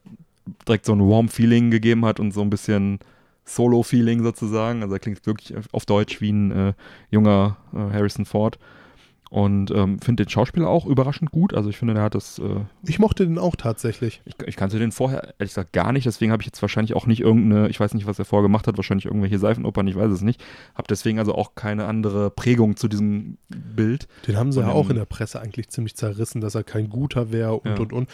direkt 0.67 0.87
so 0.87 0.93
ein 0.95 1.01
Warm-Feeling 1.01 1.71
gegeben 1.71 2.05
hat 2.05 2.21
und 2.21 2.33
so 2.33 2.41
ein 2.41 2.51
bisschen 2.51 2.99
Solo-Feeling 3.45 4.23
sozusagen. 4.23 4.83
Also 4.83 4.95
er 4.95 5.01
klingt 5.01 5.27
wirklich 5.27 5.55
auf 5.73 5.85
Deutsch 5.85 6.21
wie 6.21 6.33
ein 6.33 6.51
äh, 6.53 6.73
junger 7.11 7.59
äh, 7.75 7.77
Harrison 7.77 8.25
Ford. 8.25 8.59
Und 9.33 9.71
ähm, 9.71 9.99
finde 9.99 10.25
den 10.27 10.29
Schauspieler 10.31 10.69
auch 10.69 10.85
überraschend 10.85 11.31
gut. 11.31 11.55
Also 11.55 11.71
ich 11.71 11.79
finde, 11.79 11.95
der 11.95 12.03
hat 12.03 12.15
das. 12.15 12.39
Äh, 12.39 12.67
Ich 12.87 12.99
mochte 12.99 13.27
den 13.27 13.39
auch 13.39 13.57
tatsächlich. 13.57 14.21
ich, 14.27 14.35
ich 14.47 14.57
kannte 14.57 14.79
den 14.79 14.93
vorher 14.93 15.23
ehrlich 15.39 15.53
gesagt 15.53 15.73
gar 15.73 15.91
nicht, 15.93 16.05
deswegen 16.05 16.33
habe 16.33 16.43
ich 16.43 16.47
jetzt 16.47 16.61
wahrscheinlich 16.61 16.93
auch 16.95 17.07
nicht 17.07 17.21
irgendeine, 17.23 17.71
ich 17.71 17.81
weiß 17.81 17.95
nicht, 17.95 18.07
was 18.07 18.19
er 18.19 18.27
vorher 18.27 18.43
gemacht 18.43 18.67
hat, 18.67 18.77
wahrscheinlich 18.77 19.07
irgendwelche 19.07 19.39
Seifenopern, 19.39 19.87
ich 19.89 19.97
weiß 19.97 20.13
es 20.13 20.21
nicht. 20.21 20.45
Habe 20.75 20.87
deswegen 20.91 21.19
also 21.19 21.35
auch 21.35 21.55
keine 21.55 21.87
andere 21.87 22.29
Prägung 22.29 22.77
zu 22.77 22.89
diesem 22.89 23.39
Bild. 23.49 24.07
Den 24.27 24.37
haben 24.37 24.53
sie 24.53 24.61
ja 24.61 24.69
auch 24.69 24.91
in 24.91 24.97
der 24.97 25.07
Presse 25.07 25.41
eigentlich 25.41 25.71
ziemlich 25.71 25.95
zerrissen, 25.97 26.43
dass 26.43 26.55
er 26.55 26.63
kein 26.63 26.91
guter 26.91 27.33
wäre 27.33 27.55
und 27.55 27.71
Ja. 27.71 27.77
und 27.79 27.93
und. 27.95 28.11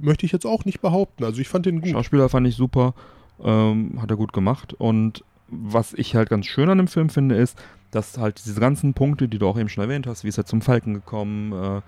Möchte 0.00 0.26
ich 0.26 0.30
jetzt 0.32 0.46
auch 0.46 0.64
nicht 0.64 0.80
behaupten. 0.80 1.24
Also 1.24 1.40
ich 1.40 1.48
fand 1.48 1.66
den 1.66 1.80
gut. 1.80 1.90
Schauspieler 1.90 2.28
fand 2.28 2.46
ich 2.46 2.54
super, 2.54 2.94
ähm, 3.42 4.00
hat 4.00 4.10
er 4.12 4.16
gut 4.16 4.32
gemacht. 4.32 4.74
Und 4.74 5.24
was 5.52 5.92
ich 5.92 6.16
halt 6.16 6.30
ganz 6.30 6.46
schön 6.46 6.68
an 6.68 6.78
dem 6.78 6.88
Film 6.88 7.08
finde, 7.10 7.36
ist, 7.36 7.58
dass 7.90 8.18
halt 8.18 8.44
diese 8.44 8.60
ganzen 8.60 8.94
Punkte, 8.94 9.28
die 9.28 9.38
du 9.38 9.46
auch 9.46 9.58
eben 9.58 9.68
schon 9.68 9.84
erwähnt 9.84 10.06
hast, 10.06 10.24
wie 10.24 10.28
ist 10.28 10.38
er 10.38 10.46
zum 10.46 10.62
Falken 10.62 10.94
gekommen, 10.94 11.52
äh, 11.52 11.80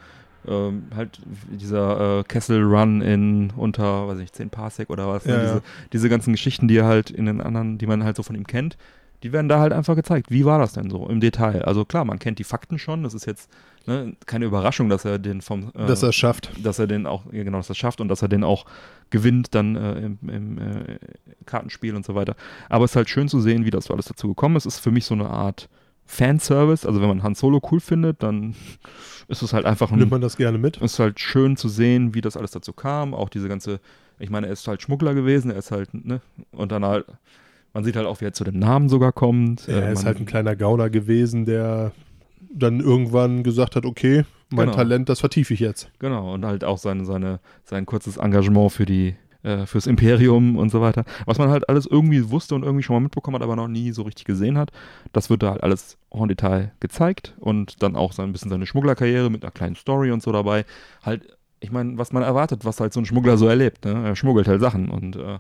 ähm, 0.47 0.85
halt 0.95 1.19
dieser 1.51 2.21
äh, 2.21 2.25
Kessel 2.25 2.63
Run 2.63 3.01
in 3.01 3.51
unter, 3.57 4.07
weiß 4.09 4.17
ich 4.17 4.25
nicht, 4.25 4.37
10 4.37 4.51
Parsec 4.51 4.91
oder 4.91 5.09
was, 5.09 5.25
ne? 5.25 5.33
Ja, 5.33 5.41
diese, 5.41 5.55
ja. 5.55 5.63
diese 5.93 6.09
ganzen 6.11 6.33
Geschichten, 6.33 6.69
die 6.69 6.77
er 6.77 6.85
halt 6.85 7.11
in 7.11 7.25
den 7.25 7.41
anderen, 7.41 7.79
die 7.79 7.87
man 7.87 8.05
halt 8.05 8.17
so 8.17 8.23
von 8.23 8.37
ihm 8.37 8.47
kennt, 8.47 8.77
die 9.23 9.33
werden 9.33 9.49
da 9.49 9.59
halt 9.59 9.73
einfach 9.73 9.97
gezeigt. 9.97 10.31
Wie 10.31 10.45
war 10.45 10.59
das 10.59 10.75
denn 10.75 10.91
so 10.91 11.09
im 11.09 11.21
Detail? 11.21 11.63
Also 11.63 11.87
klar, 11.87 12.05
man 12.05 12.19
kennt 12.19 12.39
die 12.39 12.45
Fakten 12.45 12.79
schon, 12.79 13.03
das 13.03 13.15
ist 13.15 13.25
jetzt 13.25 13.51
ne, 13.87 14.17
keine 14.27 14.45
Überraschung, 14.47 14.89
dass 14.89 15.05
er 15.05 15.19
den 15.19 15.41
vom 15.41 15.71
äh, 15.75 15.87
dass 15.87 16.03
er 16.03 16.11
es 16.11 16.15
schafft. 16.17 16.51
dass 16.63 16.79
er 16.79 16.87
den 16.87 17.07
auch, 17.07 17.25
ja 17.33 17.43
genau, 17.45 17.59
dass 17.59 17.69
er 17.71 17.73
es 17.73 17.79
schafft 17.79 18.01
und 18.01 18.09
dass 18.09 18.23
er 18.23 18.29
den 18.29 18.45
auch 18.45 18.65
gewinnt 19.11 19.55
dann 19.55 19.77
äh, 19.77 19.99
im, 20.01 20.19
im 20.29 20.59
äh, 20.59 20.99
Kartenspiel 21.47 21.95
und 21.95 22.05
so 22.05 22.15
weiter. 22.15 22.35
Aber 22.69 22.85
es 22.85 22.93
ist 22.93 22.97
halt 22.97 23.09
schön 23.11 23.29
zu 23.29 23.41
sehen, 23.41 23.65
wie 23.65 23.71
das 23.71 23.85
so 23.87 23.95
alles 23.95 24.07
dazu 24.07 24.29
gekommen 24.29 24.57
ist. 24.57 24.67
Es 24.67 24.75
ist 24.77 24.81
für 24.81 24.91
mich 24.91 25.05
so 25.05 25.15
eine 25.15 25.29
Art 25.29 25.69
Fanservice. 26.07 26.87
Also 26.87 27.01
wenn 27.01 27.09
man 27.09 27.23
Han 27.23 27.35
Solo 27.35 27.61
cool 27.71 27.81
findet, 27.81 28.23
dann 28.23 28.55
ist 29.29 29.43
es 29.43 29.53
halt 29.53 29.65
einfach 29.67 29.91
ein, 29.91 29.99
Nimmt 29.99 30.11
man 30.11 30.21
das 30.21 30.37
gerne 30.37 30.59
mit? 30.59 30.77
ist 30.79 30.99
halt 30.99 31.19
schön 31.21 31.57
zu 31.57 31.69
sehen, 31.69 32.15
wie 32.15 32.21
das 32.21 32.37
alles 32.37 32.51
dazu 32.51 32.73
kam. 32.73 33.15
Auch 33.15 33.29
diese 33.29 33.49
ganze, 33.49 33.81
ich 34.19 34.31
meine, 34.31 34.47
er 34.49 34.53
ist 34.53 34.67
halt 34.69 34.83
Schmuggler 34.83 35.15
gewesen, 35.15 35.51
er 35.51 35.57
ist 35.59 35.71
halt, 35.71 35.93
ne, 35.95 36.21
und 36.53 36.73
dann 36.73 36.85
halt, 36.85 37.07
man 37.73 37.85
sieht 37.85 37.97
halt 37.97 38.07
auch, 38.07 38.21
wie 38.21 38.27
er 38.27 38.33
zu 38.33 38.45
dem 38.45 38.59
Namen 38.59 38.89
sogar 38.89 39.13
kommt. 39.13 39.67
Er 39.69 39.89
Äh, 39.89 39.93
ist 39.93 40.05
halt 40.05 40.19
ein 40.21 40.27
kleiner 40.27 40.55
Gauner 40.57 40.91
gewesen, 40.91 41.45
der 41.47 41.93
dann 42.53 42.81
irgendwann 42.81 43.43
gesagt 43.43 43.77
hat, 43.77 43.85
okay, 43.87 44.25
mein 44.51 44.67
Genau. 44.67 44.77
Talent, 44.77 45.09
das 45.09 45.21
vertiefe 45.21 45.55
ich 45.55 45.61
jetzt. 45.61 45.91
Genau, 45.99 46.35
und 46.35 46.45
halt 46.45 46.65
auch 46.65 46.79
seine, 46.79 47.05
seine, 47.05 47.41
sein 47.65 47.87
kurzes 47.87 48.17
Engagement 48.19 48.71
für 48.73 48.85
die, 48.87 49.17
äh, 49.43 49.67
fürs 49.67 49.87
Imperium 49.87 50.57
und 50.57 50.71
so 50.71 50.81
weiter. 50.81 51.05
Was 51.27 51.39
man 51.39 51.49
halt 51.51 51.69
alles 51.69 51.87
irgendwie 51.87 52.31
wusste 52.31 52.55
und 52.55 52.63
irgendwie 52.63 52.83
schon 52.83 52.95
mal 52.95 53.01
mitbekommen 53.01 53.35
hat, 53.37 53.43
aber 53.43 53.57
noch 53.57 53.69
nie 53.69 53.91
so 53.93 54.03
richtig 54.03 54.25
gesehen 54.27 54.57
hat. 54.59 54.71
Das 55.13 55.31
wird 55.31 55.43
da 55.43 55.51
halt 55.53 55.63
alles 55.63 55.97
en 56.11 56.29
Detail 56.29 56.73
gezeigt 56.81 57.35
und 57.41 57.83
dann 57.83 57.97
auch 57.97 58.13
so 58.13 58.23
ein 58.23 58.33
bisschen 58.33 58.51
seine 58.51 58.67
Schmugglerkarriere 58.67 59.31
mit 59.31 59.43
einer 59.43 59.51
kleinen 59.53 59.75
Story 59.77 60.11
und 60.13 60.23
so 60.23 60.31
dabei. 60.33 60.65
Halt, 61.03 61.37
ich 61.61 61.73
meine, 61.73 61.99
was 61.99 62.13
man 62.13 62.23
erwartet, 62.23 62.65
was 62.65 62.81
halt 62.81 62.93
so 62.93 63.01
ein 63.01 63.07
Schmuggler 63.07 63.37
so 63.37 63.47
erlebt. 63.49 63.85
Ne? 63.85 63.93
Er 64.05 64.17
schmuggelt 64.17 64.47
halt 64.49 64.61
Sachen 64.61 64.89
und 64.91 65.17
äh, 65.17 65.39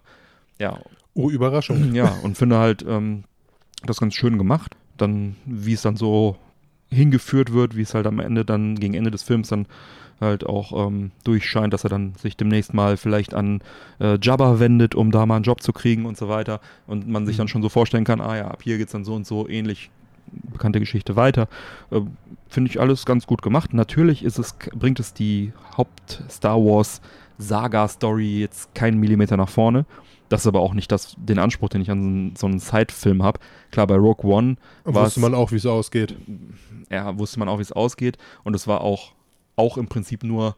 ja, 0.58 0.78
Oh, 1.16 1.30
Überraschung. 1.30 1.94
ja, 1.94 2.12
und 2.24 2.36
finde 2.36 2.58
halt 2.58 2.84
ähm, 2.88 3.22
das 3.86 4.00
ganz 4.00 4.14
schön 4.14 4.36
gemacht. 4.38 4.74
Dann, 4.96 5.36
wie 5.46 5.72
es 5.74 5.82
dann 5.82 5.96
so 5.96 6.36
hingeführt 6.94 7.52
wird, 7.52 7.76
wie 7.76 7.82
es 7.82 7.94
halt 7.94 8.06
am 8.06 8.20
Ende 8.20 8.44
dann, 8.44 8.76
gegen 8.76 8.94
Ende 8.94 9.10
des 9.10 9.22
Films 9.22 9.48
dann 9.48 9.66
halt 10.20 10.46
auch 10.46 10.86
ähm, 10.86 11.10
durchscheint, 11.24 11.74
dass 11.74 11.84
er 11.84 11.90
dann 11.90 12.14
sich 12.14 12.36
demnächst 12.36 12.72
mal 12.72 12.96
vielleicht 12.96 13.34
an 13.34 13.60
äh, 14.00 14.16
Jabba 14.22 14.60
wendet, 14.60 14.94
um 14.94 15.10
da 15.10 15.26
mal 15.26 15.36
einen 15.36 15.44
Job 15.44 15.60
zu 15.60 15.72
kriegen 15.72 16.06
und 16.06 16.16
so 16.16 16.28
weiter. 16.28 16.60
Und 16.86 17.08
man 17.08 17.26
sich 17.26 17.36
Mhm. 17.36 17.38
dann 17.38 17.48
schon 17.48 17.62
so 17.62 17.68
vorstellen 17.68 18.04
kann, 18.04 18.20
ah 18.20 18.36
ja, 18.36 18.48
ab 18.48 18.62
hier 18.62 18.78
geht's 18.78 18.92
dann 18.92 19.04
so 19.04 19.14
und 19.14 19.26
so 19.26 19.48
ähnlich 19.48 19.90
bekannte 20.52 20.80
Geschichte 20.80 21.16
weiter. 21.16 21.48
Äh, 21.90 22.00
Finde 22.48 22.70
ich 22.70 22.80
alles 22.80 23.04
ganz 23.04 23.26
gut 23.26 23.42
gemacht. 23.42 23.74
Natürlich 23.74 24.24
ist 24.24 24.38
es, 24.38 24.56
bringt 24.74 25.00
es 25.00 25.12
die 25.12 25.52
Haupt-Star 25.76 26.58
Wars 26.58 27.00
Saga-Story 27.38 28.40
jetzt 28.40 28.74
keinen 28.76 29.00
Millimeter 29.00 29.36
nach 29.36 29.48
vorne. 29.48 29.84
Das 30.34 30.40
ist 30.40 30.48
aber 30.48 30.58
auch 30.58 30.74
nicht 30.74 30.90
das, 30.90 31.14
den 31.16 31.38
Anspruch, 31.38 31.68
den 31.68 31.80
ich 31.80 31.92
an 31.92 32.34
so 32.36 32.48
einen, 32.48 32.58
Side-Film 32.58 33.22
habe. 33.22 33.38
Klar, 33.70 33.86
bei 33.86 33.94
Rogue 33.94 34.28
One 34.28 34.56
wusste 34.82 35.20
man 35.20 35.32
auch, 35.32 35.52
wie 35.52 35.56
es 35.56 35.64
ausgeht. 35.64 36.16
ja, 36.90 37.16
wusste 37.16 37.38
man 37.38 37.48
auch, 37.48 37.58
wie 37.58 37.62
es 37.62 37.70
ausgeht. 37.70 38.18
Und 38.42 38.56
es 38.56 38.66
war 38.66 38.80
auch, 38.80 39.12
auch 39.54 39.78
im 39.78 39.86
Prinzip 39.86 40.24
nur 40.24 40.56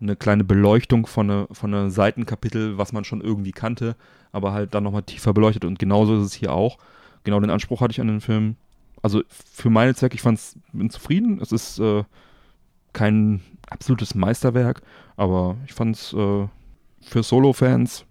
eine 0.00 0.16
kleine 0.16 0.42
Beleuchtung 0.42 1.06
von 1.06 1.30
einem 1.30 1.46
von 1.52 1.72
eine 1.72 1.92
Seitenkapitel, 1.92 2.78
was 2.78 2.92
man 2.92 3.04
schon 3.04 3.20
irgendwie 3.20 3.52
kannte, 3.52 3.94
aber 4.32 4.52
halt 4.52 4.74
dann 4.74 4.82
nochmal 4.82 5.04
tiefer 5.04 5.32
beleuchtet. 5.32 5.64
Und 5.64 5.78
genauso 5.78 6.18
ist 6.18 6.26
es 6.26 6.32
hier 6.32 6.52
auch. 6.52 6.78
Genau 7.22 7.38
den 7.38 7.50
Anspruch 7.50 7.80
hatte 7.80 7.92
ich 7.92 8.00
an 8.00 8.08
den 8.08 8.20
Film. 8.20 8.56
Also 9.02 9.22
für 9.28 9.70
meine 9.70 9.94
Zwecke, 9.94 10.16
ich 10.16 10.22
fand's, 10.22 10.58
bin 10.72 10.90
zufrieden. 10.90 11.38
Es 11.40 11.52
ist 11.52 11.78
äh, 11.78 12.02
kein 12.92 13.40
absolutes 13.70 14.16
Meisterwerk, 14.16 14.82
aber 15.16 15.58
ich 15.64 15.74
fand's 15.74 16.12
äh, 16.12 16.48
für 17.02 17.22
Solo-Fans 17.22 18.04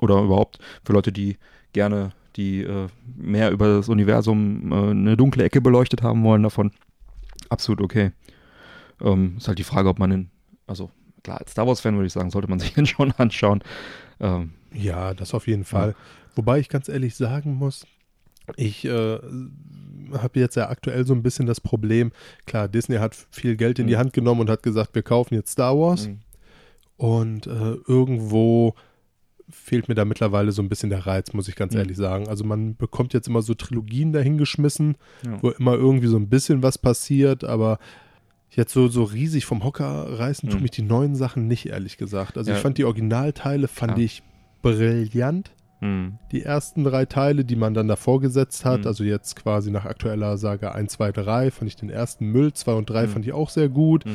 oder 0.00 0.20
überhaupt 0.22 0.58
für 0.84 0.92
Leute, 0.92 1.12
die 1.12 1.36
gerne 1.72 2.12
die 2.36 2.62
äh, 2.62 2.88
mehr 3.16 3.50
über 3.50 3.76
das 3.76 3.88
Universum 3.88 4.72
äh, 4.72 4.90
eine 4.90 5.16
dunkle 5.16 5.44
Ecke 5.44 5.60
beleuchtet 5.60 6.02
haben 6.02 6.22
wollen 6.24 6.42
davon, 6.42 6.70
absolut 7.50 7.80
okay. 7.82 8.12
Ähm, 9.02 9.34
ist 9.36 9.48
halt 9.48 9.58
die 9.58 9.64
Frage, 9.64 9.88
ob 9.88 9.98
man 9.98 10.10
den, 10.10 10.30
also 10.66 10.90
klar, 11.22 11.38
als 11.40 11.52
Star 11.52 11.66
Wars-Fan 11.66 11.94
würde 11.94 12.06
ich 12.06 12.12
sagen, 12.12 12.30
sollte 12.30 12.48
man 12.48 12.58
sich 12.60 12.72
den 12.72 12.86
schon 12.86 13.12
anschauen. 13.12 13.62
Ähm, 14.20 14.52
Ja, 14.72 15.12
das 15.12 15.34
auf 15.34 15.46
jeden 15.46 15.64
Fall. 15.64 15.94
Wobei 16.34 16.58
ich 16.58 16.68
ganz 16.70 16.88
ehrlich 16.88 17.14
sagen 17.16 17.54
muss, 17.54 17.86
ich 18.56 18.84
äh, 18.86 19.18
habe 20.12 20.40
jetzt 20.40 20.56
ja 20.56 20.68
aktuell 20.70 21.06
so 21.06 21.14
ein 21.14 21.22
bisschen 21.22 21.46
das 21.46 21.60
Problem, 21.60 22.12
klar, 22.46 22.66
Disney 22.68 22.96
hat 22.96 23.14
viel 23.30 23.56
Geld 23.56 23.78
in 23.78 23.86
die 23.86 23.94
Mhm. 23.94 23.98
Hand 23.98 24.12
genommen 24.14 24.40
und 24.40 24.50
hat 24.50 24.62
gesagt, 24.62 24.94
wir 24.94 25.02
kaufen 25.02 25.34
jetzt 25.34 25.52
Star 25.52 25.76
Wars. 25.78 26.08
Und 26.96 27.46
äh, 27.46 27.74
irgendwo 27.86 28.74
fehlt 29.52 29.88
mir 29.88 29.94
da 29.94 30.04
mittlerweile 30.04 30.50
so 30.52 30.62
ein 30.62 30.68
bisschen 30.68 30.90
der 30.90 31.06
Reiz, 31.06 31.32
muss 31.32 31.46
ich 31.48 31.56
ganz 31.56 31.72
Mhm. 31.74 31.78
ehrlich 31.80 31.96
sagen. 31.96 32.28
Also 32.28 32.44
man 32.44 32.74
bekommt 32.76 33.12
jetzt 33.14 33.28
immer 33.28 33.42
so 33.42 33.54
Trilogien 33.54 34.12
dahingeschmissen, 34.12 34.96
ja. 35.24 35.38
wo 35.42 35.50
immer 35.50 35.74
irgendwie 35.74 36.08
so 36.08 36.16
ein 36.16 36.28
bisschen 36.28 36.62
was 36.62 36.78
passiert, 36.78 37.44
aber 37.44 37.78
jetzt 38.50 38.72
so, 38.72 38.88
so 38.88 39.04
riesig 39.04 39.46
vom 39.46 39.64
Hocker 39.64 40.18
reißen 40.18 40.48
tun 40.48 40.58
Mhm. 40.58 40.62
mich 40.62 40.70
die 40.72 40.82
neuen 40.82 41.14
Sachen 41.14 41.46
nicht, 41.46 41.66
ehrlich 41.66 41.96
gesagt. 41.96 42.36
Also 42.36 42.50
Ja. 42.50 42.56
ich 42.56 42.62
fand 42.62 42.76
die 42.78 42.84
Originalteile, 42.84 43.68
fand 43.68 43.96
Ja. 43.98 44.04
ich 44.04 44.22
brillant. 44.62 45.52
Mhm. 45.82 46.18
Die 46.30 46.42
ersten 46.42 46.84
drei 46.84 47.04
Teile, 47.04 47.44
die 47.44 47.56
man 47.56 47.74
dann 47.74 47.88
davor 47.88 48.20
gesetzt 48.20 48.64
hat, 48.64 48.80
Mhm. 48.82 48.86
also 48.86 49.04
jetzt 49.04 49.36
quasi 49.36 49.70
nach 49.70 49.84
aktueller 49.84 50.38
Sage 50.38 50.74
1, 50.74 50.92
2, 50.92 51.12
3, 51.12 51.50
fand 51.50 51.68
ich 51.68 51.76
den 51.76 51.90
ersten 51.90 52.26
Müll, 52.26 52.52
2 52.52 52.72
und 52.74 52.88
3 52.88 53.02
Mhm. 53.06 53.08
fand 53.10 53.26
ich 53.26 53.32
auch 53.32 53.50
sehr 53.50 53.68
gut. 53.68 54.06
Mhm. 54.06 54.12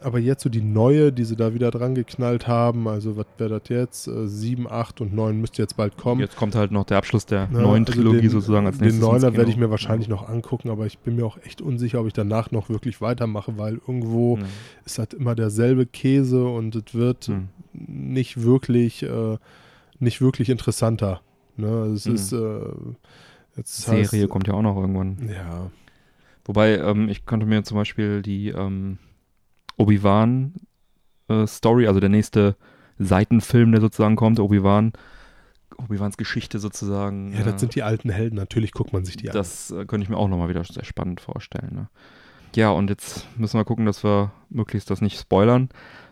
Aber 0.00 0.18
jetzt 0.18 0.42
so 0.42 0.48
die 0.48 0.60
neue, 0.62 1.12
die 1.12 1.24
sie 1.24 1.36
da 1.36 1.54
wieder 1.54 1.70
dran 1.70 1.94
geknallt 1.94 2.46
haben, 2.48 2.88
also 2.88 3.16
was 3.16 3.26
wäre 3.38 3.60
das 3.60 3.68
jetzt? 3.68 4.08
Äh, 4.08 4.26
7, 4.26 4.66
8 4.70 5.00
und 5.00 5.14
9 5.14 5.40
müsste 5.40 5.62
jetzt 5.62 5.76
bald 5.76 5.96
kommen. 5.96 6.20
Jetzt 6.20 6.36
kommt 6.36 6.54
halt 6.54 6.72
noch 6.72 6.84
der 6.84 6.98
Abschluss 6.98 7.26
der 7.26 7.48
Ja, 7.52 7.60
neuen 7.60 7.84
also 7.86 7.92
Trilogie 7.92 8.22
den, 8.22 8.30
sozusagen 8.30 8.66
als 8.66 8.80
nächstes. 8.80 9.00
Den 9.00 9.08
Neuner 9.08 9.36
werde 9.36 9.50
ich 9.50 9.56
mir 9.56 9.70
wahrscheinlich 9.70 10.08
noch 10.08 10.28
angucken, 10.28 10.70
aber 10.70 10.86
ich 10.86 10.98
bin 10.98 11.16
mir 11.16 11.24
auch 11.26 11.38
echt 11.44 11.60
unsicher, 11.62 12.00
ob 12.00 12.06
ich 12.06 12.12
danach 12.12 12.50
noch 12.50 12.68
wirklich 12.68 13.00
weitermache, 13.00 13.56
weil 13.58 13.74
irgendwo 13.74 14.36
Mhm. 14.36 14.44
ist 14.84 14.98
halt 14.98 15.14
immer 15.14 15.34
derselbe 15.34 15.86
Käse 15.86 16.44
und 16.44 16.74
es 16.74 16.94
wird 16.94 17.28
Mhm. 17.28 17.48
nicht 17.72 18.42
wirklich, 18.42 19.02
äh, 19.02 19.36
nicht 20.00 20.20
wirklich 20.20 20.48
interessanter. 20.48 21.20
Ne? 21.56 21.68
Es 21.94 22.06
Mhm. 22.06 22.14
ist 22.14 22.32
äh, 22.32 22.60
jetzt 23.56 23.82
Serie 23.82 24.02
heißt, 24.22 24.28
kommt 24.28 24.46
ja 24.48 24.54
auch 24.54 24.62
noch 24.62 24.76
irgendwann. 24.76 25.28
Ja, 25.28 25.70
Wobei, 26.44 26.78
ähm, 26.78 27.08
ich 27.08 27.26
könnte 27.26 27.46
mir 27.46 27.62
zum 27.62 27.76
Beispiel 27.76 28.22
die 28.22 28.48
ähm, 28.48 28.98
Obi-Wan 29.76 30.54
äh, 31.28 31.46
Story, 31.46 31.86
also 31.86 32.00
der 32.00 32.08
nächste 32.08 32.56
Seitenfilm, 32.98 33.72
der 33.72 33.80
sozusagen 33.80 34.16
kommt, 34.16 34.40
Obi-Wan, 34.40 34.92
Obi-Wans 35.76 36.16
Geschichte 36.16 36.58
sozusagen. 36.58 37.32
ja, 37.32 37.40
äh, 37.40 37.44
das 37.44 37.60
sind 37.60 37.74
die 37.74 37.82
alten 37.82 38.10
Helden. 38.10 38.36
Natürlich 38.36 38.72
guckt 38.72 38.92
man 38.92 39.04
sich 39.04 39.16
die 39.16 39.28
an. 39.28 39.34
Das 39.34 39.70
äh, 39.70 39.84
könnte 39.84 40.02
ich 40.04 40.08
mir 40.10 40.16
auch 40.16 40.28
nochmal 40.28 40.48
wieder 40.48 40.64
sehr 40.64 40.84
spannend 40.84 41.20
vorstellen. 41.20 41.70
Ne? 41.72 41.88
Ja, 42.56 42.70
und 42.70 42.90
jetzt 42.90 43.28
müssen 43.38 43.58
wir 43.58 43.64
gucken, 43.64 43.86
dass 43.86 44.02
wir 44.02 44.32
möglichst 44.48 44.90
das 44.90 45.00
nicht 45.00 45.18
spoilern. 45.20 45.68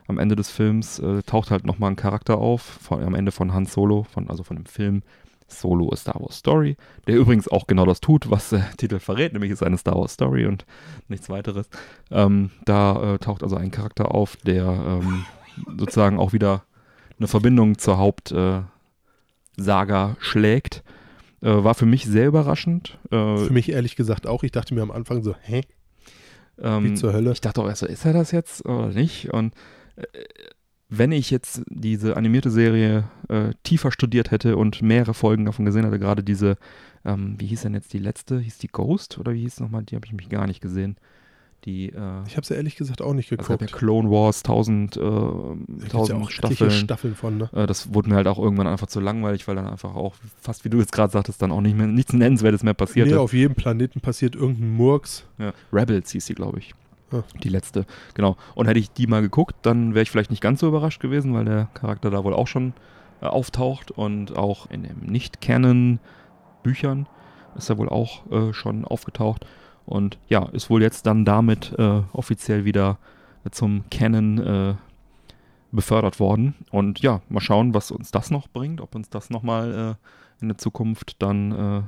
Am 0.08 0.18
Ende 0.18 0.36
des 0.36 0.50
Films 0.50 0.98
äh, 0.98 1.22
taucht 1.22 1.50
halt 1.50 1.64
nochmal 1.64 1.90
ein 1.90 1.96
Charakter 1.96 2.38
auf, 2.38 2.62
von, 2.62 3.02
am 3.02 3.14
Ende 3.14 3.30
von 3.30 3.52
Han 3.52 3.66
Solo, 3.66 4.04
von, 4.04 4.28
also 4.28 4.42
von 4.42 4.56
dem 4.56 4.66
Film 4.66 5.02
Solo 5.48 5.90
A 5.92 5.96
Star 5.96 6.20
Wars 6.20 6.38
Story, 6.38 6.76
der 7.06 7.16
übrigens 7.16 7.48
auch 7.48 7.66
genau 7.66 7.86
das 7.86 8.00
tut, 8.00 8.30
was 8.30 8.50
der 8.50 8.70
Titel 8.76 8.98
verrät, 8.98 9.32
nämlich 9.32 9.50
ist 9.50 9.62
eine 9.62 9.78
Star 9.78 9.96
Wars 9.96 10.14
Story 10.14 10.46
und 10.46 10.64
nichts 11.08 11.28
weiteres. 11.28 11.68
Ähm, 12.10 12.50
da 12.64 13.14
äh, 13.14 13.18
taucht 13.18 13.42
also 13.42 13.56
ein 13.56 13.70
Charakter 13.70 14.14
auf, 14.14 14.36
der 14.36 14.64
ähm, 14.64 15.24
sozusagen 15.78 16.18
auch 16.18 16.32
wieder 16.32 16.64
eine 17.18 17.28
Verbindung 17.28 17.78
zur 17.78 17.98
Hauptsaga 17.98 18.66
äh, 19.56 20.14
schlägt. 20.20 20.82
Äh, 21.40 21.64
war 21.64 21.74
für 21.74 21.86
mich 21.86 22.04
sehr 22.04 22.26
überraschend. 22.26 22.98
Äh, 23.10 23.36
Für 23.36 23.52
mich 23.52 23.70
ehrlich 23.70 23.96
gesagt 23.96 24.26
auch. 24.26 24.42
Ich 24.42 24.52
dachte 24.52 24.74
mir 24.74 24.82
am 24.82 24.90
Anfang 24.90 25.22
so, 25.22 25.34
hä, 25.40 25.62
wie 26.56 26.62
ähm, 26.62 26.96
zur 26.96 27.12
Hölle? 27.12 27.32
ich 27.32 27.40
dachte 27.40 27.60
auch 27.60 27.68
erst 27.68 27.80
so, 27.80 27.86
ist 27.86 28.04
er 28.04 28.12
das 28.12 28.32
jetzt 28.32 28.64
oder 28.66 28.88
nicht? 28.88 29.32
Und 29.32 29.54
wenn 30.90 31.12
ich 31.12 31.30
jetzt 31.30 31.62
diese 31.68 32.16
animierte 32.16 32.50
Serie 32.50 33.04
äh, 33.28 33.50
tiefer 33.62 33.92
studiert 33.92 34.30
hätte 34.30 34.56
und 34.56 34.80
mehrere 34.80 35.14
Folgen 35.14 35.44
davon 35.44 35.64
gesehen 35.64 35.84
hätte, 35.84 35.98
gerade 35.98 36.24
diese, 36.24 36.56
ähm, 37.04 37.34
wie 37.38 37.46
hieß 37.46 37.62
denn 37.62 37.74
jetzt 37.74 37.92
die 37.92 37.98
letzte? 37.98 38.38
Hieß 38.40 38.58
die 38.58 38.68
Ghost 38.68 39.18
oder 39.18 39.34
wie 39.34 39.42
hieß 39.42 39.60
nochmal? 39.60 39.82
Die 39.82 39.96
habe 39.96 40.06
ich 40.06 40.12
mich 40.12 40.28
gar 40.30 40.46
nicht 40.46 40.60
gesehen. 40.62 40.96
Die, 41.64 41.88
äh, 41.88 42.22
Ich 42.26 42.36
habe 42.36 42.42
es 42.42 42.48
ja 42.48 42.56
ehrlich 42.56 42.76
gesagt 42.76 43.02
auch 43.02 43.12
nicht 43.12 43.30
also 43.32 43.42
es 43.42 43.48
geguckt. 43.48 43.70
ja 43.70 43.76
Clone 43.76 44.10
Wars, 44.10 44.38
1000, 44.44 44.96
äh, 44.96 45.00
Da 45.00 45.56
gibt's 45.66 45.84
1000 45.92 46.08
ja 46.08 46.24
auch 46.24 46.30
Staffeln. 46.30 46.70
Staffeln 46.70 47.14
von, 47.14 47.36
ne? 47.36 47.50
Äh, 47.52 47.66
das 47.66 47.92
wurde 47.92 48.08
mir 48.08 48.14
halt 48.16 48.28
auch 48.28 48.38
irgendwann 48.38 48.68
einfach 48.68 48.86
zu 48.86 49.00
langweilig, 49.00 49.46
weil 49.48 49.56
dann 49.56 49.66
einfach 49.66 49.94
auch, 49.94 50.14
fast 50.40 50.64
wie 50.64 50.70
du 50.70 50.78
jetzt 50.78 50.92
gerade 50.92 51.12
sagtest, 51.12 51.42
dann 51.42 51.50
auch 51.52 51.60
nicht 51.60 51.76
mehr 51.76 51.88
nichts 51.88 52.12
Nennenswertes 52.14 52.62
mehr 52.62 52.74
passierte. 52.74 53.10
Nee, 53.10 53.16
auf 53.18 53.32
jedem 53.34 53.56
Planeten 53.56 54.00
passiert 54.00 54.36
irgendein 54.36 54.70
Murks. 54.70 55.24
Ja. 55.38 55.52
Rebels 55.72 56.12
hieß 56.12 56.24
sie, 56.24 56.34
glaube 56.34 56.60
ich. 56.60 56.74
Die 57.42 57.48
letzte. 57.48 57.86
Genau. 58.14 58.36
Und 58.54 58.66
hätte 58.66 58.78
ich 58.78 58.90
die 58.90 59.06
mal 59.06 59.22
geguckt, 59.22 59.56
dann 59.62 59.94
wäre 59.94 60.02
ich 60.02 60.10
vielleicht 60.10 60.30
nicht 60.30 60.42
ganz 60.42 60.60
so 60.60 60.68
überrascht 60.68 61.00
gewesen, 61.00 61.34
weil 61.34 61.44
der 61.44 61.68
Charakter 61.74 62.10
da 62.10 62.24
wohl 62.24 62.34
auch 62.34 62.46
schon 62.46 62.74
äh, 63.20 63.26
auftaucht 63.26 63.90
und 63.90 64.36
auch 64.36 64.70
in 64.70 64.82
den 64.82 65.06
Nicht-Canon-Büchern 65.06 67.06
ist 67.56 67.70
er 67.70 67.78
wohl 67.78 67.88
auch 67.88 68.30
äh, 68.30 68.52
schon 68.52 68.84
aufgetaucht. 68.84 69.46
Und 69.86 70.18
ja, 70.28 70.44
ist 70.52 70.68
wohl 70.68 70.82
jetzt 70.82 71.06
dann 71.06 71.24
damit 71.24 71.74
äh, 71.78 72.02
offiziell 72.12 72.66
wieder 72.66 72.98
zum 73.50 73.84
Canon 73.90 74.38
äh, 74.38 74.74
befördert 75.72 76.20
worden. 76.20 76.54
Und 76.70 77.00
ja, 77.00 77.22
mal 77.28 77.40
schauen, 77.40 77.74
was 77.74 77.90
uns 77.90 78.10
das 78.10 78.30
noch 78.30 78.48
bringt, 78.48 78.80
ob 78.80 78.94
uns 78.94 79.08
das 79.08 79.30
nochmal 79.30 79.96
äh, 79.96 80.42
in 80.42 80.48
der 80.48 80.58
Zukunft 80.58 81.22
dann 81.22 81.52
äh, 81.52 81.82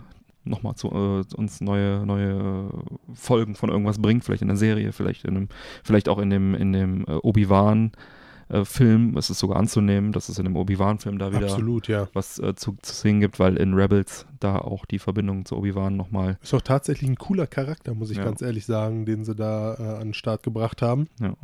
nochmal 0.45 0.75
zu 0.75 0.89
äh, 0.89 1.35
uns 1.37 1.61
neue, 1.61 2.05
neue 2.07 2.71
Folgen 3.15 3.55
von 3.55 3.71
irgendwas 3.71 3.99
bringt, 3.99 4.25
vielleicht 4.25 4.43
in 4.43 4.49
der 4.49 4.57
Serie, 4.57 4.93
vielleicht 4.93 5.25
in 5.25 5.37
einem, 5.37 5.49
vielleicht 5.85 6.09
auch 6.09 6.19
in 6.19 6.31
dem, 6.31 6.55
in 6.55 6.73
dem 6.73 7.05
äh, 7.07 7.13
Obi-Wan 7.23 7.93
äh, 8.49 8.65
Film. 8.65 9.17
Es 9.17 9.31
ist 9.31 9.39
sogar 9.39 9.59
anzunehmen, 9.59 10.13
dass 10.13 10.29
es 10.29 10.39
in 10.39 10.45
dem 10.45 10.57
Obi-Wan-Film 10.57 11.19
da 11.19 11.33
wieder 11.33 11.47
Absolut, 11.47 11.89
ja. 11.89 12.09
was 12.15 12.39
äh, 12.39 12.55
zu, 12.55 12.77
zu 12.83 12.95
sehen 12.95 13.21
gibt, 13.21 13.39
weil 13.39 13.57
in 13.57 13.75
Rebels 13.75 14.27
da 14.41 14.57
auch 14.59 14.87
die 14.87 14.99
Verbindung 14.99 15.45
zu 15.45 15.57
Obi-Wan 15.57 15.97
nochmal 15.97 16.39
Ist 16.43 16.55
auch 16.55 16.63
tatsächlich 16.63 17.09
ein 17.09 17.17
cooler 17.17 17.47
Charakter, 17.47 17.95
muss 17.95 18.11
ich 18.11 18.17
Ja. 18.17 18.25
ganz 18.25 18.43
ehrlich 18.43 18.67
sagen, 18.67 19.05
den 19.05 19.25
sie 19.25 19.35
da 19.35 19.75
äh, 19.75 19.83
an 20.01 20.09
den 20.09 20.15
Start 20.15 20.43
gebracht 20.43 20.83
haben. 20.83 21.07
Ja. 21.21 21.35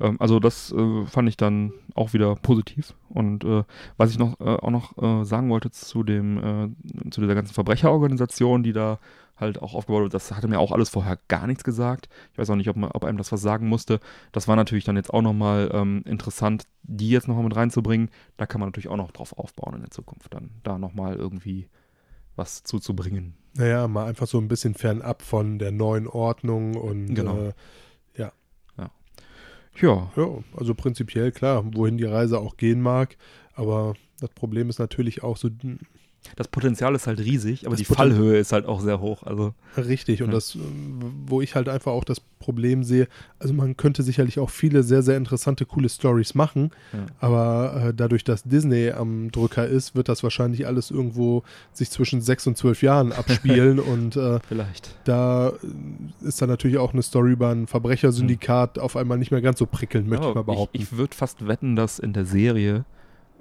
Ähm, 0.00 0.16
also 0.18 0.40
das 0.40 0.72
äh, 0.72 1.06
fand 1.06 1.28
ich 1.28 1.36
dann 1.36 1.72
auch 1.94 2.12
wieder 2.12 2.34
positiv. 2.36 2.94
Und 3.08 3.44
äh, 3.44 3.64
was 3.96 4.10
ich 4.10 4.18
noch 4.18 4.38
äh, 4.40 4.44
auch 4.44 4.70
noch 4.70 4.96
äh, 4.98 5.24
sagen 5.24 5.50
wollte 5.50 5.70
zu 5.70 6.02
dem 6.02 6.38
äh, 6.38 7.10
zu 7.10 7.20
dieser 7.20 7.34
ganzen 7.34 7.54
Verbrecherorganisation, 7.54 8.62
die 8.62 8.72
da 8.72 8.98
halt 9.36 9.62
auch 9.62 9.74
aufgebaut 9.74 10.02
wird, 10.02 10.14
das 10.14 10.32
hatte 10.32 10.48
mir 10.48 10.58
auch 10.60 10.70
alles 10.70 10.90
vorher 10.90 11.18
gar 11.28 11.46
nichts 11.46 11.64
gesagt. 11.64 12.10
Ich 12.32 12.38
weiß 12.38 12.50
auch 12.50 12.56
nicht, 12.56 12.68
ob, 12.68 12.76
man, 12.76 12.90
ob 12.90 13.04
einem 13.04 13.16
das 13.16 13.32
was 13.32 13.40
sagen 13.40 13.68
musste. 13.68 13.98
Das 14.32 14.48
war 14.48 14.54
natürlich 14.56 14.84
dann 14.84 14.96
jetzt 14.96 15.12
auch 15.14 15.22
nochmal 15.22 15.70
ähm, 15.72 16.02
interessant, 16.04 16.64
die 16.82 17.08
jetzt 17.08 17.26
nochmal 17.26 17.44
mit 17.44 17.56
reinzubringen. 17.56 18.10
Da 18.36 18.44
kann 18.44 18.60
man 18.60 18.68
natürlich 18.68 18.88
auch 18.88 18.98
noch 18.98 19.12
drauf 19.12 19.32
aufbauen 19.38 19.74
in 19.76 19.80
der 19.80 19.90
Zukunft, 19.90 20.34
dann 20.34 20.50
da 20.62 20.78
nochmal 20.78 21.16
irgendwie 21.16 21.68
was 22.36 22.62
zuzubringen. 22.64 23.34
Naja, 23.54 23.88
mal 23.88 24.06
einfach 24.06 24.26
so 24.26 24.38
ein 24.38 24.46
bisschen 24.48 24.74
fernab 24.74 25.22
von 25.22 25.58
der 25.58 25.72
neuen 25.72 26.06
Ordnung 26.06 26.76
und 26.76 27.14
Genau. 27.14 27.38
äh, 27.48 27.52
Ja, 29.76 30.10
ja, 30.16 30.28
also 30.56 30.74
prinzipiell 30.74 31.32
klar, 31.32 31.64
wohin 31.74 31.96
die 31.96 32.04
Reise 32.04 32.38
auch 32.38 32.56
gehen 32.56 32.80
mag. 32.80 33.16
Aber 33.54 33.94
das 34.20 34.30
Problem 34.30 34.68
ist 34.68 34.78
natürlich 34.78 35.22
auch 35.22 35.36
so 35.36 35.48
das 36.36 36.48
Potenzial 36.48 36.94
ist 36.94 37.06
halt 37.06 37.18
riesig, 37.18 37.62
aber 37.66 37.70
Das 37.76 37.78
die 37.78 37.84
Poten- 37.84 37.96
Fallhöhe 38.12 38.38
ist 38.38 38.52
halt 38.52 38.66
auch 38.66 38.80
sehr 38.80 39.00
hoch. 39.00 39.22
Also 39.22 39.54
Richtig, 39.76 40.22
und 40.22 40.28
Ja. 40.28 40.34
das, 40.34 40.56
wo 41.26 41.40
ich 41.40 41.54
halt 41.54 41.68
einfach 41.68 41.92
auch 41.92 42.04
das 42.04 42.20
Problem 42.20 42.84
sehe, 42.84 43.08
also 43.38 43.52
man 43.54 43.76
könnte 43.76 44.02
sicherlich 44.02 44.38
auch 44.38 44.50
viele 44.50 44.82
sehr, 44.82 45.02
sehr 45.02 45.16
interessante, 45.16 45.64
coole 45.66 45.88
Stories 45.88 46.34
machen, 46.34 46.70
Ja. 46.92 47.06
aber 47.20 47.84
äh, 47.88 47.94
dadurch, 47.94 48.24
dass 48.24 48.42
Disney 48.44 48.90
am 48.90 49.30
Drücker 49.30 49.66
ist, 49.66 49.94
wird 49.94 50.08
das 50.08 50.22
wahrscheinlich 50.22 50.66
alles 50.66 50.90
irgendwo 50.90 51.42
sich 51.72 51.90
zwischen 51.90 52.20
sechs 52.20 52.46
und 52.46 52.56
zwölf 52.56 52.82
Jahren 52.82 53.12
abspielen 53.12 53.78
und 53.78 54.16
äh, 54.16 54.40
vielleicht. 54.46 54.94
da 55.04 55.48
äh, 55.50 56.26
ist 56.26 56.40
dann 56.42 56.48
natürlich 56.48 56.78
auch 56.78 56.92
eine 56.92 57.02
Story 57.02 57.32
über 57.32 57.48
ein 57.50 57.66
Verbrechersyndikat 57.66 58.78
auf 58.78 58.96
einmal 58.96 59.18
nicht 59.18 59.30
mehr 59.30 59.40
ganz 59.42 59.58
so 59.58 59.66
prickelnd, 59.66 60.08
möchte 60.08 60.28
ich 60.28 60.34
mal 60.34 60.44
behaupten. 60.44 60.76
Ich, 60.76 60.82
ich 60.84 60.96
würde 60.96 61.14
fast 61.14 61.46
wetten, 61.46 61.76
dass 61.76 61.98
in 61.98 62.12
der 62.12 62.24
Serie 62.24 62.84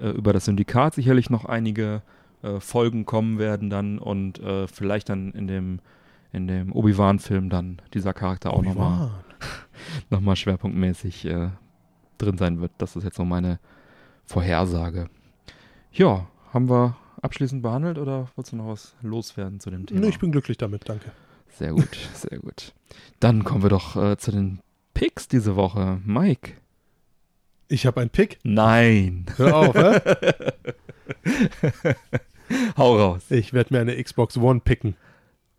äh, 0.02 0.10
über 0.10 0.34
das 0.34 0.46
Syndikat 0.46 0.96
sicherlich 0.96 1.30
noch 1.30 1.46
einige 1.46 2.02
äh, 2.42 2.60
Folgen 2.60 3.06
kommen 3.06 3.40
werden 3.40 3.70
dann 3.70 4.00
und 4.00 4.40
äh, 4.40 4.68
vielleicht 4.68 5.10
dann 5.10 5.32
in 5.32 5.48
dem, 5.48 5.80
in 6.32 6.48
dem 6.48 6.72
Obi-Wan-Film 6.72 7.50
dann 7.50 7.82
dieser 7.94 8.14
Charakter 8.14 8.54
auch 8.54 8.62
nochmal 8.62 9.12
noch 10.10 10.22
mal 10.22 10.36
schwerpunktmäßig 10.36 11.26
äh, 11.26 11.50
drin 12.18 12.38
sein 12.38 12.62
wird. 12.62 12.72
Das 12.78 12.96
ist 12.96 13.04
jetzt 13.04 13.18
so 13.18 13.26
meine 13.26 13.60
Vorhersage. 14.26 15.10
Ja, 15.92 16.28
haben 16.54 16.70
wir 16.70 16.96
abschließend 17.22 17.62
behandelt 17.62 17.98
oder 17.98 18.30
wolltest 18.36 18.54
du 18.54 18.58
noch 18.58 18.68
was 18.68 18.96
loswerden 19.02 19.60
zu 19.60 19.70
dem 19.70 19.86
Thema? 19.86 20.02
Nee, 20.02 20.10
ich 20.10 20.20
bin 20.20 20.32
glücklich 20.32 20.58
damit, 20.58 20.88
danke. 20.88 21.12
Sehr 21.50 21.74
gut, 21.74 21.96
sehr 22.14 22.40
gut. 22.40 22.74
Dann 23.20 23.44
kommen 23.44 23.64
wir 23.64 23.70
doch 23.70 23.96
äh, 23.96 24.18
zu 24.18 24.32
den 24.32 24.60
Picks 24.94 25.28
diese 25.28 25.56
Woche. 25.56 26.00
Mike. 26.06 26.54
Ich 27.68 27.86
habe 27.86 28.02
einen 28.02 28.10
Pick. 28.10 28.40
Nein. 28.44 29.26
Hör 29.38 29.56
auf, 29.56 29.76
hä? 29.76 30.00
Hau 32.78 32.98
raus. 32.98 33.22
Ich 33.30 33.54
werde 33.54 33.74
mir 33.74 33.82
eine 33.82 34.02
Xbox 34.02 34.38
One 34.38 34.60
picken. 34.64 34.96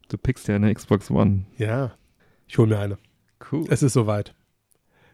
Du 0.08 0.16
pickst 0.18 0.48
ja 0.48 0.56
eine 0.56 0.72
Xbox 0.74 1.10
One. 1.10 1.44
Ja, 1.56 1.92
ich 2.48 2.58
hole 2.58 2.68
mir 2.68 2.78
eine. 2.78 2.98
Cool. 3.52 3.64
Es 3.70 3.82
ist 3.82 3.92
soweit. 3.92 4.34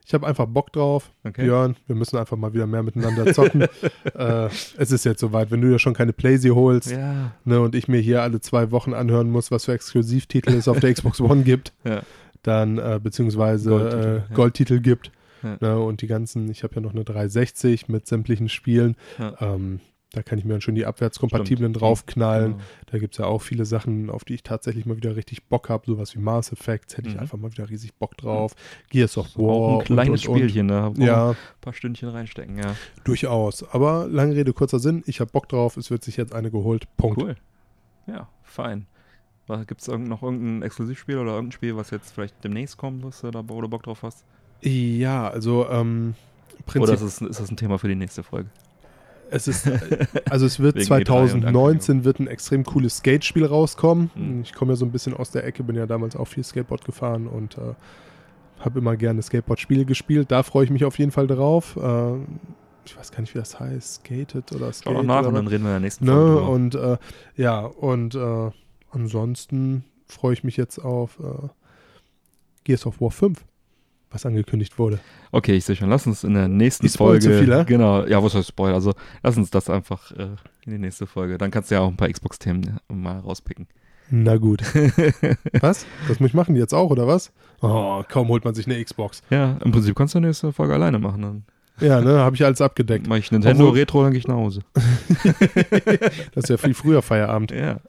Ich 0.07 0.14
habe 0.14 0.27
einfach 0.27 0.47
Bock 0.47 0.72
drauf. 0.72 1.11
Okay. 1.24 1.43
Björn, 1.43 1.74
wir 1.89 1.97
müssen 1.97 2.16
einfach 2.16 2.37
mal 2.37 2.55
wieder 2.55 2.66
mehr 2.68 2.85
miteinander 2.85 3.33
zocken. 3.35 3.62
äh, 4.14 4.47
es 4.47 4.93
ist 4.93 5.05
jetzt 5.05 5.20
soweit. 5.20 5.51
Wenn 5.51 5.61
du 5.61 5.68
dir 5.68 5.81
schon 5.81 5.95
keine 5.95 6.12
Playsee 6.12 6.53
holst 6.53 6.93
Ja. 6.93 7.33
ne, 7.45 7.61
und 7.61 7.74
ich 7.74 7.89
mir 7.89 7.99
hier 8.01 8.22
alle 8.22 8.41
zwei 8.41 8.70
Wochen 8.70 8.95
anhören 8.95 9.31
muss, 9.31 9.51
was 9.51 9.64
für 9.64 9.72
Exklusivtitel 9.72 10.55
es 10.55 10.68
auf 10.68 10.79
der 10.79 10.93
Xbox 10.95 11.20
One 11.20 11.43
gibt, 11.43 11.72
Ja. 11.85 12.03
dann 12.43 12.79
äh, 12.79 13.01
beziehungsweise 13.03 13.70
Goldtitel, 13.70 14.07
äh, 14.07 14.16
ja. 14.16 14.35
Goldtitel 14.35 14.81
gibt. 14.81 15.11
Ja. 15.43 15.57
Ne, 15.61 15.79
und 15.81 16.03
die 16.03 16.07
ganzen, 16.07 16.49
ich 16.51 16.62
habe 16.62 16.77
ja 16.77 16.81
noch 16.83 16.95
eine 16.95 17.05
360 17.05 17.89
mit 17.89 18.07
sämtlichen 18.07 18.49
Spielen. 18.49 18.95
Ja. 19.18 19.35
Ähm, 19.41 19.81
da 20.17 20.23
kann 20.23 20.39
ich 20.39 20.45
mir 20.45 20.53
dann 20.55 20.61
schon 20.61 20.75
die 20.75 20.87
abwärtskompatiblen 20.87 21.71
Stimmt. 21.73 21.81
draufknallen. 21.81 22.53
Genau. 22.53 22.64
Da 22.87 22.99
gibt 22.99 23.14
es 23.14 23.19
ja 23.19 23.27
auch 23.27 23.43
viele 23.43 23.64
Sachen, 23.64 24.11
auf 24.11 24.25
die 24.25 24.35
ich 24.35 24.43
tatsächlich 24.43 24.87
mal 24.87 24.97
wieder 24.97 25.14
richtig 25.14 25.45
Bock 25.45 25.69
habe. 25.69 25.85
Sowas 25.87 26.14
wie 26.17 26.19
Mass 26.19 26.53
Effects 26.53 26.97
hätte 26.97 27.09
ich 27.09 27.14
Mhm. 27.14 27.21
einfach 27.21 27.39
mal 27.39 27.53
wieder 27.53 27.69
riesig 27.69 27.95
Bock 27.95 28.17
drauf. 28.17 28.55
Gears 28.91 29.17
of 29.19 29.37
War. 29.37 29.45
auch 29.45 29.79
ein 29.81 29.85
kleines 29.85 30.27
und, 30.27 30.33
und, 30.35 30.39
Spielchen, 30.39 30.69
da 30.69 30.87
Und. 30.89 30.99
Ja, 30.99 31.31
ein 31.31 31.37
paar 31.61 31.73
Stündchen 31.75 32.09
reinstecken, 32.09 32.59
ja. 32.59 32.75
durchaus. 33.05 33.62
Aber 33.73 34.09
lange 34.09 34.35
Rede, 34.35 34.53
kurzer 34.53 34.79
Sinn. 34.79 35.03
Ich 35.07 35.21
habe 35.21 35.31
Bock 35.31 35.49
drauf. 35.49 35.77
Es 35.77 35.91
wird 35.91 36.03
sich 36.03 36.17
jetzt 36.17 36.35
eine 36.35 36.51
geholt. 36.51 36.87
Punkt. 36.97 37.21
Cool. 37.23 37.37
Ja, 38.07 38.29
fein. 38.43 38.87
Gibt 39.69 39.81
es 39.83 39.87
noch 39.89 40.23
irgendein 40.23 40.62
Exklusivspiel 40.62 41.19
oder 41.19 41.35
irgendein 41.35 41.53
Spiel, 41.53 41.77
was 41.77 41.91
jetzt 41.91 42.12
vielleicht 42.12 42.43
demnächst 42.43 42.79
kommt, 42.79 43.05
was 43.05 43.21
du 43.21 43.31
da 43.31 43.49
wo 43.49 43.61
du 43.61 43.69
Bock 43.69 43.85
drauf 43.85 44.03
hast? 44.03 44.25
Ja, 44.61 45.29
also 45.29 45.69
ähm, 45.71 46.14
Prinzip, 46.64 46.83
Oder 46.83 46.95
ist 46.95 47.03
das, 47.03 47.21
ist 47.21 47.39
das 47.41 47.51
ein 47.51 47.57
Thema 47.57 47.79
für 47.79 47.87
die 47.87 47.95
nächste 47.95 48.23
Folge? 48.25 48.49
Es 49.31 49.49
ist, 49.49 49.66
äh, 49.66 50.07
also 50.29 50.47
es 50.47 50.61
wird 50.61 50.77
Wegen 50.77 50.87
E3 50.87 50.97
und 50.99 51.07
2019 51.11 52.05
wird 52.05 52.20
ein 52.20 52.27
extrem 52.27 52.64
cooles 52.64 52.99
Skate-Spiel 52.99 53.45
rauskommen. 53.47 54.11
Mhm. 54.14 54.43
Ich 54.43 54.53
komme 54.53 54.72
ja 54.72 54.77
so 54.77 54.85
ein 54.85 54.93
bisschen 54.93 55.14
aus 55.14 55.31
der 55.31 55.45
Ecke, 55.45 55.62
bin 55.62 55.77
ja 55.77 55.87
damals 55.87 56.16
auch 56.16 56.27
viel 56.27 56.45
Skateboard 56.45 56.85
gefahren 56.85 57.27
und 57.27 57.57
äh, 57.59 57.74
habe 58.61 58.79
immer 58.79 58.97
gerne 58.97 59.22
Skateboard-Spiele 59.22 59.85
gespielt. 59.85 60.31
Da 60.31 60.43
freue 60.43 60.64
ich 60.64 60.70
mich 60.70 60.85
auf 60.85 60.99
jeden 60.99 61.11
Fall 61.11 61.27
drauf. 61.27 61.77
Äh, 61.77 62.14
ich 62.85 62.97
weiß 62.97 63.11
gar 63.11 63.20
nicht, 63.20 63.35
wie 63.35 63.39
das 63.39 63.59
heißt. 63.59 64.05
Skated 64.07 64.53
oder 64.53 64.66
Schau 64.66 64.72
Skate. 64.72 64.97
doch 64.97 65.03
nach 65.03 65.20
oder 65.20 65.29
und 65.29 65.35
dann 65.35 65.47
reden 65.49 65.64
wir 65.64 65.70
in 65.70 65.74
der 65.74 65.81
nächsten 65.81 66.05
Ne, 66.05 66.12
Folge 66.12 66.41
und 66.43 66.74
äh, 66.74 66.97
ja, 67.37 67.61
und 67.61 68.14
äh, 68.14 68.51
ansonsten 68.91 69.85
freue 70.07 70.33
ich 70.35 70.45
mich 70.45 70.57
jetzt 70.57 70.79
auf 70.79 71.18
äh, 71.18 71.49
Gears 72.64 72.87
of 72.87 73.01
War 73.01 73.11
5, 73.11 73.45
was 74.17 74.27
angekündigt 74.27 74.79
wurde. 74.79 74.99
Okay, 75.33 75.55
ich 75.55 75.64
sehe 75.64 75.77
schon. 75.77 75.89
Lass 75.91 76.07
uns 76.07 76.25
in 76.25 76.35
der 76.35 76.49
nächsten 76.49 76.87
Ich 76.87 76.93
Folge. 76.93 77.21
zu 77.25 77.39
viel, 77.39 77.55
hä? 77.55 77.64
Genau, 77.67 78.05
ja, 78.05 78.23
was 78.23 78.35
heißt 78.35 78.49
Spoil? 78.49 78.75
Also 78.75 78.93
lass 79.23 79.37
uns 79.37 79.51
das 79.51 79.71
einfach 79.71 80.11
äh, 80.12 80.29
in 80.64 80.73
die 80.73 80.79
nächste 80.79 81.07
Folge. 81.07 81.39
Dann 81.39 81.51
kannst 81.51 81.71
du 81.71 81.77
ja 81.77 81.83
auch 81.83 81.89
ein 81.89 81.97
paar 81.97 82.09
Xbox-Themen 82.09 82.79
mal 82.89 83.19
rauspicken. 83.21 83.67
Na 84.11 84.37
gut. 84.37 84.62
was? 85.61 85.85
Das 86.09 86.21
muss 86.21 86.29
ich 86.29 86.35
machen 86.35 86.55
jetzt 86.57 86.73
auch, 86.75 86.91
oder 86.91 87.07
was? 87.07 87.33
Oh, 87.61 88.03
kaum 88.09 88.29
holt 88.29 88.45
man 88.45 88.55
sich 88.55 88.67
eine 88.67 88.83
Xbox. 88.83 89.23
ja, 89.31 89.57
im 89.64 89.73
Prinzip 89.73 89.95
kannst 89.97 90.14
du 90.14 90.21
die 90.21 90.27
nächste 90.27 90.53
Folge 90.53 90.75
alleine 90.75 90.99
machen. 91.01 91.23
Dann 91.23 91.45
Ja, 91.81 92.01
ne, 92.01 92.19
habe 92.21 92.37
ich 92.37 92.45
alles 92.45 92.61
abgedeckt. 92.61 93.09
mache 93.09 93.19
ich 93.19 93.33
Nintendo 93.33 93.64
Obwohl- 93.64 93.79
Retro, 93.81 94.03
dann 94.05 94.12
gehe 94.12 94.21
ich 94.21 94.29
nach 94.29 94.37
Hause. 94.37 94.61
Das 96.35 96.45
ist 96.45 96.49
ja 96.51 96.57
viel 96.57 96.75
früher 96.75 97.03
Feierabend. 97.03 97.51
Ja. 97.51 97.81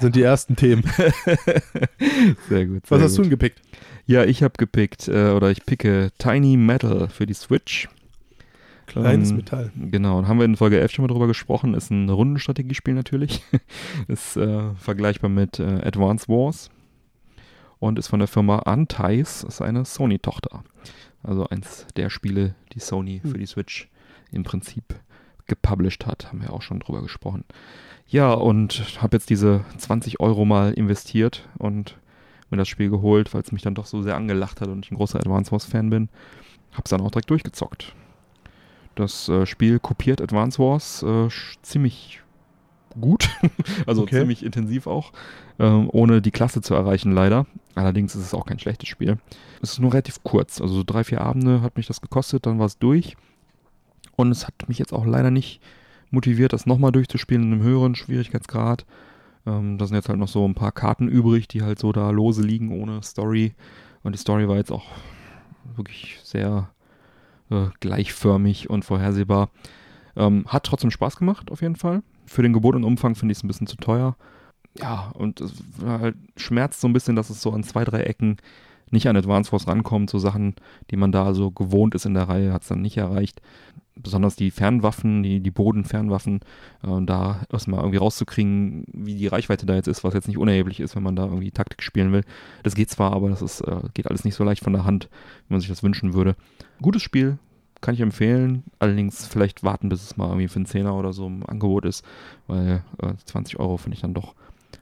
Sind 0.00 0.14
die 0.16 0.22
ersten 0.22 0.56
Themen. 0.56 0.82
Sehr 2.48 2.66
gut. 2.66 2.82
Was 2.88 2.98
sehr 2.98 3.04
hast 3.04 3.12
du 3.12 3.16
gut. 3.18 3.24
denn 3.24 3.30
gepickt? 3.30 3.60
Ja, 4.06 4.24
ich 4.24 4.42
habe 4.42 4.54
gepickt, 4.58 5.08
äh, 5.08 5.30
oder 5.30 5.50
ich 5.50 5.64
picke 5.64 6.10
Tiny 6.18 6.56
Metal 6.56 7.08
für 7.08 7.26
die 7.26 7.34
Switch. 7.34 7.88
Kleines 8.86 9.30
Ähm, 9.30 9.36
Metall. 9.36 9.72
Genau, 9.76 10.18
und 10.18 10.28
haben 10.28 10.38
wir 10.38 10.44
in 10.44 10.56
Folge 10.56 10.80
11 10.80 10.92
schon 10.92 11.04
mal 11.04 11.08
drüber 11.12 11.28
gesprochen. 11.28 11.74
Ist 11.74 11.90
ein 11.90 12.08
Rundenstrategiespiel 12.10 12.94
natürlich. 12.94 13.42
ist 14.08 14.36
äh, 14.36 14.74
vergleichbar 14.74 15.30
mit 15.30 15.58
äh, 15.60 15.80
Advance 15.84 16.28
Wars. 16.28 16.70
Und 17.78 17.98
ist 17.98 18.08
von 18.08 18.18
der 18.20 18.28
Firma 18.28 18.60
Antais, 18.60 19.44
ist 19.44 19.60
eine 19.62 19.84
Sony-Tochter. 19.84 20.62
Also 21.22 21.48
eins 21.48 21.86
der 21.96 22.10
Spiele, 22.10 22.54
die 22.74 22.80
Sony 22.80 23.20
Hm. 23.22 23.30
für 23.30 23.38
die 23.38 23.46
Switch 23.46 23.88
im 24.30 24.42
Prinzip 24.42 24.84
gepublished 25.46 26.06
hat. 26.06 26.28
Haben 26.28 26.42
wir 26.42 26.52
auch 26.52 26.62
schon 26.62 26.80
drüber 26.80 27.02
gesprochen. 27.02 27.44
Ja, 28.08 28.32
und 28.32 28.82
habe 29.00 29.16
jetzt 29.16 29.30
diese 29.30 29.64
20 29.78 30.20
Euro 30.20 30.44
mal 30.44 30.72
investiert 30.72 31.48
und 31.58 31.96
mir 32.52 32.58
das 32.58 32.68
Spiel 32.68 32.90
geholt, 32.90 33.34
weil 33.34 33.42
es 33.42 33.50
mich 33.52 33.62
dann 33.62 33.74
doch 33.74 33.86
so 33.86 34.02
sehr 34.02 34.14
angelacht 34.16 34.60
hat 34.60 34.68
und 34.68 34.84
ich 34.84 34.92
ein 34.92 34.96
großer 34.96 35.18
Advance 35.18 35.50
Wars 35.50 35.64
Fan 35.64 35.90
bin. 35.90 36.08
Hab's 36.72 36.90
dann 36.90 37.00
auch 37.00 37.10
direkt 37.10 37.30
durchgezockt. 37.30 37.94
Das 38.94 39.28
äh, 39.28 39.46
Spiel 39.46 39.78
kopiert 39.78 40.20
Advance 40.20 40.58
Wars 40.58 41.02
äh, 41.02 41.28
ziemlich 41.62 42.20
gut, 43.00 43.30
also 43.86 44.02
Okay. 44.02 44.20
ziemlich 44.20 44.44
intensiv 44.44 44.86
auch, 44.86 45.12
ähm, 45.58 45.88
ohne 45.90 46.20
die 46.20 46.30
Klasse 46.30 46.60
zu 46.60 46.74
erreichen 46.74 47.12
leider. 47.12 47.46
Allerdings 47.74 48.14
ist 48.14 48.22
es 48.26 48.34
auch 48.34 48.44
kein 48.44 48.58
schlechtes 48.58 48.88
Spiel. 48.88 49.18
Es 49.62 49.72
ist 49.72 49.78
nur 49.80 49.92
relativ 49.92 50.22
kurz, 50.22 50.60
also 50.60 50.74
so 50.74 50.82
drei, 50.84 51.04
vier 51.04 51.22
Abende 51.22 51.62
hat 51.62 51.76
mich 51.76 51.86
das 51.86 52.00
gekostet, 52.02 52.44
dann 52.46 52.58
war 52.58 52.66
es 52.66 52.78
durch. 52.78 53.16
Und 54.16 54.30
es 54.30 54.46
hat 54.46 54.68
mich 54.68 54.78
jetzt 54.78 54.92
auch 54.92 55.06
leider 55.06 55.30
nicht 55.30 55.60
motiviert, 56.10 56.52
das 56.52 56.66
nochmal 56.66 56.92
durchzuspielen 56.92 57.44
in 57.44 57.52
einem 57.52 57.62
höheren 57.62 57.94
Schwierigkeitsgrad. 57.94 58.84
Ähm, 59.46 59.78
da 59.78 59.86
sind 59.86 59.96
jetzt 59.96 60.08
halt 60.08 60.18
noch 60.18 60.28
so 60.28 60.46
ein 60.46 60.54
paar 60.54 60.72
Karten 60.72 61.08
übrig, 61.08 61.48
die 61.48 61.62
halt 61.62 61.78
so 61.78 61.92
da 61.92 62.10
lose 62.10 62.42
liegen 62.42 62.80
ohne 62.80 63.02
Story. 63.02 63.54
Und 64.02 64.14
die 64.14 64.18
Story 64.18 64.48
war 64.48 64.56
jetzt 64.56 64.72
auch 64.72 64.84
wirklich 65.76 66.18
sehr 66.22 66.70
äh, 67.50 67.66
gleichförmig 67.80 68.70
und 68.70 68.84
vorhersehbar. 68.84 69.50
Ähm, 70.16 70.44
hat 70.46 70.64
trotzdem 70.64 70.90
Spaß 70.90 71.16
gemacht, 71.16 71.50
auf 71.50 71.62
jeden 71.62 71.76
Fall. 71.76 72.02
Für 72.26 72.42
den 72.42 72.52
gebotenen 72.52 72.84
Umfang 72.84 73.14
finde 73.14 73.32
ich 73.32 73.38
es 73.38 73.44
ein 73.44 73.48
bisschen 73.48 73.66
zu 73.66 73.76
teuer. 73.76 74.16
Ja, 74.78 75.10
und 75.14 75.40
es 75.40 75.52
halt 75.84 76.16
schmerzt 76.36 76.80
so 76.80 76.88
ein 76.88 76.92
bisschen, 76.92 77.16
dass 77.16 77.30
es 77.30 77.42
so 77.42 77.52
an 77.52 77.62
zwei, 77.62 77.84
drei 77.84 78.02
Ecken 78.02 78.38
nicht 78.92 79.08
an 79.08 79.16
Advance 79.16 79.50
Force 79.50 79.66
rankommt. 79.66 80.10
So 80.10 80.18
Sachen, 80.18 80.54
die 80.90 80.96
man 80.96 81.12
da 81.12 81.34
so 81.34 81.50
gewohnt 81.50 81.94
ist 81.94 82.06
in 82.06 82.14
der 82.14 82.28
Reihe, 82.28 82.52
hat 82.52 82.62
es 82.62 82.68
dann 82.68 82.82
nicht 82.82 82.96
erreicht. 82.96 83.40
Besonders 83.94 84.36
die 84.36 84.50
Fernwaffen, 84.50 85.22
die, 85.22 85.40
die 85.40 85.50
Bodenfernwaffen, 85.50 86.40
äh, 86.82 87.04
da 87.04 87.42
erstmal 87.52 87.80
irgendwie 87.80 87.98
rauszukriegen, 87.98 88.84
wie 88.92 89.14
die 89.14 89.26
Reichweite 89.26 89.66
da 89.66 89.74
jetzt 89.74 89.88
ist, 89.88 90.02
was 90.02 90.14
jetzt 90.14 90.28
nicht 90.28 90.38
unerheblich 90.38 90.80
ist, 90.80 90.96
wenn 90.96 91.02
man 91.02 91.16
da 91.16 91.24
irgendwie 91.24 91.50
Taktik 91.50 91.82
spielen 91.82 92.12
will. 92.12 92.24
Das 92.62 92.74
geht 92.74 92.90
zwar, 92.90 93.12
aber 93.12 93.28
das 93.28 93.42
ist, 93.42 93.60
äh, 93.62 93.80
geht 93.92 94.08
alles 94.08 94.24
nicht 94.24 94.34
so 94.34 94.44
leicht 94.44 94.64
von 94.64 94.72
der 94.72 94.84
Hand, 94.84 95.08
wie 95.48 95.54
man 95.54 95.60
sich 95.60 95.68
das 95.68 95.82
wünschen 95.82 96.14
würde. 96.14 96.36
Gutes 96.80 97.02
Spiel, 97.02 97.38
kann 97.82 97.94
ich 97.94 98.00
empfehlen. 98.00 98.62
Allerdings 98.78 99.26
vielleicht 99.26 99.62
warten, 99.62 99.90
bis 99.90 100.02
es 100.02 100.16
mal 100.16 100.28
irgendwie 100.28 100.48
für 100.48 100.56
einen 100.56 100.66
Zehner 100.66 100.94
oder 100.94 101.12
so 101.12 101.26
im 101.26 101.46
Angebot 101.46 101.84
ist, 101.84 102.02
weil 102.46 102.82
äh, 103.02 103.12
20 103.26 103.58
Euro 103.58 103.76
finde 103.76 103.96
ich 103.96 104.00
dann 104.00 104.14
doch 104.14 104.34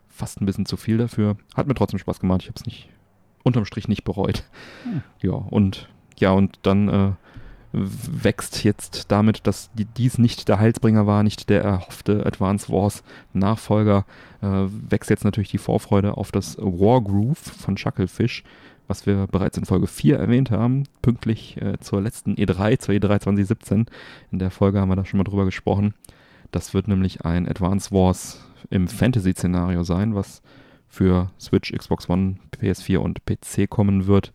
fast 0.09 0.41
ein 0.41 0.47
bisschen 0.47 0.67
zu 0.67 0.77
viel 0.77 0.99
dafür. 0.99 1.37
Hat 1.57 1.67
mir 1.67 1.75
trotzdem 1.75 1.99
Spaß 1.99 2.21
gemacht. 2.21 2.43
Ich 2.43 2.49
habe 2.49 2.59
es 2.59 2.67
nicht 2.67 2.89
unterm 3.43 3.65
Strich 3.65 3.89
nicht 3.89 4.05
bereut. 4.05 4.45
Hm. 4.85 5.03
Ja, 5.21 5.33
und 5.33 5.89
ja, 6.17 6.33
und 6.33 6.59
dann 6.63 6.89
äh, 6.89 7.13
wächst 7.73 8.65
jetzt 8.65 9.11
damit, 9.11 9.47
dass 9.47 9.71
die, 9.75 9.85
dies 9.85 10.19
nicht 10.19 10.49
der 10.49 10.59
Heilsbringer 10.59 11.07
war, 11.07 11.23
nicht 11.23 11.49
der 11.49 11.63
erhoffte 11.63 12.27
Advance 12.27 12.69
Wars 12.69 13.03
Nachfolger, 13.33 14.05
äh, 14.43 14.47
wächst 14.47 15.11
jetzt 15.11 15.25
natürlich 15.25 15.51
die 15.51 15.59
Vorfreude 15.59 16.17
auf 16.17 16.33
das 16.33 16.59
Wargroove 16.59 17.39
von 17.39 17.77
Shucklefish, 17.77 18.43
was 18.89 19.07
wir 19.07 19.29
bereits 19.29 19.57
in 19.57 19.65
Folge 19.65 19.87
4 19.87 20.19
erwähnt 20.19 20.51
haben, 20.51 20.85
pünktlich 21.01 21.61
äh, 21.63 21.79
zur 21.79 22.03
letzten 22.03 22.35
E3, 22.35 22.79
zur 22.79 22.95
E 22.95 22.99
E3 22.99 23.21
2017. 23.21 23.87
In 24.33 24.39
der 24.39 24.51
Folge 24.51 24.81
haben 24.81 24.89
wir 24.89 24.97
da 24.97 25.05
schon 25.05 25.19
mal 25.19 25.25
drüber 25.25 25.45
gesprochen. 25.45 25.95
Das 26.51 26.75
wird 26.75 26.89
nämlich 26.89 27.25
ein 27.25 27.49
Advance 27.49 27.93
Wars 27.93 28.45
im 28.69 28.89
Fantasy-Szenario 28.89 29.85
sein, 29.85 30.17
was 30.17 30.43
für 30.91 31.31
Switch, 31.41 31.73
Xbox 31.73 32.11
One, 32.11 32.37
PS4 32.53 32.99
und 32.99 33.25
PC 33.25 33.71
kommen 33.71 34.07
wird. 34.07 34.35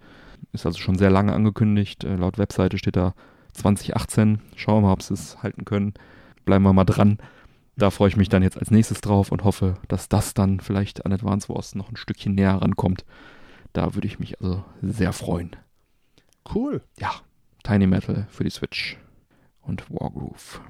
Ist 0.54 0.66
also 0.66 0.80
schon 0.80 0.98
sehr 0.98 1.12
lange 1.12 1.34
angekündigt. 1.34 2.04
Äh, 2.04 2.16
laut 2.16 2.38
Webseite 2.38 2.78
steht 2.78 2.96
da 2.96 3.14
2018. 3.54 4.40
Schauen 4.56 4.78
wir 4.78 4.88
mal, 4.88 4.94
ob 4.94 5.04
sie 5.04 5.14
es 5.14 5.44
halten 5.44 5.66
können. 5.66 5.94
Bleiben 6.46 6.64
wir 6.64 6.74
mal 6.74 6.86
dran. 6.86 7.20
Da 7.76 7.92
freue 7.92 8.08
ich 8.08 8.16
mich 8.16 8.30
dann 8.30 8.42
jetzt 8.42 8.58
als 8.58 8.72
nächstes 8.72 9.02
drauf 9.02 9.34
und 9.34 9.44
hoffe, 9.44 9.78
dass 9.90 10.08
das 10.08 10.34
dann 10.34 10.62
vielleicht 10.62 11.06
an 11.06 11.12
Advance 11.12 11.50
Wars 11.50 11.76
noch 11.76 11.90
ein 11.90 11.98
Stückchen 11.98 12.34
näher 12.34 12.54
rankommt. 12.54 13.04
Da 13.74 13.94
würde 13.94 14.08
ich 14.08 14.18
mich 14.18 14.40
also 14.40 14.64
sehr 14.82 15.12
freuen. 15.12 15.58
Cool. 16.54 16.82
Ja, 16.98 17.12
Tiny 17.64 17.86
Metal 17.86 18.28
für 18.30 18.46
die 18.46 18.50
Switch 18.50 18.98
und 19.62 19.90
Wargroove. 19.90 20.62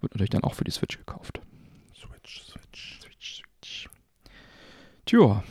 Wird 0.00 0.14
natürlich 0.14 0.30
dann 0.30 0.44
auch 0.44 0.54
für 0.54 0.64
die 0.64 0.70
Switch 0.70 0.96
gekauft. 0.96 1.40
Switch, 1.92 2.42
Switch. 2.44 2.46
Switch, 2.46 2.52
Switch. 2.52 2.95
Tja, 5.06 5.44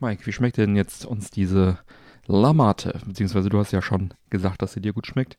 Mike, 0.00 0.26
wie 0.26 0.32
schmeckt 0.32 0.56
denn 0.56 0.74
jetzt 0.74 1.06
uns 1.06 1.30
diese 1.30 1.78
Lamate? 2.26 3.00
Beziehungsweise 3.06 3.48
du 3.48 3.58
hast 3.60 3.70
ja 3.70 3.80
schon 3.80 4.12
gesagt, 4.30 4.62
dass 4.62 4.72
sie 4.72 4.80
dir 4.80 4.92
gut 4.92 5.06
schmeckt. 5.06 5.38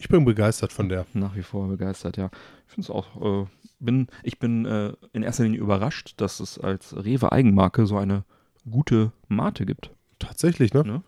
Ich 0.00 0.08
bin 0.08 0.24
begeistert 0.24 0.72
von 0.72 0.88
der. 0.88 1.06
Nach 1.12 1.36
wie 1.36 1.44
vor 1.44 1.68
begeistert, 1.68 2.16
ja. 2.16 2.30
Ich 2.66 2.74
finde 2.74 2.86
es 2.86 2.90
auch, 2.90 3.44
äh, 3.44 3.46
bin, 3.78 4.08
ich 4.24 4.40
bin 4.40 4.66
äh, 4.66 4.92
in 5.12 5.22
erster 5.22 5.44
Linie 5.44 5.60
überrascht, 5.60 6.14
dass 6.16 6.40
es 6.40 6.58
als 6.58 6.96
Rewe-Eigenmarke 6.96 7.86
so 7.86 7.96
eine 7.96 8.24
gute 8.68 9.12
Mate 9.28 9.66
gibt. 9.66 9.90
Tatsächlich, 10.18 10.74
ne? 10.74 10.82
Ne? 10.82 11.02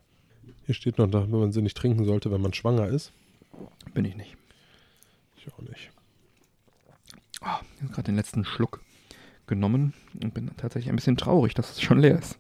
Hier 0.67 0.75
steht 0.77 0.99
noch, 0.99 1.11
dass 1.11 1.27
man 1.27 1.51
sie 1.51 1.63
nicht 1.63 1.77
trinken 1.77 2.05
sollte, 2.05 2.31
wenn 2.31 2.41
man 2.41 2.55
schwanger 2.55 2.87
ist. 2.87 3.11
Bin 3.93 4.05
ich 4.05 4.15
nicht. 4.15 4.37
Ich 5.37 5.53
auch 5.53 5.59
nicht. 5.59 5.91
Ah, 7.41 7.59
ich 7.75 7.83
habe 7.83 7.93
gerade 7.93 8.05
den 8.05 8.17
letzten 8.17 8.45
Schluck 8.45 8.81
genommen 9.47 9.93
und 10.23 10.35
bin 10.35 10.51
tatsächlich 10.57 10.91
ein 10.91 10.97
bisschen 10.97 11.17
traurig, 11.17 11.55
dass 11.55 11.71
es 11.73 11.81
schon 11.83 11.99
leer 11.99 12.19
ist. 12.19 12.39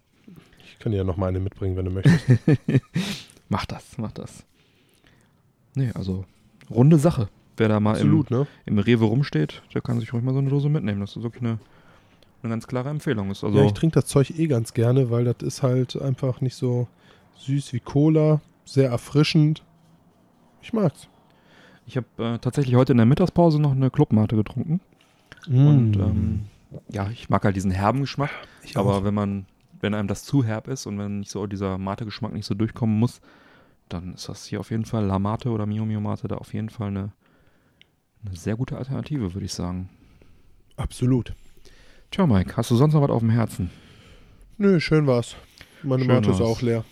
Ich 0.66 0.78
kann 0.78 0.92
dir 0.92 0.98
ja 0.98 1.04
noch 1.04 1.16
mal 1.16 1.28
eine 1.28 1.40
mitbringen, 1.40 1.76
wenn 1.76 1.84
du 1.86 1.90
möchtest. 1.90 2.24
mach 3.48 3.64
das, 3.66 3.96
mach 3.98 4.12
das. 4.12 4.44
Nee, 5.74 5.90
also 5.94 6.24
runde 6.70 6.98
Sache. 6.98 7.28
Wer 7.58 7.68
da 7.68 7.80
mal 7.80 7.92
im, 7.92 7.96
Absolut, 7.96 8.30
ne? 8.30 8.46
im 8.66 8.78
Rewe 8.78 9.06
rumsteht, 9.06 9.62
der 9.72 9.80
kann 9.80 9.98
sich 9.98 10.12
ruhig 10.12 10.22
mal 10.22 10.32
so 10.32 10.38
eine 10.40 10.50
Dose 10.50 10.68
mitnehmen. 10.68 11.00
Das 11.00 11.16
ist 11.16 11.22
wirklich 11.22 11.42
eine, 11.42 11.58
eine 12.42 12.50
ganz 12.50 12.66
klare 12.66 12.90
Empfehlung. 12.90 13.30
Ist 13.30 13.44
also 13.44 13.58
ja, 13.58 13.64
ich 13.64 13.72
trinke 13.72 13.94
das 13.94 14.06
Zeug 14.06 14.30
eh 14.38 14.46
ganz 14.46 14.74
gerne, 14.74 15.10
weil 15.10 15.24
das 15.24 15.36
ist 15.40 15.62
halt 15.62 16.00
einfach 16.00 16.42
nicht 16.42 16.54
so 16.54 16.86
süß 17.38 17.72
wie 17.72 17.80
Cola, 17.80 18.42
sehr 18.66 18.90
erfrischend. 18.90 19.62
Ich 20.60 20.72
mag's. 20.74 21.08
ich 21.86 21.96
habe 21.96 22.06
äh, 22.18 22.38
tatsächlich 22.38 22.74
heute 22.74 22.92
in 22.92 22.98
der 22.98 23.06
Mittagspause 23.06 23.58
noch 23.60 23.72
eine 23.72 23.90
Clubmate 23.90 24.36
getrunken. 24.36 24.80
Und 25.46 25.92
Mm. 25.92 26.00
ähm, 26.00 26.40
ja, 26.88 27.08
ich 27.10 27.28
mag 27.28 27.44
halt 27.44 27.56
diesen 27.56 27.70
herben 27.70 28.00
Geschmack. 28.00 28.30
ich 28.62 28.76
Aber 28.76 28.96
auch. 28.96 29.04
wenn 29.04 29.14
man, 29.14 29.46
wenn 29.80 29.94
einem 29.94 30.08
das 30.08 30.24
zu 30.24 30.44
herb 30.44 30.68
ist 30.68 30.86
und 30.86 30.98
wenn 30.98 31.20
nicht 31.20 31.30
so 31.30 31.46
dieser 31.46 31.78
Mate-Geschmack 31.78 32.32
nicht 32.32 32.46
so 32.46 32.54
durchkommen 32.54 32.98
muss, 32.98 33.20
dann 33.88 34.14
ist 34.14 34.28
das 34.28 34.46
hier 34.46 34.60
auf 34.60 34.70
jeden 34.70 34.84
Fall 34.84 35.04
La 35.04 35.18
Mate 35.18 35.50
oder 35.50 35.66
Mio 35.66 35.84
Mio 35.84 36.00
Mate 36.00 36.26
da 36.28 36.36
auf 36.36 36.52
jeden 36.54 36.70
Fall 36.70 36.88
eine, 36.88 37.12
eine 38.24 38.36
sehr 38.36 38.56
gute 38.56 38.76
Alternative, 38.76 39.32
würde 39.34 39.44
ich 39.46 39.54
sagen. 39.54 39.88
Absolut. 40.76 41.34
Tja, 42.10 42.26
Mike, 42.26 42.56
hast 42.56 42.70
du 42.70 42.76
sonst 42.76 42.94
noch 42.94 43.02
was 43.02 43.10
auf 43.10 43.20
dem 43.20 43.30
Herzen? 43.30 43.70
Nö, 44.58 44.80
schön 44.80 45.06
war's. 45.06 45.36
Meine 45.82 46.04
Schön 46.04 46.14
Mate 46.14 46.30
ist 46.30 46.40
war's. 46.40 46.48
auch 46.48 46.62
leer. 46.62 46.84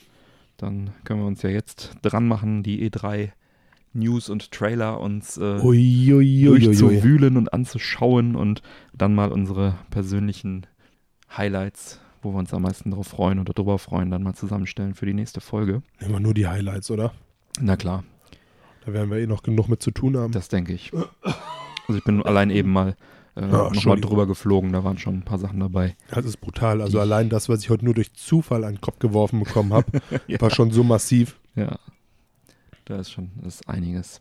Dann 0.57 0.91
können 1.05 1.21
wir 1.21 1.27
uns 1.27 1.43
ja 1.43 1.51
jetzt 1.51 1.95
dran 2.03 2.29
machen, 2.29 2.63
die 2.63 2.89
E3 2.89 3.33
News 3.95 4.29
und 4.29 4.51
Trailer 4.51 5.01
uns 5.01 5.37
äh, 5.39 5.59
Uiuiuiui. 5.63 6.45
durchzuwühlen 6.45 7.37
und 7.37 7.53
anzuschauen 7.53 8.37
und 8.37 8.61
dann 8.93 9.15
mal 9.15 9.31
unsere 9.33 9.75
persönlichen 9.91 10.67
Highlights, 11.37 12.01
wo 12.23 12.33
wir 12.33 12.39
uns 12.39 12.53
am 12.55 12.63
meisten 12.63 12.91
drauf 12.91 13.07
freuen 13.09 13.39
oder 13.39 13.53
drüber 13.53 13.79
freuen, 13.79 14.11
dann 14.11 14.23
mal 14.23 14.35
zusammenstellen 14.35 14.95
für 14.95 15.07
die 15.07 15.15
nächste 15.15 15.41
Folge. 15.41 15.83
Nehmen 16.01 16.13
wir 16.15 16.21
nur 16.21 16.35
die 16.35 16.47
Highlights, 16.47 16.91
oder? 16.91 17.13
Na 17.61 17.77
klar, 17.77 18.05
Da 18.85 18.93
werden 18.93 19.11
wir 19.11 19.19
eh 19.19 19.27
noch 19.27 19.43
genug 19.43 19.69
mit 19.69 19.81
zu 19.83 19.91
tun 19.91 20.17
haben. 20.17 20.33
das 20.33 20.49
denke 20.49 20.73
ich. 20.73 20.93
Also 21.87 21.99
ich 21.99 22.05
bin 22.05 22.23
allein 22.23 22.51
eben 22.51 22.73
mal 22.73 22.97
äh, 23.37 23.43
nochmal 23.47 24.01
drüber 24.01 24.27
geflogen, 24.27 24.73
da 24.73 24.85
waren 24.85 24.99
schon 24.99 25.15
ein 25.19 25.23
paar 25.25 25.39
Sachen 25.39 25.61
dabei. 25.61 25.97
Das 26.11 26.25
ist 26.25 26.41
brutal. 26.41 26.81
Also 26.81 26.99
allein 27.01 27.29
das, 27.29 27.49
was 27.49 27.61
ich 27.63 27.71
heute 27.71 27.85
nur 27.85 27.95
durch 27.95 28.13
Zufall 28.15 28.65
an 28.65 28.75
den 28.75 28.81
Kopf 28.81 28.99
geworfen 29.01 29.41
bekommen 29.41 29.73
habe, 29.73 29.87
Ja. 30.27 30.41
war 30.41 30.51
schon 30.51 30.71
so 30.71 30.83
massiv. 30.85 31.39
Ja, 31.57 31.79
da 32.85 32.99
ist 32.99 33.11
schon 33.11 33.31
das 33.37 33.57
ist 33.57 33.69
einiges. 33.69 34.21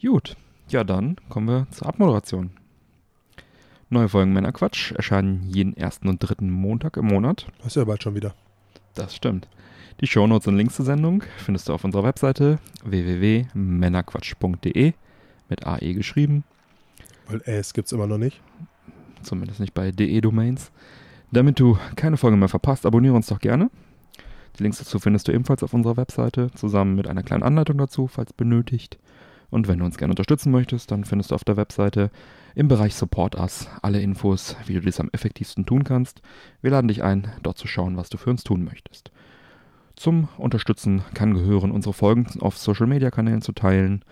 Gut, 0.00 0.36
ja 0.68 0.84
dann 0.84 1.16
kommen 1.28 1.48
wir 1.48 1.66
zur 1.70 1.88
Abmoderation. 1.88 2.50
Neue 3.90 4.08
Folgen 4.08 4.32
Männerquatsch 4.32 4.92
erscheinen 4.92 5.42
jeden 5.48 5.76
ersten 5.76 6.08
und 6.08 6.18
dritten 6.18 6.50
Montag 6.50 6.96
im 6.96 7.06
Monat. 7.06 7.46
Das 7.58 7.68
ist 7.68 7.76
ja 7.76 7.84
bald 7.84 8.02
schon 8.02 8.14
wieder. 8.14 8.34
Das 8.94 9.14
stimmt. 9.14 9.48
Die 10.00 10.06
Shownotes 10.06 10.48
und 10.48 10.56
Links 10.56 10.76
zur 10.76 10.86
Sendung 10.86 11.22
findest 11.36 11.68
du 11.68 11.74
auf 11.74 11.84
unserer 11.84 12.04
Webseite 12.04 12.58
www.männerquatsch.de 12.84 14.94
mit 15.48 15.66
AE 15.66 15.94
geschrieben, 15.94 16.44
Weil 17.28 17.42
es 17.44 17.74
gibt's 17.74 17.92
immer 17.92 18.06
noch 18.06 18.18
nicht. 18.18 18.40
zumindest 19.22 19.60
nicht 19.60 19.74
bei 19.74 19.90
DE-Domains. 19.92 20.72
Damit 21.30 21.60
du 21.60 21.78
keine 21.96 22.16
Folge 22.16 22.36
mehr 22.36 22.48
verpasst, 22.48 22.86
abonniere 22.86 23.14
uns 23.14 23.26
doch 23.26 23.38
gerne. 23.38 23.70
Die 24.58 24.62
Links 24.62 24.78
dazu 24.78 24.98
findest 24.98 25.28
du 25.28 25.32
ebenfalls 25.32 25.62
auf 25.62 25.74
unserer 25.74 25.96
Webseite, 25.96 26.50
zusammen 26.54 26.94
mit 26.94 27.06
einer 27.06 27.22
kleinen 27.22 27.42
Anleitung 27.42 27.78
dazu, 27.78 28.06
falls 28.06 28.32
benötigt. 28.32 28.98
Und 29.50 29.68
wenn 29.68 29.78
du 29.78 29.84
uns 29.84 29.98
gerne 29.98 30.12
unterstützen 30.12 30.50
möchtest, 30.50 30.90
dann 30.90 31.04
findest 31.04 31.30
du 31.30 31.34
auf 31.34 31.44
der 31.44 31.56
Webseite 31.56 32.10
im 32.54 32.68
Bereich 32.68 32.94
Support 32.94 33.34
Us 33.34 33.68
alle 33.82 34.00
Infos, 34.00 34.56
wie 34.66 34.74
du 34.74 34.80
dies 34.80 35.00
am 35.00 35.10
effektivsten 35.12 35.66
tun 35.66 35.84
kannst. 35.84 36.22
Wir 36.62 36.70
laden 36.70 36.88
dich 36.88 37.02
ein, 37.02 37.30
dort 37.42 37.58
zu 37.58 37.66
schauen, 37.66 37.96
was 37.96 38.08
du 38.08 38.16
für 38.16 38.30
uns 38.30 38.44
tun 38.44 38.64
möchtest. 38.64 39.10
Zum 39.94 40.28
Unterstützen 40.38 41.02
kann 41.14 41.34
gehören, 41.34 41.70
unsere 41.70 41.92
Folgen 41.92 42.26
auf 42.40 42.56
Social 42.56 42.86
Media 42.86 43.10
Kanälen 43.10 43.42
zu 43.42 43.52
teilen 43.52 44.04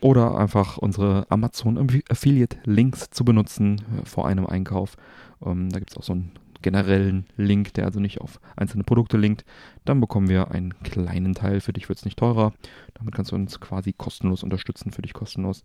oder 0.00 0.36
einfach 0.36 0.78
unsere 0.78 1.26
Amazon 1.28 1.78
Affiliate 2.08 2.58
Links 2.64 3.10
zu 3.10 3.24
benutzen 3.24 3.80
äh, 4.00 4.04
vor 4.04 4.26
einem 4.26 4.46
Einkauf. 4.46 4.96
Ähm, 5.44 5.70
da 5.70 5.78
gibt 5.78 5.90
es 5.90 5.96
auch 5.96 6.02
so 6.02 6.12
einen 6.12 6.32
generellen 6.62 7.26
Link, 7.36 7.74
der 7.74 7.84
also 7.84 8.00
nicht 8.00 8.20
auf 8.20 8.40
einzelne 8.56 8.84
Produkte 8.84 9.16
linkt, 9.16 9.44
dann 9.84 10.00
bekommen 10.00 10.28
wir 10.28 10.50
einen 10.50 10.74
kleinen 10.82 11.34
Teil. 11.34 11.60
Für 11.60 11.72
dich 11.72 11.88
wird 11.88 11.98
es 11.98 12.04
nicht 12.04 12.18
teurer. 12.18 12.52
Damit 12.94 13.14
kannst 13.14 13.32
du 13.32 13.36
uns 13.36 13.60
quasi 13.60 13.92
kostenlos 13.92 14.42
unterstützen, 14.42 14.92
für 14.92 15.02
dich 15.02 15.12
kostenlos. 15.12 15.64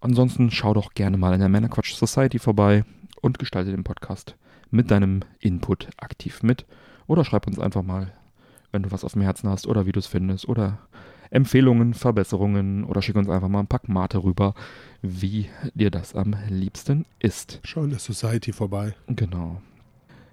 Ansonsten 0.00 0.50
schau 0.50 0.74
doch 0.74 0.94
gerne 0.94 1.16
mal 1.16 1.32
in 1.32 1.40
der 1.40 1.48
Männerquatsch 1.48 1.94
Society 1.94 2.38
vorbei 2.38 2.84
und 3.20 3.38
gestalte 3.38 3.70
den 3.70 3.84
Podcast 3.84 4.36
mit 4.70 4.90
deinem 4.90 5.20
Input 5.40 5.88
aktiv 5.96 6.42
mit. 6.42 6.66
Oder 7.06 7.24
schreib 7.24 7.46
uns 7.46 7.58
einfach 7.58 7.82
mal, 7.82 8.12
wenn 8.72 8.82
du 8.82 8.92
was 8.92 9.04
auf 9.04 9.12
dem 9.12 9.22
Herzen 9.22 9.48
hast 9.48 9.66
oder 9.66 9.86
wie 9.86 9.92
du 9.92 10.00
es 10.00 10.06
findest 10.06 10.48
oder 10.48 10.78
Empfehlungen, 11.30 11.94
Verbesserungen 11.94 12.84
oder 12.84 13.02
schick 13.02 13.16
uns 13.16 13.28
einfach 13.28 13.48
mal 13.48 13.60
ein 13.60 13.66
Pack 13.66 13.88
Mate 13.88 14.22
rüber, 14.22 14.54
wie 15.02 15.48
dir 15.74 15.90
das 15.90 16.14
am 16.14 16.36
liebsten 16.48 17.06
ist. 17.18 17.60
Schau 17.64 17.84
in 17.84 17.90
der 17.90 17.98
Society 17.98 18.52
vorbei. 18.52 18.94
Genau. 19.08 19.60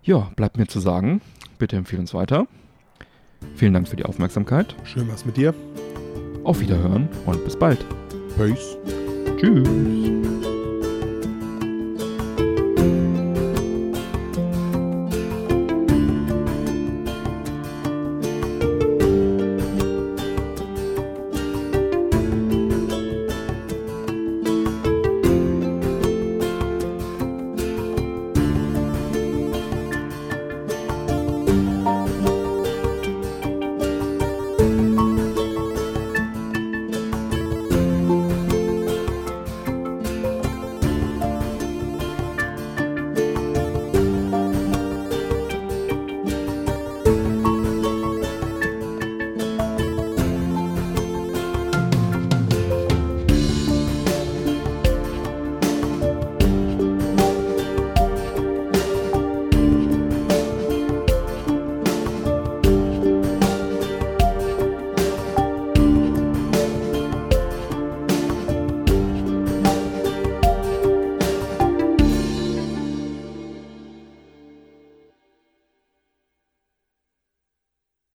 Ja, 0.03 0.31
bleibt 0.35 0.57
mir 0.57 0.67
zu 0.67 0.79
sagen, 0.79 1.21
bitte 1.59 1.75
empfehle 1.75 2.01
uns 2.01 2.13
weiter. 2.13 2.47
Vielen 3.55 3.73
Dank 3.73 3.87
für 3.87 3.95
die 3.95 4.05
Aufmerksamkeit. 4.05 4.75
Schön 4.83 5.07
was 5.09 5.25
mit 5.25 5.37
dir. 5.37 5.53
Auf 6.43 6.59
Wiederhören 6.59 7.07
und 7.25 7.43
bis 7.43 7.55
bald. 7.55 7.85
Peace. 8.35 8.77
Tschüss. 9.37 10.30